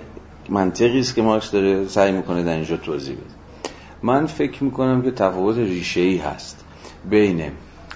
منطقی 0.49 1.01
است 1.01 1.15
که 1.15 1.23
مارکس 1.23 1.51
داره 1.51 1.89
سعی 1.89 2.13
می‌کنه 2.13 2.43
در 2.43 2.55
اینجا 2.55 2.77
توضیح 2.77 3.17
بده. 3.17 3.25
من 4.03 4.27
فکر 4.27 4.65
می‌کنم 4.65 5.03
که 5.03 5.11
تفاوت 5.11 5.57
ریشه 5.57 6.01
ای 6.01 6.17
هست 6.17 6.65
بین 7.11 7.43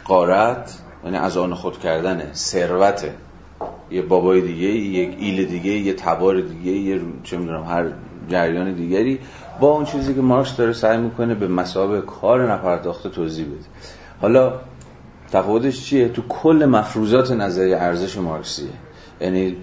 قارت 0.04 0.78
یعنی 1.04 1.16
از 1.16 1.36
آن 1.36 1.54
خود 1.54 1.78
کردن 1.78 2.32
ثروت 2.34 3.04
یه 3.90 4.02
بابای 4.02 4.40
دیگه 4.40 4.68
یک 4.68 5.16
ایل 5.18 5.44
دیگه 5.44 5.70
یه 5.70 5.94
تبار 5.94 6.40
دیگه 6.40 6.72
یه 6.72 7.00
چه 7.22 7.36
می‌دونم 7.36 7.64
هر 7.64 7.84
جریان 8.28 8.74
دیگری 8.74 9.18
با 9.60 9.68
اون 9.68 9.84
چیزی 9.84 10.14
که 10.14 10.20
مارکس 10.20 10.56
داره 10.56 10.72
سعی 10.72 10.98
می‌کنه 10.98 11.34
به 11.34 11.48
مسابقه 11.48 12.00
کار 12.00 12.52
نپرداخته 12.52 13.08
توضیح 13.08 13.46
بده. 13.46 13.64
حالا 14.20 14.52
تفاوتش 15.32 15.84
چیه؟ 15.84 16.09
تو 16.09 16.22
کل 16.28 16.66
مفروضات 16.70 17.30
نظری 17.30 17.74
ارزش 17.74 18.18
مارکسیه. 18.18 18.68
یعنی 19.20 19.56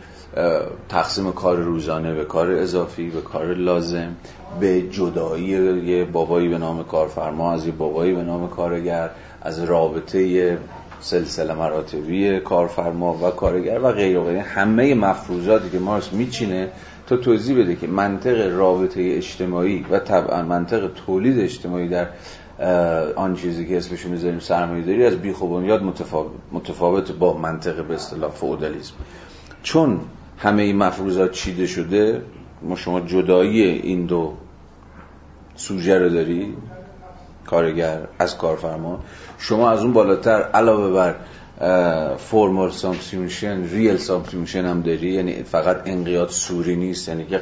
تقسیم 0.89 1.31
کار 1.31 1.57
روزانه 1.57 2.13
به 2.13 2.25
کار 2.25 2.51
اضافی 2.51 3.09
به 3.09 3.21
کار 3.21 3.53
لازم 3.53 4.15
به 4.59 4.81
جدایی 4.81 5.45
یه 5.85 6.05
بابایی 6.05 6.47
به 6.47 6.57
نام 6.57 6.83
کارفرما 6.83 7.53
از 7.53 7.65
یه 7.65 7.71
بابایی 7.71 8.13
به 8.13 8.23
نام 8.23 8.49
کارگر 8.49 9.09
از 9.41 9.63
رابطه 9.63 10.57
سلسله 11.01 11.53
مراتبی 11.53 12.39
کارفرما 12.39 13.13
و 13.13 13.31
کارگر 13.31 13.79
و 13.83 13.91
غیر 13.91 14.17
و 14.17 14.23
غیر. 14.23 14.37
همه 14.37 14.95
مفروضاتی 14.95 15.69
که 15.69 15.79
مارکس 15.79 16.13
میچینه 16.13 16.69
تا 17.07 17.17
توضیح 17.17 17.59
بده 17.59 17.75
که 17.75 17.87
منطق 17.87 18.57
رابطه 18.57 19.01
اجتماعی 19.01 19.85
و 19.89 19.99
طبعا 19.99 20.41
منطق 20.41 20.89
تولید 21.05 21.39
اجتماعی 21.39 21.87
در 21.87 22.07
آن 23.15 23.35
چیزی 23.35 23.67
که 23.67 23.77
اسمش 23.77 24.05
می‌ذاریم 24.05 24.39
سرمایه 24.39 24.85
داری 24.85 25.05
از 25.05 25.15
بیخ 25.15 25.41
و 25.41 25.47
بنیاد 25.47 25.83
متفاوت, 25.83 26.31
متفاوت 26.51 27.11
با 27.11 27.37
منطق 27.37 27.83
به 27.83 27.93
اصطلاح 27.93 28.31
فئودالیسم. 28.31 28.93
چون 29.63 29.99
همه 30.37 30.61
این 30.63 30.77
مفروضات 30.77 31.31
چیده 31.31 31.67
شده 31.67 32.21
ما 32.61 32.75
شما 32.75 33.01
جدایی 33.01 33.61
این 33.63 34.05
دو 34.05 34.33
سوژه 35.55 35.99
رو 35.99 36.09
داری 36.09 36.53
کارگر 37.45 38.07
از 38.19 38.37
کارفرما 38.37 38.99
شما 39.37 39.69
از 39.69 39.83
اون 39.83 39.93
بالاتر 39.93 40.41
علاوه 40.41 40.93
بر 40.93 41.15
formal 42.17 42.71
subsumption 42.71 43.69
real 43.69 43.97
subsumption 43.97 44.65
هم 44.65 44.81
داری؟ 44.81 45.11
یعنی 45.11 45.43
فقط 45.43 45.81
انقیاد 45.85 46.29
صوری 46.29 46.75
نیست؟ 46.75 47.07
یعنی 47.09 47.25
که 47.25 47.37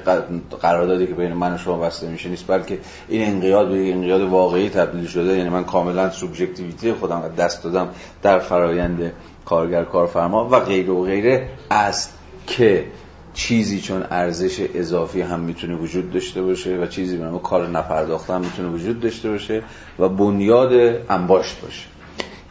قراردادی 0.61 1.07
که 1.07 1.14
بین 1.14 1.34
من 1.34 1.53
و 1.53 1.57
شما 1.57 1.77
بسته 1.77 2.07
میشه 2.07 2.30
نیست 2.30 2.48
بلکه 2.48 2.80
این 3.07 3.27
انقیاد 3.27 3.69
به 3.69 3.94
انقیاد 3.94 4.22
واقعی 4.22 4.69
تبدیل 4.69 5.06
شده. 5.06 5.38
یعنی 5.38 5.49
من 5.49 5.64
کاملا 5.64 6.10
سوبژکتیویته 6.10 6.94
خودم 6.94 7.23
دست 7.38 7.64
دادم 7.64 7.89
در 8.22 8.39
فرایند 8.39 9.11
کارگر 9.45 9.84
کارفرما 9.84 10.49
و 10.52 10.60
غیره 10.60 10.94
و 10.94 11.03
غیره. 11.03 11.49
است 11.72 12.18
که 12.48 12.85
چیزی 13.34 13.81
چون 13.81 14.06
ارزش 14.11 14.65
اضافی 14.76 15.22
هم 15.22 15.39
می‌تونه 15.39 15.76
وجود 15.76 16.11
داشته 16.11 16.41
باشه 16.41 16.77
و 16.77 16.85
چیزی 16.85 17.18
به 17.18 17.39
کار 17.44 17.68
نپرداخته 17.68 18.34
هم 18.34 18.41
می‌تونه 18.41 18.69
وجود 18.69 18.99
داشته 18.99 19.30
باشه 19.30 19.64
و 19.99 20.10
بنیاد 20.10 21.02
انباشت 21.10 21.61
باشه. 21.61 21.97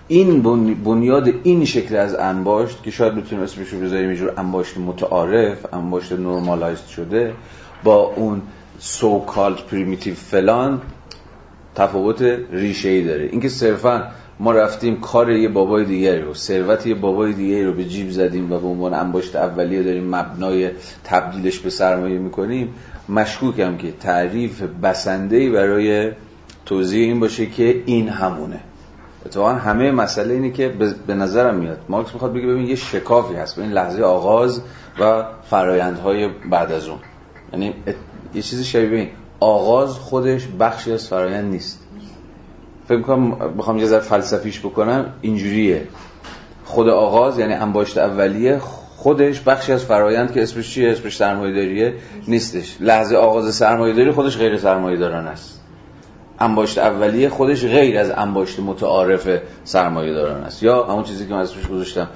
این 0.08 0.42
بنیاد 0.84 1.28
این 1.42 1.64
شکل 1.64 1.96
از 1.96 2.14
انباشت 2.14 2.82
که 2.82 2.90
شاید 2.90 3.14
بتونیم 3.14 3.44
اسمش 3.44 3.68
رو 3.68 3.80
بذاریم 3.80 4.08
اینجور 4.08 4.32
انباشت 4.36 4.78
متعارف 4.78 5.74
انباشت 5.74 6.12
normalized 6.12 6.86
شده 6.86 7.32
با 7.84 7.96
اون 8.16 8.42
so-called 8.78 9.56
primitive 9.56 10.14
فلان 10.14 10.80
تفاوت 11.74 12.22
ریشه 12.52 12.88
ای 12.88 13.04
داره. 13.04 13.24
اینکه 13.24 13.48
صرفا 13.48 14.10
ما 14.40 14.52
رفتیم 14.52 15.00
کار 15.00 15.30
یه 15.30 15.48
بابای 15.48 15.84
دیگری 15.84 16.22
رو 16.22 16.34
ثروت 16.34 16.86
یه 16.86 16.94
بابای 16.94 17.32
دیگری 17.32 17.64
رو 17.64 17.72
به 17.72 17.84
جیب 17.84 18.10
زدیم 18.10 18.52
و 18.52 18.58
به 18.58 18.66
عنوان 18.66 18.94
انباشت 18.94 19.36
اولیه 19.36 19.82
داریم 19.82 20.14
مبنای 20.14 20.70
تبدیلش 21.04 21.58
به 21.58 21.70
سرمایه 21.70 22.18
می‌کنیم 22.18 22.74
مشکوکم 23.08 23.76
که 23.76 23.92
تعریف 23.92 24.62
بسنده 24.62 25.50
برای 25.50 26.10
توضیح 26.66 27.00
این 27.00 27.20
باشه 27.20 27.46
که 27.46 27.82
این 27.86 28.08
همونه. 28.08 28.60
اتفاقا 29.26 29.52
همه 29.52 29.90
مسئله 29.90 30.34
اینه 30.34 30.50
که 30.50 30.68
به 31.06 31.14
نظرم 31.14 31.54
میاد. 31.54 31.78
مارکس 31.88 32.12
می‌خواد 32.12 32.32
بگه 32.32 32.46
ببین 32.46 32.66
یه 32.66 32.74
شکافی 32.74 33.34
هست 33.34 33.60
بین 33.60 33.70
لحظه 33.70 34.02
آغاز 34.02 34.62
و 35.00 35.24
فرایندهای 35.50 36.28
بعد 36.50 36.72
از 36.72 36.88
اون. 36.88 36.98
یعنی 37.52 37.74
یه 38.34 38.42
چیزی 38.42 38.64
شبیه 38.64 38.88
ببین 38.88 39.08
آغاز 39.40 39.90
خودش 39.90 40.46
بخشی 40.60 40.92
از 40.92 41.08
فرایند 41.08 41.50
نیست. 41.52 41.80
فکر 42.88 43.00
کنم 43.00 43.30
بخوام 43.58 43.78
یه 43.78 43.86
ذره 43.86 44.00
فلسفیش 44.00 44.60
بکنم 44.60 45.12
اینجوریه. 45.20 45.88
خود 46.64 46.88
آغاز 46.88 47.38
یعنی 47.38 47.52
انباشت 47.54 47.98
اولیه 47.98 48.58
خودش 48.96 49.40
بخشی 49.40 49.72
از 49.72 49.84
فرایند 49.84 50.32
که 50.32 50.42
اسمش 50.42 50.74
چیه؟ 50.74 50.90
اسمش 50.90 51.16
سرمایه‌داریه؟ 51.16 51.94
نیستش. 52.28 52.76
لحظه 52.80 53.16
آغاز 53.16 53.54
سرمایه‌داری 53.54 54.10
خودش 54.10 54.38
غیر 54.38 54.56
سرمایه‌داران 54.58 55.26
است. 55.26 55.55
انباشت 56.38 56.78
اولیه 56.78 57.28
خودش 57.28 57.64
غیر 57.64 57.98
از 57.98 58.10
انباشت 58.10 58.60
متعارف 58.60 59.28
سرمایه 59.64 60.12
داران 60.12 60.42
است. 60.44 60.62
یا 60.62 60.84
همون 60.84 61.02
چیزی 61.04 61.26
که 61.26 61.34
من 61.34 61.40
اسمش 61.40 61.66
گذاشتم 61.66 62.08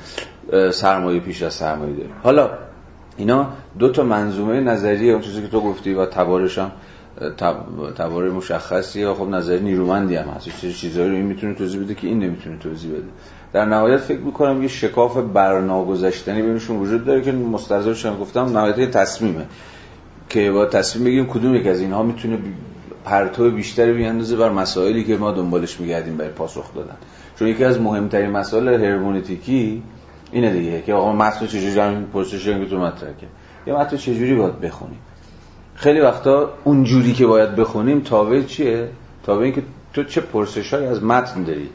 سرمایه 0.72 1.20
پیش 1.20 1.42
از 1.42 1.54
سرمایه 1.54 1.92
داری. 1.96 2.10
حالا 2.22 2.50
اینا 3.16 3.46
دو 3.78 3.88
تا 3.88 4.02
منظومه 4.02 4.60
نظریه 4.60 5.12
اون 5.12 5.22
چیزی 5.22 5.42
که 5.42 5.48
تو 5.48 5.60
گفتی 5.60 5.94
و 5.94 6.06
تبارش 6.06 6.58
هم 6.58 6.70
تبار 7.96 8.30
مشخصی 8.30 9.00
یا 9.00 9.14
خب 9.14 9.28
نظری 9.28 9.60
نیرومندی 9.60 10.16
هم 10.16 10.28
هست. 10.28 10.48
چیز 10.60 10.76
چیزایی 10.76 11.08
رو 11.08 11.14
این 11.14 11.24
می‌تونه 11.26 11.54
توضیح 11.54 11.80
بده 11.80 11.94
که 11.94 12.06
این 12.06 12.18
نمی‌تونه 12.18 12.58
توضیح 12.58 12.92
بده. 12.92 13.02
در 13.52 13.64
نهایت 13.64 13.96
فکر 13.96 14.20
می‌کنم 14.20 14.62
یه 14.62 14.68
شکاف 14.68 15.16
برناگذشتنی 15.16 16.42
بینشون 16.42 16.76
وجود 16.76 17.04
داره 17.04 17.22
که 17.22 17.32
مسترزرشان 17.32 18.18
گفتم 18.18 18.58
نهایت 18.58 18.90
تصمیمه 18.90 19.46
که 20.28 20.50
با 20.50 20.66
تصمیم 20.66 21.04
بگیم 21.04 21.26
کدوم 21.26 21.54
یک 21.54 21.66
از 21.66 21.80
اینها 21.80 22.02
می‌تونه 22.02 22.38
پرتو 23.04 23.50
بیشتری 23.50 23.92
بیاندازه 23.92 24.36
بر 24.36 24.50
مسائلی 24.50 25.04
که 25.04 25.16
ما 25.16 25.32
دنبالش 25.32 25.80
میگردیم 25.80 26.16
برای 26.16 26.30
پاسخ 26.30 26.74
دادن. 26.74 26.96
چون 27.38 27.48
یکی 27.48 27.64
از 27.64 27.80
مهمترین 27.80 28.30
مسائل 28.30 28.68
هرمونتیکی 28.68 29.82
اینه 30.32 30.52
دیگه 30.52 30.82
که 30.82 30.94
آقا 30.94 31.12
متن 31.12 31.46
چجوری 31.46 31.74
جمع 31.74 32.00
پرسش 32.00 32.44
که 32.44 32.66
تو 32.66 32.78
مطرح 32.78 33.12
کرد 33.12 33.30
یه 33.66 33.74
متن 33.74 33.96
چجوری 33.96 34.34
باید 34.34 34.60
بخونیم؟ 34.60 34.98
خیلی 35.74 36.00
وقتا 36.00 36.50
اونجوری 36.64 37.12
که 37.12 37.26
باید 37.26 37.56
بخونیم 37.56 38.00
تابع 38.00 38.42
چیه؟ 38.42 38.88
تابع 39.22 39.42
اینکه 39.42 39.62
تو 39.92 40.04
چه 40.04 40.20
پرسشایی 40.20 40.86
از 40.86 41.04
متن 41.04 41.42
داری؟ 41.44 41.70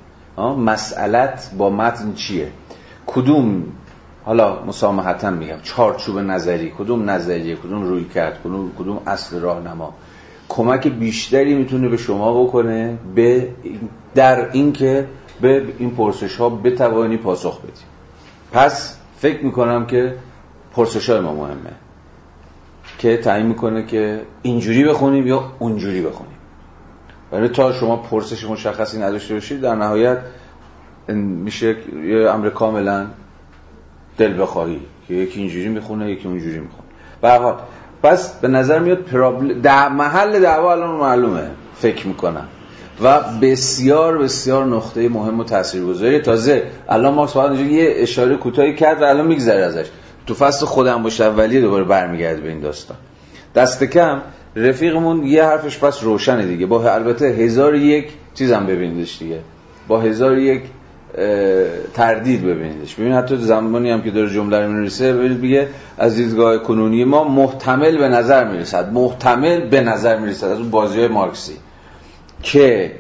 مسئلت 0.58 1.52
با 1.58 1.70
متن 1.70 2.14
چیه؟ 2.14 2.52
کدوم؟ 3.06 3.64
حالا 4.26 4.64
مسامحتا 4.64 5.30
میگم 5.30 5.58
چارچوب 5.64 6.20
نظری 6.20 6.74
کدوم 6.78 7.10
نظریه 7.10 7.56
کدوم 7.56 7.84
روی 7.84 8.04
کرد 8.04 8.40
کدوم, 8.44 8.72
کدوم 8.80 9.02
اصل 9.08 9.40
راهنما؟ 9.40 9.94
کمک 10.50 10.88
بیشتری 10.88 11.56
می‌تونه 11.56 11.88
به 11.88 11.98
شما 11.98 12.44
بکنه 12.44 12.98
به 13.16 13.50
در 14.16 14.52
اینکه 14.52 15.08
به 15.42 15.64
این 15.80 15.92
پرسش 15.92 16.36
ها 16.36 16.50
بتوانی 16.50 17.18
پاسخ 17.18 17.62
بدی. 17.62 17.82
پس 18.52 18.98
فکر 19.18 19.46
می‌کنم 19.46 19.86
که 19.86 20.16
پرسش 20.72 21.10
های 21.10 21.20
ما 21.20 21.34
مهمه 21.34 21.74
که 22.98 23.18
تعیین 23.18 23.46
می‌کنه 23.48 23.86
که 23.86 24.22
اینجوری 24.42 24.84
بخونیم 24.84 25.28
یا 25.28 25.52
اونجوری 25.60 26.02
بخونیم. 26.02 26.38
برای 27.32 27.50
تا 27.50 27.74
شما 27.74 27.98
پرسش 27.98 28.46
مشخصی 28.46 29.00
نداشته 29.00 29.34
باشید 29.34 29.62
در 29.62 29.76
نهایت 29.76 30.18
میشه 31.08 31.76
یه 32.06 32.30
امر 32.30 32.50
کاملا 32.50 33.08
دل 34.18 34.42
بخواهی 34.42 34.80
که 35.08 35.14
یکی 35.14 35.40
اینجوری 35.40 35.68
می‌خونه 35.68 36.12
یکی 36.12 36.28
اونجوری 36.28 36.60
می‌خونه. 36.60 36.84
به 37.22 37.54
پس 38.04 38.40
به 38.40 38.48
نظر 38.48 38.80
میاد 38.80 38.98
پرابل... 38.98 39.62
در 39.62 39.90
محل 39.90 40.40
دعوا 40.40 40.72
الان 40.72 40.96
معلومه 40.96 41.48
فکر 41.76 42.08
می‌کنم. 42.08 42.48
و 43.04 43.20
بسیار 43.42 44.18
بسیار 44.18 44.66
نقطه 44.66 45.10
مهم 45.10 45.40
و 45.40 45.44
تاثیرگذاری. 45.44 46.20
تازه 46.20 46.64
الان 46.90 47.14
مارکس 47.14 47.34
فقط 47.34 47.60
یه 47.60 47.94
اشاره 47.96 48.36
کوتاهی 48.36 48.76
کرد 48.76 49.02
و 49.02 49.06
الان 49.06 49.28
میگذره 49.28 49.62
ازش. 49.62 49.86
تو 50.28 50.34
فصل 50.34 50.66
خودم 50.66 51.04
باشه 51.04 51.24
اولیه 51.24 51.62
دوباره 51.62 51.84
برمیگرده 51.84 52.42
به 52.42 52.50
این 52.50 52.60
داستان. 52.60 52.98
دست 53.56 53.84
کم 53.84 54.22
رفیقمون 54.56 55.24
یه 55.24 55.44
حرفش 55.44 55.80
پس 55.80 56.04
روشنه 56.04 56.46
دیگه. 56.46 56.66
با 56.66 56.92
البته 56.92 57.26
هزار 57.26 57.76
یک 57.76 58.08
چیزم 58.34 58.66
ببینیدش 58.66 59.18
دیگه. 59.20 59.40
با 59.88 60.02
هزار 60.02 60.38
یک 60.38 60.62
تردید 61.94 62.46
ببینیدش. 62.46 62.96
ببین 62.96 63.14
حتی 63.14 63.38
زمانی 63.38 63.92
هم 63.92 64.02
که 64.02 64.12
داره 64.12 64.30
جمله 64.30 64.60
رو 64.60 64.72
می‌نویسه 64.72 65.14
ببینید 65.14 65.40
میگه 65.40 65.68
از 65.98 66.16
دیدگاه 66.16 66.58
کنونی 66.58 67.04
ما 67.04 67.24
محتمل 67.24 67.98
به 67.98 68.10
نظر 68.10 68.52
می‌رسد. 68.52 68.94
محتمل 68.94 69.70
به 69.70 69.82
نظر 69.82 70.20
می‌رسد 70.20 70.48
از 70.48 70.60
اون 70.60 70.70
بازی 70.70 71.00
های 71.00 71.08
مارکسی 71.08 71.54
که 72.44 72.92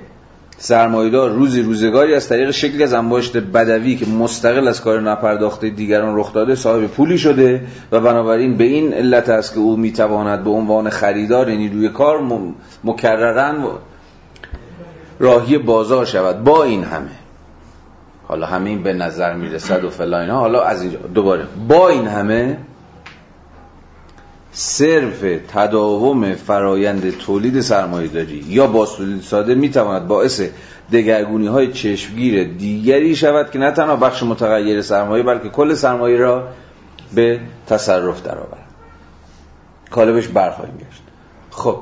سرمایدار 0.57 1.29
روزی 1.29 1.61
روزگاری 1.61 2.13
از 2.13 2.29
طریق 2.29 2.51
شکلی 2.51 2.83
از 2.83 2.93
انباشت 2.93 3.37
بدوی 3.37 3.95
که 3.95 4.05
مستقل 4.05 4.67
از 4.67 4.81
کار 4.81 5.01
نپرداخته 5.01 5.69
دیگران 5.69 6.17
رخ 6.17 6.33
داده 6.33 6.55
صاحب 6.55 6.87
پولی 6.87 7.17
شده 7.17 7.61
و 7.91 7.99
بنابراین 7.99 8.57
به 8.57 8.63
این 8.63 8.93
علت 8.93 9.29
است 9.29 9.53
که 9.53 9.59
او 9.59 9.77
می‌تواند 9.77 10.43
به 10.43 10.49
عنوان 10.49 10.89
خریدار 10.89 11.49
نیروی 11.49 11.89
کار 11.89 12.21
مکررن 12.83 13.55
راهی 15.19 15.57
بازار 15.57 16.05
شود. 16.05 16.43
با 16.43 16.63
این 16.63 16.83
همه 16.83 17.24
حالا 18.27 18.45
همین 18.45 18.83
به 18.83 18.93
نظر 18.93 19.33
می‌رسد 19.33 19.83
و 19.83 19.89
فلان 19.89 20.29
حالا 20.29 20.63
از 20.63 20.81
اینجا 20.81 20.99
دوباره. 20.99 21.47
با 21.67 21.89
این 21.89 22.07
همه 22.07 22.57
صرف 24.51 25.25
تداوم 25.47 26.33
فرایند 26.33 27.17
تولید 27.17 27.61
سرمایه 27.61 28.07
داری 28.07 28.45
یا 28.47 28.67
با 28.67 28.85
تولید 28.85 29.21
ساده 29.21 29.55
می‌تواند 29.55 30.07
باعث 30.07 30.41
دگرگونی 30.91 31.47
های 31.47 31.71
چشمگیر 31.71 32.43
دیگری 32.43 33.15
شود 33.15 33.51
که 33.51 33.59
نه 33.59 33.71
تنها 33.71 33.95
بخش 33.95 34.23
متغیر 34.23 34.81
سرمایه 34.81 35.23
بلکه 35.23 35.49
کل 35.49 35.73
سرمایه 35.73 36.17
را 36.17 36.47
به 37.15 37.39
تصرف 37.67 38.23
درآورد. 38.23 38.65
کالبش 39.91 40.27
برخواهیم 40.27 40.77
گشت. 40.77 41.01
خب 41.51 41.79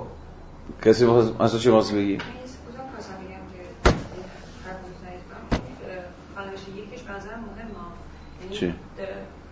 کسی 0.85 1.05
مثلا 1.05 1.59
چی 1.59 1.69
واسه 1.69 1.95
بگی؟ 1.95 2.17
چی؟ 8.51 8.73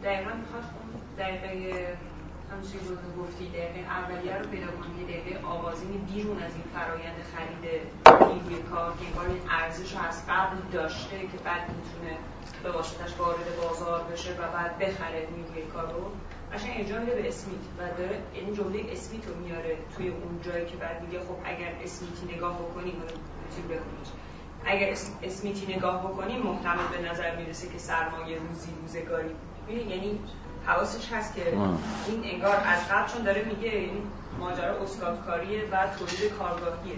دقیقا 0.03 0.31
می‌خواد 0.41 0.63
دقیقه 1.43 1.97
همون 2.51 2.63
چیزی 2.63 2.89
رو 2.89 3.23
گفتی 3.23 3.49
دقیقه 3.49 3.79
اولیه 3.97 4.37
رو 4.37 4.45
پیدا 4.49 4.67
کنی 4.67 5.03
دقیقه 5.03 5.45
آغازین 5.45 5.91
بیرون 6.13 6.43
از 6.43 6.51
این 6.55 6.67
فرایند 6.75 7.17
خرید 7.33 7.63
نیروی 8.33 8.63
کار 8.63 8.93
که 8.97 9.05
انگار 9.07 9.25
این 9.25 9.41
ارزش 9.49 9.95
از 10.09 10.27
قبل 10.29 10.57
داشته 10.71 11.19
که 11.19 11.37
بعد 11.45 11.63
می‌تونه 11.77 12.17
به 12.63 12.71
واسطش 12.71 13.17
وارد 13.17 13.47
بازار 13.63 14.03
بشه 14.03 14.31
و 14.31 14.51
بعد 14.55 14.77
بخره 14.77 15.27
نیروی 15.35 15.71
کار 15.73 15.93
رو. 15.93 16.11
قشنگ 16.53 16.73
اینجا 16.77 16.99
میره 16.99 17.15
به 17.15 17.27
اسمیت 17.27 17.65
و 17.77 17.81
داره 17.97 18.21
این 18.33 18.53
جمله 18.53 18.85
اسمیت 18.91 19.27
رو 19.27 19.35
میاره 19.35 19.77
توی 19.95 20.07
اون 20.07 20.41
جایی 20.41 20.65
که 20.65 20.75
بعد 20.75 21.01
میگه 21.01 21.19
خب 21.19 21.37
اگر 21.45 21.71
اسمیتی 21.83 22.35
نگاه 22.35 22.59
بکنیم 22.59 22.93
اگر 24.65 24.89
اسمیتی 25.23 25.73
نگاه 25.73 26.07
بکنیم 26.07 26.41
محتمل 26.41 26.87
به 26.91 27.09
نظر 27.11 27.35
می‌رسه 27.35 27.69
که 27.69 27.77
سرمایه 27.77 28.37
روزی 28.39 28.71
روزگاری. 28.81 29.35
یعنی 29.69 30.19
حواسش 30.65 31.11
هست 31.13 31.35
که 31.35 31.53
این 32.07 32.21
انگار 32.23 32.55
از 32.65 32.89
قبل 32.89 33.13
چون 33.13 33.23
داره 33.23 33.43
میگه 33.43 33.69
این 33.69 34.03
ماجرا 34.39 34.83
استادکاریه 34.83 35.63
و 35.71 35.87
تولید 35.99 36.33
کارگاهیه. 36.39 36.95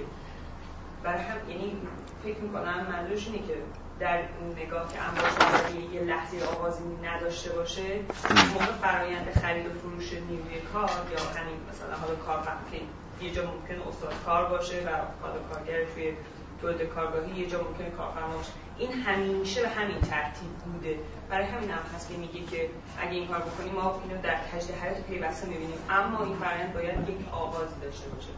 برای 1.03 1.19
هم 1.19 1.49
یعنی 1.49 1.77
فکر 2.23 2.37
می‌کنم 2.39 2.87
منظورش 2.89 3.27
اینه 3.27 3.47
که 3.47 3.55
در 3.99 4.17
اون 4.17 4.51
نگاه 4.51 4.93
که 4.93 4.99
انباشت 5.01 5.75
یه 5.93 6.01
لحظه 6.01 6.37
آغازی 6.45 6.83
نداشته 7.03 7.49
باشه 7.49 7.99
موقع 8.53 8.65
فرایند 8.65 9.27
خرید 9.41 9.65
و 9.65 9.69
فروش 9.79 10.13
نیروی 10.13 10.61
کار 10.73 10.89
یا 11.11 11.41
همین 11.41 11.57
مثلا 11.69 11.95
حالا 12.01 12.15
کار 12.15 12.39
که 12.71 12.79
یه 13.25 13.31
جا 13.33 13.41
ممکن 13.41 13.87
استاد 13.89 14.13
کار 14.25 14.45
باشه 14.45 14.77
و 14.77 14.89
حالا 15.21 15.39
کارگر 15.53 15.85
توی 15.93 16.13
تولید 16.63 16.81
کارگاهی 16.81 17.41
یه 17.41 17.49
جا 17.49 17.57
ممکن 17.57 17.97
کارفرما 17.97 18.41
این 18.77 18.91
همیشه 18.91 19.61
به 19.61 19.69
همین 19.69 20.01
ترتیب 20.01 20.51
بوده. 20.65 20.95
برای 21.29 21.45
همین 21.45 21.69
هم 21.69 21.95
هست 21.95 22.09
که 22.09 22.17
میگه 22.17 22.39
که 22.51 22.69
اگه 23.01 23.11
این 23.11 23.27
کار 23.27 23.39
بکنیم 23.39 23.73
ما 23.73 24.01
اینو 24.03 24.21
در 24.21 24.35
تجده 24.35 24.73
حیات 24.81 25.01
پیوسته 25.01 25.47
می‌بینیم. 25.47 25.77
اما 25.89 26.25
این 26.25 26.35
فرآیند 26.35 26.73
باید 26.73 27.09
یک 27.09 27.33
آغاز 27.33 27.79
داشته 27.81 28.09
باشه. 28.09 28.29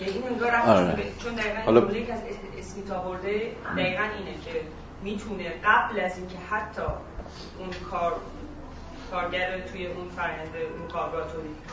یعنی 0.00 0.12
این 0.12 0.26
انگار 0.26 0.54
آره. 0.54 1.12
چون 1.18 1.34
دقیقا 1.34 1.60
حالا... 1.60 1.80
که 1.80 2.12
از 2.12 2.20
اسمیت 2.58 2.90
آورده 2.90 3.52
دقیقا 3.76 4.02
اینه 4.02 4.34
که 4.44 4.60
می‌تونه 5.02 5.52
قبل 5.64 6.00
از 6.00 6.18
اینکه 6.18 6.38
حتی 6.50 6.82
اون 7.58 7.70
کار 7.90 8.16
کارگر 9.10 9.60
توی 9.60 9.86
اون 9.86 10.08
فرآیند 10.08 10.56
اون 10.78 10.88
کارگاه 10.88 11.26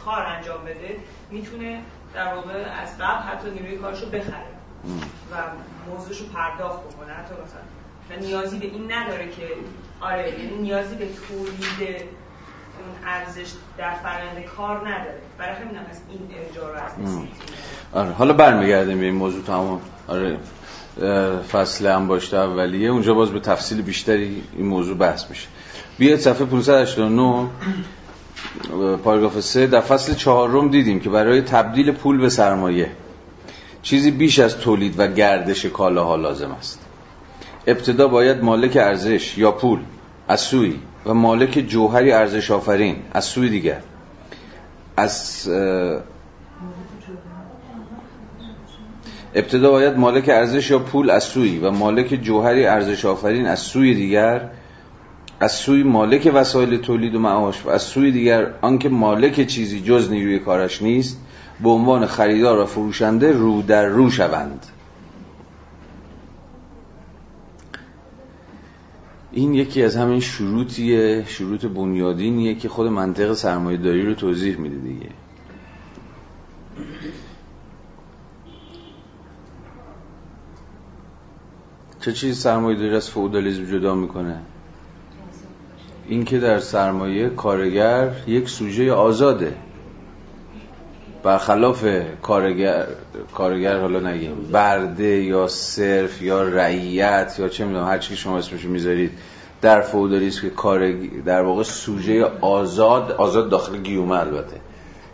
کار 0.05 0.25
انجام 0.25 0.65
بده 0.65 0.97
می‌تونه 1.31 1.81
در 2.13 2.33
واقع 2.33 2.65
از 2.81 2.97
قبل 2.97 3.21
حتی 3.21 3.49
نیروی 3.49 3.77
کارشو 3.77 4.09
بخره. 4.09 4.54
و 5.31 5.35
موضوعش 5.91 6.19
رو 6.19 6.25
پرداخت 6.25 6.79
بکنه. 6.79 7.13
حتی 7.13 7.33
مثلا 7.33 7.61
و 8.09 8.25
نیازی 8.25 8.59
به 8.59 8.65
این 8.65 8.91
نداره 8.91 9.29
که 9.29 9.47
آره 10.01 10.39
یعنی 10.39 10.57
نیازی 10.61 10.95
به 10.95 11.05
تولید 11.05 12.01
اون 12.79 13.07
ارزش 13.07 13.51
در 13.77 13.93
فرآیند 13.93 14.45
کار 14.57 14.77
نداره. 14.77 15.17
برای 15.37 15.55
همین 15.55 15.75
هم 15.75 15.85
از 15.89 16.01
این 16.09 16.19
ارجاع 16.39 16.71
رو 16.71 16.75
از 16.75 16.91
آره 17.93 18.11
حالا 18.11 18.33
برمیگردیم 18.33 18.99
به 18.99 19.05
این 19.05 19.15
موضوع 19.15 19.43
تمام. 19.43 19.81
آره 20.07 20.37
فصل 21.51 21.87
انباشته 21.87 22.37
اولیه. 22.37 22.89
اونجا 22.89 23.13
باز 23.13 23.31
به 23.31 23.39
تفصیل 23.39 23.81
بیشتری 23.81 24.43
این 24.57 24.65
موضوع 24.65 24.97
بحث 24.97 25.29
میشه. 25.29 25.47
بیاید 25.97 26.19
صفحه 26.19 26.45
589 26.45 27.47
پاراگراف 29.03 29.39
3 29.39 29.67
در 29.67 29.81
فصل 29.81 30.13
چهارم 30.13 30.69
دیدیم 30.69 30.99
که 30.99 31.09
برای 31.09 31.41
تبدیل 31.41 31.91
پول 31.91 32.17
به 32.17 32.29
سرمایه 32.29 32.91
چیزی 33.85 34.11
بیش 34.11 34.39
از 34.39 34.57
تولید 34.57 34.99
و 34.99 35.07
گردش 35.07 35.65
کالاها 35.65 36.15
لازم 36.15 36.51
است. 36.51 36.79
ابتدا 37.67 38.07
باید 38.07 38.43
مالک 38.43 38.77
ارزش 38.77 39.37
یا 39.37 39.51
پول 39.51 39.79
از 40.27 40.41
سوی 40.41 40.79
و 41.05 41.13
مالک 41.13 41.51
جوهری 41.67 42.11
ارزش 42.11 42.51
آفرین 42.51 42.95
از 43.13 43.25
سوی 43.25 43.49
دیگر. 43.49 43.81
از 44.97 45.49
ابتدا 49.35 49.71
باید 49.71 49.97
مالک 49.97 50.29
ارزش 50.29 50.69
یا 50.69 50.79
پول 50.79 51.09
از 51.09 51.23
سوی 51.23 51.59
و 51.59 51.71
مالک 51.71 52.07
جوهری 52.07 52.65
ارزش 52.65 53.05
آفرین 53.05 53.45
از 53.45 53.59
سوی 53.59 53.93
دیگر 53.93 54.49
از 55.39 55.51
سوی 55.51 55.83
مالک 55.83 56.31
وسایل 56.33 56.77
تولید 56.77 57.15
و 57.15 57.19
معاش 57.19 57.65
و 57.65 57.69
از 57.69 57.81
سوی 57.81 58.11
دیگر 58.11 58.47
آنکه 58.61 58.89
مالک 58.89 59.47
چیزی 59.47 59.81
جز 59.81 60.11
نیروی 60.11 60.39
کارش 60.39 60.81
نیست 60.81 61.19
به 61.63 61.69
عنوان 61.69 62.05
خریدار 62.05 62.59
و 62.59 62.65
فروشنده 62.65 63.31
رو 63.31 63.61
در 63.61 63.85
رو 63.85 64.09
شوند. 64.09 64.65
این 69.31 69.53
یکی 69.53 69.83
از 69.83 69.95
همین 69.95 70.19
شروطیه 70.19 71.25
شروط 71.27 71.65
بنیادینیه 71.65 72.55
که 72.55 72.69
خود 72.69 72.87
منطق 72.87 73.33
سرمایه 73.33 73.77
داری 73.77 74.05
رو 74.05 74.13
توضیح 74.13 74.57
میده 74.57 74.77
دیگه. 74.77 75.09
چه 82.01 82.13
چیز 82.13 82.39
سرمایه 82.39 82.77
داری 82.77 82.95
از 82.95 83.09
فودالیزم 83.09 83.65
جدا 83.65 83.95
می‌کنه؟ 83.95 84.41
اینکه 86.07 86.39
در 86.39 86.59
سرمایه 86.59 87.29
کارگر 87.29 88.11
یک 88.27 88.49
سوژه 88.49 88.91
آزاده. 88.91 89.57
برخلاف 91.25 91.85
کارگر 92.21 92.85
کارگر 93.33 93.79
حالا 93.79 93.99
نگیم 93.99 94.35
برده 94.51 95.23
یا 95.23 95.47
صرف 95.47 96.21
یا 96.21 96.43
رعیت 96.43 97.35
یا 97.39 97.49
چه 97.49 97.65
می‌دونم 97.65 97.87
هر 97.87 97.97
چی 97.97 98.09
که 98.09 98.15
شما 98.15 98.37
اسمشو 98.37 98.69
می‌ذارید 98.69 99.11
در 99.61 99.81
فودالیسم 99.81 100.41
که 100.41 100.49
کار 100.49 100.91
در 101.25 101.41
واقع 101.41 101.63
سوژه 101.63 102.25
آزاد 102.41 103.11
آزاد 103.11 103.49
داخل 103.49 103.77
گیومه 103.77 104.19
البته. 104.19 104.57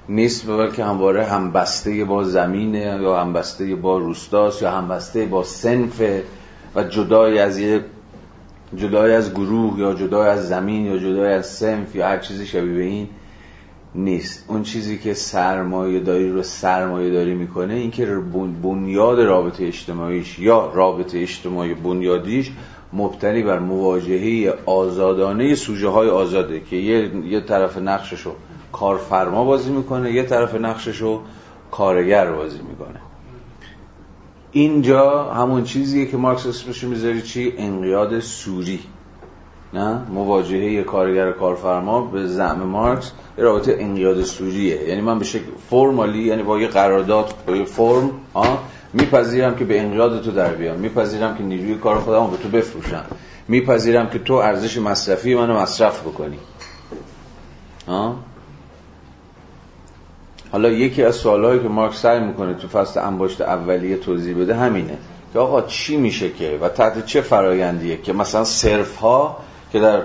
نیست 0.09 0.47
بلکه 0.47 0.85
همواره 0.85 1.23
همبسته 1.25 2.05
با 2.05 2.23
زمینه 2.23 2.99
یا 3.01 3.21
همبسته 3.21 3.75
با 3.75 3.97
روستاست 3.97 4.61
یا 4.61 4.71
همبسته 4.71 5.25
با 5.25 5.43
سنف 5.43 6.01
و 6.75 6.83
جدای 6.83 7.39
از 7.39 7.59
یه 7.59 7.85
جدای 8.75 9.15
از 9.15 9.31
گروه 9.33 9.79
یا 9.79 9.93
جدای 9.93 10.29
از 10.29 10.47
زمین 10.47 10.85
یا 10.85 10.97
جدای 10.97 11.33
از 11.33 11.47
سنف 11.47 11.95
یا 11.95 12.07
هر 12.07 12.17
چیزی 12.17 12.45
شبیه 12.45 12.73
به 12.73 12.83
این. 12.83 13.09
نیست. 13.95 14.45
اون 14.47 14.63
چیزی 14.63 14.97
که 14.97 15.13
سرمایه 15.13 15.99
داری 15.99 16.31
رو 16.31 16.43
سرمایه 16.43 17.09
داری 17.09 17.33
می‌کنه 17.33 17.73
این 17.73 17.91
که 17.91 18.05
بنیاد 18.63 19.19
رابطه 19.19 19.65
اجتماعیش 19.65 20.39
یا 20.39 20.71
رابطه 20.73 21.19
اجتماعی 21.19 21.73
بنیادیش 21.73 22.51
مبتنی 22.93 23.43
بر 23.43 23.59
مواجهه 23.59 24.53
آزادانه 24.65 25.55
سوژه 25.55 25.87
های 25.87 26.09
آزاده 26.09 26.59
که 26.59 26.75
یه, 26.75 27.11
یه 27.25 27.41
طرف 27.41 27.77
نقششو 27.77 28.31
کارفرما 28.71 29.45
بازی 29.45 29.71
می‌کنه 29.71 30.11
یه 30.11 30.23
طرف 30.23 30.55
نقششو 30.55 31.21
کارگر 31.71 32.31
بازی 32.31 32.59
می‌کنه. 32.69 32.99
اینجا 34.51 35.23
همون 35.23 35.63
چیزیه 35.63 36.05
که 36.05 36.17
مارکس 36.17 36.47
اسمشو 36.47 36.87
می‌ذاری 36.87 37.21
چی؟ 37.21 37.53
انقیاد 37.57 38.19
سوری. 38.19 38.79
نه؟ 39.73 40.01
مواجهه 40.09 40.83
کارگر 40.83 41.31
کارفرما 41.31 42.01
به 42.01 42.27
زعم 42.27 42.59
مارکس 42.59 43.11
یه 43.37 43.43
رابطه 43.43 43.75
انقیاد 43.79 44.21
سوریه 44.21 44.89
یعنی 44.89 45.01
من 45.01 45.19
به 45.19 45.25
شکل 45.25 45.45
فرمالی 45.69 46.23
یعنی 46.23 46.43
با 46.43 46.59
یه 46.59 46.67
قرارداد 46.67 47.33
با 47.47 47.55
یه 47.55 47.65
فرم 47.65 48.11
ها 48.35 48.59
میپذیرم 48.93 49.55
که 49.55 49.65
به 49.65 49.79
انقیاد 49.81 50.23
تو 50.23 50.31
در 50.31 50.53
بیام. 50.53 50.77
میپذیرم 50.77 51.37
که 51.37 51.43
نیروی 51.43 51.75
کار 51.75 51.99
خودم 51.99 52.31
به 52.31 52.37
تو 52.37 52.49
بفروشم. 52.49 53.05
میپذیرم 53.47 54.09
که 54.09 54.19
تو 54.19 54.33
ارزش 54.33 54.77
مصرفی 54.77 55.35
منو 55.35 55.59
مصرف 55.59 56.01
بکنی. 56.01 56.37
ها 57.87 58.15
حالا 60.51 60.69
یکی 60.69 61.03
از 61.03 61.15
سوالهایی 61.15 61.59
که 61.59 61.67
مارکس 61.67 62.01
سعی 62.01 62.19
می‌کنه 62.19 62.53
تو 62.53 62.67
فصل 62.67 62.99
انباشت 62.99 63.41
اولیه 63.41 63.97
توضیح 63.97 64.37
بده 64.37 64.55
همینه 64.55 64.97
که 65.33 65.39
آقا 65.39 65.61
چی 65.61 65.97
میشه 65.97 66.29
که 66.29 66.57
و 66.61 66.69
تحت 66.69 67.05
چه 67.05 67.21
فرایندیه 67.21 67.97
که 67.97 68.13
مثلا 68.13 68.43
صرف 68.43 68.95
ها 68.95 69.37
که 69.71 69.79
در 69.79 70.01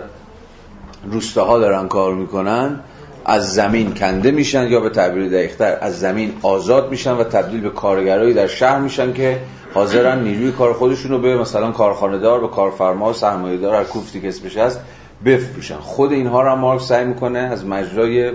روستاها 1.05 1.59
دارن 1.59 1.88
کار 1.88 2.14
می‌کنن 2.14 2.80
از 3.24 3.55
زمین 3.55 3.94
کنده 3.94 4.30
میشن 4.30 4.66
یا 4.66 4.80
به 4.80 4.90
تعبیر 4.90 5.28
دقیقتر 5.28 5.78
از 5.80 6.01
زمین 6.01 6.32
آزاد 6.43 6.90
میشن 6.90 7.12
و 7.12 7.24
تبدیل 7.24 7.60
به 7.60 7.70
کارگرایی 7.70 8.34
در 8.34 8.47
شهر 8.47 8.78
میشن 8.78 9.12
که 9.12 9.38
حاضرن 9.74 10.22
نیروی 10.22 10.52
کار 10.52 10.72
خودشون 10.72 11.10
رو 11.10 11.18
به 11.18 11.36
مثلا 11.36 11.70
کارخانه 11.70 12.18
دار 12.18 12.40
به 12.40 12.48
کارفرما 12.48 13.10
و 13.10 13.12
سرمایه 13.12 13.56
دار 13.56 13.74
هر 13.74 13.84
کوفتی 13.84 14.20
که 14.20 14.28
اسمش 14.28 14.56
هست 14.56 14.80
بفروشن. 15.24 15.76
خود 15.76 16.12
اینها 16.12 16.43
رو 16.43 16.56
مارکس 16.56 16.88
سعی 16.88 17.05
می‌کنه 17.05 17.38
از 17.38 17.66
مجرای 17.66 18.32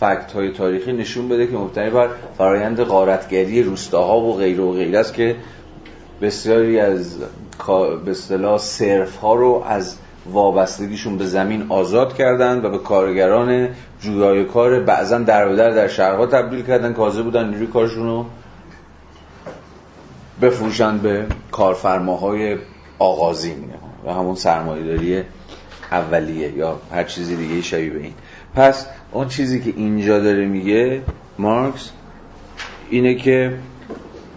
فکت 0.00 0.32
های 0.34 0.52
تاریخی 0.52 0.92
نشون 0.92 1.28
بده 1.28 1.46
که 1.46 1.56
مبتنی 1.56 1.90
بر 1.90 2.08
فرایند 2.38 2.82
غارتگری 2.82 3.62
روستاها 3.62 4.20
و 4.20 4.36
غیر 4.36 4.60
و 4.60 4.72
غیر 4.72 4.96
است 4.96 5.14
که 5.14 5.36
بسیاری 6.22 6.80
از 6.80 7.16
به 8.04 8.10
اصطلاح 8.10 8.58
صرف 8.58 9.16
ها 9.16 9.34
رو 9.34 9.64
از 9.66 9.96
وابستگیشون 10.32 11.18
به 11.18 11.26
زمین 11.26 11.66
آزاد 11.68 12.14
کردن 12.14 12.64
و 12.64 12.70
به 12.70 12.78
کارگران 12.78 13.68
جویای 14.00 14.44
کار 14.44 14.80
بعضا 14.80 15.18
در 15.18 15.48
در 15.48 15.70
در 15.70 15.88
شهرها 15.88 16.26
تبدیل 16.26 16.62
کردن 16.62 16.92
که 16.92 16.98
حاضر 16.98 17.22
بودن 17.22 17.48
نیروی 17.48 17.66
کارشون 17.66 18.06
رو 18.06 18.26
بفروشن 20.42 20.98
به 20.98 21.26
کارفرماهای 21.50 22.56
آغازین 22.98 23.64
و 24.06 24.12
همون 24.12 24.34
سرمایه‌داری 24.34 25.22
اولیه 25.92 26.52
یا 26.56 26.80
هر 26.92 27.04
چیزی 27.04 27.36
دیگه 27.36 27.62
شبیه 27.62 27.90
به 27.90 27.98
این. 27.98 28.14
پس 28.54 28.86
اون 29.12 29.28
چیزی 29.28 29.60
که 29.60 29.72
اینجا 29.76 30.20
داره 30.20 30.46
میگه 30.46 31.02
مارکس 31.38 31.90
اینه 32.90 33.14
که 33.14 33.58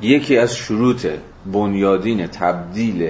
یکی 0.01 0.37
از 0.37 0.55
شروط 0.55 1.07
بنیادین 1.53 2.27
تبدیل 2.27 3.09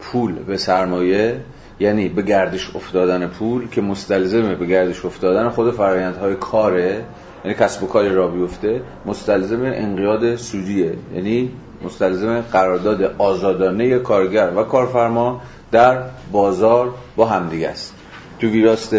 پول 0.00 0.32
به 0.32 0.56
سرمایه 0.56 1.40
یعنی 1.80 2.08
به 2.08 2.22
گردش 2.22 2.76
افتادن 2.76 3.26
پول 3.26 3.68
که 3.68 3.80
مستلزمه 3.80 4.54
به 4.54 4.66
گردش 4.66 5.04
افتادن 5.04 5.48
خود 5.48 5.74
فرایندهای 5.74 6.34
کاره 6.34 7.04
یعنی 7.44 7.56
کسب 7.56 7.82
و 7.82 7.86
کاری 7.86 8.08
را 8.08 8.28
بیفته 8.28 8.82
مستلزم 9.06 9.62
انقیاد 9.62 10.36
سودیه. 10.36 10.92
یعنی 11.14 11.50
مستلزم 11.84 12.40
قرارداد 12.40 13.02
آزادانه 13.18 13.98
کارگر 13.98 14.50
و 14.56 14.62
کارفرما 14.62 15.40
در 15.72 16.02
بازار 16.32 16.94
با 17.16 17.26
همدیگه 17.26 17.68
است. 17.68 17.94
تو 18.40 18.46
ویراست 18.46 18.96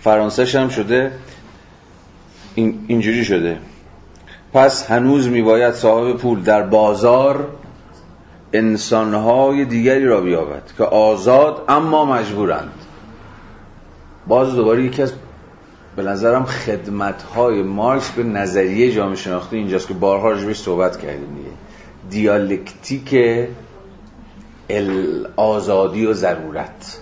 فرانسه 0.00 0.60
هم 0.60 0.68
شده 0.68 1.12
این 2.54 2.84
اینجوری 2.88 3.24
شده. 3.24 3.58
پس 4.54 4.90
هنوز 4.90 5.28
میباید 5.28 5.74
صاحب 5.74 6.16
پول 6.16 6.42
در 6.42 6.62
بازار 6.62 7.48
انسانهای 8.54 9.64
دیگری 9.64 10.06
را 10.06 10.20
بیابد 10.20 10.62
که 10.78 10.84
آزاد 10.84 11.64
اما 11.68 12.04
مجبورند. 12.04 12.72
باز 14.26 14.54
دوباره 14.54 14.84
یکی 14.84 15.02
از 15.02 15.12
به 15.96 16.02
نظرم 16.02 16.44
خدمتهای 16.44 17.62
مارکس 17.62 18.10
به 18.10 18.22
نظریه 18.22 18.92
جامعه 18.92 19.16
شناختی 19.16 19.56
اینجاست 19.56 19.88
که 19.88 19.94
بارها 19.94 20.30
راجبش 20.30 20.58
صحبت 20.58 21.00
کردیم 21.00 21.34
دیگه. 21.34 21.50
دیالکتیک 22.10 23.16
آزادی 25.36 26.06
و 26.06 26.12
ضرورت. 26.12 26.98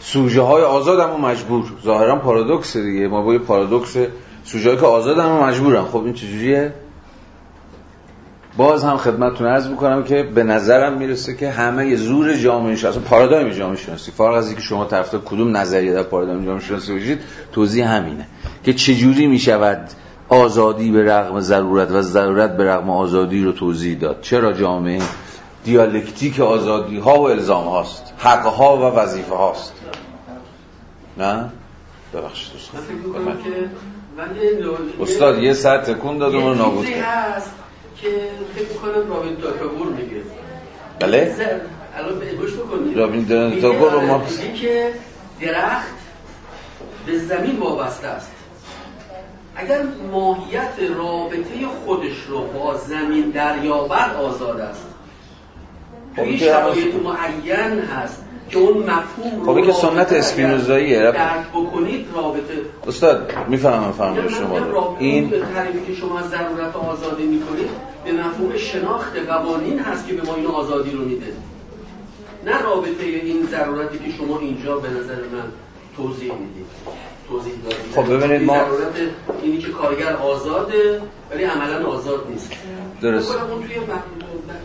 سوژه 0.00 0.42
های 0.42 0.62
آزاد 0.62 1.00
اما 1.00 1.28
مجبور. 1.28 1.64
ظاهرا 1.84 2.16
پارادوکس 2.16 2.76
دیگه. 2.76 3.08
ما 3.08 3.22
با 3.22 3.32
یه 3.32 3.38
پارادوکس 3.38 3.96
سوژه 4.44 4.76
که 4.76 4.86
آزاد 4.86 5.18
اما 5.18 5.46
مجبورن. 5.46 5.84
خب 5.84 6.04
این 6.04 6.14
چجوریه؟ 6.14 6.72
باز 8.56 8.84
هم 8.84 8.96
خدمتتون 8.96 9.46
عرض 9.46 9.66
می‌کنم 9.68 10.04
که 10.04 10.22
به 10.22 10.42
نظرم 10.42 10.98
می‌رسه 10.98 11.36
که 11.36 11.50
همه 11.50 11.96
زور 11.96 12.34
جامعه 12.34 12.76
شناسی 12.76 13.00
پارادایم 13.00 13.48
جامعه 13.48 13.76
شناسی 13.76 14.10
فرق 14.10 14.34
از 14.34 14.46
اینکه 14.46 14.62
شما 14.62 14.84
طرفدار 14.84 15.22
کدوم 15.24 15.56
نظریه 15.56 15.92
در 15.92 16.02
پارادایم 16.02 16.44
جامعه 16.44 16.60
شناسی 16.60 16.92
باشید 16.92 17.20
توضیح 17.52 17.88
همینه 17.88 18.26
که 18.64 18.72
چجوری 18.72 19.26
می‌شود 19.26 19.90
آزادی 20.28 20.90
به 20.90 21.02
رغم 21.04 21.40
ضرورت 21.40 21.90
و 21.90 22.02
ضرورت 22.02 22.56
به 22.56 22.64
رغم 22.64 22.90
آزادی 22.90 23.44
رو 23.44 23.52
توضیح 23.52 23.98
داد؟ 23.98 24.20
چرا 24.20 24.52
جامعه 24.52 25.02
دیالکتیک 25.64 26.40
آزادی 26.40 26.98
ها 26.98 27.20
و 27.20 27.30
الزام 27.30 27.64
هاست؟ 27.64 28.12
حق 28.18 28.46
ها 28.46 28.76
و 28.76 28.80
وظیفه 28.80 29.34
هاست؟ 29.34 29.72
نه؟ 31.18 31.50
ببخشید 32.14 32.52
استاد 35.00 35.38
یه 35.38 35.52
ساعت 35.52 35.90
تکون 35.90 36.18
داد 36.18 36.34
و 36.34 36.54
نابود 36.54 36.86
هست. 36.86 37.50
که 37.96 38.08
فکر 38.54 38.68
می‌کنم 38.68 39.10
رابین 39.10 39.36
تاکاگور 39.36 39.86
میگه. 39.86 40.22
بله؟ 41.00 41.34
الان 41.96 42.18
گوش 42.40 42.54
بکنید 42.54 42.98
رابین 42.98 43.26
تاکاگور 43.28 43.92
رو 43.92 44.00
ما 44.00 44.22
که 44.54 44.92
درخت 45.40 45.94
به 47.06 47.18
زمین 47.18 47.58
وابسته 47.58 48.06
است. 48.06 48.30
اگر 49.56 49.82
ماهیت 50.12 50.72
رابطه 50.96 51.66
خودش 51.84 52.24
رو 52.28 52.46
با 52.46 52.76
زمین 52.76 53.30
دریابر 53.30 54.14
آزاد 54.14 54.60
است. 54.60 54.86
توی 56.16 56.38
شرایط 56.38 56.94
معین 56.94 57.80
هست. 57.80 58.23
اون 58.58 58.78
مفهوم 58.78 59.44
خب 59.46 59.66
که 59.66 59.72
سنت 59.72 60.12
اسپینوزاییه 60.12 61.00
درک 61.00 61.48
بکنید 61.54 62.06
رابطه. 62.14 62.54
استاد 62.86 63.32
می‌فهمم 63.48 63.92
فهم 63.92 64.28
شما 64.28 64.58
رو. 64.58 64.96
این 64.98 65.28
به 65.28 65.40
تعریفی 65.54 65.92
که 65.92 66.00
شما 66.00 66.22
ضرورت 66.22 66.76
آزادی 66.76 67.22
می‌کنید 67.22 67.68
به 68.04 68.12
مفهوم 68.12 68.56
شناخت 68.56 69.16
قوانین 69.28 69.78
هست 69.78 70.06
که 70.06 70.14
به 70.14 70.22
ما 70.22 70.34
اینو 70.34 70.48
آزادی 70.48 70.90
رو 70.90 71.04
میده. 71.04 71.32
نه 72.46 72.62
رابطه 72.62 73.04
این 73.04 73.48
ضرورتی 73.50 73.98
که 73.98 74.16
شما 74.18 74.38
اینجا 74.38 74.76
به 74.76 74.88
نظر 74.88 75.14
من 75.14 75.48
توضیح 75.96 76.32
می‌دید. 76.32 76.66
توضیح 77.28 77.52
دادید. 77.64 77.92
خب 77.94 78.16
ببینید 78.16 78.42
ما 78.42 78.54
ضرورت 78.54 78.94
اینی 79.42 79.58
که 79.58 79.68
کارگر 79.68 80.12
آزاده 80.16 81.00
ولی 81.30 81.44
عملا 81.44 81.86
آزاد 81.86 82.26
نیست. 82.30 82.52
درست. 83.02 83.36
اون 83.36 83.62
توی 83.62 83.76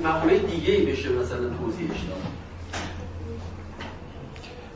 مقوله 0.04 0.38
دیگه 0.38 0.74
ای 0.74 0.86
بشه 0.86 1.10
مثلا 1.10 1.38
توضیحش 1.38 2.00
داد. 2.10 2.29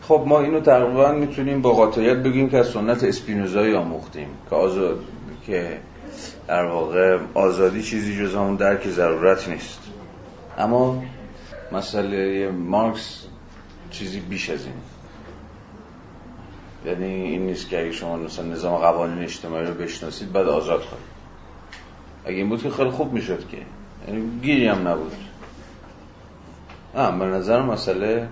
خب 0.07 0.23
ما 0.27 0.39
اینو 0.39 0.59
تقریبا 0.59 1.11
می‌تونیم 1.11 1.61
با 1.61 1.73
قاطعیت 1.73 2.17
بگیم 2.17 2.49
که 2.49 2.57
از 2.57 2.67
سنت 2.67 3.03
اسپینوزایی 3.03 3.75
آموختیم 3.75 4.27
که 4.49 4.55
آزاد 4.55 5.03
که 5.45 5.79
در 6.47 6.65
واقع 6.65 7.17
آزادی 7.33 7.83
چیزی 7.83 8.19
جز 8.19 8.35
همون 8.35 8.55
درک 8.55 8.87
ضرورت 8.87 9.49
نیست. 9.49 9.79
اما 10.57 11.03
مسئله 11.71 12.49
مارکس 12.51 13.25
چیزی 13.91 14.19
بیش 14.19 14.49
از 14.49 14.65
این. 14.65 14.75
یعنی 16.85 17.13
این 17.13 17.45
نیست 17.45 17.69
که 17.69 17.81
اگه 17.81 17.91
شما 17.91 18.17
مثلا 18.17 18.45
نظام 18.45 18.75
قوانین 18.75 19.23
اجتماعی 19.23 19.65
رو 19.65 19.73
بشناسید 19.73 20.31
بعد 20.31 20.47
آزاد 20.47 20.81
خواهید 20.81 21.07
اگه 22.25 22.37
این 22.37 22.49
بود 22.49 22.63
که 22.63 22.69
خیلی 22.69 22.89
خوب 22.89 23.13
می‌شد 23.13 23.47
که. 23.49 23.57
یعنی 24.07 24.39
گیری 24.41 24.67
هم 24.67 24.87
نبود. 24.87 25.13
به 26.93 27.25
نظر 27.25 27.61
مسئله 27.61 28.27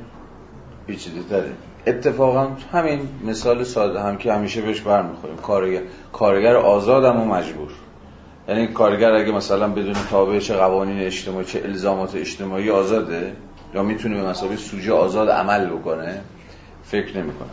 پیچیده 0.88 1.24
تره 1.30 1.52
اتفاقا 1.88 2.48
همین 2.74 3.10
مثال 3.26 3.64
ساده 3.64 4.02
هم 4.02 4.18
که 4.18 4.34
همیشه 4.34 4.62
بهش 4.62 4.82
برمیخوریم. 4.82 5.38
کارگر 5.38 5.82
کارگر 6.14 6.56
آزاد 6.56 7.04
و 7.04 7.14
مجبور. 7.14 7.70
یعنی 8.48 8.68
کارگر 8.68 9.12
اگه 9.12 9.32
مثلا 9.32 9.68
بدون 9.68 9.96
تابع 10.10 10.40
چه 10.40 10.54
قوانین 10.54 11.00
اجتماعی 11.00 11.46
چه 11.46 11.62
الزامات 11.66 12.16
اجتماعی 12.16 12.70
آزاده 12.70 13.36
یا 13.76 13.84
می‌تونه 13.84 14.22
به 14.22 14.30
مسابقه 14.30 14.56
سوژه 14.56 14.94
آزاد 14.94 15.30
عمل 15.30 15.66
بکنه 15.66 16.22
فکر 16.84 17.18
نمی‌کنم. 17.18 17.50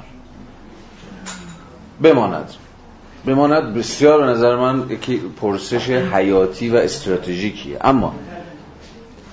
بماند. 2.02 2.50
بماند 3.26 3.74
بسیار 3.74 4.20
به 4.20 4.26
نظر 4.26 4.56
من 4.56 4.90
یکی 4.90 5.22
پرسش 5.40 5.90
حیاتی 5.90 6.68
و 6.68 6.76
استراتژیکیه. 6.76 7.78
اما 7.80 8.14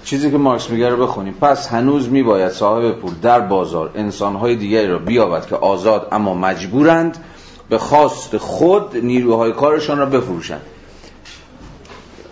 چیزی 0.05 0.31
که 0.31 0.37
مارکس 0.37 0.69
میگه 0.69 0.89
رو 0.89 1.07
بخونیم. 1.07 1.33
پس 1.33 1.67
هنوز 1.67 2.09
میباید 2.09 2.51
صاحب 2.51 2.91
پول 2.91 3.13
در 3.21 3.39
بازار 3.39 3.91
انسانهای 3.95 4.55
دیگری 4.55 4.87
را 4.87 4.99
بیابد 4.99 5.45
که 5.45 5.55
آزاد 5.55 6.07
اما 6.11 6.33
مجبورند 6.33 7.17
به 7.69 7.77
خواست 7.77 8.37
خود 8.37 8.97
نیروهای 8.97 9.51
کارشان 9.51 9.97
را 9.97 10.05
بفروشند. 10.05 10.61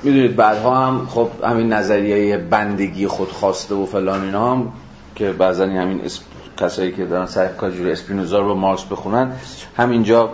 می‌دونید 0.03 0.35
بعدها 0.35 0.75
هم 0.75 1.07
خب 1.07 1.29
همین 1.43 1.73
نظریه 1.73 2.37
بندگی 2.37 3.07
خودخواسته 3.07 3.75
و 3.75 3.85
فلان 3.85 4.23
اینا 4.23 4.51
هم 4.51 4.71
که 5.15 5.31
بعضا 5.31 5.63
همین 5.63 6.01
کسایی 6.57 6.91
که 6.91 7.05
دارن 7.05 7.25
سر 7.25 7.47
کاجور 7.47 7.89
اسپینوزا 7.89 8.39
رو 8.39 8.55
مارکس 8.55 8.83
بخونن 8.83 9.31
همینجا 9.77 10.29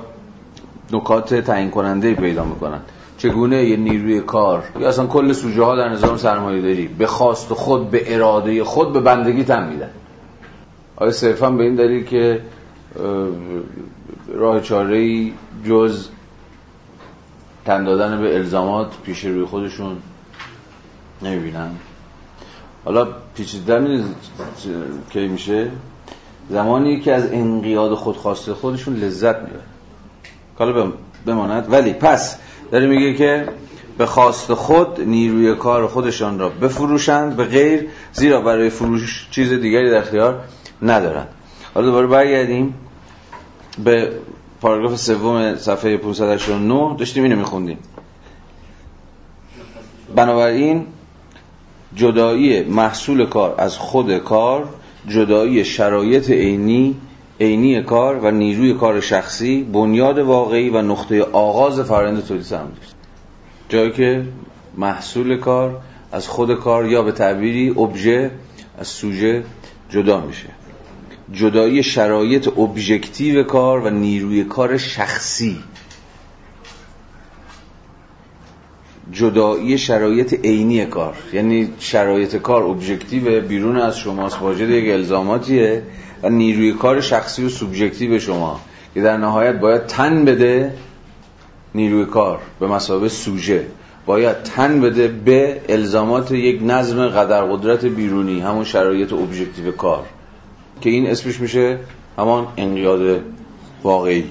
نکات 0.91 1.33
تعیین 1.35 1.69
کننده 1.71 2.13
پیدا 2.13 2.43
می‌کنن. 2.43 2.79
چگونه 3.19 3.65
یه 3.65 3.77
نیروی 3.77 4.21
کار؟ 4.21 4.63
یا 4.79 4.89
اصلا 4.89 5.07
کل 5.07 5.33
سوژه 5.33 5.63
ها 5.63 5.75
در 5.75 5.89
نظام 5.89 6.17
سرمایه 6.17 6.61
داری؟ 6.61 6.87
به 6.87 7.07
خواست 7.07 7.53
خود 7.53 7.91
به 7.91 8.15
اراده 8.15 8.63
خود 8.63 8.93
به 8.93 8.99
بندگی 8.99 9.43
تن 9.43 9.69
میدن. 9.69 9.89
آیا 10.95 11.11
صرفا 11.11 11.49
به 11.49 11.63
این 11.63 11.75
دلیل 11.75 12.03
که 12.03 12.41
راه 14.33 14.61
چاره 14.61 15.31
جز 15.65 16.07
تن 17.65 17.83
دادن 17.83 18.21
به 18.21 18.35
الزامات 18.35 18.91
پیش 19.03 19.25
روی 19.25 19.45
خودشون 19.45 19.97
نمی‌بینن؟ 21.21 21.69
حالا 22.85 23.07
پیچیدن 23.35 24.03
کی 25.09 25.27
میشه؟ 25.27 25.71
زمانی 26.49 26.99
که 26.99 27.13
از 27.13 27.31
انقیاد 27.31 27.93
خودخواسته 27.93 28.53
خودشون 28.53 28.95
لذت 28.95 29.35
می‌برن. 29.35 29.59
حالا 30.59 30.91
بماند. 31.25 31.67
ولی 31.71 31.93
پس 31.93 32.37
داره 32.71 32.87
میگه 32.87 33.13
که 33.13 33.47
به 33.97 34.05
خواست 34.05 34.53
خود 34.53 35.01
نیروی 35.01 35.55
کار 35.55 35.87
خودشان 35.87 36.39
را 36.39 36.49
بفروشند 36.49 37.35
به 37.35 37.45
غیر 37.45 37.87
زیرا 38.13 38.41
برای 38.41 38.69
فروش 38.69 39.27
چیز 39.31 39.53
دیگری 39.53 39.89
در 39.89 39.97
اختیار 39.97 40.39
ندارند. 40.81 41.27
حالا 41.73 41.87
دوباره 41.87 42.07
برگردیم 42.07 42.73
به 43.83 44.11
پاراگراف 44.61 44.95
سوم 44.95 45.55
صفحه 45.55 45.97
589 45.97 46.95
داشتیم 46.97 47.23
اینو 47.23 47.35
میخوندیم. 47.35 47.77
بنابراین 50.15 50.85
جدایی 51.95 52.63
محصول 52.63 53.25
کار 53.25 53.55
از 53.57 53.77
خود 53.77 54.17
کار 54.17 54.69
جدایی 55.07 55.65
شرایط 55.65 56.29
عینی 56.29 56.95
عینی 57.39 57.81
کار 57.81 58.15
و 58.15 58.31
نیروی 58.31 58.73
کار 58.73 59.01
شخصی 59.01 59.63
بنیاد 59.63 60.19
واقعی 60.19 60.69
و 60.69 60.81
نقطه 60.81 61.23
آغاز 61.23 61.79
فرآیند 61.79 62.25
تولید 62.25 62.43
سرمایه 62.43 62.73
جایی 63.69 63.91
که 63.91 64.23
محصول 64.77 65.37
کار 65.37 65.81
از 66.11 66.27
خود 66.27 66.59
کار 66.59 66.85
یا 66.85 67.01
به 67.01 67.11
تعبیری 67.11 67.69
ابژه 67.69 68.31
از 68.77 68.87
سوژه 68.87 69.43
جدا 69.89 70.21
میشه. 70.21 70.49
جدایی 71.33 71.83
شرایط 71.83 72.47
ابژکتیو 72.57 73.43
کار 73.43 73.79
و 73.79 73.89
نیروی 73.89 74.43
کار 74.43 74.77
شخصی. 74.77 75.57
جدایی 79.11 79.77
شرایط 79.77 80.33
عینی 80.33 80.85
کار. 80.85 81.13
یعنی 81.33 81.69
شرایط 81.79 82.35
کار 82.35 82.63
ابژکتیو 82.63 83.41
بیرون 83.41 83.77
از 83.77 83.97
شماست 83.97 84.41
واجد 84.41 84.69
یک 84.69 84.93
الزاماتیه. 84.93 85.83
و 86.23 86.29
نیروی 86.29 86.73
کار 86.73 87.01
شخصی 87.01 87.45
و 87.45 87.49
سوبژکتیو 87.49 88.19
شما 88.19 88.59
که 88.93 89.01
در 89.01 89.17
نهایت 89.17 89.59
باید 89.59 89.85
تن 89.85 90.25
بده 90.25 90.73
نیروی 91.75 92.05
کار 92.05 92.39
به 92.59 92.67
مسابقه 92.67 93.09
سوژه. 93.09 93.65
باید 94.05 94.43
تن 94.43 94.81
بده 94.81 95.07
به 95.07 95.61
الزامات 95.69 96.31
یک 96.31 96.59
نظم 96.63 97.07
قدر 97.07 97.41
قدرت 97.41 97.85
بیرونی 97.85 98.39
همون 98.39 98.63
شرایط 98.63 99.13
ابژکتیو 99.13 99.71
کار. 99.71 100.05
که 100.81 100.89
این 100.89 101.07
اسمش 101.07 101.39
میشه 101.39 101.79
همان 102.17 102.47
انقیاد 102.57 103.21
واقعی. 103.83 104.23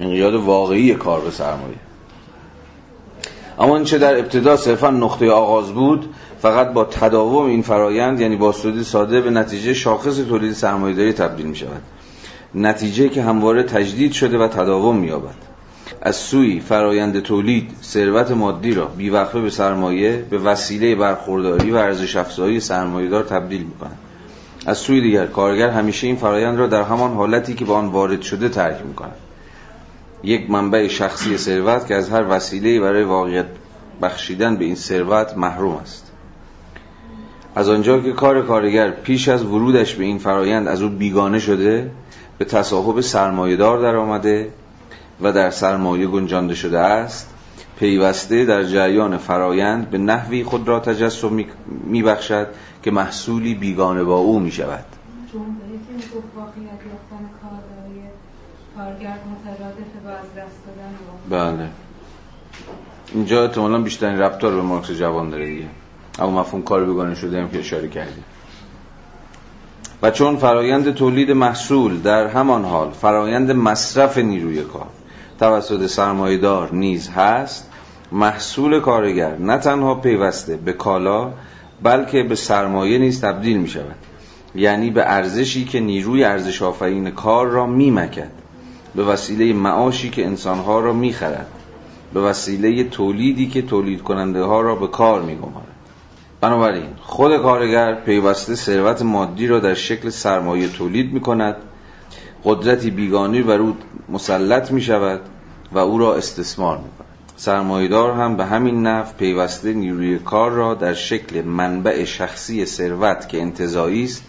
انقیاد 0.00 0.34
واقعی 0.34 0.94
کار 0.94 1.20
به 1.20 1.30
سرمایه. 1.30 1.76
اما 3.58 3.84
چه 3.84 3.98
در 3.98 4.18
ابتدا 4.18 4.56
صرفا 4.56 4.90
نقطه 4.90 5.30
آغاز 5.30 5.72
بود 5.72 6.14
فقط 6.40 6.72
با 6.72 6.84
تداوم 6.84 7.46
این 7.46 7.62
فرایند 7.62 8.20
یعنی 8.20 8.36
با 8.36 8.52
ساده 8.84 9.20
به 9.20 9.30
نتیجه 9.30 9.74
شاخص 9.74 10.16
تولید 10.16 10.52
سرمایه‌داری 10.52 11.12
تبدیل 11.12 11.46
می 11.46 11.56
شود 11.56 11.82
نتیجه 12.54 13.08
که 13.08 13.22
همواره 13.22 13.62
تجدید 13.62 14.12
شده 14.12 14.38
و 14.38 14.48
تداوم 14.48 14.96
می‌یابد. 14.96 15.34
از 16.02 16.16
سوی 16.16 16.60
فرایند 16.60 17.20
تولید 17.20 17.70
ثروت 17.82 18.30
مادی 18.30 18.74
را 18.74 18.84
بیوقفه 18.84 19.40
به 19.40 19.50
سرمایه 19.50 20.24
به 20.30 20.38
وسیله 20.38 20.94
برخورداری 20.94 21.70
و 21.70 21.76
ارزش 21.76 22.16
افزایی 22.16 22.60
سرمایه‌دار 22.60 23.22
تبدیل 23.22 23.62
می‌کند. 23.62 23.98
از 24.66 24.78
سوی 24.78 25.00
دیگر 25.00 25.26
کارگر 25.26 25.68
همیشه 25.68 26.06
این 26.06 26.16
فرایند 26.16 26.58
را 26.58 26.66
در 26.66 26.82
همان 26.82 27.14
حالتی 27.14 27.54
که 27.54 27.64
به 27.64 27.72
آن 27.72 27.86
وارد 27.86 28.22
شده 28.22 28.48
ترک 28.48 28.76
می‌کند. 28.86 29.16
یک 30.22 30.50
منبع 30.50 30.88
شخصی 30.88 31.38
ثروت 31.38 31.86
که 31.86 31.94
از 31.94 32.10
هر 32.10 32.24
وسیله 32.30 32.80
برای 32.80 33.02
واقعیت 33.02 33.46
بخشیدن 34.02 34.56
به 34.56 34.64
این 34.64 34.74
ثروت 34.74 35.36
محروم 35.36 35.74
است. 35.74 36.12
از 37.56 37.68
آنجا 37.68 37.98
که 37.98 38.12
کار 38.12 38.42
کارگر 38.42 38.90
پیش 38.90 39.28
از 39.28 39.44
ورودش 39.44 39.94
به 39.94 40.04
این 40.04 40.18
فرایند 40.18 40.68
از 40.68 40.82
او 40.82 40.88
بیگانه 40.88 41.38
شده 41.38 41.90
به 42.38 42.44
تصاحب 42.44 43.00
سرمایهدار 43.00 43.78
در 43.82 43.96
آمده 43.96 44.52
و 45.22 45.32
در 45.32 45.50
سرمایه 45.50 46.06
گنجانده 46.06 46.54
شده 46.54 46.78
است 46.78 47.34
پیوسته 47.78 48.44
در 48.44 48.64
جریان 48.64 49.16
فرایند 49.16 49.90
به 49.90 49.98
نحوی 49.98 50.44
خود 50.44 50.68
را 50.68 50.80
تجسم 50.80 51.44
میبخشد 51.84 52.46
که 52.82 52.90
محصولی 52.90 53.54
بیگانه 53.54 54.04
با 54.04 54.16
او 54.16 54.40
می 54.40 54.50
شود 54.50 54.84
بله. 61.30 61.68
اینجا 63.14 63.44
احتمالا 63.44 63.80
بیشترین 63.80 64.18
ربطار 64.18 64.54
به 64.54 64.62
مارکس 64.62 64.90
جوان 64.90 65.30
داره 65.30 65.46
دیگه. 65.46 65.66
اما 66.18 66.40
مفهوم 66.40 66.62
کار 66.62 66.84
بگانه 66.84 67.14
شده 67.14 67.40
هم 67.40 67.48
که 67.48 67.58
اشاره 67.58 67.88
کردیم. 67.88 68.24
و 70.02 70.10
چون 70.10 70.36
فرایند 70.36 70.94
تولید 70.94 71.30
محصول 71.30 72.00
در 72.00 72.26
همان 72.26 72.64
حال 72.64 72.90
فرایند 72.90 73.50
مصرف 73.50 74.18
نیروی 74.18 74.62
کار 74.62 74.86
توسط 75.40 75.86
سرمایدار 75.86 76.74
نیز 76.74 77.08
هست 77.08 77.70
محصول 78.12 78.80
کارگر 78.80 79.36
نه 79.38 79.58
تنها 79.58 79.94
پیوسته 79.94 80.56
به 80.56 80.72
کالا 80.72 81.32
بلکه 81.82 82.22
به 82.22 82.34
سرمایه 82.34 82.98
نیز 82.98 83.20
تبدیل 83.20 83.56
می 83.56 83.68
شود 83.68 83.96
یعنی 84.54 84.90
به 84.90 85.02
ارزشی 85.02 85.64
که 85.64 85.80
نیروی 85.80 86.24
ارزش 86.24 86.62
آفرین 86.62 87.10
کار 87.10 87.46
را 87.46 87.66
می 87.66 87.90
مکد 87.90 88.30
به 88.94 89.04
وسیله 89.04 89.52
معاشی 89.52 90.10
که 90.10 90.26
انسانها 90.26 90.80
را 90.80 90.92
می 90.92 91.12
خرد 91.12 91.46
به 92.14 92.20
وسیله 92.20 92.84
تولیدی 92.84 93.46
که 93.46 93.62
تولید 93.62 94.02
کننده 94.02 94.42
ها 94.42 94.60
را 94.60 94.74
به 94.74 94.86
کار 94.86 95.22
می 95.22 95.36
گمارد 95.36 95.75
بنابراین 96.46 96.88
خود 97.00 97.36
کارگر 97.36 97.94
پیوسته 97.94 98.54
ثروت 98.54 99.02
مادی 99.02 99.46
را 99.46 99.58
در 99.58 99.74
شکل 99.74 100.08
سرمایه 100.08 100.68
تولید 100.68 101.12
می 101.12 101.20
کند 101.20 101.56
قدرتی 102.44 102.90
بیگانی 102.90 103.42
بر 103.42 103.58
او 103.58 103.76
مسلط 104.08 104.70
می 104.70 104.80
شود 104.80 105.20
و 105.72 105.78
او 105.78 105.98
را 105.98 106.16
استثمار 106.16 106.76
می 106.76 106.90
کند 106.98 107.08
سرمایدار 107.36 108.12
هم 108.12 108.36
به 108.36 108.44
همین 108.44 108.86
نفع 108.86 109.14
پیوسته 109.16 109.72
نیروی 109.72 110.18
کار 110.18 110.50
را 110.50 110.74
در 110.74 110.94
شکل 110.94 111.42
منبع 111.42 112.04
شخصی 112.04 112.66
ثروت 112.66 113.28
که 113.28 113.40
انتظایی 113.40 114.04
است 114.04 114.24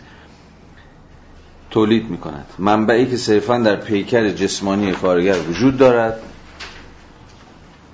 تولید 1.72 2.10
می 2.10 2.18
کند 2.18 2.46
منبعی 2.60 3.06
که 3.06 3.18
صرفا 3.18 3.58
در 3.58 3.76
پیکر 3.76 4.30
جسمانی 4.30 4.92
کارگر 4.92 5.36
وجود 5.50 5.78
دارد 5.78 6.20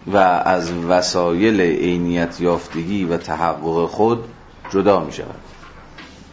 و 0.08 0.18
از 0.18 0.74
وسایل 0.74 1.62
عینیت 1.62 2.42
یافتگی 2.42 3.06
و 3.06 3.18
تحقق 3.18 3.86
خود 3.86 4.24
جدا 4.70 5.00
می 5.00 5.12
شود. 5.12 5.40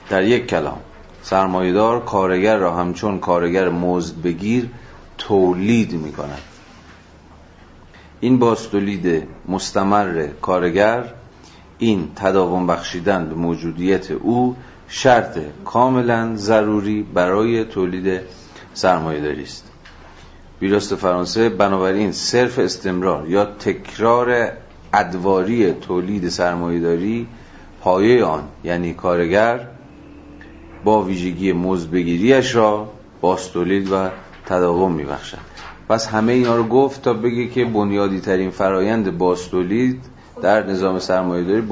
در 0.09 0.23
یک 0.23 0.47
کلام 0.47 0.79
سرمایدار 1.23 2.05
کارگر 2.05 2.57
را 2.57 2.77
همچون 2.77 3.19
کارگر 3.19 3.69
مزد 3.69 4.23
بگیر 4.23 4.71
تولید 5.19 5.93
می 5.93 6.13
کند. 6.13 6.43
این 8.21 8.39
باستولید 8.39 9.29
مستمر 9.49 10.27
کارگر 10.43 11.05
این 11.79 12.09
تداوم 12.17 12.67
بخشیدن 12.67 13.29
به 13.29 13.35
موجودیت 13.35 14.11
او 14.11 14.57
شرط 14.89 15.39
کاملا 15.65 16.37
ضروری 16.37 17.03
برای 17.03 17.65
تولید 17.65 18.21
سرمایه 18.75 19.43
است. 19.43 19.70
ویراست 20.63 20.95
فرانسه 20.95 21.49
بنابراین 21.49 22.13
صرف 22.13 22.59
استمرار 22.59 23.29
یا 23.29 23.45
تکرار 23.45 24.53
ادواری 24.95 25.73
تولید 25.73 26.29
سرمایهداری 26.29 27.27
پایه 27.81 28.25
آن 28.25 28.43
یعنی 28.65 28.95
کارگر 28.95 29.67
با 30.85 31.03
ویژگی 31.03 31.53
مزدبگیریش 31.53 32.55
را 32.55 32.89
باستولید 33.21 33.93
و 33.93 34.09
تداوم 34.47 34.93
میبخشد. 34.93 35.39
پس 35.89 36.07
همه 36.07 36.33
اینا 36.33 36.57
رو 36.57 36.65
گفت 36.65 37.03
تا 37.03 37.13
بگه 37.13 37.47
که 37.47 37.65
بنیادی 37.65 38.21
ترین 38.21 38.51
فرایند 38.51 39.19
باستولید 39.19 40.05
در 40.43 40.67
نظام 40.67 40.99
سرمایه 40.99 41.45
داری 41.45 41.67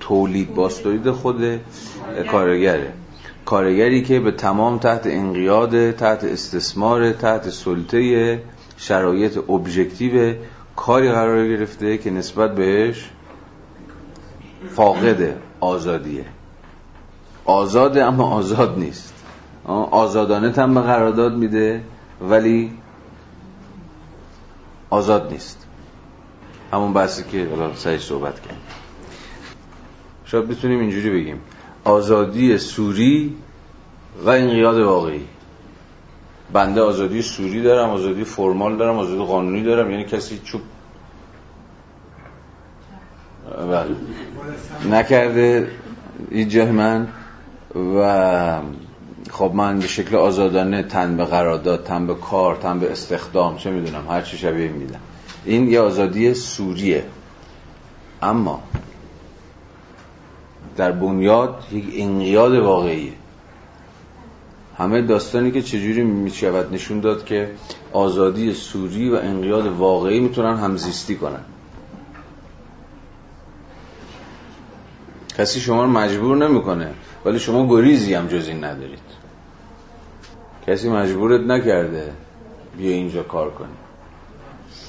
تولید 0.00 0.54
باستولید 0.54 1.10
خود 1.10 1.60
کارگره. 2.30 2.92
کارگری 3.44 4.02
که 4.02 4.20
به 4.20 4.30
تمام 4.30 4.78
تحت 4.78 5.06
انقیاد 5.06 5.90
تحت 5.90 6.24
استثمار 6.24 7.12
تحت 7.12 7.50
سلطه 7.50 8.42
شرایط 8.76 9.50
ابژکتیو 9.50 10.34
کاری 10.76 11.12
قرار 11.12 11.48
گرفته 11.48 11.98
که 11.98 12.10
نسبت 12.10 12.54
بهش 12.54 13.10
فاقد 14.74 15.36
آزادیه. 15.60 16.24
آزاده 17.44 18.04
اما 18.04 18.30
آزاد 18.30 18.78
نیست. 18.78 19.14
آزادانه 19.90 20.52
هم 20.52 20.74
به 20.74 20.80
قرارداد 20.80 21.34
میده 21.34 21.80
ولی 22.20 22.72
آزاد 24.90 25.32
نیست. 25.32 25.66
همون 26.72 26.92
بحثی 26.92 27.22
که 27.22 27.48
سعی 27.76 27.98
صحبت 27.98 28.40
کرد 28.40 28.56
شاید 30.24 30.48
بتونیم 30.48 30.80
اینجوری 30.80 31.10
بگیم. 31.10 31.40
آزادی 31.84 32.58
سوری 32.58 33.36
و 34.24 34.28
انقیاد 34.30 34.78
واقعی. 34.78 35.24
بنده 36.52 36.80
آزادی 36.80 37.22
سوری 37.22 37.62
دارم 37.62 37.90
آزادی 37.90 38.24
فرمال 38.24 38.76
دارم 38.76 38.98
آزادی 38.98 39.24
قانونی 39.24 39.62
دارم. 39.62 39.90
یعنی 39.90 40.04
کسی 40.04 40.40
چوب 40.44 40.60
بله. 43.70 43.96
نکرده 44.90 45.70
این 46.30 46.70
من 46.70 47.08
و 47.74 48.60
خب 49.30 49.50
من 49.54 49.78
به 49.78 49.86
شکل 49.86 50.16
آزادانه 50.16 50.82
تن 50.82 51.16
به 51.16 51.24
قرارداد 51.24 51.84
تن 51.84 52.06
به 52.06 52.14
کار 52.14 52.56
تن 52.56 52.78
به 52.78 52.92
استخدام 52.92 53.56
چه 53.56 53.70
می‌دونم 53.70 54.08
هر 54.08 54.22
چی 54.22 54.38
شبیه 54.38 54.68
میدم. 54.68 55.00
این 55.44 55.68
یه 55.68 55.80
آزادی 55.80 56.34
سوریه. 56.34 57.04
اما 58.22 58.62
در 60.80 60.92
بنیاد 60.92 61.54
یک 61.72 61.84
انقیاد 61.96 62.54
واقعیه. 62.54 63.12
همه 64.78 65.02
داستانی 65.02 65.50
که 65.50 65.62
چجوری 65.62 66.02
می‌شود 66.02 66.74
نشون 66.74 67.00
داد 67.00 67.24
که 67.24 67.50
آزادی 67.92 68.54
سوری 68.54 69.10
و 69.10 69.14
انقیاد 69.14 69.66
واقعی 69.66 70.20
می‌تونن 70.20 70.56
همزیستی 70.56 71.16
کنن. 71.16 71.44
کسی 75.38 75.60
شما 75.60 75.84
رو 75.84 75.90
مجبور 75.90 76.36
نمی‌کنه 76.36 76.90
ولی 77.24 77.38
شما 77.38 77.66
گریزی 77.68 78.14
هم 78.14 78.26
جز 78.26 78.48
این 78.48 78.64
ندارید. 78.64 79.08
کسی 80.66 80.88
مجبورت 80.88 81.40
نکرده 81.40 82.12
بیا 82.78 82.90
اینجا 82.90 83.22
کار 83.22 83.50
کنی. 83.50 83.76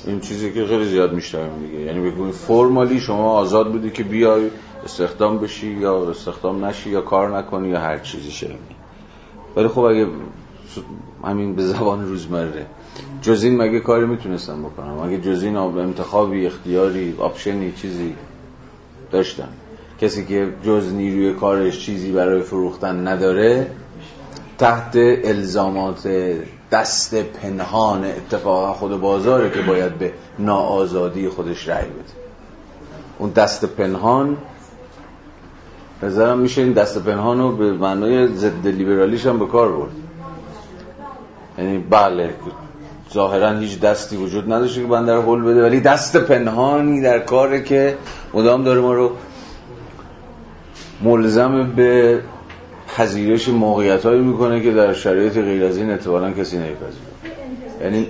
این 0.05 0.19
چیزی 0.19 0.53
که 0.53 0.65
خیلی 0.65 0.85
زیاد 0.85 1.13
میشترم 1.13 1.59
دیگه. 1.59 1.79
یعنی 1.79 2.09
بگوی 2.09 2.31
فرمالی 2.31 2.99
شما 2.99 3.31
آزاد 3.31 3.71
بودی 3.71 3.89
که 3.89 4.03
بیای 4.03 4.49
استخدام 4.85 5.37
بشی 5.37 5.67
یا 5.67 6.09
استخدام 6.09 6.65
نشی 6.65 6.89
یا 6.89 7.01
کار 7.01 7.37
نکنی 7.37 7.69
یا 7.69 7.79
هر 7.79 7.97
چیزی 7.97 8.31
شنی 8.31 8.57
ولی 9.55 9.67
خب 9.67 9.79
اگه 9.79 10.07
همین 11.23 11.55
به 11.55 11.63
زبان 11.63 12.07
روزمره. 12.07 12.65
جز 13.21 13.43
این 13.43 13.57
مگه 13.57 13.79
کاری 13.79 14.05
می‌تونستم 14.05 14.63
بکنم؟ 14.63 14.99
اگه 14.99 15.17
جز 15.17 15.43
این 15.43 15.57
انتخابی 15.57 16.45
اختیاری 16.45 17.15
آپشنی 17.19 17.71
چیزی 17.71 18.15
داشتم؟ 19.11 19.47
کسی 20.01 20.25
که 20.25 20.53
جز 20.63 20.93
نیروی 20.93 21.33
کارش 21.33 21.79
چیزی 21.79 22.11
برای 22.11 22.41
فروختن 22.41 23.07
نداره 23.07 23.71
تحت 24.57 24.91
الزامات 25.23 26.09
دست 26.71 27.15
پنهان 27.15 28.05
اتفاقا 28.05 28.73
خود 28.73 29.01
بازاره 29.01 29.49
که 29.49 29.61
باید 29.61 29.97
به 29.97 30.13
ناآزادی 30.39 31.29
خودش 31.29 31.67
رأی 31.67 31.85
بده. 31.85 32.13
اون 33.19 33.29
دست 33.29 33.65
پنهان 33.65 34.37
نظرم 36.03 36.39
میشه 36.39 36.61
این 36.61 36.73
دست 36.73 37.03
پنهان 37.03 37.39
رو 37.39 37.55
به 37.55 37.71
معنای 37.73 38.27
ضد 38.27 38.67
لیبرالیش 38.67 39.25
هم 39.25 39.39
به 39.39 39.45
کار 39.45 39.71
برد. 39.71 39.91
یعنی 41.57 41.77
بله 41.89 42.29
ظاهرا 43.13 43.51
هیچ 43.51 43.79
دستی 43.79 44.17
وجود 44.17 44.53
نداشته 44.53 44.81
که 44.81 44.87
بنده 44.87 45.13
رو 45.13 45.21
حل 45.21 45.41
بده 45.41 45.63
ولی 45.63 45.79
دست 45.79 46.17
پنهانی 46.17 47.01
در 47.01 47.19
کاره 47.19 47.63
که 47.63 47.97
مدام 48.33 48.63
داره 48.63 48.81
ما 48.81 48.93
رو 48.93 49.11
ملزم 51.01 51.71
به 51.75 52.19
پذیرش 52.97 53.49
موقعیت 53.49 54.05
هایی 54.05 54.21
می‌کنه 54.21 54.61
که 54.61 54.71
در 54.71 54.93
شرایط 54.93 55.33
غیر 55.33 55.65
از 55.65 55.77
این 55.77 55.91
اتفاقا 55.91 56.31
کسی 56.31 56.57
نمیپذیره. 56.57 57.05
یعنی 57.81 58.07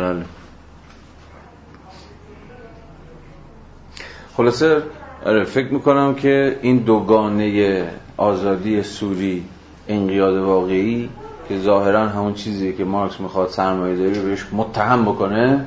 بله. 0.00 0.24
خلاصه 4.36 4.82
آره 5.26 5.44
فکر 5.44 5.72
می‌کنم 5.72 6.14
که 6.14 6.58
این 6.62 6.78
دوگانه 6.78 7.84
آزادی 8.16 8.82
سوری 8.82 9.44
انقیاد 9.88 10.36
واقعی 10.36 11.08
که 11.48 11.58
ظاهرا 11.58 12.08
همون 12.08 12.34
چیزی 12.34 12.72
که 12.72 12.84
مارکس 12.84 13.20
می‌خواد 13.20 13.48
سرمایه 13.48 13.96
داری 13.96 14.20
بهش 14.20 14.46
متهم 14.52 15.04
بکنه 15.04 15.66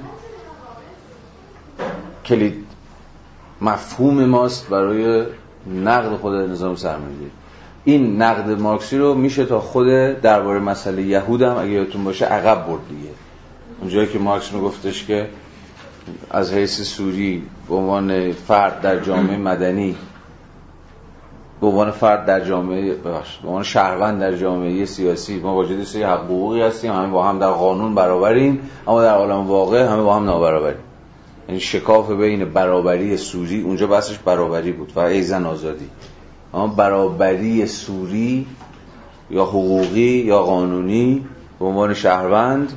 کلید 2.26 2.66
مفهوم 3.62 4.26
ماست 4.26 4.70
برای 4.70 5.26
نقد 5.84 6.16
خود 6.16 6.34
نظام 6.34 6.76
سرمایه 6.76 7.16
داری 7.16 7.32
این 7.84 8.22
نقد 8.22 8.62
مارکسی 8.62 8.98
رو 8.98 9.14
میشه 9.14 9.46
تا 9.46 9.60
خود 9.60 9.88
درباره 10.22 10.60
مسئله 10.60 11.02
یهود 11.02 11.42
هم 11.42 11.58
اگه 11.58 11.72
یادتون 11.72 12.04
باشه 12.04 12.26
عقب 12.26 12.68
برد 12.68 12.82
دیگه. 12.90 13.10
اونجایی 13.84 14.08
که 14.08 14.20
مارکس 14.20 14.54
میگفتش 14.54 15.06
که 15.06 15.30
از 16.32 16.54
حیث 16.54 16.82
سوری 16.82 17.44
به 17.70 17.76
عنوان 17.76 18.32
فرد 18.32 18.82
در 18.82 19.00
جامعه 19.00 19.38
مدنی 19.38 19.96
به 21.62 21.68
عنوان 21.68 21.92
فرد 21.92 22.26
در 22.26 22.46
جامعه 22.46 22.94
به 22.94 23.10
عنوان 23.44 23.64
شهروند 23.64 24.20
در 24.20 24.38
جامعه 24.38 24.86
سیاسی 24.86 25.40
ما 25.40 25.56
واجد 25.56 25.84
سری 25.84 26.04
حقوقی 26.04 26.62
هستیم 26.62 26.92
همه 26.92 27.08
با 27.08 27.24
هم 27.24 27.40
در 27.40 27.50
قانون 27.50 27.96
برابریم 27.96 28.70
اما 28.88 29.02
در 29.02 29.14
عالم 29.14 29.48
واقع 29.48 29.86
همه 29.86 30.04
با 30.04 30.16
هم 30.16 30.26
نابرابریم. 30.26 30.84
یعنی 31.48 31.60
شکاف 31.60 32.12
بین 32.12 32.46
برابری 32.46 33.18
سوری 33.18 33.62
اونجا 33.62 33.88
بحثش 33.88 34.18
برابری 34.18 34.72
بود 34.72 34.92
و 34.96 35.00
ایزن 35.00 35.46
آزادی. 35.46 35.90
اما 36.54 36.68
برابری 36.68 37.68
سوری 37.68 38.48
یا 39.30 39.46
حقوقی 39.46 40.24
یا 40.26 40.44
قانونی 40.44 41.26
به 41.60 41.66
عنوان 41.66 41.94
شهروند 41.94 42.74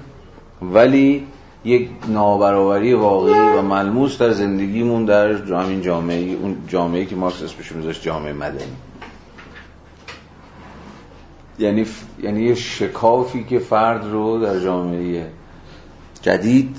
ولی 0.63 1.27
یک 1.65 1.91
نابرابری 2.09 2.95
واقعی 2.95 3.59
و 3.59 3.63
ملموس 3.63 4.19
در 4.19 4.31
زندگیمون 4.31 5.05
در 5.05 5.33
همین 5.33 5.83
جامعه 5.83 6.33
اون 6.33 6.57
جامعه 6.69 7.05
که 7.05 7.17
مارکس 7.17 7.43
اسمش 7.43 7.73
میذاشت 7.73 8.03
جامعه 8.03 8.33
مدنی. 8.33 8.77
یعنی 11.59 11.87
یعنی 12.23 12.43
یه 12.43 12.55
شکافی 12.55 13.45
که 13.45 13.59
فرد 13.59 14.05
رو 14.05 14.41
در 14.41 14.61
جامعه 14.61 15.31
جدید 16.23 16.77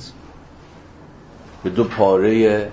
به 1.64 1.70
دو 1.70 1.84
پاره 1.84 2.72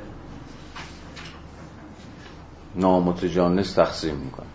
نامتجانس 2.76 3.72
تقسیم 3.72 4.14
می‌کنه. 4.14 4.47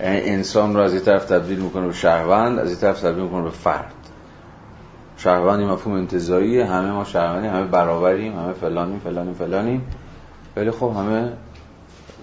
انسان 0.00 0.74
رو 0.74 0.80
از 0.80 0.92
این 0.92 1.02
طرف 1.02 1.24
تبدیل 1.24 1.58
می‌کنه 1.58 1.86
به 1.86 1.92
شهروند 1.92 2.58
از 2.58 2.68
این 2.68 2.78
طرف 2.78 3.00
تبدیل 3.00 3.22
می‌کنه 3.22 3.42
به 3.42 3.50
فرد. 3.50 3.94
شهروندی 5.16 5.64
مفهوم 5.64 5.96
انتظایی 5.96 6.60
همه 6.60 6.90
ما 6.90 7.04
شهروندی 7.04 7.48
همه 7.48 7.64
برابریم 7.64 8.38
همه 8.38 8.52
فلانیم 8.52 8.98
فلانیم 8.98 9.34
فلانیم. 9.34 9.86
ولی 10.56 10.70
خب 10.70 10.92
همه 10.96 11.32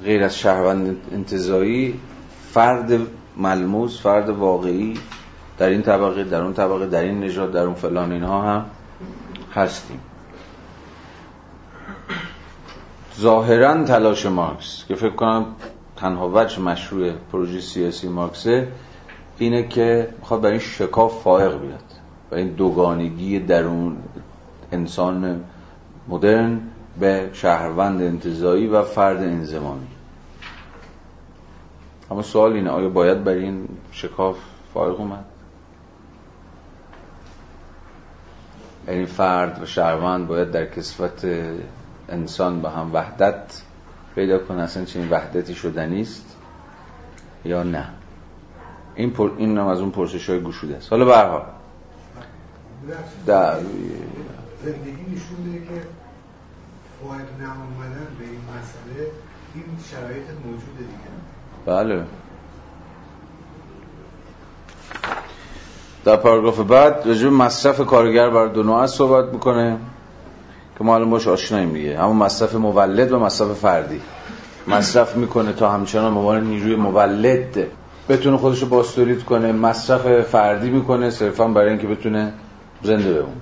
غیر 0.04 0.24
از 0.24 0.38
شهروند 0.38 0.98
انتظایی 1.12 2.00
فرد 2.54 3.00
ملموس 3.38 4.02
فرد 4.02 4.30
واقعی 4.30 4.94
در 5.58 5.70
این 5.70 5.82
طبقه 5.82 6.24
در 6.24 6.42
اون 6.42 6.54
طبقه 6.54 6.88
در 6.88 7.02
این 7.02 7.20
نژاد 7.20 7.52
در 7.52 7.64
اون 7.64 7.76
فلان 7.76 8.12
اینها 8.12 8.42
هم 8.42 8.66
هستیم. 9.54 10.00
ظاهرا 13.20 13.84
تلاش 13.84 14.26
مارکس 14.26 14.86
که 14.88 14.96
فکر 14.96 15.16
کنم 15.16 15.46
تنها 16.02 16.32
وجه 16.34 16.60
مشروع 16.60 17.12
پروژه 17.32 17.62
سیاسی 17.62 18.08
مارکسه 18.08 18.68
اینه 19.38 19.68
که 19.68 20.10
می‌خواد 20.20 20.42
برای 20.42 20.54
این 20.54 20.62
شکاف 20.62 21.24
فائق 21.24 21.60
بیاد 21.60 21.84
و 22.32 22.36
این 22.36 22.48
دوگانگی 22.48 23.40
درون 23.40 23.98
انسان 24.72 25.44
مدرن 26.08 26.62
به 27.00 27.30
شهروند 27.34 28.02
انتظایی 28.02 28.68
و 28.68 28.84
فرد 28.84 29.18
انزمامی 29.18 29.88
اما 32.12 32.22
سوال 32.22 32.54
اینه 32.54 32.70
آیا 32.70 32.90
باید 32.90 33.24
برای 33.24 33.44
این 33.44 33.68
شکاف 33.92 34.38
فائق 34.74 35.00
اومد؟ 35.00 35.26
یعنی 38.88 39.06
فرد 39.06 39.62
و 39.62 39.66
شهروند 39.66 40.28
باید 40.28 40.52
در 40.52 40.66
کسفت 40.66 41.26
انسان 42.10 42.62
به 42.62 42.70
هم 42.70 42.94
وحدت 42.94 43.62
پیدا 44.16 44.40
کنه 44.40 44.62
اصلا 44.62 44.86
چنین 44.86 45.10
وحدتی 45.10 45.56
شدنی 45.56 46.02
است 46.02 46.36
یا 47.46 47.64
نه. 47.64 47.90
این 48.96 49.12
پر... 49.12 49.32
این 49.38 49.58
هم 49.58 49.68
از 49.68 49.80
اون 49.80 49.92
پرسش 49.92 50.30
های 50.30 50.44
گشوده 50.44 50.78
است. 50.78 50.92
حالا 50.92 51.06
به 51.06 51.18
هر 51.18 51.42
در 53.26 53.60
زندگی 54.64 55.16
نشون 55.16 55.40
میده 55.46 55.66
که 55.66 55.82
فاید 57.02 57.22
نمومدن 57.40 58.08
به 58.20 58.26
این 58.26 58.42
مسئله 58.60 59.12
این 59.56 59.64
شرایط 59.92 60.26
موجوده 60.46 60.78
دیگه. 60.78 61.12
بله. 61.66 62.06
در 66.06 66.16
پاراگراف 66.16 66.60
بعد 66.60 67.02
رجوع 67.06 67.32
مصرف 67.32 67.82
کارگر 67.86 68.30
بر 68.30 68.48
دو 68.48 68.64
نوع 68.64 68.88
صحبت 68.88 69.34
می‌کنه. 69.34 69.78
که 70.82 70.86
ما 70.86 70.96
الان 70.96 71.10
باش 71.10 71.28
آشناییم 71.28 71.74
دیگه 71.74 72.00
همون 72.00 72.16
مصرف 72.16 72.56
مولد 72.56 73.12
و 73.12 73.20
مصرف 73.20 73.54
فردی. 73.54 74.02
مصرف 74.68 75.16
می‌کنه 75.16 75.54
تا 75.54 75.72
همچنان 75.72 76.18
عنوان 76.18 76.44
نیروی 76.44 76.76
مولد 76.76 77.68
بتونه 78.10 78.38
خودشو 78.38 78.70
باستورید 78.70 79.24
کنه. 79.24 79.52
مصرف 79.52 80.22
فردی 80.22 80.70
می‌کنه 80.70 81.10
صرفا 81.10 81.48
برای 81.48 81.70
اینکه 81.70 81.88
بتونه 81.88 82.34
زنده 82.84 83.14
بمونه. 83.14 83.42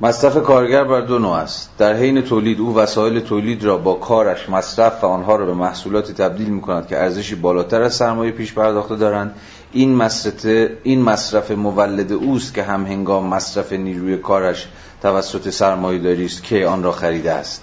مصرف 0.00 0.42
کارگر 0.42 0.84
بر 0.84 1.00
دو 1.00 1.18
نوع 1.18 1.32
است. 1.32 1.70
در 1.78 1.94
حین 1.94 2.22
تولید 2.22 2.60
او 2.60 2.76
وسایل 2.76 3.20
تولید 3.20 3.64
را 3.64 3.76
با 3.76 3.94
کارش 3.94 4.48
مصرف 4.48 5.04
و 5.04 5.06
آنها 5.06 5.36
را 5.36 5.46
به 5.46 5.54
محصولاتی 5.54 6.12
تبدیل 6.12 6.48
می 6.48 6.60
کند 6.60 6.86
که 6.86 6.98
ارزشی 6.98 7.34
بالاتر 7.34 7.82
از 7.82 7.94
سرمایه 7.94 8.32
پیش 8.32 8.54
پرداخته 8.54 8.96
دارند. 8.96 9.34
این 9.72 9.94
مصرف 9.94 10.46
این 10.82 11.02
مصرف 11.02 11.50
مولد 11.50 12.12
اوست 12.12 12.54
که 12.54 12.62
هم 12.62 12.86
هنگام 12.86 13.26
مصرف 13.26 13.72
نیروی 13.72 14.16
کارش 14.16 14.68
توسط 15.02 15.50
سرمایه 15.50 15.98
داری 15.98 16.24
است 16.24 16.42
که 16.42 16.66
آن 16.66 16.82
را 16.82 16.92
خریده 16.92 17.32
است. 17.32 17.62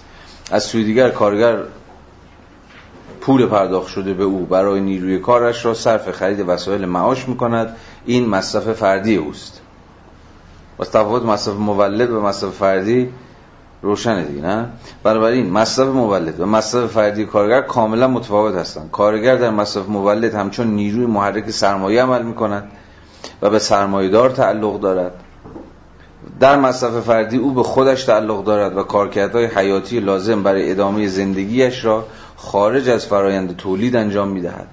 از 0.52 0.64
سوی 0.64 0.84
دیگر 0.84 1.10
کارگر 1.10 1.58
پول 3.22 3.46
پرداخت 3.46 3.88
شده 3.88 4.14
به 4.14 4.24
او 4.24 4.46
برای 4.46 4.80
نیروی 4.80 5.20
کارش 5.20 5.66
را 5.66 5.74
صرف 5.74 6.12
خرید 6.12 6.44
وسایل 6.48 6.86
معاش 6.86 7.28
می 7.28 7.38
کند 7.38 7.76
این 8.06 8.30
مصرف 8.30 8.74
فردی 8.74 9.16
اوست. 9.16 9.62
و 10.80 10.86
تفاوت 10.86 11.24
مصرف 11.24 11.56
مولد 11.56 12.12
و 12.12 12.22
مصرف 12.22 12.54
فردی 12.54 13.10
روشنه 13.82 14.24
دیگه 14.24 14.41
نه؟ 14.41 14.66
بنابراین 15.04 15.52
مصرف 15.52 15.88
مولد 15.88 16.40
و 16.40 16.45
مصرف 16.45 16.91
فردی 16.91 17.26
کارگر 17.26 17.62
کاملا 17.62 18.08
متفاوت 18.08 18.56
هستند 18.56 18.91
کارگر 18.91 19.36
در 19.36 19.49
مصرف 19.49 19.90
مولد 19.90 20.36
همچون 20.36 20.68
نیروی 20.68 21.06
محرک 21.06 21.49
سرمایه 21.49 22.04
عمل 22.04 22.24
می 22.24 22.34
کند 22.34 22.72
و 23.41 23.49
به 23.49 23.60
سرمایه‌دار 23.60 24.30
تعلق 24.30 24.80
دارد. 24.80 25.12
در 26.40 26.60
مصرف 26.60 26.99
فردی 26.99 27.38
او 27.38 27.52
به 27.52 27.64
خودش 27.64 28.04
تعلق 28.04 28.44
دارد 28.44 28.78
و 28.78 28.84
کارکردهای 28.84 29.45
حیاتی 29.45 29.99
لازم 29.99 30.44
برای 30.44 30.72
ادامه 30.72 31.08
زندگیش 31.08 31.86
را 31.86 32.06
خارج 32.36 32.90
از 32.90 33.06
فرایند 33.06 33.56
تولید 33.56 33.95
انجام 33.95 34.28
می‌دهد. 34.28 34.68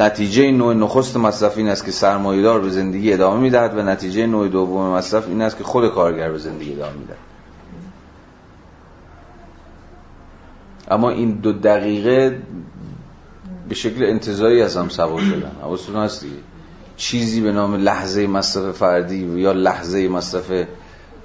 نتیجه 0.00 0.50
نوع 0.50 0.74
نخست 0.74 1.16
مصرف 1.16 1.58
این 1.58 1.68
است 1.68 1.84
که 1.84 1.90
سرمایه‌دار 1.90 2.60
به 2.60 2.70
زندگی 2.70 3.12
ادامه 3.12 3.40
می‌دهد 3.40 3.78
و 3.78 3.82
نتیجه 3.82 4.26
نوع 4.26 4.48
دوم 4.48 4.94
مصرف 4.94 5.28
این 5.28 5.42
است 5.42 5.58
که 5.58 5.64
خود 5.64 5.88
کارگر 5.94 6.32
به 6.32 6.38
زندگی 6.38 6.72
ادامه 6.72 6.92
می‌دهد. 6.92 7.29
اما 10.90 11.10
این 11.10 11.30
دو 11.30 11.52
دقیقه 11.52 12.38
به 13.68 13.74
شکل 13.74 14.04
انتظاری 14.04 14.62
از 14.62 14.76
هم 14.76 14.88
سوار 14.88 15.20
شدن. 15.20 15.52
حواستون 15.62 15.96
هست 15.96 16.22
دیگه 16.22 16.36
چیزی 16.96 17.40
به 17.40 17.52
نام 17.52 17.74
لحظه 17.74 18.26
مصرف 18.26 18.76
فردی 18.76 19.16
یا 19.16 19.52
لحظه 19.52 20.08
مصرف 20.08 20.66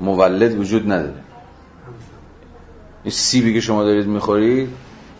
مولد 0.01 0.59
وجود 0.59 0.91
نداره. 0.91 1.23
این 3.03 3.11
سیبی 3.11 3.53
که 3.53 3.61
شما 3.61 3.83
دارید 3.83 4.07
می‌خورید 4.07 4.69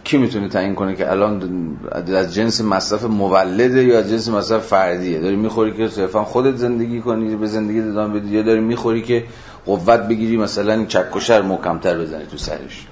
کی 0.03 0.17
می‌تونه 0.17 0.49
تعیین 0.49 0.75
کنه 0.75 0.95
که 0.95 1.11
الان 1.11 1.77
از 1.91 2.33
جنس 2.33 2.61
مصرف 2.61 3.03
مولده 3.03 3.83
یا 3.83 3.99
از 3.99 4.09
جنس 4.09 4.29
مصرف 4.29 4.67
فردیه؟ 4.67 5.19
داری 5.19 5.35
می‌خوری 5.35 5.73
که 5.73 5.87
صرفا 5.87 6.23
خودت 6.23 6.55
زندگی 6.55 7.01
کنی 7.01 7.35
به 7.35 7.47
زندگی 7.47 7.79
ادامه 7.79 8.19
بدی؟ 8.19 8.35
یا 8.35 8.41
داری 8.41 8.59
می‌خوری 8.59 9.01
که 9.01 9.23
قوت 9.65 9.99
بگیری 9.99 10.37
مثلا 10.37 10.85
چکشر 10.85 11.41
محکمتر 11.41 11.99
بزنی 11.99 12.25
تو 12.25 12.37
سرش؟ 12.37 12.87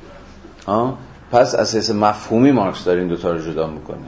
ها؟ 0.67 0.97
پس 1.33 1.55
اساس 1.55 1.91
مفهومی 1.91 2.51
مارکس 2.51 2.83
داره 2.83 2.99
این 2.99 3.07
دوتا 3.07 3.31
رو 3.31 3.39
جدا 3.39 3.67
می‌کنه. 3.67 4.05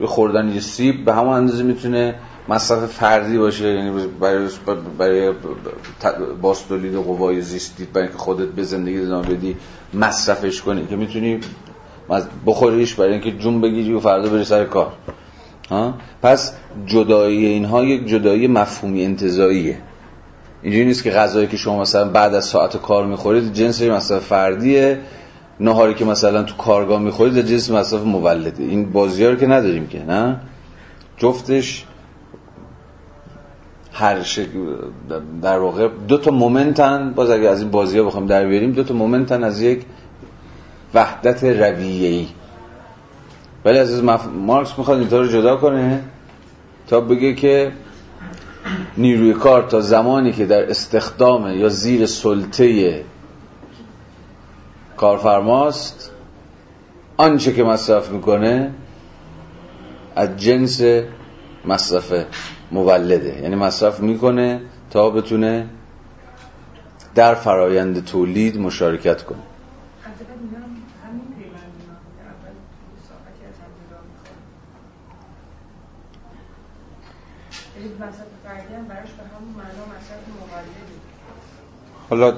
یه 0.00 0.06
خوردن 0.06 0.48
یه 0.48 0.60
سیب 0.60 1.04
به 1.04 1.14
همون 1.14 1.34
اندازه 1.34 1.62
می‌تونه 1.62 2.14
مصرف 2.48 2.84
فردی 2.84 3.38
باشه 3.38 3.64
یعنی 3.64 4.06
برای 4.20 4.48
برای 4.98 5.32
باستولید 6.42 6.94
قوای 6.94 7.40
زیستی 7.40 7.84
برای 7.84 8.06
اینکه 8.06 8.18
خودت 8.18 8.48
به 8.48 8.62
زندگی 8.62 9.00
ادامه 9.00 9.28
بدی 9.28 9.56
مصرفش 9.94 10.62
کنی 10.62 10.86
که 10.86 10.96
می‌تونی 10.96 11.40
بخوریش 12.46 12.94
برای 12.94 13.12
اینکه 13.12 13.30
جون 13.30 13.60
بگیری 13.60 13.92
و 13.92 14.00
فردا 14.00 14.28
بری 14.28 14.44
سر 14.44 14.64
کار. 14.64 14.92
ها؟ 15.70 15.94
پس 16.22 16.52
جدایی 16.86 17.46
اینها 17.46 17.84
یک 17.84 18.06
جدایی 18.06 18.48
مفهومی 18.48 19.04
انتزاعیه. 19.04 19.78
اینجوری 20.62 20.84
نیست 20.84 21.04
که 21.04 21.10
غذایی 21.10 21.46
که 21.46 21.56
شما 21.56 21.80
مثلا 21.80 22.08
بعد 22.08 22.34
از 22.34 22.44
ساعت 22.44 22.76
کار 22.76 23.06
می‌خورید 23.06 23.52
جنس 23.52 23.82
مصرف 23.82 24.24
فردیه. 24.24 24.98
نهاری 25.60 25.94
که 25.94 26.04
مثلا 26.04 26.42
تو 26.42 26.56
کارگاه 26.56 27.00
می‌خورید 27.02 27.46
جنس 27.46 27.70
مصرف 27.70 28.02
مولده. 28.02 28.62
این 28.62 28.92
بازی 28.92 29.26
رو 29.26 29.36
که 29.36 29.46
نداریم 29.46 29.86
که 29.86 30.04
نه؟ 30.04 30.40
جفتش 31.16 31.84
هر 33.92 34.18
در 35.42 35.58
واقع 35.58 35.88
دو 36.08 36.18
تا 36.18 36.30
مومنتن 36.30 37.12
باز 37.16 37.30
اگه 37.30 37.48
از 37.48 37.60
این 37.60 37.70
بازی 37.70 37.98
ها 37.98 38.04
بخوام 38.04 38.26
در 38.26 38.46
بیاریم 38.46 38.72
دو 38.72 38.84
تا 38.84 38.94
مومنتن 38.94 39.44
از 39.44 39.62
یک 39.62 39.82
وحدت 40.94 41.44
رویه‌ای. 41.44 42.26
ولی 43.64 43.78
از 43.78 44.04
مف... 44.04 44.26
مارکس 44.26 44.78
می‌خواد 44.78 44.98
اینطور 44.98 45.20
رو 45.20 45.28
جدا 45.28 45.56
کنه 45.56 46.00
تا 46.86 47.00
بگه 47.00 47.34
که 47.34 47.72
نیروی 48.96 49.32
کار 49.32 49.62
تا 49.62 49.80
زمانی 49.80 50.32
که 50.32 50.46
در 50.46 50.70
استخدام 50.70 51.58
یا 51.58 51.68
زیر 51.68 52.06
سلطه 52.06 53.04
کارفرماست 55.04 56.10
آنچه 57.16 57.52
که 57.52 57.64
مصرف 57.64 58.10
می‌کنه 58.10 58.70
از 60.16 60.36
جنس 60.36 60.82
مصرف 61.64 62.24
مولده. 62.72 63.40
یعنی 63.42 63.56
مصرف 63.56 64.00
می‌کنه 64.00 64.60
تا 64.90 65.10
بتونه 65.10 65.68
در 67.14 67.34
فرایند 67.34 68.04
تولید 68.04 68.60
مشارکت 68.60 69.22
کنه. 69.22 69.38
حالا 82.10 82.34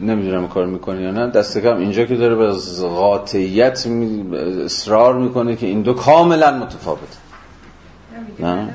نمی‌دونم 0.00 0.48
کار 0.48 0.66
می‌کنه 0.66 1.02
یا 1.02 1.10
نه. 1.10 1.26
دست 1.26 1.58
کم 1.58 1.76
اینجا 1.76 2.04
که 2.04 2.16
داره 2.16 2.34
به 2.34 2.52
قاطعیت 2.88 3.86
اصرار 4.64 5.14
می‌کنه 5.14 5.56
که 5.56 5.66
این 5.66 5.82
دو 5.82 5.94
کاملا 5.94 6.50
متفاوته 6.58 7.16
نه؟ 8.40 8.68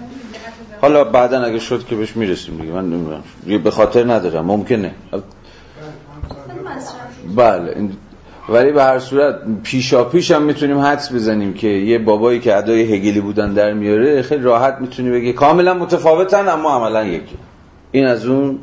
حالا 0.82 1.04
بعدا 1.04 1.44
اگه 1.44 1.60
شد 1.60 1.86
که 1.86 1.96
بهش 1.96 2.18
می‌رسیم 2.18 2.58
دیگه. 2.58 2.74
من 2.74 2.90
نمی‌دونم. 2.90 3.24
به 3.64 3.72
خاطر 3.72 4.14
ندارم. 4.14 4.46
ممکنه. 4.46 4.92
بله 7.36 7.90
ولی 8.50 8.72
به 8.72 8.84
هر 8.84 9.00
صورت 9.00 9.36
پیشا 9.64 10.04
پیش 10.04 10.32
هم 10.32 10.42
می‌تونیم 10.42 10.80
حدس 10.80 11.14
بزنیم 11.14 11.54
که 11.54 11.68
یه 11.68 12.00
بابایی 12.00 12.40
که 12.40 12.58
ادای 12.58 12.96
هگلی 12.96 13.22
بودن 13.22 13.54
در 13.54 13.74
میاره 13.74 14.22
خیلی 14.22 14.44
راحت 14.44 14.78
می‌تونی 14.82 15.12
بگی 15.12 15.34
کاملا 15.34 15.74
متفاوتن 15.74 16.48
اما 16.48 16.76
عملا 16.76 17.06
یکی. 17.06 17.38
این 17.92 18.06
از 18.06 18.26
اون 18.26 18.60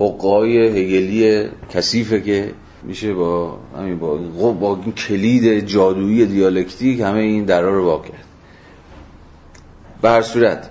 حقای 0.00 0.58
هگلی 0.58 1.48
کثیفه 1.74 2.20
که 2.20 2.54
میشه 2.82 3.14
با 3.14 3.58
همین 3.78 3.98
با, 3.98 4.16
با 4.52 4.78
این 4.84 4.92
کلید 4.92 5.66
جادویی 5.66 6.26
دیالکتیک 6.26 7.00
همه 7.00 7.18
این 7.18 7.44
درا 7.44 7.74
رو 7.74 7.84
واقع 7.84 8.08
کرد. 8.08 8.24
به 10.02 10.10
هر 10.10 10.22
صورت 10.22 10.70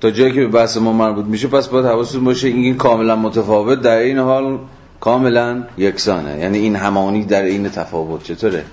تا 0.00 0.10
جایی 0.10 0.32
که 0.32 0.40
به 0.40 0.48
بحث 0.48 0.76
ما 0.76 0.92
مربوط 0.92 1.24
میشه 1.24 1.48
پس 1.48 1.68
باید 1.68 1.86
حواستون 1.86 2.24
باشه 2.24 2.48
این 2.48 2.76
کاملا 2.76 3.16
متفاوت. 3.16 3.80
در 3.80 3.98
این 3.98 4.18
حال 4.18 4.58
کاملا 5.00 5.64
یکسانه. 5.78 6.38
یعنی 6.38 6.58
این 6.58 6.76
همانی 6.76 7.24
در 7.24 7.42
این 7.42 7.68
تفاوت. 7.68 8.22
چطوره؟ 8.22 8.64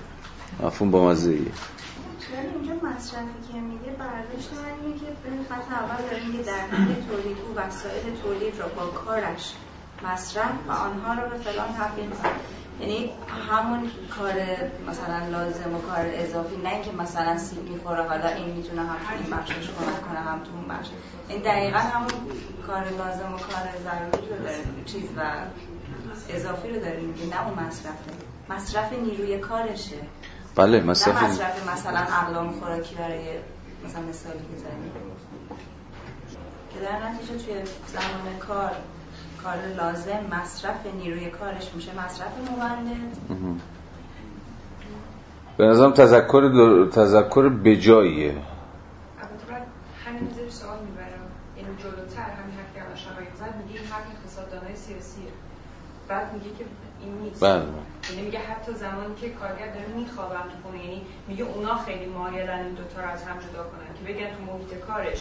مفهوم 0.62 0.90
با 0.90 1.08
مزه 1.08 1.30
ولی 1.30 1.38
اینجا 2.54 2.74
مصرفی 2.86 3.38
که 3.52 3.58
میگه 3.70 3.90
برداشت 3.98 4.50
من 4.56 4.72
اینه 4.84 4.98
که 5.00 5.06
خط 5.48 5.68
اول 5.72 6.00
داره 6.10 6.26
میگه 6.26 6.42
در 6.50 6.60
نتیجه 6.72 7.00
تولید 7.08 7.38
او 7.43 7.43
وسایل 7.56 8.16
تولید 8.22 8.60
را 8.60 8.68
با 8.68 8.86
کارش 8.86 9.52
مصرف 10.02 10.52
و 10.68 10.72
آنها 10.72 11.14
را 11.14 11.28
به 11.28 11.36
فلان 11.36 11.68
تبدیل 11.78 12.10
کنه 12.10 12.32
یعنی 12.80 13.10
همون 13.50 13.90
کار 14.18 14.32
مثلا 14.88 15.26
لازم 15.28 15.74
و 15.74 15.78
کار 15.78 16.06
اضافی 16.12 16.56
نه 16.56 16.68
اینکه 16.68 16.92
مثلا 16.92 17.38
سیب 17.38 17.70
می‌خوره 17.70 18.02
حالا 18.02 18.28
این 18.28 18.56
می‌تونه 18.56 18.82
هم 18.82 18.96
تو 18.96 19.14
این 19.22 19.36
بخشش 19.36 19.52
کمک 19.52 20.08
کنه 20.08 20.18
هم 20.18 20.38
تو 20.38 20.50
اون 20.56 20.78
بخش 20.78 20.88
این 21.28 21.42
دقیقا 21.42 21.78
همون 21.78 22.10
کار 22.66 22.84
لازم 22.84 23.34
و 23.34 23.38
کار 23.38 23.64
ضروری 23.84 24.28
رو 24.28 24.44
داره 24.44 24.56
چیز 24.86 25.04
و 25.16 25.22
اضافی 26.28 26.68
رو 26.68 26.80
داریم 26.80 27.04
میگه 27.04 27.26
نه 27.36 27.48
اون 27.48 27.66
مصرفه. 27.66 28.10
مصرف 28.50 28.92
نیروی 28.92 29.38
کارشه. 29.38 29.96
بله 30.56 30.80
مصرف 30.80 31.22
نه 31.22 31.28
مصرف 31.30 31.72
مثلا 31.72 31.98
اقلام 31.98 32.52
خوراکی 32.52 32.94
برای 32.94 33.38
مثلا 33.84 34.02
مثالی 34.02 34.38
که 34.38 34.56
زنیم 34.56 34.92
که 36.74 36.80
در 36.80 37.08
نتیجه 37.08 37.44
توی 37.44 37.54
زمان 37.86 38.38
کار 38.38 38.70
کار 39.42 39.56
لازم 39.76 40.20
مصرف 40.30 40.86
نیروی 40.86 41.30
کارش 41.30 41.74
میشه 41.74 41.90
مصرف 42.04 42.32
مولد 42.50 43.16
به 45.56 45.64
نظرم 45.64 45.92
تذکر 45.92 46.50
در... 46.54 46.90
تذکر 46.90 47.48
بجاییه. 47.48 48.34
همین 50.06 50.30
زیر 50.36 50.50
سوال 50.50 50.78
می‌برم. 50.78 51.24
این 51.56 51.66
یعنی 51.66 51.78
جلوتر 51.82 52.22
همین 52.22 52.54
حرفی 52.58 52.94
که 52.94 53.00
شما 53.00 53.46
زد 53.46 53.54
میگه 53.56 53.80
این 53.80 53.88
حرف 53.88 54.06
اقتصاددانای 54.14 54.76
سیاسیه. 54.76 55.30
بعد 56.08 56.32
میگه 56.32 56.56
که 56.58 56.64
این 57.00 57.14
نیست. 57.18 57.44
بله. 57.44 57.64
یعنی 58.10 58.22
میگه 58.22 58.38
حتی 58.38 58.72
زمانی 58.72 59.14
که 59.20 59.30
کارگر 59.30 59.74
داره 59.74 59.86
میخوابن 59.96 60.42
تو 60.42 60.56
خونه 60.62 60.84
یعنی 60.84 61.02
میگه 61.28 61.44
اونا 61.44 61.74
خیلی 61.78 62.06
مایلن 62.06 62.58
این 62.58 62.74
دوتا 62.74 63.00
رو 63.00 63.08
از 63.08 63.24
هم 63.24 63.36
جدا 63.38 63.62
کنن 63.62 63.90
که 63.96 64.12
بگن 64.12 64.30
تو 64.36 64.52
محیط 64.52 64.84
کارش 64.86 65.20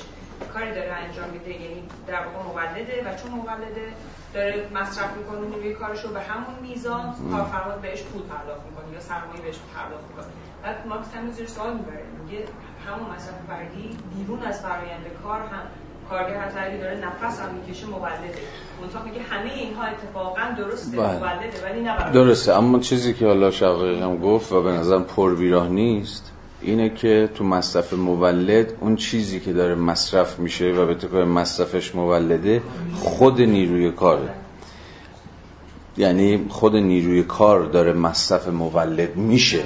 کاری 0.53 0.71
داره 0.71 0.93
انجام 0.93 1.29
میده 1.29 1.51
یعنی 1.51 1.83
در 2.07 2.21
واقع 2.25 2.41
مولده 2.49 2.95
و 3.05 3.15
چون 3.19 3.31
مولده 3.31 3.85
داره 4.33 4.67
مصرف 4.73 5.17
می‌کنه 5.17 5.47
نیروی 5.47 5.73
کارش 5.73 6.01
رو 6.01 6.09
به 6.09 6.21
همون 6.21 6.55
میزان 6.61 7.13
کارفرما 7.31 7.75
بهش 7.81 8.01
پول 8.01 8.21
پرداخت 8.21 8.61
می‌کنه 8.69 8.93
یا 8.93 8.99
سرمایه 8.99 9.41
بهش 9.41 9.59
پرداخت 9.75 10.03
می‌کنه. 10.09 10.25
بعد 10.63 10.87
مارکس 10.87 11.13
هم 11.15 11.31
زیر 11.31 11.47
سوال 11.47 11.73
می‌بره 11.73 12.03
میگه 12.23 12.45
همون 12.85 13.09
مصرف 13.15 13.35
فردی 13.47 13.97
بیرون 14.15 14.39
از 14.43 14.61
فرآیند 14.61 15.05
کار 15.23 15.39
هم 15.39 15.65
کارگر 16.09 16.39
حتی 16.39 16.59
اگه 16.59 16.77
داره 16.77 16.95
نفس 16.95 17.41
هم 17.41 17.53
می‌کشه 17.55 17.85
مولده. 17.85 18.33
منتها 18.81 19.03
میگه 19.03 19.21
همه 19.21 19.53
اینها 19.53 19.83
اتفاقا 19.83 20.41
درسته 20.57 20.97
بله. 20.97 21.19
مولده 21.19 21.63
ولی 21.63 21.81
نه 21.81 22.11
درسته 22.11 22.53
اما 22.53 22.79
چیزی 22.79 23.13
که 23.13 23.25
حالا 23.27 23.51
شقایق 23.51 24.01
هم 24.03 24.17
گفت 24.17 24.51
و 24.51 24.61
به 24.61 24.71
نظرم 24.71 25.03
پر 25.03 25.35
بیراه 25.35 25.67
نیست 25.67 26.32
اینه 26.63 26.89
که 26.89 27.29
تو 27.35 27.43
مصرف 27.43 27.93
مولد 27.93 28.73
اون 28.79 28.95
چیزی 28.95 29.39
که 29.39 29.53
داره 29.53 29.75
مصرف 29.75 30.39
میشه 30.39 30.71
و 30.71 30.85
به 30.85 30.95
طور 30.95 31.25
مصرفش 31.25 31.95
مولده 31.95 32.61
خود 32.95 33.41
نیروی 33.41 33.91
کاره. 33.91 34.29
یعنی 35.97 36.45
خود 36.49 36.75
نیروی 36.75 37.23
کار 37.23 37.63
داره 37.63 37.93
مصرف 37.93 38.47
مولد 38.47 39.15
میشه. 39.15 39.63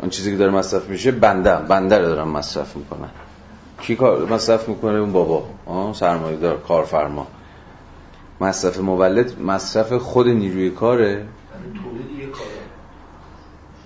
اون 0.00 0.10
چیزی 0.10 0.30
که 0.30 0.36
داره 0.36 0.52
مصرف 0.52 0.88
میشه 0.88 1.10
بنده 1.10 1.56
بنده 1.56 1.98
رو 1.98 2.04
دارن 2.04 2.28
مصرف 2.28 2.76
می‌کنن. 2.76 3.08
کی 3.80 3.96
کار 3.96 4.32
مصرف 4.32 4.68
می‌کنه؟ 4.68 4.98
اون 4.98 5.12
بابا. 5.12 5.44
سرمایه 5.92 6.36
دار 6.36 6.60
کارفرما. 6.68 7.26
مصرف 8.40 8.80
مولد 8.80 9.40
مصرف 9.40 9.92
خود 9.92 10.28
نیروی 10.28 10.70
کاره. 10.70 11.26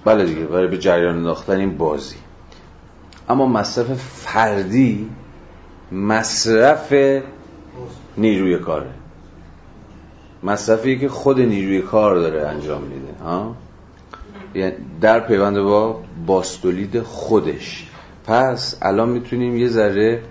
بله 0.05 0.25
دیگه 0.25 0.41
برای 0.41 0.67
به 0.67 0.79
جریان 0.79 1.17
انداختن 1.17 1.57
این 1.57 1.79
بازی. 1.79 2.17
اما 3.29 3.47
مصرف 3.47 3.93
فردی 3.93 5.11
مصرف 5.93 6.95
نیروی 8.17 8.59
کاره. 8.59 8.91
مصرفی 10.43 10.99
که 10.99 11.09
خود 11.09 11.41
نیروی 11.41 11.83
کار 11.83 12.15
داره 12.15 12.49
انجام 12.49 12.83
میده 12.83 13.25
ها؟ 13.25 13.57
یعنی 14.55 14.73
در 15.01 15.21
پیوند 15.21 15.59
با 15.59 16.01
باستولید 16.27 17.03
خودش. 17.03 17.87
پس 18.27 18.77
الان 18.83 19.09
می‌تونیم 19.09 19.57
یه 19.57 19.69
ذره 19.69 20.23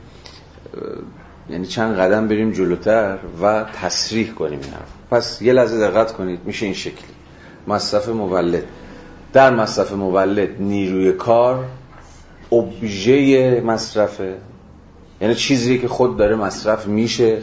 یعنی 1.49 1.65
چند 1.65 1.95
قدم 1.95 2.27
بریم 2.27 2.51
جلوتر 2.51 3.17
و 3.41 3.65
تصریح 3.81 4.31
کنیم 4.33 4.59
این 4.59 4.71
حرف. 4.73 4.89
پس 5.11 5.41
یه 5.41 5.53
لحظه 5.53 5.79
دقت 5.79 6.13
کنید 6.13 6.39
میشه 6.45 6.65
این 6.65 6.75
شکلی. 6.75 7.13
مصرف 7.67 8.09
مولد. 8.09 8.63
در 9.33 9.55
مصرف 9.55 9.93
مولد 9.93 10.61
نیروی 10.61 11.11
کار 11.11 11.65
ابژه 12.51 13.61
مصرفه 13.61 14.37
یعنی 15.21 15.35
چیزی 15.35 15.79
که 15.79 15.87
خود 15.87 16.17
داره 16.17 16.35
مصرف 16.35 16.87
میشه. 16.87 17.41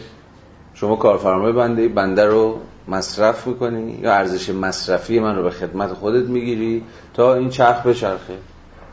شما 0.75 0.97
کارفرمای 0.97 1.53
بنده 1.53 1.89
بنده 1.89 2.25
رو 2.25 2.59
مصرف 2.89 3.47
می‌کنی 3.47 3.99
یا 4.03 4.13
ارزش 4.13 4.51
مصرفی 4.51 5.19
من 5.19 5.37
رو 5.37 5.43
به 5.43 5.51
خدمت 5.51 5.93
خودت 5.93 6.29
می‌گیری 6.29 6.83
تا 7.15 7.35
این 7.35 7.49
چرخ 7.49 7.87
بچرخه. 7.87 8.35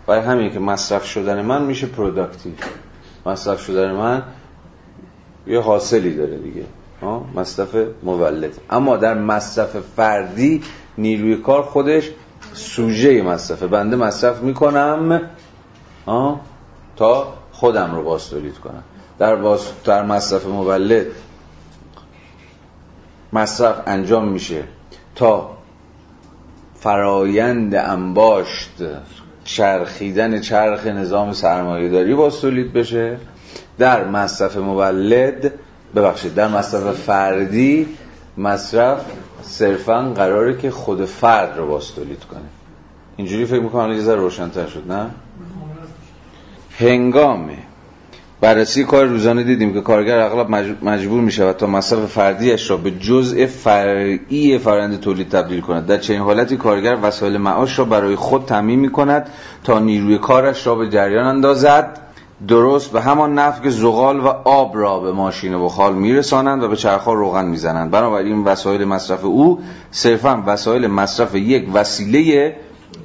برای 0.08 0.22
همین 0.22 0.52
که 0.52 0.60
مصرف 0.60 1.06
شدن 1.06 1.42
من 1.42 1.62
میشه 1.62 1.88
productive 1.88 2.54
مصرف 3.26 3.62
شدن 3.66 3.92
من 3.92 4.24
یه 5.48 5.60
حاصلی 5.60 6.16
داره 6.16 6.38
دیگه. 6.38 6.66
مصرف 7.36 7.76
مولد. 8.04 8.52
اما 8.70 8.98
در 8.98 9.14
مصرف 9.14 9.78
فردی 9.96 10.62
نیروی 10.98 11.36
کار 11.36 11.62
خودش 11.62 12.12
سوژه 12.54 13.22
مصرفه 13.22 13.68
بنده 13.68 13.96
مصرف 13.96 14.42
می‌کنم 14.42 15.22
آه؟ 16.06 16.40
تا 16.96 17.34
خودم 17.52 17.96
رو 17.96 18.04
باز 18.04 18.30
کنم 18.64 18.84
در, 19.20 19.36
باز... 19.36 19.62
در 19.86 20.04
مصرف 20.04 20.46
مولد 20.46 21.06
مصرف 23.34 23.76
انجام 23.88 24.28
میشه 24.28 24.64
تا 25.16 25.58
فرایند 26.76 27.76
انباشت 27.76 28.84
چرخیدن 29.44 30.42
چرخ 30.42 30.88
نظام 30.88 31.34
سرمایه 31.34 31.90
داری 31.90 32.16
باز 32.16 32.42
تولید 32.42 32.74
بشه 32.74 33.18
در 33.78 34.04
مصرف 34.08 34.58
مولد 34.58 35.54
ببخشید 35.96 36.36
در 36.36 36.48
مصرف 36.48 36.96
فردی 36.96 37.88
مصرف 38.38 39.06
صرفا 39.44 40.02
قراره 40.02 40.58
که 40.58 40.72
خود 40.72 41.06
فرد 41.06 41.58
رو 41.58 41.68
باز 41.68 41.96
تولید 41.96 42.24
کنه. 42.24 42.42
اینجوری 43.18 43.46
فکر 43.46 43.62
می‌کنم 43.62 43.92
یه 43.92 44.02
ذره 44.02 44.20
روشنتر 44.20 44.68
شد 44.68 44.92
نه؟ 44.92 45.10
هنگامه. 46.78 47.58
بررسی 48.42 48.84
کار 48.84 49.06
روزانه 49.06 49.44
دیدیم 49.44 49.74
که 49.74 49.82
کارگر 49.82 50.20
اغلب 50.20 50.50
مجبور 50.82 51.22
می 51.22 51.32
شود 51.32 51.56
تا 51.56 51.68
مصرف 51.68 52.06
فردیش 52.06 52.70
را 52.70 52.78
به 52.78 52.92
جزء 52.92 53.46
فرعی 53.46 54.58
فرآیند 54.58 55.00
تولید 55.00 55.30
تبدیل 55.30 55.62
کند. 55.62 55.86
در 55.86 55.98
چنین 55.98 56.22
حالتی 56.22 56.58
کارگر 56.58 56.98
وسایل 57.02 57.38
معاش 57.38 57.80
را 57.80 57.86
برای 57.86 58.16
خود 58.16 58.46
تعمین 58.46 58.80
می 58.80 58.92
کند 58.92 59.30
تا 59.64 59.80
نیروی 59.80 60.18
کارش 60.18 60.68
را 60.68 60.76
به 60.76 60.90
جریان 60.90 61.26
اندازد. 61.26 62.00
درست 62.48 62.92
به 62.92 63.02
همان 63.02 63.40
نفع 63.40 63.64
که 63.64 63.70
زغال 63.70 64.20
و 64.20 64.28
آب 64.44 64.78
را 64.78 65.00
به 65.00 65.12
ماشین 65.12 65.54
و 65.54 65.70
خال 65.70 65.96
میرسانند 65.96 66.64
و 66.64 66.68
به 66.68 66.76
چرخها 66.76 67.14
روغن 67.14 67.46
می‌زنند. 67.46 67.92
بنابراین 67.92 68.44
وسایل 68.44 68.86
مصرف 68.86 69.26
او 69.26 69.60
صرفا 69.92 70.44
وسایل 70.46 70.88
مصرف 70.88 71.36
یک 71.36 71.68
وسیله 71.74 72.56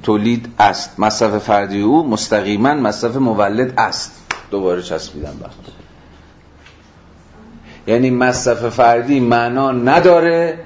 تولید 0.02 0.54
است. 0.58 1.00
مصرف 1.00 1.38
فردی 1.38 1.80
او 1.80 2.08
مستقیما 2.08 2.74
مصرف 2.74 3.16
مولد 3.16 3.74
است. 3.78 4.12
دوباره 4.50 4.82
چسبیدم 4.82 5.34
بخت 5.44 5.58
یعنی 7.86 8.10
مصرف 8.10 8.68
فردی 8.68 9.20
معنا 9.20 9.72
نداره 9.72 10.58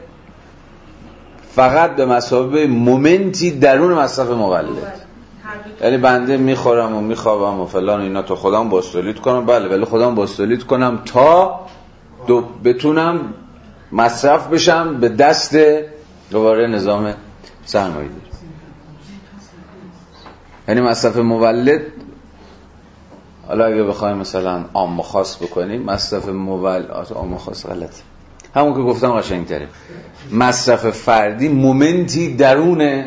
فقط 1.55 1.97
به 1.97 2.07
مسابقه 2.07 2.66
مومنتی 2.66 3.51
درون 3.51 3.93
مصرف 3.93 4.28
مولد. 4.28 5.01
یعنی 5.80 5.96
بنده 5.96 6.36
می‌خورم 6.36 6.96
و 6.96 7.00
میخوابم 7.00 7.60
و 7.60 7.66
فلان 7.66 8.00
اینا 8.00 8.22
تو 8.22 8.36
خودم 8.36 8.68
باستولید 8.68 9.18
کنم. 9.20 9.46
بله 9.46 9.68
ولی 9.68 9.84
خودم 9.84 10.14
باستولید 10.14 10.64
کنم 10.64 10.98
تا 11.04 11.60
دو 12.26 12.44
بتونم 12.64 13.34
مصرف 13.92 14.46
بشم 14.46 15.00
به 15.00 15.08
دست 15.08 15.56
دوباره 16.30 16.66
نظام 16.66 17.14
سرمایه 17.64 18.08
یعنی 20.68 20.80
مصرف 20.80 21.16
مولد 21.16 21.82
حالا 23.48 23.64
اگه 23.64 23.82
بخوایم 23.82 24.16
مثلا 24.16 24.64
عام 24.74 25.02
خاص 25.02 25.42
بکنیم 25.42 25.82
مصرف 25.82 26.28
مولد 26.28 26.90
عام 26.90 27.36
خاص 27.36 27.66
غلطه. 27.66 28.02
همون 28.54 28.74
که 28.74 28.80
گفتم 28.80 29.12
قشنگ 29.12 29.46
تره 29.46 29.68
مصرف 30.32 30.90
فردی 30.90 31.48
مومنتی 31.48 32.36
درون 32.36 33.04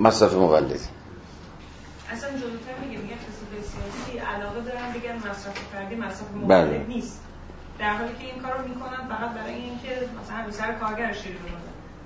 مصرف 0.00 0.34
مولدی 0.34 0.74
اصلا 2.12 2.30
جلوتر 2.30 2.74
میگه 2.84 2.98
میگه 2.98 3.16
سیاسی 3.50 4.18
علاقه 4.18 4.60
دارن 4.60 4.92
بگن 4.92 5.16
مصرف 5.16 5.58
فردی 5.72 5.94
مصرف 5.94 6.28
بله. 6.48 6.64
مولد 6.64 6.88
نیست. 6.88 7.20
در 7.78 7.96
حالی 7.96 8.12
که 8.20 8.24
این 8.24 8.42
کارو 8.42 8.68
می‌کنن 8.68 9.08
فقط 9.08 9.30
برای 9.30 9.54
اینکه 9.54 9.88
مثلا 10.22 10.44
به 10.46 10.52
سر 10.52 10.72
کارگر 10.72 11.12
شیر 11.12 11.36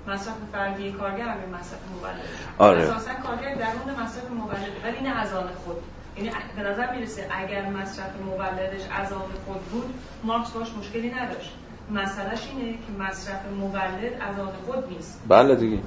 مصرف 0.07 0.33
فردی 0.51 0.91
کارگر 0.91 1.27
هم 1.27 1.49
مصرف 1.59 1.79
مولد. 2.01 2.15
آره. 2.57 2.81
اساسا 2.81 3.13
کارگر 3.13 3.55
درون 3.55 4.03
مصرف 4.03 4.31
مولد 4.31 4.71
ولی 4.83 5.01
نه 5.01 5.19
از 5.19 5.33
آن 5.33 5.47
خود. 5.65 5.77
یعنی 6.17 6.31
به 6.55 6.61
نظر 6.61 6.95
می‌رسه 6.95 7.27
اگر 7.31 7.69
مصرف 7.69 8.11
مولدش 8.25 8.81
از 8.91 9.13
آن 9.13 9.21
خود 9.45 9.61
بود 9.61 9.93
مارکس 10.23 10.51
باش 10.51 10.67
مشکلی 10.79 11.09
نداشت. 11.09 11.53
مسئلهش 11.91 12.39
اینه 12.57 12.71
که 12.71 13.03
مصرف 13.03 13.39
مولد 13.59 14.13
از 14.29 14.39
آن 14.39 14.49
خود 14.65 14.83
نیست. 14.89 15.21
بله 15.27 15.55
دیگه. 15.55 15.77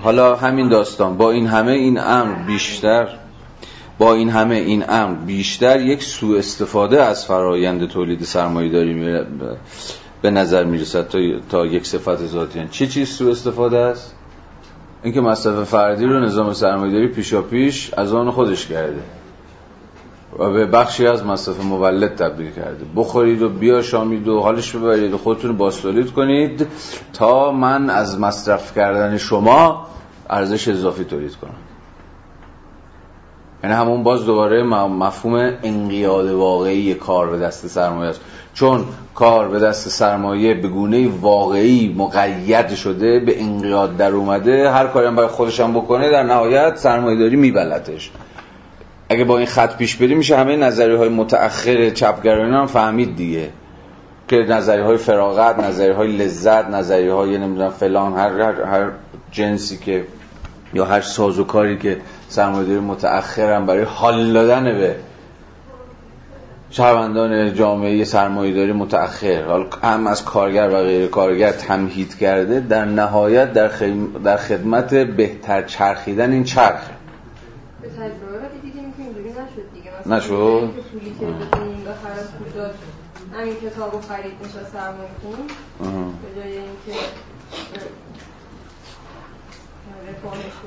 حالا 0.00 0.36
همین 0.36 0.68
داستان. 0.68 1.16
با 1.16 1.30
این 1.30 1.46
همه 1.46 1.72
این 1.72 2.00
امر 2.00 2.34
بیشتر 2.34 3.08
با 3.98 4.14
این 4.14 4.30
همه 4.30 4.54
این 4.54 4.84
امر 4.88 5.14
بیشتر 5.14 5.80
یک 5.80 6.02
سوء 6.02 6.38
استفاده 6.38 7.02
از 7.02 7.26
فرایند 7.26 7.88
تولید 7.88 8.22
سرمایه 8.22 8.72
داری 8.72 9.24
به 10.22 10.30
نظر 10.30 10.64
می‌رسد 10.64 11.08
تا, 11.08 11.18
تا 11.50 11.66
یک 11.66 11.86
صفت 11.86 12.26
ذاتی. 12.26 12.58
یعنی 12.58 12.70
چه 12.70 12.86
چیز 12.86 13.08
سوء 13.08 13.30
استفاده 13.30 13.78
است؟ 13.78 14.14
اینکه 15.02 15.20
مصرف 15.20 15.64
فردی 15.64 16.04
رو 16.04 16.20
نظام 16.20 16.52
سرمایه 16.52 16.92
داری 16.92 17.08
پیشا 17.08 17.42
پیش 17.42 17.94
از 17.94 18.12
آن 18.12 18.30
خودش 18.30 18.66
کرده. 18.66 19.02
و 20.38 20.50
به 20.50 20.66
بخشی 20.66 21.06
از 21.06 21.26
مصرف 21.26 21.64
مولد 21.64 22.14
تبدیل 22.14 22.50
کرده. 22.50 22.84
بخورید 22.96 23.42
و 23.42 23.48
بیاشامید 23.48 24.28
و 24.28 24.40
حالش 24.40 24.76
ببرید 24.76 25.12
و 25.12 25.18
خودتون 25.18 25.56
باستولید 25.56 26.12
کنید 26.12 26.66
تا 27.12 27.52
من 27.52 27.90
از 27.90 28.20
مصرف 28.20 28.74
کردن 28.74 29.16
شما 29.16 29.86
ارزش 30.30 30.68
اضافی 30.68 31.04
تولید 31.04 31.36
کنم. 31.36 31.54
یعنی 33.64 33.76
همون 33.76 34.02
باز 34.02 34.24
دوباره 34.26 34.62
مفهوم 34.62 35.52
انقیاد 35.62 36.30
واقعی 36.30 36.94
کار 36.94 37.30
به 37.30 37.38
دست 37.38 37.66
سرمایه 37.66 38.10
است. 38.10 38.20
چون 38.54 38.84
کار 39.14 39.48
به 39.48 39.58
دست 39.58 39.88
سرمایه 39.88 40.54
به 40.54 40.68
گونه 40.68 41.08
واقعی 41.20 41.94
مقید 41.98 42.74
شده 42.74 43.20
به 43.20 43.42
انقیاد 43.42 43.96
در 43.96 44.10
اومده 44.12 44.70
هر 44.70 44.86
کاری 44.86 45.06
هم 45.06 45.16
برای 45.16 45.28
خودش 45.28 45.60
هم 45.60 45.72
بکنه 45.72 46.10
در 46.10 46.22
نهایت 46.22 46.76
سرمایه 46.76 47.18
داری 47.18 47.36
میبلتش 47.36 48.10
اگه 49.08 49.24
با 49.24 49.38
این 49.38 49.46
خط 49.46 49.76
پیش 49.76 49.96
بریم 49.96 50.18
میشه 50.18 50.36
همه 50.36 50.56
نظریه 50.56 50.96
های 50.96 51.08
متأخر 51.08 51.90
چپگرایانه 51.90 52.56
هم 52.56 52.66
فهمید 52.66 53.16
دیگه. 53.16 53.50
که 54.28 54.36
نظریه 54.36 54.84
های 54.84 54.96
فراغت 54.96 55.58
نظریه 55.58 55.94
های 55.94 56.16
لذت 56.16 56.68
نظریه 56.68 57.12
های 57.12 57.38
نمی‌دونم 57.38 57.70
فلان 57.70 58.12
هر, 58.12 58.40
هر, 58.40 58.62
هر 58.62 58.90
جنسی 59.30 59.76
که 59.76 60.04
یا 60.74 60.84
هر 60.84 61.00
سازوکاری 61.00 61.78
که 61.78 62.00
سرمایه‌داری 62.28 62.80
متأخر 62.80 63.52
هم 63.52 63.66
برای 63.66 63.82
حال 63.82 64.32
دادن 64.32 64.64
به 64.64 64.96
شهروندان 66.70 67.54
جامعه 67.54 68.04
سرمایه‌داری 68.04 68.72
متأخر. 68.72 69.42
حال 69.44 69.66
هم 69.82 70.06
از 70.06 70.24
کارگر 70.24 70.68
و 70.68 70.82
غیر 70.82 71.06
کارگر 71.06 71.52
تمهید 71.52 72.18
کرده 72.18 72.60
در 72.60 72.84
نهایت 72.84 73.52
در, 74.24 74.36
خدمت 74.36 74.94
بهتر 74.94 75.62
چرخیدن 75.62 76.32
این 76.32 76.44
چرخ 76.44 76.80
به 77.82 77.88
تجربه 77.88 78.38
ولی 78.38 78.60
دیدیم 78.62 78.81
که 78.96 79.02
اینجوری 79.02 79.30
نشد 79.30 79.74
دیگه. 79.74 79.90
مثلا 80.00 80.16
نشد؟ 80.16 80.70
پولی 80.92 81.16
که 81.20 81.26
بدونیم 81.26 81.84
بخر 81.84 82.20
از 82.20 82.32
پول 82.32 82.52
داد. 82.54 82.74
همین 83.32 83.54
کتاب 83.54 83.94
و 83.94 84.00
خرید 84.00 84.32
نشد 84.44 84.66
سرمایه 84.72 85.10
کنیم 85.22 85.46
به 86.22 86.40
جای 86.40 86.52
اینکه 86.52 87.00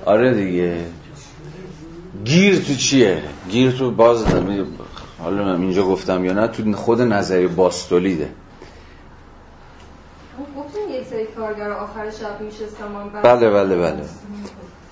آره 0.05 0.33
دیگه. 0.33 0.85
گیر 2.23 2.59
تو 2.59 2.75
چیه؟ 2.75 3.23
گیر 3.49 3.71
تو 3.71 3.91
باز 3.91 4.25
حالا 5.19 5.43
من 5.43 5.61
اینجا 5.61 5.83
گفتم 5.83 6.25
یا 6.25 6.33
نه 6.33 6.47
تو 6.47 6.73
خود 6.73 7.01
نظری 7.01 7.47
باستولیده 7.47 8.29
کارگر 11.37 11.71
آخر 11.71 12.11
شب 12.11 12.41
میشه 12.41 12.65
بله 13.23 13.49
بله 13.49 13.75
بله. 13.75 14.03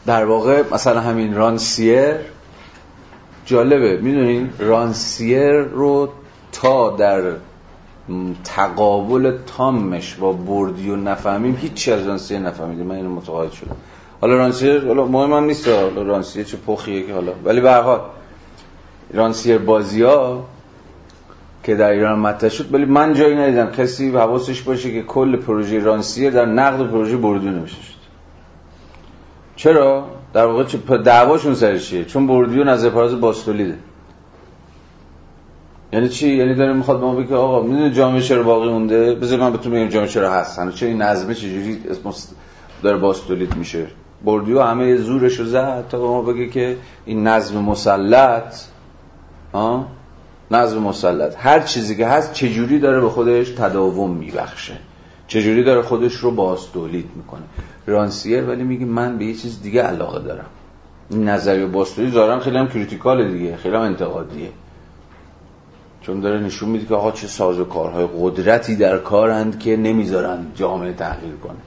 در 0.06 0.26
واقع 0.26 0.64
مثلا 0.72 1.02
همین 1.02 1.36
رانسیر 1.36 2.16
جالبه. 3.46 3.98
می‌دونین 3.98 4.50
رانسیر 4.60 5.62
رو 5.62 6.10
تا 6.52 6.90
در 6.90 7.22
تقابل 8.44 9.38
تامش 9.58 10.16
با 10.16 10.32
بردیو 10.32 10.96
نفهمیم 10.96 11.56
هیچی 11.56 11.92
از 11.92 12.08
رانسیر 12.08 12.40
نفهمیدیم. 12.40 12.86
من 12.86 12.96
اینو 12.96 13.10
متقاعد 13.10 13.52
شدم. 13.52 13.76
حالا 14.22 14.36
رانسیر 14.36 14.88
حالا 14.88 15.06
مهم 15.06 15.34
هم 15.34 15.44
نیست. 15.44 15.68
حالا 15.68 16.02
رانسیر 16.02 16.44
چه 16.44 16.58
پخیه 16.58 17.08
که 17.08 17.14
حالا. 17.14 17.32
ولی 17.44 17.62
به 17.62 17.74
حال 17.74 18.00
رانسیر 19.14 19.58
بازی 19.58 20.02
ها 20.02 20.46
که 21.64 21.76
در 21.76 21.90
ایران 21.90 22.20
مطرح 22.20 22.50
شد 22.50 22.74
ولی 22.74 22.86
من 22.86 23.14
جایی 23.14 23.36
ندیدم. 23.36 23.72
کسی 23.72 24.12
حواسش 24.12 24.62
باشه 24.62 24.92
که 24.92 25.04
کل 25.04 25.36
پروژه 25.36 25.80
رانسیر 25.80 26.30
در 26.30 26.46
نقد 26.46 26.88
پروژه 26.88 27.18
بردیو 27.18 27.52
نمیشه 27.52 27.82
شد. 27.82 27.94
چرا؟ 29.56 30.06
در 30.34 30.46
واقع 30.46 30.64
چه 30.64 30.78
دعواشون 30.98 31.56
سر 31.56 31.78
چیه؟ 31.78 32.06
چون 32.06 32.28
بردیو 32.28 32.64
نظر 32.64 32.90
پراز 32.90 33.22
باستولیده. 33.22 33.78
یعنی 35.94 36.10
چی؟ 36.10 36.30
یعنی 36.30 36.56
داره 36.56 36.74
می‌خواد 36.74 37.02
ما 37.02 37.16
بگه 37.16 37.36
آقا 37.36 37.62
می‌دونی 37.62 37.92
جامعه 37.92 38.22
چرا 38.22 38.44
باقی 38.44 38.70
مونده؟ 38.70 39.16
بذار 39.16 39.40
من 39.40 39.52
بهتون 39.52 39.72
بگم 39.72 39.88
جامعه 39.88 40.10
چرا 40.10 40.32
هست. 40.34 40.76
چرا 40.76 40.90
این 40.90 41.02
نظمه 41.02 41.36
چجوری 41.36 41.80
داره 42.84 42.98
باستولید 42.98 43.56
میشه؟ 43.56 43.88
بردیو 44.26 44.62
همه 44.62 44.96
زورش 44.96 45.40
رو 45.40 45.46
زد 45.46 45.86
تا 45.90 45.98
به 45.98 46.04
ما 46.04 46.22
بگه 46.22 46.50
که 46.50 46.78
این 47.06 47.28
نظم 47.28 47.58
مسلط 47.58 48.56
آه؟ 49.54 49.88
نظم 50.52 50.80
مسلط. 50.80 51.36
هر 51.38 51.60
چیزی 51.60 51.98
که 51.98 52.08
هست 52.08 52.34
چجوری 52.34 52.80
داره 52.80 53.02
به 53.02 53.10
خودش 53.10 53.50
تداوم 53.50 54.12
میبخشه. 54.12 54.74
چجوری 55.34 55.64
داره 55.64 55.82
خودش 55.82 56.14
رو 56.14 56.32
باستولید 56.32 57.10
می‌کنه؟ 57.16 57.42
رانسیر 57.86 58.44
ولی 58.44 58.64
میگه 58.64 58.86
من 58.86 59.18
به 59.18 59.26
یه 59.26 59.34
چیز 59.34 59.62
دیگه 59.62 59.82
علاقه 59.82 60.20
دارم. 60.20 60.46
این 61.10 61.30
نظریه 61.30 61.66
باستولی 61.66 62.12
دارم 62.12 62.40
خیلی 62.40 62.58
هم 62.58 62.68
کریتیکال 62.68 63.32
دیگه 63.32 63.56
خیلی 63.56 63.76
هم 63.76 63.82
انتقادیه. 63.82 64.50
چون 66.02 66.20
داره 66.20 66.40
نشون 66.40 66.70
میده 66.70 66.86
که 66.86 66.96
آقا 66.96 67.12
چه 67.12 67.28
ساز 67.28 67.60
و 67.60 67.66
کارهای 67.66 68.08
قدرتی 68.20 68.76
در 68.76 68.98
کارند 68.98 69.60
که 69.60 69.78
نمی‌ذارن 69.78 70.46
جامعه 70.56 70.94
تغییر 70.94 71.36
کنه. 71.36 71.60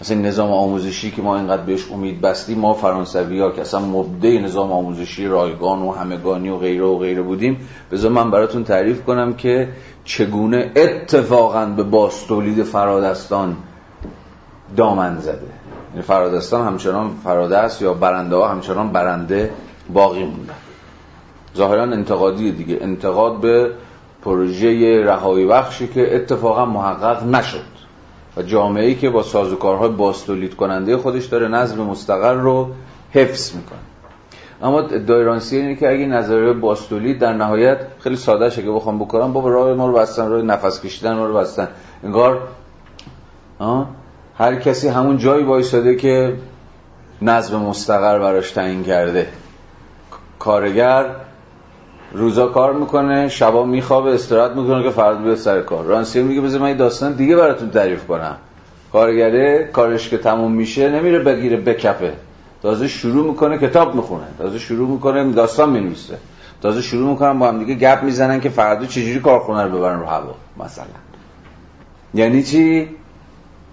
مثلا 0.00 0.18
نظام 0.18 0.50
آموزشی 0.50 1.10
که 1.10 1.22
ما 1.22 1.36
اینقدر 1.36 1.62
بهش 1.62 1.90
امید 1.92 2.20
بستیم 2.20 2.58
ما 2.58 2.74
فرانسوی 2.74 3.40
ها 3.40 3.50
که 3.50 3.60
اصلا 3.60 3.80
مبدع 3.80 4.38
نظام 4.38 4.72
آموزشی 4.72 5.26
رایگان 5.26 5.82
و 5.82 5.92
همگانی 5.92 6.48
و 6.48 6.56
غیره 6.56 6.84
و 6.84 6.98
غیره 6.98 7.22
بودیم 7.22 7.56
بذار 7.92 8.10
من 8.10 8.30
براتون 8.30 8.64
تعریف 8.64 9.02
کنم 9.04 9.34
که 9.34 9.68
چگونه 10.10 10.72
اتفاقا 10.76 11.66
به 11.66 11.82
باستولید 11.82 12.62
فرادستان 12.62 13.56
دامن 14.76 15.18
زده؟ 15.18 15.46
یعنی 15.90 16.02
فرادستان 16.02 16.66
همچنان 16.66 17.10
فراده 17.24 17.58
است 17.58 17.82
یا 17.82 17.94
برنده 17.94 18.36
ها 18.36 18.48
همچنان 18.48 18.92
برنده 18.92 19.50
باقی 19.92 20.24
موندن 20.24 20.54
ظاهرا 21.56 21.82
انتقادی 21.82 22.52
دیگه. 22.52 22.78
انتقاد 22.80 23.40
به 23.40 23.70
پروژه 24.22 25.04
رهایی 25.04 25.46
بخشی 25.46 25.88
که 25.88 26.16
اتفاقا 26.16 26.66
محقق 26.66 27.26
نشد 27.26 27.70
و 28.36 28.42
جامعه 28.42 28.84
ای 28.84 28.94
که 28.94 29.10
با 29.10 29.22
سازوکارهای 29.22 29.90
باستولید 29.90 30.56
کننده 30.56 30.96
خودش 30.96 31.26
داره 31.26 31.48
نظم 31.48 31.82
مستقر 31.82 32.34
رو 32.34 32.70
حفظ 33.12 33.54
می‌کنه. 33.56 33.89
اما 34.62 34.80
دایرانسی 34.80 35.56
اینه 35.56 35.74
که 35.74 35.90
اگه 35.90 36.06
نظریه 36.06 36.52
باستولید 36.52 37.18
در 37.18 37.32
نهایت 37.32 37.78
خیلی 38.00 38.16
ساده 38.16 38.50
شه 38.50 38.62
که 38.62 38.70
بخوام 38.70 38.98
بکنم 38.98 39.32
بابا 39.32 39.48
راه 39.48 39.74
ما 39.74 39.86
رو 39.86 39.92
بستن 39.92 40.28
راه 40.28 40.42
نفس 40.42 40.80
کشیدن 40.80 41.14
ما 41.14 41.26
رو 41.26 41.34
بستن. 41.34 41.68
انگار 42.04 42.38
هر 44.38 44.54
کسی 44.54 44.88
همون 44.88 45.18
جایی 45.18 45.44
وایساده 45.44 45.96
که 45.96 46.36
نظم 47.22 47.56
مستقر 47.56 48.18
براش 48.18 48.50
تعیین 48.50 48.84
کرده. 48.84 49.26
کارگر 50.38 51.06
روزا 52.12 52.46
کار 52.46 52.72
می‌کنه 52.72 53.28
شبا 53.28 53.64
میخوابه 53.64 54.14
استراحت 54.14 54.50
می‌کنه 54.50 54.82
که 54.82 54.90
فردا 54.90 55.18
بیاد 55.18 55.36
سر 55.36 55.60
کار. 55.60 55.84
رانسیر 55.84 56.22
میگه 56.22 56.40
بذار 56.40 56.60
من 56.60 56.76
داستان 56.76 57.12
دیگه 57.12 57.36
براتون 57.36 57.70
تعریف 57.70 58.06
کنم. 58.06 58.36
کارگره 58.92 59.70
کارش 59.72 60.08
که 60.08 60.18
تموم 60.18 60.52
میشه 60.52 60.88
نمیره 60.88 61.18
بگیره 61.18 61.56
بکپه. 61.56 62.12
تازه 62.62 62.88
شروع 62.88 63.26
می‌کنه 63.26 63.58
کتاب 63.58 63.94
می‌خونه. 63.94 64.24
تازه 64.38 64.58
شروع 64.58 64.88
می‌کنه 64.88 65.32
داستان 65.32 65.70
می‌نویسه. 65.70 66.18
تازه 66.62 66.82
شروع 66.82 67.10
می‌کنن 67.10 67.38
با 67.38 67.48
هم 67.48 67.58
دیگه 67.58 67.74
گپ 67.74 68.02
می‌زنن 68.02 68.40
که 68.40 68.48
فردا 68.48 68.86
چجوری 68.86 69.20
کارخونه 69.20 69.62
رو 69.62 69.78
ببرن 69.78 70.00
رو 70.00 70.06
هوا 70.06 70.34
مثلا. 70.58 70.84
یعنی 72.14 72.42
چی؟ 72.42 72.88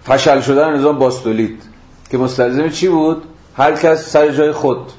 فشل 0.04 0.40
شدن 0.40 0.76
نظام 0.76 0.98
باستولید. 0.98 1.62
که 2.10 2.18
مستلزم 2.18 2.68
چی 2.68 2.88
بود؟ 2.88 3.22
هر 3.56 3.72
کس 3.72 4.10
سر 4.10 4.28
جای 4.28 4.52
خود. 4.52 4.92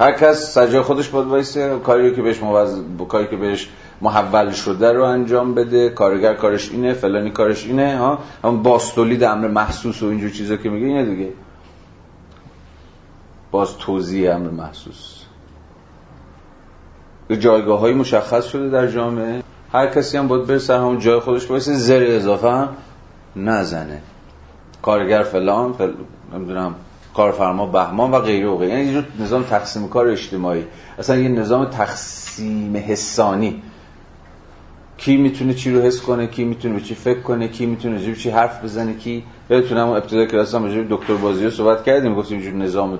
هر 0.00 0.12
کس 0.12 0.52
سر 0.52 0.66
جای 0.66 0.82
خودش 0.82 1.08
باید 1.08 1.26
وایسه 1.26 1.78
کاری 1.84 2.14
که 2.14 2.22
بهش 2.22 2.42
موز... 2.42 2.80
کاری 3.08 3.26
که 3.26 3.36
بهش 3.36 3.68
محول 4.00 4.50
شده 4.50 4.92
رو 4.92 5.02
انجام 5.02 5.54
بده. 5.54 5.90
کارگر 5.90 6.34
کارش 6.34 6.70
اینه 6.70 6.92
فلانی 6.92 7.30
کارش 7.30 7.66
اینه 7.66 7.98
ها؟ 7.98 8.18
اما 8.44 8.56
باستولید 8.56 9.24
امر 9.24 9.48
محسوس 9.48 10.02
و 10.02 10.06
اینجور 10.06 10.30
چیزا 10.30 10.56
که 10.56 10.70
میگه 10.70 10.86
اینه 10.86 11.04
دیگه. 11.04 11.28
باز 13.54 13.78
توضیح 13.78 14.34
امر 14.34 14.50
محسوس. 14.50 15.22
به 17.28 17.36
جایگاه 17.36 17.80
های 17.80 17.92
مشخص 17.92 18.46
شده 18.46 18.68
در 18.68 18.86
جامعه. 18.86 19.42
هر 19.72 19.86
کسی 19.86 20.18
هم 20.18 20.28
باید 20.28 20.58
سر 20.58 20.76
همون 20.78 20.98
جای 20.98 21.20
خودش 21.20 21.46
باشه 21.46 21.74
زر 21.74 22.04
اضافه 22.08 22.50
هم 22.50 22.68
نزنه. 23.36 24.00
کارگر 24.82 25.22
فلان 25.22 25.72
فل... 25.72 25.92
نمی‌دونم 26.34 26.74
کارفرما 27.14 27.66
بهمان 27.66 28.10
و 28.10 28.18
غیره 28.18 28.48
و 28.48 28.56
غیره. 28.56 28.84
یعنی 28.84 29.06
نظام 29.20 29.42
تقسیم 29.42 29.88
کار 29.88 30.08
اجتماعی. 30.08 30.64
اصلا 30.98 31.16
یه 31.16 31.28
نظام 31.28 31.64
تقسیم 31.64 32.76
حسانی. 32.76 33.62
کی 34.96 35.16
می‌تونه 35.16 35.54
چی 35.54 35.70
رو 35.70 35.80
حس 35.80 36.00
کنه 36.00 36.26
کی 36.26 36.44
می‌تونه 36.44 36.74
به 36.74 36.80
چی 36.80 36.94
فکر 36.94 37.20
کنه 37.20 37.48
کی 37.48 37.66
می‌تونه 37.66 38.06
به 38.06 38.14
چی 38.14 38.30
حرف 38.30 38.64
بزنه 38.64 38.94
کی 38.94 39.24
یادتونم 39.50 39.88
ابتدای 39.88 40.26
کلاس 40.26 40.54
هم 40.54 40.86
دکتر 40.90 41.14
بازی 41.14 41.44
رو 41.44 41.50
صحبت 41.50 41.84
کردیم 41.84 42.14
گفتیم 42.14 42.38
اینجور 42.38 42.62
نظام 42.62 42.98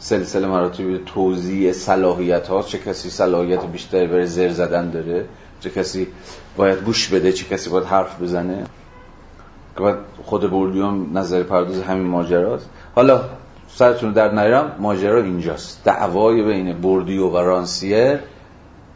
سلسله 0.00 0.46
مراتب 0.46 1.04
توزیع 1.04 1.72
صلاحیت 1.72 2.48
ها 2.48 2.62
چه 2.62 2.78
کسی 2.78 3.10
صلاحیت 3.10 3.66
بیشتری 3.66 4.06
برای 4.06 4.26
زر 4.26 4.48
زدن 4.48 4.90
داره 4.90 5.24
چه 5.60 5.70
کسی 5.70 6.06
باید 6.56 6.78
گوش 6.78 7.08
بده 7.08 7.32
چه 7.32 7.44
کسی 7.44 7.70
باید 7.70 7.84
حرف 7.84 8.22
بزنه. 8.22 8.64
که 9.76 9.84
بعد 9.84 9.98
خود 10.24 10.50
بردیوم 10.50 11.18
نظر 11.18 11.42
پرداز 11.42 11.82
همین 11.82 12.06
ماجراست. 12.06 12.68
حالا 12.94 13.20
سرتون 13.68 14.12
در 14.12 14.34
نیرم 14.34 14.76
ماجرا 14.78 15.22
اینجاست. 15.22 15.84
دعوای 15.84 16.42
بین 16.42 16.80
بردیو 16.80 17.28
و 17.28 17.36
رانسیه 17.36 18.20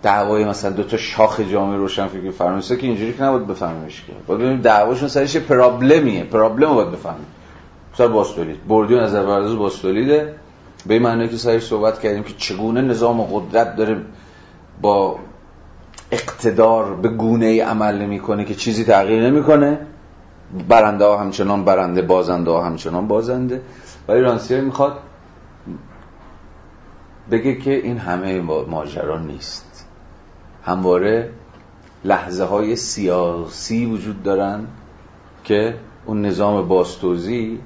دعوای 0.02 0.44
مثلا 0.44 0.70
دو 0.70 0.82
تا 0.82 0.96
شاخ 0.96 1.40
جامعه 1.40 1.76
روشن 1.76 2.06
فکر 2.06 2.30
فرانسه 2.30 2.76
که 2.76 2.86
اینجوری 2.86 3.12
که 3.12 3.22
نباید 3.22 3.46
بفهمیمش 3.46 4.04
که. 4.06 4.12
باید 4.26 4.40
ببینیم 4.40 4.60
دعواشون 4.60 5.08
سرش 5.08 5.36
پرابلمیه. 5.36 6.24
پرابلم 6.24 6.74
باید 6.74 6.90
بفهمیم. 6.90 7.26
مثلا 7.94 8.08
باستولید 8.08 8.68
بردیو 8.68 9.00
نظر 9.00 9.26
پرداز 9.26 9.56
باستولیده. 9.56 10.34
به 10.86 10.94
این 10.94 11.02
معنی 11.02 11.28
که 11.28 11.36
سرش 11.36 11.66
صحبت 11.66 12.00
کردیم 12.00 12.22
که 12.22 12.34
چگونه 12.36 12.80
نظام 12.80 13.22
قدرت 13.22 13.76
داره 13.76 14.02
با 14.80 15.18
اقتدار 16.10 16.94
به 16.94 17.08
گونه 17.08 17.46
ای 17.46 17.60
عمل 17.60 17.98
نمی‌کنه 17.98 18.44
که 18.44 18.54
چیزی 18.54 18.84
تغییر 18.84 19.30
نمی‌کنه. 19.30 19.78
برنده 20.68 21.04
ها 21.04 21.16
همچنان 21.18 21.64
برنده 21.64 22.02
بازنده 22.02 22.50
ها 22.50 22.64
همچنان 22.64 23.08
بازنده. 23.08 23.60
ولی 24.08 24.20
رانسیر 24.20 24.60
می‌خواد 24.60 24.98
بگه 27.30 27.54
که 27.54 27.74
این 27.74 27.98
همه 27.98 28.40
ماجرا 28.40 29.18
نیست. 29.18 29.86
همواره 30.64 31.30
لحظه 32.04 32.44
های 32.44 32.76
سیاسی 32.76 33.86
وجود 33.86 34.22
دارن 34.22 34.66
که 35.44 35.74
اون 36.06 36.26
نظام 36.26 36.68
باستوزی 36.68 37.60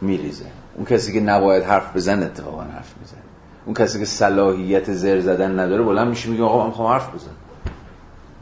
میریزه. 0.00 0.55
اون 0.76 0.84
کسی 0.84 1.12
که 1.12 1.20
نباید 1.20 1.64
حرف 1.64 1.96
بزن 1.96 2.22
اتفاقا 2.22 2.62
حرف 2.62 2.94
می‌زنه. 3.00 3.20
اون 3.64 3.74
کسی 3.74 3.98
که 3.98 4.04
صلاحیت 4.04 4.92
زر 4.92 5.20
زدن 5.20 5.58
نداره 5.58 5.82
بلند 5.82 6.08
میشه 6.08 6.28
میگه 6.28 6.42
آقا 6.42 6.60
من 6.60 6.66
می‌خوام 6.66 6.92
حرف 6.92 7.14
بزنم. 7.14 7.36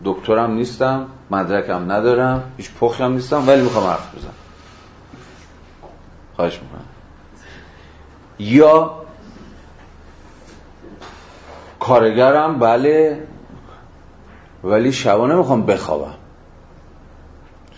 دکترم 0.04 0.50
نیستم 0.50 1.06
مدرکم 1.30 1.92
ندارم 1.92 2.52
هیچ 2.56 2.70
پخشم 2.80 3.12
نیستم 3.12 3.48
ولی 3.48 3.62
می‌خوام 3.62 3.86
حرف 3.86 4.14
بزنم. 4.16 4.34
خواهش 6.36 6.60
می‌کنم. 6.62 6.84
یا 8.38 8.94
کارگرم 11.80 12.58
بله 12.58 13.26
ولی 14.64 14.92
شبا 14.92 15.26
نمی‌خوام 15.26 15.66
بخوابم. 15.66 16.14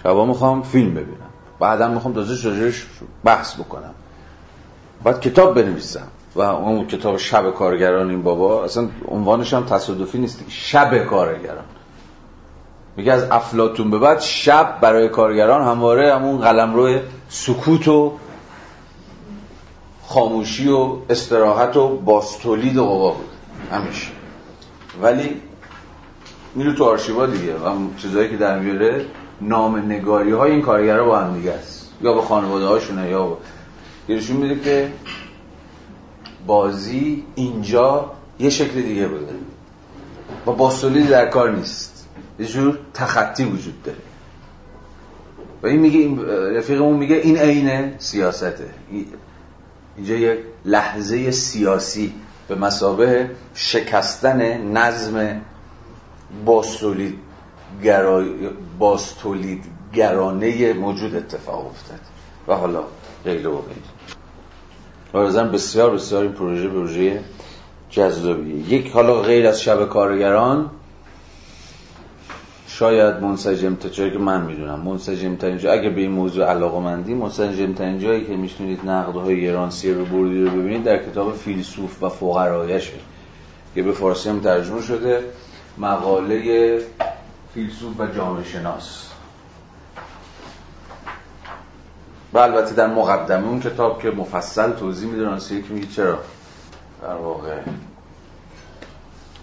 شبا 0.03 0.27
می‌خوام 0.27 0.63
فیلم 0.63 0.91
ببینم. 0.91 1.31
بعدم 1.59 1.91
می‌خوام 1.91 2.15
تازه 2.15 2.49
راجعش 2.49 2.87
بحث 3.25 3.55
بکنم. 3.55 3.95
باید 5.03 5.21
کتاب 5.21 5.55
بنویسم. 5.55 6.07
و 6.35 6.41
اون 6.41 6.87
کتاب 6.87 7.17
شب 7.17 7.51
کارگران 7.51 8.11
این 8.11 8.23
بابا 8.23 8.65
اصلا 8.65 8.89
عنوانش 9.09 9.55
هم 9.55 9.65
تصادفی 9.65 10.19
نیست. 10.19 10.45
شب 10.49 11.05
کارگران. 11.05 11.65
میگه 12.97 13.13
از 13.13 13.25
افلاتون 13.31 13.91
به 13.91 13.99
بعد 13.99 14.21
شب 14.21 14.81
برای 14.81 15.09
کارگران 15.09 15.69
همواره 15.69 16.15
همون 16.15 16.39
قلم 16.39 16.75
روی 16.75 16.99
سکوت 17.29 17.89
و 17.89 18.13
خاموشی 20.07 20.69
و 20.69 20.97
استراحت 21.11 21.77
و 21.77 21.97
باستولید 21.97 22.79
قوا 22.79 23.11
بود. 23.11 23.29
همیشه. 23.73 24.09
ولی 25.03 25.41
میره 26.55 26.73
تو 26.73 26.85
آرشیوا 26.85 27.27
دیگه 27.27 27.55
و 27.55 27.77
چیزایی 27.99 28.29
که 28.29 28.37
در 28.37 28.59
میاره 28.59 29.05
نام 29.41 29.77
نگاری 29.77 30.33
های 30.33 30.51
این 30.51 30.63
کارگرها 30.63 31.05
با 31.05 31.19
هم 31.19 31.35
دیگه 31.35 31.53
است. 31.53 31.91
یا 32.03 32.13
با 32.13 32.23
خانواده 32.23 32.67
هاشونه 32.67 33.11
یا 33.11 33.39
با 34.09 34.15
گیرشون 34.15 34.37
میده 34.37 34.61
که 34.61 34.93
بازی 36.47 37.25
اینجا 37.35 38.13
یه 38.39 38.51
شکل 38.51 38.83
دیگه 38.83 39.09
بوده. 39.09 39.33
و 40.47 40.53
باستولید 40.53 41.09
در 41.09 41.27
کار 41.27 41.51
نیست. 41.51 42.09
یه 42.39 42.47
جور 42.47 42.79
تخطی 42.95 43.45
وجود 43.45 43.83
داره. 43.83 43.99
و 45.63 45.67
این 45.67 45.81
میگه 45.81 46.23
رفیقمون 46.59 46.97
میگه 46.97 47.17
این 47.17 47.37
عین 47.37 47.99
سیاسته. 47.99 48.71
اینجا 49.97 50.15
یک 50.15 50.39
لحظه 50.65 51.31
سیاسی 51.31 52.15
به 52.49 52.55
مسابه 52.55 53.31
شکستن 53.55 54.63
نظم 54.73 55.41
باستولید 56.45 57.19
گرای 57.85 58.29
باستولید 58.79 59.65
گرانه 59.93 60.73
موجود 60.73 61.17
اتفاق 61.17 61.67
افتاد 61.67 62.01
و 62.49 62.55
حالا 62.55 62.83
غیر 63.25 63.49
و 63.49 63.63
غیر 65.13 65.43
بسیار 65.43 65.91
بسیار 65.91 66.23
این 66.23 66.33
پروژه 66.33 66.69
پروژه 66.69 67.21
جذابیه. 67.91 68.73
یک 68.73 68.93
حالا 68.93 69.23
غیر 69.23 69.47
از 69.47 69.63
شب 69.63 69.89
کارگران 69.89 70.71
شاید 72.67 73.15
منسجم 73.15 73.75
تا 73.75 73.89
جایی 73.89 74.11
که 74.11 74.19
من 74.19 74.43
می‌دونم. 74.43 74.81
منسجم 74.81 75.37
تا 75.37 75.47
اینجا. 75.47 75.73
اگه 75.73 75.91
به 75.91 76.01
این 76.01 76.11
موضوع 76.11 76.45
علاقه 76.45 76.81
مندی 76.81 77.15
منسجم 77.15 77.73
تا 77.73 77.85
اینجایی 77.85 78.25
که 78.25 78.37
میشنید 78.37 78.81
های 79.15 79.35
ایرانسی 79.35 79.95
رو 79.95 80.05
بردی 80.05 80.45
رو 80.45 80.51
ببینید 80.51 80.85
در 80.85 80.99
کتاب 80.99 81.35
فیلسوف 81.35 82.03
و 82.03 82.09
فقرایشه 82.09 82.93
که 83.75 83.83
به 83.83 83.93
فارسی 83.93 84.29
هم 84.29 84.41
ترجمه 84.41 84.83
شده. 84.83 85.25
مقاله 85.79 86.79
فیلسوف 87.55 88.01
و 88.01 88.07
جامعه 88.07 88.45
شناس. 88.45 89.06
و 92.37 92.39
البته 92.39 92.75
در 92.75 92.87
مقدمه 92.87 93.49
اون 93.49 93.61
کتاب 93.61 94.03
که 94.03 94.11
مفصل 94.11 94.73
توضیح 94.73 95.11
میده 95.11 95.25
رانسی 95.25 95.63
که 95.63 95.75
میگه 95.75 95.87
چرا؟ 95.87 96.19
در 97.03 97.15
واقع 97.15 97.61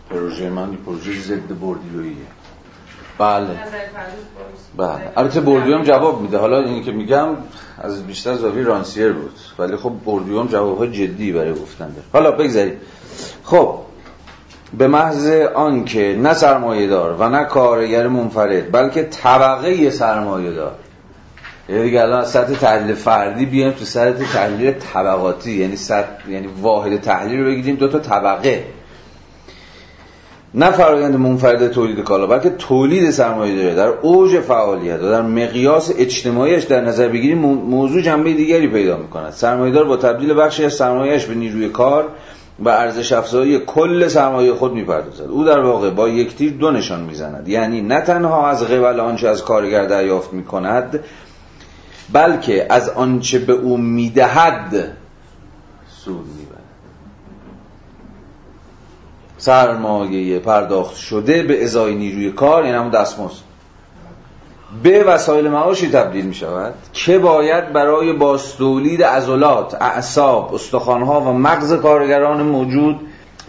پروژه 0.09 0.49
من 0.49 0.75
پروژه 0.75 1.21
ضد 1.21 1.59
بردیوییه 1.61 2.15
بله. 3.17 3.47
بله. 4.77 5.11
البته 5.17 5.41
بردیو 5.41 5.83
جواب 5.83 6.21
میده. 6.21 6.37
حالا 6.37 6.59
این 6.59 6.83
که 6.83 6.91
میگم 6.91 7.27
از 7.81 8.07
بیشتر 8.07 8.35
زاویه 8.35 8.63
رانسیر 8.63 9.13
بود. 9.13 9.39
ولی 9.59 9.75
خب 9.75 9.91
بردیو 10.05 10.39
هم 10.39 10.47
جواب 10.47 10.91
جدی 10.91 11.31
برای 11.31 11.53
گفتن 11.53 11.89
داره. 11.89 12.07
حالا 12.13 12.31
بگذارید 12.31 12.77
خب 13.43 13.79
به 14.77 14.87
محض 14.87 15.27
آنکه 15.55 16.17
نه 16.19 16.33
سرمایه 16.33 16.87
دار 16.87 17.15
و 17.19 17.29
نه 17.29 17.43
کارگر 17.43 18.07
منفرد 18.07 18.71
بلکه 18.71 19.03
طبقه 19.03 19.89
سرمایه 19.89 20.51
دار 20.51 20.75
یعنی 21.69 21.83
دیگه 21.83 22.01
الان 22.01 22.25
سطح 22.25 22.53
تحلیل 22.53 22.95
فردی 22.95 23.45
بیایم 23.45 23.71
تو 23.71 23.85
سطح 23.85 24.33
تحلیل 24.33 24.71
طبقاتی. 24.71 25.51
یعنی 25.51 25.75
سطح 25.75 26.29
یعنی 26.29 26.47
واحد 26.61 27.01
تحلیل 27.01 27.39
رو 27.39 27.45
بگیریم 27.45 27.75
دو 27.75 27.87
تا 27.87 27.99
طبقه. 27.99 28.63
نه 30.55 30.71
فرایند 30.71 31.15
منفرد 31.15 31.71
تولید 31.71 31.99
کالا 31.99 32.27
بلکه 32.27 32.49
تولید 32.49 33.11
سرمایه 33.11 33.55
داره. 33.55 33.75
در 33.75 33.87
اوج 33.87 34.39
فعالیت 34.39 34.99
و 35.01 35.09
در 35.09 35.21
مقیاس 35.21 35.91
اجتماعیش 35.97 36.63
در 36.63 36.81
نظر 36.81 37.07
بگیریم 37.07 37.37
موضوع 37.37 38.01
جنبه 38.01 38.33
دیگری 38.33 38.67
پیدا 38.67 38.97
می‌کند. 38.97 39.31
سرمایه 39.31 39.73
دار 39.73 39.85
با 39.85 39.97
تبدیل 39.97 40.33
بخشی 40.33 40.65
از 40.65 40.73
سرمایهش 40.73 41.25
به 41.25 41.35
نیروی 41.35 41.69
کار 41.69 42.07
و 42.59 42.69
ارزش 42.69 43.11
افزایی 43.11 43.59
کل 43.59 44.07
سرمایه 44.07 44.53
خود 44.53 44.73
می‌پردازد. 44.73 45.29
او 45.29 45.43
در 45.43 45.59
واقع 45.59 45.89
با 45.89 46.09
یک 46.09 46.35
تیر 46.35 46.51
دو 46.51 46.71
نشان 46.71 47.01
می‌زند. 47.01 47.47
یعنی 47.47 47.81
نه 47.81 48.01
تنها 48.01 48.49
از 48.49 48.63
قبل 48.63 48.99
آنچه 48.99 49.27
از 49.27 49.43
کارگر 49.43 49.85
دریافت 49.85 50.33
می‌کند 50.33 50.99
بلکه 52.11 52.67
از 52.69 52.89
آنچه 52.89 53.39
به 53.39 53.53
او 53.53 53.77
می‌دهد 53.77 54.97
سود 55.87 56.27
می‌برد. 56.37 56.63
سرمایه 59.37 60.39
پرداخت 60.39 60.95
شده 60.95 61.43
به 61.43 61.63
ازای 61.63 61.95
نیروی 61.95 62.31
کار 62.31 62.65
یعنی 62.65 62.77
همون 62.77 62.89
دستمزد. 62.89 63.43
به 64.83 65.03
وسایل 65.03 65.49
معاشی 65.49 65.89
تبدیل 65.89 66.25
می 66.25 66.33
شود 66.33 66.73
که 66.93 67.19
باید 67.19 67.73
برای 67.73 68.13
باستولید 68.13 69.03
عضلات، 69.03 69.81
اعصاب، 69.81 70.53
استخوانها 70.53 71.21
و 71.21 71.33
مغز 71.33 71.73
کارگران 71.73 72.43
موجود 72.43 72.99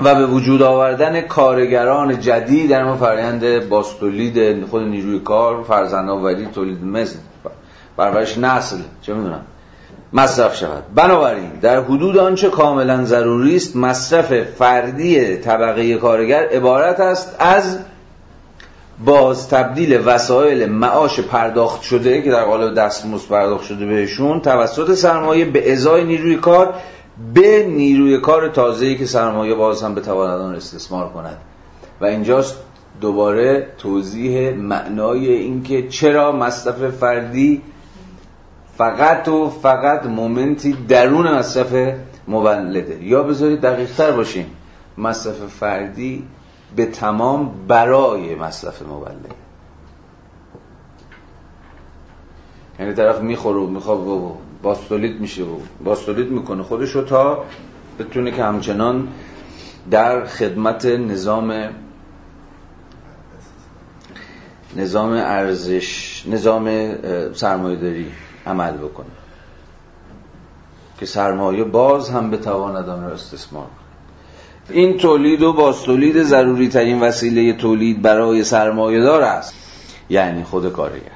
و 0.01 0.15
به 0.15 0.27
وجود 0.27 0.63
آوردن 0.63 1.21
کارگران 1.21 2.21
جدید 2.21 2.71
در 2.71 2.97
فرآیند 2.97 3.69
باستولید 3.69 4.67
خود 4.67 4.83
نیروی 4.83 5.19
کار 5.21 5.63
فرزند 5.63 6.11
آوری 6.11 6.47
تولید 6.47 6.85
مثل. 6.85 7.19
پرورش 7.97 8.39
نسل 8.39 8.77
چه 9.03 9.15
می‌دونم 9.15 9.41
مصرف 10.13 10.57
شود. 10.57 10.83
بنابراین 10.95 11.51
در 11.61 11.81
حدود 11.81 12.19
آنچه 12.19 12.49
کاملا 12.49 13.05
ضروری 13.05 13.57
است 13.57 13.77
مصرف 13.77 14.43
فردی 14.43 15.37
طبقه 15.37 15.95
کارگر 15.95 16.49
عبارت 16.49 17.01
است 17.01 17.37
از 17.39 17.79
باز 19.05 19.49
تبدیل 19.49 20.03
وسایل 20.07 20.67
معاش 20.69 21.21
پرداخت 21.21 21.83
شده 21.83 22.23
که 22.23 22.31
در 22.31 22.45
قالب 22.45 22.75
دستمزد 22.75 23.29
پرداخت 23.29 23.65
شده 23.65 23.87
بهشون 23.87 24.41
توسط 24.41 24.95
سرمایه 24.95 25.45
به 25.45 25.73
ازای 25.73 26.05
نیروی 26.05 26.37
کار 26.37 26.75
به 27.35 27.67
نیروی 27.69 28.19
کار 28.19 28.49
تازه‌ای 28.49 28.97
که 28.97 29.07
سرمایه 29.07 29.55
باز 29.55 29.83
هم 29.83 29.95
بتواند 29.95 30.41
آن 30.41 30.55
استثمار 30.55 31.09
کند. 31.09 31.37
و 32.01 32.05
اینجاست 32.05 32.57
دوباره 33.01 33.67
توضیح 33.79 34.55
معنای 34.55 35.33
اینکه 35.33 35.89
چرا 35.89 36.33
مصرف 36.33 36.91
فردی 36.91 37.63
فقط 38.79 39.29
و 39.29 39.51
فقط 39.51 40.07
مومنتی 40.07 40.73
درون 40.73 41.29
مصرف 41.29 41.95
مولده 42.29 43.05
یا 43.05 43.23
بذارید 43.23 43.61
دقیق 43.61 43.95
تر 43.95 44.13
باشیم. 44.13 44.47
مصرف 44.99 45.37
فردی 45.37 46.25
به 46.77 46.87
تمام 46.87 47.67
برای 47.69 48.35
مصرف 48.35 48.83
مولده 48.83 49.29
یعنی 52.81 52.95
طرف 52.95 53.21
می‌خوره 53.21 53.59
و 53.59 53.67
می‌خواد 53.67 53.99
باستولید 54.63 55.21
میشه 55.21 55.43
و 55.43 55.59
باستولید 55.85 56.31
می‌کنه. 56.31 56.63
خودشو 56.63 57.05
تا 57.05 57.45
بتونه 57.99 58.31
که 58.31 58.45
همچنان 58.45 59.09
در 59.91 60.25
خدمت 60.25 60.87
نظام 60.87 61.71
نظام 64.77 65.13
ارزش 65.13 66.23
نظام 66.27 66.95
سرمایه 67.33 67.77
داری 67.77 68.07
عمل 68.47 68.73
بکنه. 68.73 69.07
که 70.99 71.07
سرمایه 71.07 71.65
باز 71.65 72.11
هم 72.11 72.31
بتواند 72.31 72.89
آن 72.89 73.05
را 73.05 73.13
استثمار 73.13 73.67
این 74.71 74.99
تولید 74.99 75.43
و 75.43 75.53
باستولید 75.53 76.23
ضروری 76.23 76.69
ترین 76.69 77.01
وسیله 77.01 77.53
تولید 77.53 78.03
برای 78.03 78.45
سرمایه 78.45 79.01
دار 79.01 79.23
است. 79.23 79.55
یعنی 80.11 80.45
خود 80.45 80.73
کارگر. 80.73 81.11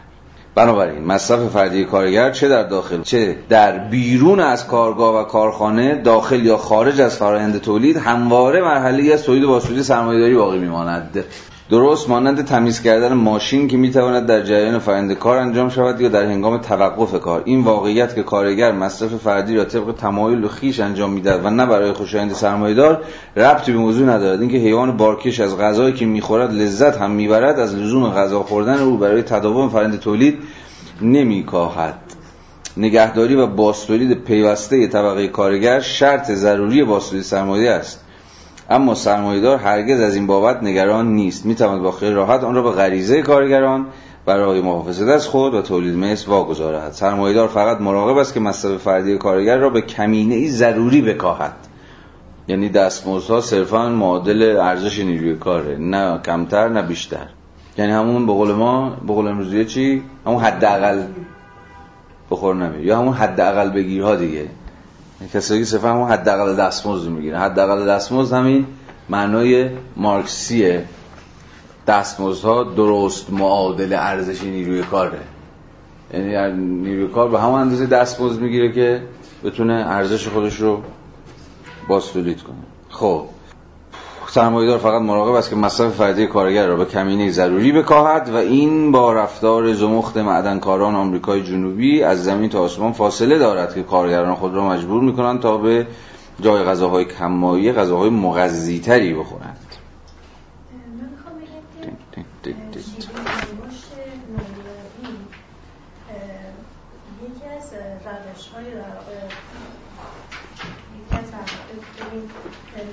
بنابراین 0.54 1.04
مصرف 1.04 1.48
فردی 1.48 1.84
کارگر 1.84 2.30
چه 2.30 2.48
در 2.48 2.62
داخل 2.62 3.02
چه 3.02 3.36
در 3.48 3.78
بیرون 3.78 4.40
از 4.40 4.66
کارگاه 4.66 5.20
و 5.20 5.24
کارخانه 5.24 5.94
داخل 5.94 6.46
یا 6.46 6.56
خارج 6.56 7.00
از 7.00 7.16
فرایند 7.16 7.60
تولید 7.60 7.96
همواره 7.96 8.60
مرحله 8.60 9.12
از 9.14 9.22
تولید 9.22 9.44
و 9.44 9.48
باستولید 9.48 9.82
سرمایه‌داری 9.82 10.34
باقی 10.34 10.58
میماند. 10.58 11.24
درست 11.70 12.08
مانند 12.08 12.44
تمیز 12.44 12.82
کردن 12.82 13.12
ماشین 13.12 13.68
که 13.68 13.76
می‌تواند 13.76 14.26
در 14.26 14.40
جریان 14.40 14.78
فرآیند 14.78 15.12
کار 15.12 15.38
انجام 15.38 15.68
شود 15.68 16.00
یا 16.00 16.08
در 16.08 16.24
هنگام 16.24 16.58
توقف 16.58 17.20
کار. 17.20 17.42
این 17.44 17.64
واقعیت 17.64 18.14
که 18.14 18.22
کارگر 18.22 18.72
مصرف 18.72 19.14
فردی 19.14 19.56
را 19.56 19.64
طبق 19.64 19.92
تمایل 19.92 20.44
و 20.44 20.48
خیش 20.48 20.80
انجام 20.80 21.10
می‌دهد 21.10 21.44
و 21.44 21.50
نه 21.50 21.66
برای 21.66 21.92
خوشایند 21.92 22.32
سرمایه‌دار 22.32 23.02
ربطی 23.36 23.72
به 23.72 23.78
موضوع 23.78 24.06
ندارد. 24.06 24.40
اینکه 24.40 24.56
حیوان 24.56 24.96
بارکش 24.96 25.40
از 25.40 25.58
غذایی 25.58 25.94
که 25.94 26.06
می‌خورد 26.06 26.52
لذت 26.52 26.96
هم 26.96 27.10
می‌برد 27.10 27.58
از 27.58 27.74
لزوم 27.74 28.10
غذا 28.10 28.42
خوردن 28.42 28.78
او 28.78 28.96
برای 28.96 29.22
تداوم 29.22 29.68
فرآیند 29.68 29.98
تولید 29.98 30.38
نمیکاهد. 31.02 31.98
نگهداری 32.76 33.34
و 33.34 33.46
باستولید 33.46 34.24
پیوسته 34.24 34.86
طبقه 34.86 35.28
کارگر 35.28 35.80
شرط 35.80 36.30
ضروری 36.30 36.84
باستولید 36.84 37.24
سرمایه 37.24 37.70
است. 37.70 38.04
اما 38.70 38.94
سرمایهدار 38.94 39.58
هرگز 39.58 40.00
از 40.00 40.14
این 40.14 40.26
بابت 40.26 40.62
نگران 40.62 41.08
نیست. 41.14 41.46
می‌تواند 41.46 41.82
با 41.82 41.90
خیلی 41.92 42.14
راحت 42.14 42.44
آن 42.44 42.54
را 42.54 42.62
به 42.62 42.70
غریزه 42.70 43.22
کارگران 43.22 43.86
برای 44.26 44.60
محافظت 44.60 45.08
از 45.08 45.26
خود 45.26 45.54
و 45.54 45.62
تولید 45.62 45.96
مثل 45.96 46.30
واگذارد 46.30 46.92
سرمایهدار 46.92 47.48
فقط 47.48 47.80
مراقب 47.80 48.16
است 48.16 48.34
که 48.34 48.40
مصرف 48.40 48.80
فردی 48.82 49.18
کارگر 49.18 49.56
را 49.56 49.70
به 49.70 49.80
کمینه 49.80 50.34
ای 50.34 50.48
ضروری 50.48 51.02
بکاهد. 51.02 51.54
یعنی 52.48 52.68
دستمزدها 52.68 53.40
صرفا 53.40 53.88
معادل 53.88 54.56
ارزش 54.60 54.98
نیروی 54.98 55.36
کاره 55.36 55.76
نه 55.76 56.18
کمتر 56.18 56.68
نه 56.68 56.82
بیشتر. 56.82 57.26
یعنی 57.78 57.92
همون 57.92 58.26
به 58.26 58.32
قول 58.32 58.52
ما 58.52 58.90
به 59.06 59.12
قول 59.12 59.28
امروزی 59.28 59.64
چی؟ 59.64 60.02
همون 60.26 60.42
حداقل. 60.42 61.02
بخور 62.30 62.54
نمی. 62.54 62.82
یا 62.82 62.98
همون 62.98 63.14
حداقل 63.14 63.70
بگیرها 63.70 64.14
دیگه. 64.14 64.46
کسایی 65.26 65.60
که 65.60 65.66
صرفا 65.66 65.90
همون 65.90 66.10
حداقل 66.10 66.56
دستمزد 66.56 67.08
می‌گیرن. 67.08 67.40
حداقل 67.40 67.86
دستمزد 67.86 68.36
همین 68.36 68.66
معنای 69.08 69.70
مارکسیه. 69.96 70.84
دستمزدها 71.86 72.64
درست 72.64 73.30
معادل 73.30 73.92
ارزش 73.92 74.42
نیروی 74.42 74.82
کاره. 74.82 75.20
یعنی 76.14 76.52
نیروی 76.56 77.08
کار 77.08 77.28
به 77.28 77.40
همون 77.40 77.60
اندازه 77.60 77.86
دستمزد 77.86 78.40
می‌گیره 78.40 78.72
که 78.72 79.02
بتونه 79.44 79.74
ارزش 79.74 80.28
خودش 80.28 80.56
رو 80.60 80.82
باستولید 81.88 82.42
کنه. 82.42 82.56
خب. 82.88 83.24
سرمایه‌دار 84.30 84.78
فقط 84.78 85.02
مراقب 85.02 85.34
است 85.34 85.50
که 85.50 85.56
مصرف 85.56 85.94
فردی 85.94 86.26
کارگر 86.26 86.66
را 86.66 86.76
به 86.76 86.84
کمینه 86.84 87.30
ضروری 87.30 87.72
بکاهد 87.72 88.28
و 88.28 88.36
این 88.36 88.92
با 88.92 89.12
رفتار 89.12 89.72
زمخت 89.72 90.16
معدنکاران 90.16 90.94
آمریکای 90.94 91.42
جنوبی 91.42 92.02
از 92.02 92.24
زمین 92.24 92.50
تا 92.50 92.60
آسمان 92.60 92.92
فاصله 92.92 93.38
دارد 93.38 93.74
که 93.74 93.82
کارگران 93.82 94.34
خود 94.34 94.54
را 94.54 94.68
مجبور 94.68 95.02
می‌کنند 95.02 95.40
تا 95.40 95.58
به 95.58 95.86
جای 96.40 96.64
غذاهای 96.64 97.04
کمایی 97.04 97.72
غذاهای 97.72 98.10
مغذیتری 98.10 99.14
بخورند 99.14 99.68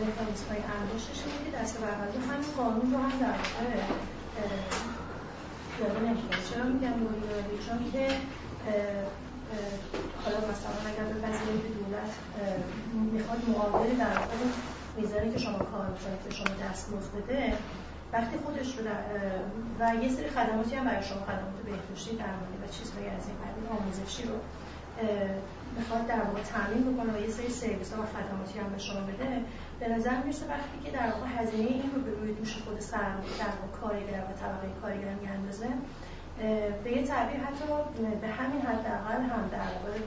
مکانیسم 0.06 0.48
های 0.50 0.62
انباشتش 0.82 1.20
اینه 1.26 1.52
که 1.52 1.58
دست 1.58 1.82
برقضا 1.82 2.20
همین 2.32 2.52
قانون 2.58 2.92
رو 2.92 2.98
هم 2.98 3.20
در 3.20 3.28
واقع 3.28 3.70
پیاده 5.78 6.00
نمی‌کنه 6.00 6.45
چرا 6.56 6.64
میگم 6.64 6.96
نوریاری 7.04 7.58
چون 7.68 7.92
که 7.92 8.08
حالا 10.24 10.38
مثلا 10.52 10.80
اگر 10.90 11.04
بپذیریم 11.14 11.62
که 11.62 11.70
دولت 11.80 12.12
می‌خواد 13.14 13.40
معادل 13.50 13.96
در 13.96 14.18
واقع 14.20 14.36
میزانی 14.98 15.32
که 15.34 15.40
شما 15.40 15.58
کار 15.58 15.88
می‌کنید 15.94 16.22
که 16.24 16.32
شما 16.36 16.56
دستمزد 16.64 17.12
بده 17.16 17.54
وقتی 18.14 18.38
خودش 18.38 18.78
رو 18.78 18.84
و 19.80 19.96
یه 20.04 20.10
سری 20.10 20.30
خدماتی 20.30 20.76
هم 20.76 20.86
برای 20.86 21.04
شما 21.04 21.22
خدمات 21.30 21.58
بهداشتی 21.66 22.16
درمانی 22.16 22.58
و 22.64 22.68
چیزهایی 22.68 23.08
از 23.08 23.24
این 23.28 23.38
قبیل 23.44 23.66
آموزشی 23.78 24.24
رو 24.24 24.36
می‌خواد 25.78 26.08
در 26.08 26.22
واقع 26.28 26.42
تامین 26.54 26.84
بکنه 26.94 27.14
و 27.14 27.22
یه 27.22 27.30
سری 27.30 27.50
سرویس 27.50 27.94
ها 27.94 28.02
و 28.02 28.06
خدماتی 28.06 28.60
هم 28.60 28.70
به 28.70 28.78
شما 28.78 29.02
بده 29.02 29.30
به 29.80 29.88
نظر 29.96 30.16
می‌رسه 30.24 30.46
وقتی 30.56 30.78
که 30.84 30.92
در 30.92 31.08
واقع 31.12 31.28
هزینه 31.38 31.70
این 31.70 31.92
رو 31.96 32.02
به 32.02 32.12
روی 32.20 32.34
دوش 32.34 32.58
خود 32.58 32.80
سرمایه 32.80 33.38
در 33.40 33.54
واقع 33.60 33.72
کارگر 33.82 34.22
و 34.30 34.32
طبقه 34.42 34.68
کارگر 34.82 35.14
میاندازه 35.22 35.68
به 36.84 36.92
یه 36.92 37.04
تعبیر 37.04 37.40
حتی 37.40 37.66
به 38.22 38.28
همین 38.28 38.62
حداقل 38.62 39.22
هم 39.22 39.50
در 39.52 39.58
واقع 39.60 40.00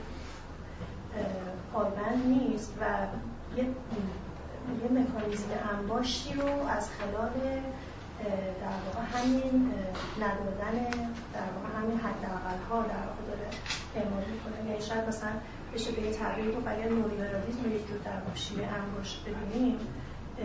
پایبند 1.73 2.25
نیست 2.25 2.73
و 2.81 2.83
یه 3.57 3.63
یه 4.83 5.01
مکانیزم 5.01 5.49
انباشتی 5.79 6.33
رو 6.33 6.67
از 6.67 6.89
خلال 6.89 7.31
در 8.61 8.77
واقع 8.85 9.01
همین 9.13 9.73
ندادن 10.21 10.91
در 11.33 11.49
واقع 11.55 11.79
همین 11.79 11.97
حداقل 11.97 12.59
ها 12.69 12.81
در 12.81 13.05
واقع 13.07 13.23
داره 13.27 13.49
اعمال 13.95 14.23
می‌کنه. 14.23 14.69
یعنی 14.69 14.81
شاید 14.81 15.07
مثلا 15.07 15.29
بشه 15.73 15.91
به 15.91 16.01
یه 16.01 16.13
تعبیر 16.13 16.45
رو 16.45 16.67
اگر 16.67 16.87
رو 16.87 17.75
یک 17.75 17.87
جور 17.87 17.97
در 17.97 18.11
واقع 18.11 18.35
شیوه 18.35 18.63
انباش 18.63 19.19
ببینیم 19.25 19.79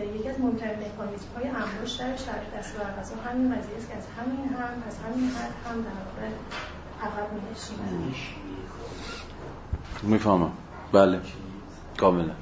یکی 0.03 0.29
از 0.29 0.39
مهمترین 0.39 0.79
مکانیزم 0.79 1.25
های 1.35 1.47
انباش 1.47 1.91
در 1.95 2.57
دست 2.57 2.77
برغذا 2.77 3.15
همین 3.25 3.55
قضیه 3.55 3.77
است 3.77 3.89
که 3.89 3.97
از 3.97 4.03
همین 4.17 4.47
هم 4.49 4.83
از 4.87 4.97
همین 4.97 5.29
حد 5.29 5.53
هم 5.65 5.81
در 5.81 5.99
واقع 6.05 6.27
عقب 7.01 7.27
می‌فهمم. 10.03 10.51
بله. 10.91 11.19
کاملا. 11.97 12.33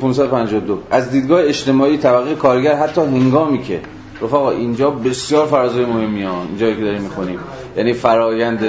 552 0.00 0.82
از 0.90 1.10
دیدگاه 1.10 1.40
اجتماعی 1.44 1.98
طبقه 1.98 2.34
کارگر 2.34 2.74
حتی 2.74 3.00
هنگامی 3.00 3.62
که 3.62 3.80
رفقا 4.22 4.50
اینجا 4.50 4.90
بسیار 4.90 5.46
فرازهای 5.46 5.84
مهمی 5.84 6.22
ها 6.22 6.42
اینجایی 6.42 6.76
که 6.76 6.82
داریم 6.82 7.02
می‌خونیم. 7.02 7.38
یعنی 7.76 7.92
فرایند 7.92 8.64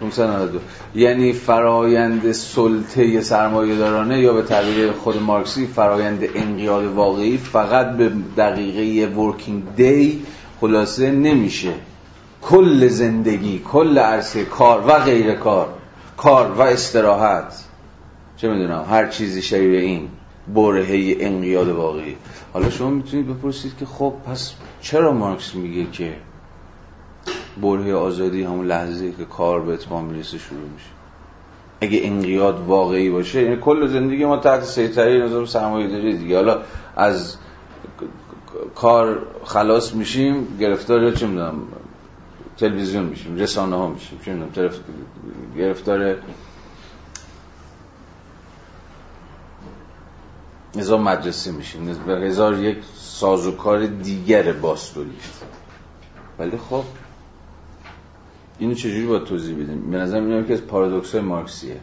592 0.00 0.58
یعنی 0.94 1.32
فرایند 1.32 2.32
سلطه 2.32 3.20
سرمایه 3.20 3.76
دارانه 3.76 4.20
یا 4.20 4.32
به 4.32 4.42
تعبیر 4.42 4.92
خود 4.92 5.22
مارکسی 5.22 5.66
فرایند 5.66 6.24
انقیاد 6.34 6.84
واقعی 6.84 7.38
فقط 7.38 7.90
به 7.96 8.10
دقیقه 8.36 9.14
ورکینگ 9.16 9.62
دی 9.76 10.22
خلاصه 10.60 11.10
نمیشه. 11.10 11.72
کل 12.42 12.88
زندگی 12.88 13.62
کل 13.72 13.98
عرصه 13.98 14.44
کار 14.44 14.84
و 14.86 14.98
غیر 14.98 15.34
کار 15.34 15.68
کار 16.16 16.52
و 16.52 16.60
استراحت. 16.60 17.64
چه 18.36 18.48
می‌دونم؟ 18.48 18.84
هر 18.90 19.06
چیزی 19.06 19.42
شبیه 19.42 19.80
این 19.80 20.08
برهه 20.54 21.16
انقیاد 21.20 21.68
واقعی. 21.68 22.16
حالا 22.52 22.70
شما 22.70 22.90
می‌تونید 22.90 23.28
بپرسید 23.28 23.72
که 23.78 23.86
خب 23.86 24.14
پس 24.26 24.52
چرا 24.82 25.12
مارکس 25.12 25.54
میگه 25.54 25.90
که 25.90 26.16
برهه 27.62 27.92
آزادی 27.92 28.42
همون 28.42 28.66
لحظه 28.66 29.12
که 29.12 29.24
کار 29.24 29.60
به 29.60 29.72
اتمام 29.72 30.04
می‌رسه 30.04 30.38
شروع 30.38 30.68
میشه؟ 30.74 30.90
اگه 31.80 32.00
انقیاد 32.02 32.64
واقعی 32.66 33.10
باشه 33.10 33.42
یعنی 33.42 33.56
کل 33.56 33.86
زندگی 33.86 34.24
ما 34.24 34.36
تحت 34.36 34.64
سیطره 34.64 35.24
نظام 35.24 35.46
سرمایه 35.46 35.88
داری 35.88 36.16
دیگه. 36.16 36.36
حالا 36.36 36.62
از 36.96 37.36
کار 38.74 39.26
خلاص 39.44 39.94
میشیم 39.94 40.58
گرفتار 40.60 41.10
چه 41.10 41.26
می‌دونم 41.26 41.54
تلویزیون 42.58 43.04
میشیم 43.04 43.36
رسانه 43.36 43.76
ها 43.76 43.88
میشیم 43.88 44.20
چه 44.24 44.32
می‌دونم 44.32 44.70
گرفتار 45.56 46.16
نظام 50.74 51.02
مدرسه 51.02 51.52
میشیم. 51.52 51.88
هزار 52.08 52.58
یک 52.58 52.78
سازوکار 53.12 53.86
دیگر 53.86 54.52
باستولی 54.52 55.16
ولی 56.38 56.56
خب 56.70 56.84
اینو 58.58 58.74
چجوری 58.74 59.06
باید 59.06 59.24
توضیح 59.24 59.54
بدیم؟ 59.54 59.90
به 59.90 59.96
نظر 59.96 60.20
میاد 60.20 60.46
که 60.46 60.52
از 60.52 60.66
پارادوکس 60.66 61.14
مارکسیه. 61.14 61.76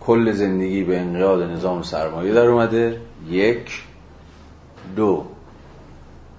کل 0.00 0.32
زندگی 0.32 0.84
به 0.84 1.00
انقیاد 1.00 1.42
نظام 1.42 1.82
سرمایه 1.82 2.34
در 2.34 2.46
اومده. 2.46 3.00
یک. 3.28 3.82
دو. 4.96 5.24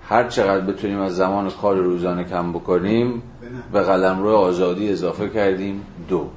هر 0.02 0.28
چقدر 0.30 0.66
بتونیم 0.66 1.00
از 1.00 1.16
زمان 1.16 1.50
کار 1.50 1.76
روزانه 1.76 2.24
کم 2.24 2.54
بکنیم 2.54 3.24
به 3.72 3.82
قلم 3.82 4.24
روی 4.24 4.36
آزادی 4.36 4.92
اضافه 4.92 5.30
کردیم. 5.30 5.82
دو. 6.10 6.30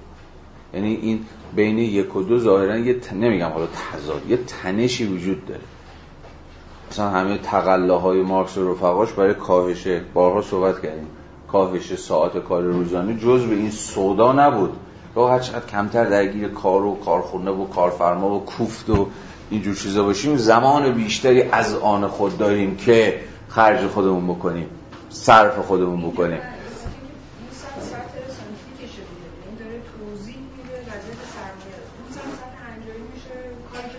یعنی 0.74 0.94
این 0.94 1.24
بین 1.56 1.78
یک 1.78 2.16
و 2.16 2.22
دو 2.22 2.38
ظاهرا 2.38 2.78
یه 2.78 3.00
نمیگم 3.12 3.48
حالا 3.48 3.66
تضاد 3.66 4.30
یه 4.30 4.36
تنشی 4.36 5.06
وجود 5.06 5.46
داره. 5.46 5.60
مثلا 6.90 7.10
همه 7.10 7.38
تقلاهای 7.38 8.22
مارکس 8.22 8.58
و 8.58 8.72
رفقاش 8.72 9.12
برای 9.12 9.34
کاهش 9.34 9.86
بارها 10.14 10.42
صحبت 10.42 10.82
کردیم. 10.82 11.06
کاهش 11.48 11.94
ساعت 11.94 12.38
کار 12.38 12.62
روزانه 12.62 13.14
جز 13.14 13.46
به 13.46 13.54
این 13.54 13.70
سودا 13.70 14.32
نبود. 14.32 14.76
با 15.14 15.30
هر 15.30 15.38
چقدر 15.38 15.66
کمتر 15.66 16.04
درگیر 16.04 16.48
کار 16.48 16.84
و 16.84 16.94
کارخونه 17.04 17.50
و 17.50 17.66
کارفرما 17.66 18.30
و 18.34 18.44
کوفت 18.44 18.90
و 18.90 19.06
اینجور 19.50 19.74
چیزا 19.74 20.02
باشیم 20.02 20.36
زمان 20.36 20.92
بیشتری 20.92 21.42
از 21.42 21.74
آن 21.74 22.08
خود 22.08 22.38
داریم 22.38 22.76
که 22.76 23.20
خرج 23.48 23.86
خودمون 23.86 24.26
بکنیم 24.26 24.66
صرف 25.10 25.58
خودمون 25.58 26.10
بکنیم 26.10 26.40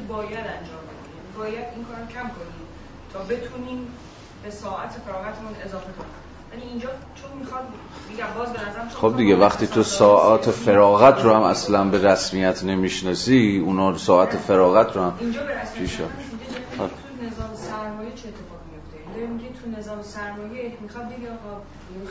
باید 0.09 0.37
انجام 0.37 0.83
بدیم 0.89 1.23
باید 1.37 1.65
این 1.75 1.85
کار 1.85 2.01
کم 2.13 2.29
کنیم 2.37 2.63
تا 3.13 3.18
بتونیم 3.29 3.87
به 4.43 4.49
ساعت 4.49 4.91
فراغتمون 4.91 5.55
اضافه 5.65 5.91
کنیم. 5.91 6.11
یعنی 6.53 6.63
اینجا 6.71 6.89
چون 7.15 7.37
می‌خواد 7.39 7.63
میگم 8.09 8.25
باز 8.37 8.53
به 8.53 8.69
نظرم 8.69 8.89
خب 8.89 9.17
دیگه 9.17 9.35
وقتی 9.35 9.67
تو 9.67 9.83
ساعت 9.83 10.51
فراغت 10.51 11.23
رو 11.23 11.33
هم 11.33 11.41
اصلا 11.41 11.83
به 11.83 12.11
رسمیت 12.11 12.63
نمی‌شناسی 12.63 13.63
اونا 13.65 13.97
ساعت 13.97 14.37
فراغت 14.37 14.95
رو 14.95 15.01
هم 15.01 15.13
اینجا 15.19 15.43
به 15.43 15.61
رسمیت 15.61 15.97
تو 15.97 16.03
نظام 17.25 17.55
سرمایه 17.55 18.11
چه 18.15 18.27
اتفاقی 18.27 18.67
میفته 18.71 18.97
داره 19.13 19.27
میگه 19.27 19.49
تو 19.59 19.79
نظام 19.79 20.01
سرمایه 20.01 20.73
می‌خواد 20.81 21.05
بگه 21.05 21.29
آقا 21.37 21.61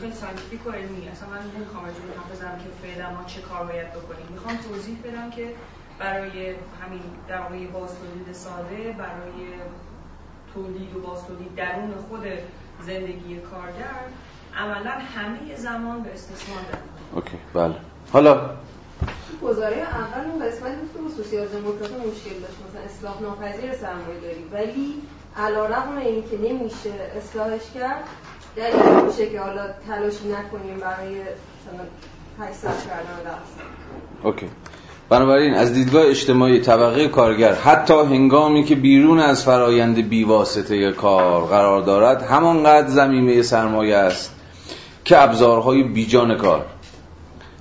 خیلی 0.00 0.12
scientific 0.12 0.66
و 0.66 0.70
علمی. 0.70 1.08
اصلا 1.08 1.28
من 1.28 1.42
نمی‌خوام 1.56 1.84
راجع 1.84 2.00
به 2.00 2.34
بزنم 2.34 2.58
که 2.58 2.68
فعلا 2.82 3.10
ما 3.10 3.24
چه 3.26 3.40
کار 3.40 3.66
باید 3.66 3.90
بکنیم. 3.92 4.26
می‌خوام 4.30 4.56
توضیح 4.56 4.96
بدم 5.04 5.30
که 5.30 5.54
برای 5.98 6.54
همین 6.80 7.02
در 7.28 7.40
واقع 7.40 7.66
باز 7.66 7.90
تولید 7.98 8.32
ساده 8.32 8.80
برای 8.98 9.40
تولید 10.54 10.96
و 10.96 11.00
باز 11.00 11.26
تولید 11.26 11.54
درون 11.54 11.94
خود 12.08 12.24
زندگی 12.86 13.36
کارگر 13.36 14.00
عملا 14.56 14.90
همه 14.90 15.56
زمان 15.56 16.02
به 16.02 16.12
استثمار 16.12 16.58
در 16.72 16.78
okay 17.14 17.38
بله. 17.54 17.74
حالا 18.12 18.50
گزاره 19.42 19.76
اول 19.76 20.30
اون 20.30 20.46
قسمت 20.46 20.76
بود 20.76 21.08
که 21.08 21.22
سوسیال 21.22 21.46
دموکرات 21.46 21.92
مشکل 21.92 22.40
داشت. 22.40 22.56
مثلا 22.68 22.82
اصلاح 22.84 23.22
ناپذیر 23.22 23.72
سرمایه 23.72 24.20
داری 24.20 24.44
ولی 24.52 24.94
علیرغم 25.36 25.96
اینکه 25.96 26.38
نمیشه 26.38 26.90
اصلاحش 27.16 27.70
کرد. 27.74 28.04
دلیل 28.56 29.04
میشه 29.06 29.30
که 29.30 29.40
حالا 29.40 29.72
تلاشی 29.86 30.28
نکنیم 30.28 30.78
برای 30.80 31.14
مثلا 31.20 31.84
800 32.40 32.88
کردن 32.88 33.38
okay. 34.22 34.50
بنابراین 35.08 35.54
از 35.54 35.72
دیدگاه 35.72 36.06
اجتماعی 36.06 36.60
طبقه 36.60 37.08
کارگر 37.08 37.54
حتی 37.54 37.94
هنگامی 37.94 38.64
که 38.64 38.74
بیرون 38.74 39.20
از 39.20 39.44
فرایند 39.44 40.08
بیواسطه 40.08 40.92
کار 40.92 41.46
قرار 41.46 41.82
دارد 41.82 42.22
همانقدر 42.22 42.88
ضمیمه 42.88 43.42
سرمایه 43.42 43.96
است 43.96 44.34
که 45.04 45.22
ابزارهای 45.22 45.82
بیجان 45.82 46.36
کار 46.36 46.66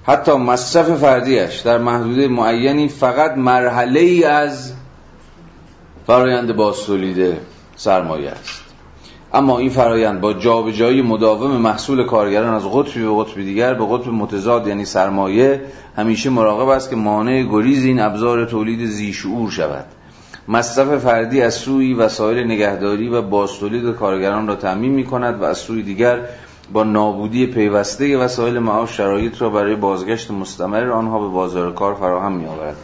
حتی 0.03 0.31
مصرف 0.31 0.89
فردیش 0.89 1.59
در 1.59 1.77
محدوده 1.77 2.27
معینی 2.27 2.87
فقط 2.87 3.37
مرحله 3.37 3.99
ای 3.99 4.23
از 4.23 4.73
فرایند 6.07 6.55
بازتولید 6.55 7.37
سرمایه 7.75 8.29
است. 8.29 8.66
اما 9.37 9.59
این 9.59 9.69
فرایند 9.69 10.21
با 10.21 10.33
جابجایی 10.33 11.01
مداوم 11.01 11.51
محصول 11.51 12.03
کارگران 12.03 12.53
از 12.53 12.63
قطبی 12.73 13.03
به 13.03 13.23
قطب 13.23 13.35
دیگر 13.35 13.73
به 13.73 13.85
قطب 13.85 14.07
متضاد 14.07 14.67
یعنی 14.67 14.85
سرمایه 14.85 15.61
همیشه 15.97 16.29
مراقب 16.29 16.67
است 16.67 16.89
که 16.89 16.95
مانع 16.95 17.43
گریز 17.43 17.83
این 17.83 17.99
ابزار 17.99 18.45
تولید 18.45 18.85
زیشعور 18.85 19.51
شود. 19.51 19.85
مصرف 20.47 20.97
فردی 20.97 21.41
از 21.41 21.53
سوی 21.53 21.93
وسایل 21.93 22.45
نگهداری 22.45 23.09
و 23.09 23.21
بازتولید 23.21 23.95
کارگران 23.95 24.47
را 24.47 24.55
تعمین 24.55 24.91
می 24.91 25.05
کند 25.05 25.41
و 25.41 25.43
از 25.43 25.57
سوی 25.57 25.83
دیگر 25.83 26.19
با 26.73 26.83
نابودی 26.83 27.45
پیوسته 27.45 28.17
وسایل 28.17 28.59
معاش 28.59 28.97
شرایط 28.97 29.41
را 29.41 29.49
برای 29.49 29.75
بازگشت 29.75 30.31
مستمر 30.31 30.89
آنها 30.89 31.19
به 31.19 31.27
بازار 31.27 31.73
کار 31.73 31.93
فراهم 31.93 32.31
می 32.31 32.45
آورد 32.45 32.77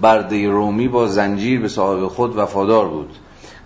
برده 0.00 0.48
رومی 0.48 0.88
با 0.88 1.06
زنجیر 1.06 1.60
به 1.60 1.68
صاحب 1.68 2.06
خود 2.06 2.38
وفادار 2.38 2.88
بود. 2.88 3.10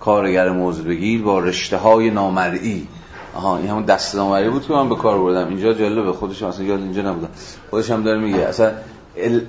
کارگر 0.04 0.50
موضوع 0.50 0.84
بگیر 0.84 1.22
با 1.22 1.38
رشته 1.38 1.76
های 1.76 2.10
نامرئی. 2.10 2.88
آها 3.34 3.56
این 3.56 3.68
همون 3.68 3.84
دست 3.84 4.14
نامرئی 4.14 4.50
بود 4.50 4.66
که 4.66 4.72
من 4.72 4.88
به 4.88 4.96
کار 4.96 5.18
بردم. 5.18 5.48
اینجا 5.48 5.72
جالبه 5.72 6.12
خودش 6.12 6.42
اصلا 6.42 6.64
یاد 6.64 6.80
اینجا 6.80 7.02
نبودم. 7.02 7.28
خودش 7.70 7.90
هم 7.90 8.02
داره 8.02 8.20
میگه 8.20 8.38
اصلا 8.38 8.72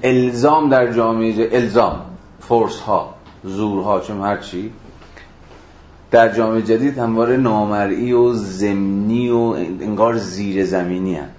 الزام 0.04 0.70
در 0.70 0.94
جامعه 0.94 1.50
الزام 1.52 2.02
فورس 2.40 2.80
ها 2.80 3.16
زورها 3.44 4.00
چون 4.00 4.22
هر 4.22 4.38
چی 4.38 4.72
در 6.12 6.34
جامعه 6.34 6.62
جدید 6.62 6.98
همواره 6.98 7.38
نامرئی 7.38 8.14
و 8.14 8.34
زمینی 8.34 9.30
و 9.30 9.38
انگار 9.82 10.18
زیر 10.18 10.66
زمینی 10.66 11.16
هن. 11.16 11.30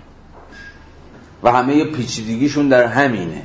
و 1.42 1.52
همه 1.52 1.84
پیچیدگیشون 1.84 2.68
در 2.68 2.86
همینه. 2.86 3.42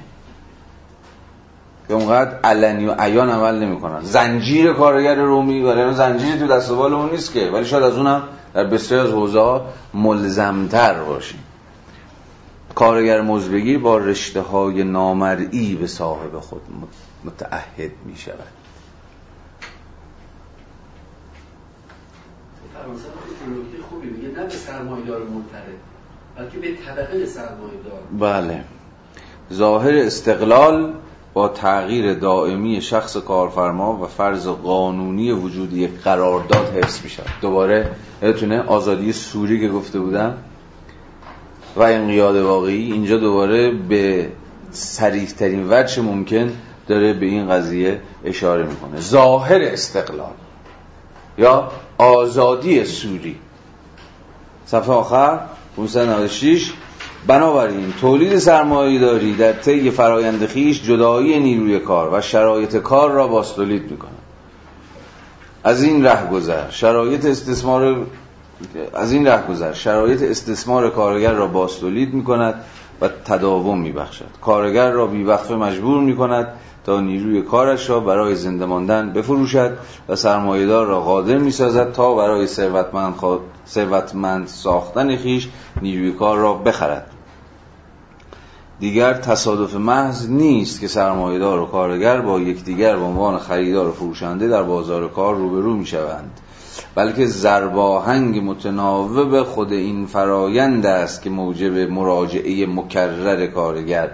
که 1.89 1.95
اونقدر 1.95 2.39
علنی 2.43 2.85
و 2.85 2.95
عیان 2.99 3.29
عمل 3.29 3.59
نمی‌کنن. 3.59 4.01
زنجیر 4.01 4.73
کارگر 4.73 5.15
رومی 5.15 5.61
ولی 5.61 5.93
زنجیری 5.93 6.39
تو 6.39 6.47
دست 6.47 6.71
اون 6.71 7.09
نیست 7.09 7.33
که. 7.33 7.49
ولی 7.53 7.65
شاید 7.65 7.83
از 7.83 7.97
اونم 7.97 8.23
در 8.53 8.63
بسیار 8.63 9.05
از 9.05 9.11
حوزه 9.11 9.39
ها 9.39 9.65
ملزمتر 9.93 11.03
باشیم. 11.03 11.43
کارگر 12.75 13.21
مزبگیر 13.21 13.79
با 13.79 13.97
رشته 13.97 14.41
های 14.41 14.83
نامرئی 14.83 15.75
به 15.75 15.87
صاحب 15.87 16.39
خود 16.39 16.61
متعهد 17.25 17.91
می 18.05 18.17
شود 18.17 18.35
خوبی 23.89 24.07
میگه. 24.07 24.27
نه 24.27 24.43
به 24.43 24.49
سرمایدار 24.49 25.21
بلکه 26.37 26.57
به 26.57 26.67
طبقه 26.85 27.25
سرمایدار 27.25 28.01
بله. 28.19 28.63
ظاهر 29.53 29.93
استقلال 29.93 30.93
با 31.39 31.47
تغییر 31.47 32.13
دائمی 32.13 32.81
شخص 32.81 33.17
کارفرما 33.17 33.99
و 34.03 34.07
فرض 34.07 34.47
قانونی 34.47 35.31
وجودی 35.31 35.87
قرارداد 35.87 36.73
حفظ 36.75 37.03
میشه 37.03 37.23
دوباره 37.41 37.91
یادتونه 38.21 38.61
آزادی 38.61 39.13
سوری 39.13 39.59
که 39.59 39.69
گفته 39.69 39.99
بودم؟ 39.99 40.37
و 41.75 41.81
انقیاد 41.81 42.35
واقعی 42.35 42.91
اینجا 42.91 43.17
دوباره 43.17 43.71
به 43.71 44.29
سریح 44.71 45.27
ترین 45.27 45.67
وجه 45.69 46.01
ممکن 46.01 46.51
داره 46.87 47.13
به 47.13 47.25
این 47.25 47.49
قضیه 47.49 48.01
اشاره 48.25 48.63
می‌کنه. 48.63 48.99
ظاهر 48.99 49.61
استقلال 49.61 50.33
یا 51.37 51.71
آزادی 51.97 52.85
سوری. 52.85 53.35
صفحه 54.65 54.93
آخر 54.93 55.39
596 55.77 56.73
بنابراین 57.27 57.93
تولید 58.01 58.37
سرمایه 58.37 58.99
داری 58.99 59.35
در 59.35 59.53
طی 59.53 59.91
فرایند 59.91 60.45
خیش 60.45 60.83
جدایی 60.83 61.39
نیروی 61.39 61.79
کار 61.79 62.13
و 62.13 62.21
شرایط 62.21 62.77
کار 62.77 63.11
را 63.11 63.27
باستولید 63.27 63.91
می‌کنه. 63.91 64.09
از 65.63 65.83
این 65.83 66.05
ره 66.05 66.29
گذر 66.29 66.69
شرایط 66.69 67.25
استثمار 67.25 68.05
از 68.93 69.11
این 69.11 69.37
گذر 69.49 69.73
شرایط 69.73 70.21
استثمار 70.21 70.89
کارگر 70.89 71.33
را 71.33 71.47
باستولید 71.47 72.13
می 72.13 72.23
کند 72.23 72.55
و 73.01 73.07
تداوم 73.25 73.81
می 73.81 73.91
بخشد 73.91 74.25
کارگر 74.41 74.91
را 74.91 75.07
بیوقفه 75.07 75.55
مجبور 75.55 76.01
می 76.01 76.15
کند 76.15 76.47
نیروی 76.97 77.41
کارش 77.41 77.89
را 77.89 77.99
برای 77.99 78.35
زنده 78.35 78.65
ماندن 78.65 79.13
بفروشد 79.13 79.77
و 80.09 80.15
سرمایهدار 80.15 80.87
را 80.87 81.01
قادر 81.01 81.37
می 81.37 81.51
سازد 81.51 81.91
تا 81.91 82.15
برای 82.15 82.47
ثروتمند, 82.47 83.15
ثروتمند 83.67 84.47
ساختن 84.47 85.15
خیش 85.15 85.49
نیروی 85.81 86.11
کار 86.11 86.37
را 86.37 86.53
بخرد. 86.53 87.11
دیگر 88.79 89.13
تصادف 89.13 89.75
محض 89.75 90.29
نیست 90.29 90.81
که 90.81 90.87
سرمایهدار 90.87 91.59
و 91.59 91.65
کارگر 91.65 92.21
با 92.21 92.39
یکدیگر 92.39 92.95
به 92.95 93.03
عنوان 93.03 93.37
خریدار 93.39 93.87
و 93.87 93.91
فروشنده 93.91 94.47
در 94.47 94.63
بازار 94.63 95.07
کار 95.07 95.35
روبرو 95.35 95.73
می 95.73 95.85
شوند 95.85 96.39
بلکه 96.95 97.25
زرباهنگ 97.25 98.43
متناوب 98.43 99.43
خود 99.43 99.73
این 99.73 100.05
فرایند 100.05 100.85
است 100.85 101.21
که 101.21 101.29
موجب 101.29 101.77
مراجعه 101.77 102.65
مکرر 102.65 103.47
کارگر 103.47 104.09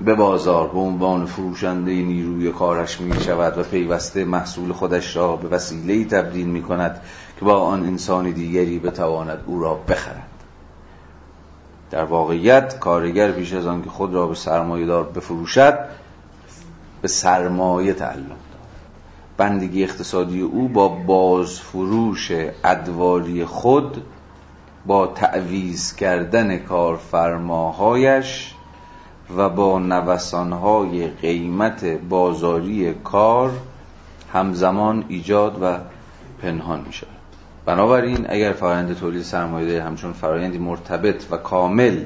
به 0.00 0.14
بازار 0.14 0.68
به 0.68 0.78
عنوان 0.78 1.26
فروشنده 1.26 1.92
نیروی 1.92 2.52
کارش 2.52 3.00
می 3.00 3.20
شود 3.20 3.58
و 3.58 3.62
پیوسته 3.62 4.24
محصول 4.24 4.72
خودش 4.72 5.16
را 5.16 5.36
به 5.36 5.48
وسیله 5.48 6.04
تبدیل 6.04 6.46
می 6.46 6.62
کند 6.62 7.00
که 7.38 7.44
با 7.44 7.60
آن 7.60 7.86
انسان 7.86 8.30
دیگری 8.30 8.78
بتواند 8.78 9.44
او 9.46 9.60
را 9.60 9.74
بخرد. 9.74 10.30
در 11.90 12.04
واقعیت 12.04 12.78
کارگر 12.78 13.32
پیش 13.32 13.52
از 13.52 13.66
آن 13.66 13.82
که 13.82 13.90
خود 13.90 14.14
را 14.14 14.26
به 14.26 14.34
سرمایه 14.34 14.86
دار 14.86 15.04
بفروشد 15.04 15.78
به 17.02 17.08
سرمایه 17.08 17.92
تعلق 17.92 18.26
دارد. 18.26 18.38
بندگی 19.36 19.84
اقتصادی 19.84 20.40
او 20.40 20.68
با 20.68 20.88
بازفروش 20.88 22.32
ادواری 22.64 23.44
خود 23.44 24.02
با 24.86 25.06
تعویز 25.06 25.96
کردن 25.96 26.58
کارفرماهایش 26.58 28.53
و 29.36 29.48
با 29.48 29.78
نوسانهای 29.78 31.06
قیمت 31.06 31.84
بازاری 31.84 32.94
کار 32.94 33.50
همزمان 34.32 35.04
ایجاد 35.08 35.58
و 35.62 35.76
پنهان 36.42 36.80
می 36.86 36.92
شود 36.92 37.08
بنابراین 37.66 38.26
اگر 38.28 38.52
فرآیند 38.52 38.96
تولید 38.96 39.22
سرمایه 39.22 39.82
همچون 39.82 40.12
فرایندی 40.12 40.58
مرتبط 40.58 41.24
و 41.30 41.36
کامل 41.36 42.00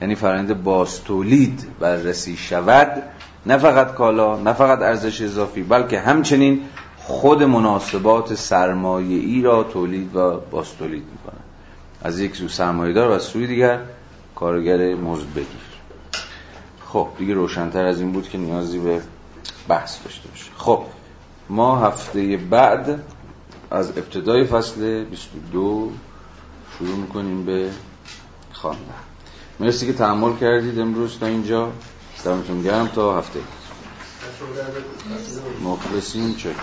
یعنی 0.00 0.14
فرآیند 0.14 0.62
باز 0.62 1.04
تولید 1.04 1.66
بررسی 1.80 2.36
شود 2.36 3.02
نه 3.46 3.58
فقط 3.58 3.94
کالا 3.94 4.36
نه 4.36 4.52
فقط 4.52 4.78
ارزش 4.82 5.22
اضافی 5.22 5.62
بلکه 5.62 6.00
همچنین 6.00 6.60
خود 6.96 7.42
مناسبات 7.42 8.34
سرمایه 8.34 9.18
ای 9.18 9.42
را 9.42 9.62
تولید 9.62 10.16
و 10.16 10.40
باز 10.50 10.76
تولید 10.78 11.04
می‌کنه 11.12 11.40
از 12.02 12.20
یک 12.20 12.36
سو 12.36 12.48
سرمایه 12.48 12.92
دار 12.92 13.08
و 13.08 13.12
از 13.12 13.22
سوی 13.22 13.46
دیگر 13.46 13.78
کارگر 14.34 14.94
مزد 14.94 15.34
بگیر. 15.34 15.71
خب 16.92 17.08
دیگه 17.18 17.34
روشنتر 17.34 17.84
از 17.84 18.00
این 18.00 18.12
بود 18.12 18.28
که 18.28 18.38
نیازی 18.38 18.78
به 18.78 19.02
بحث 19.68 19.98
داشته 20.04 20.28
باشه. 20.28 20.50
خب 20.56 20.84
ما 21.48 21.76
هفته 21.76 22.36
بعد 22.36 23.02
از 23.70 23.90
ابتدای 23.90 24.44
فصل 24.44 25.04
22 25.04 25.90
شروع 26.78 26.96
می‌کنیم 26.96 27.44
به 27.44 27.70
خواندن 28.52 28.82
مرسی 29.60 29.86
که 29.86 29.92
تحمل 29.92 30.36
کردید 30.36 30.78
امروز 30.78 31.18
تا 31.18 31.26
اینجا. 31.26 31.72
دمتون 32.24 32.62
گرم 32.62 32.88
تا 32.88 33.18
هفته. 33.18 33.40
مخلصیم. 35.64 36.34
چک 36.34 36.56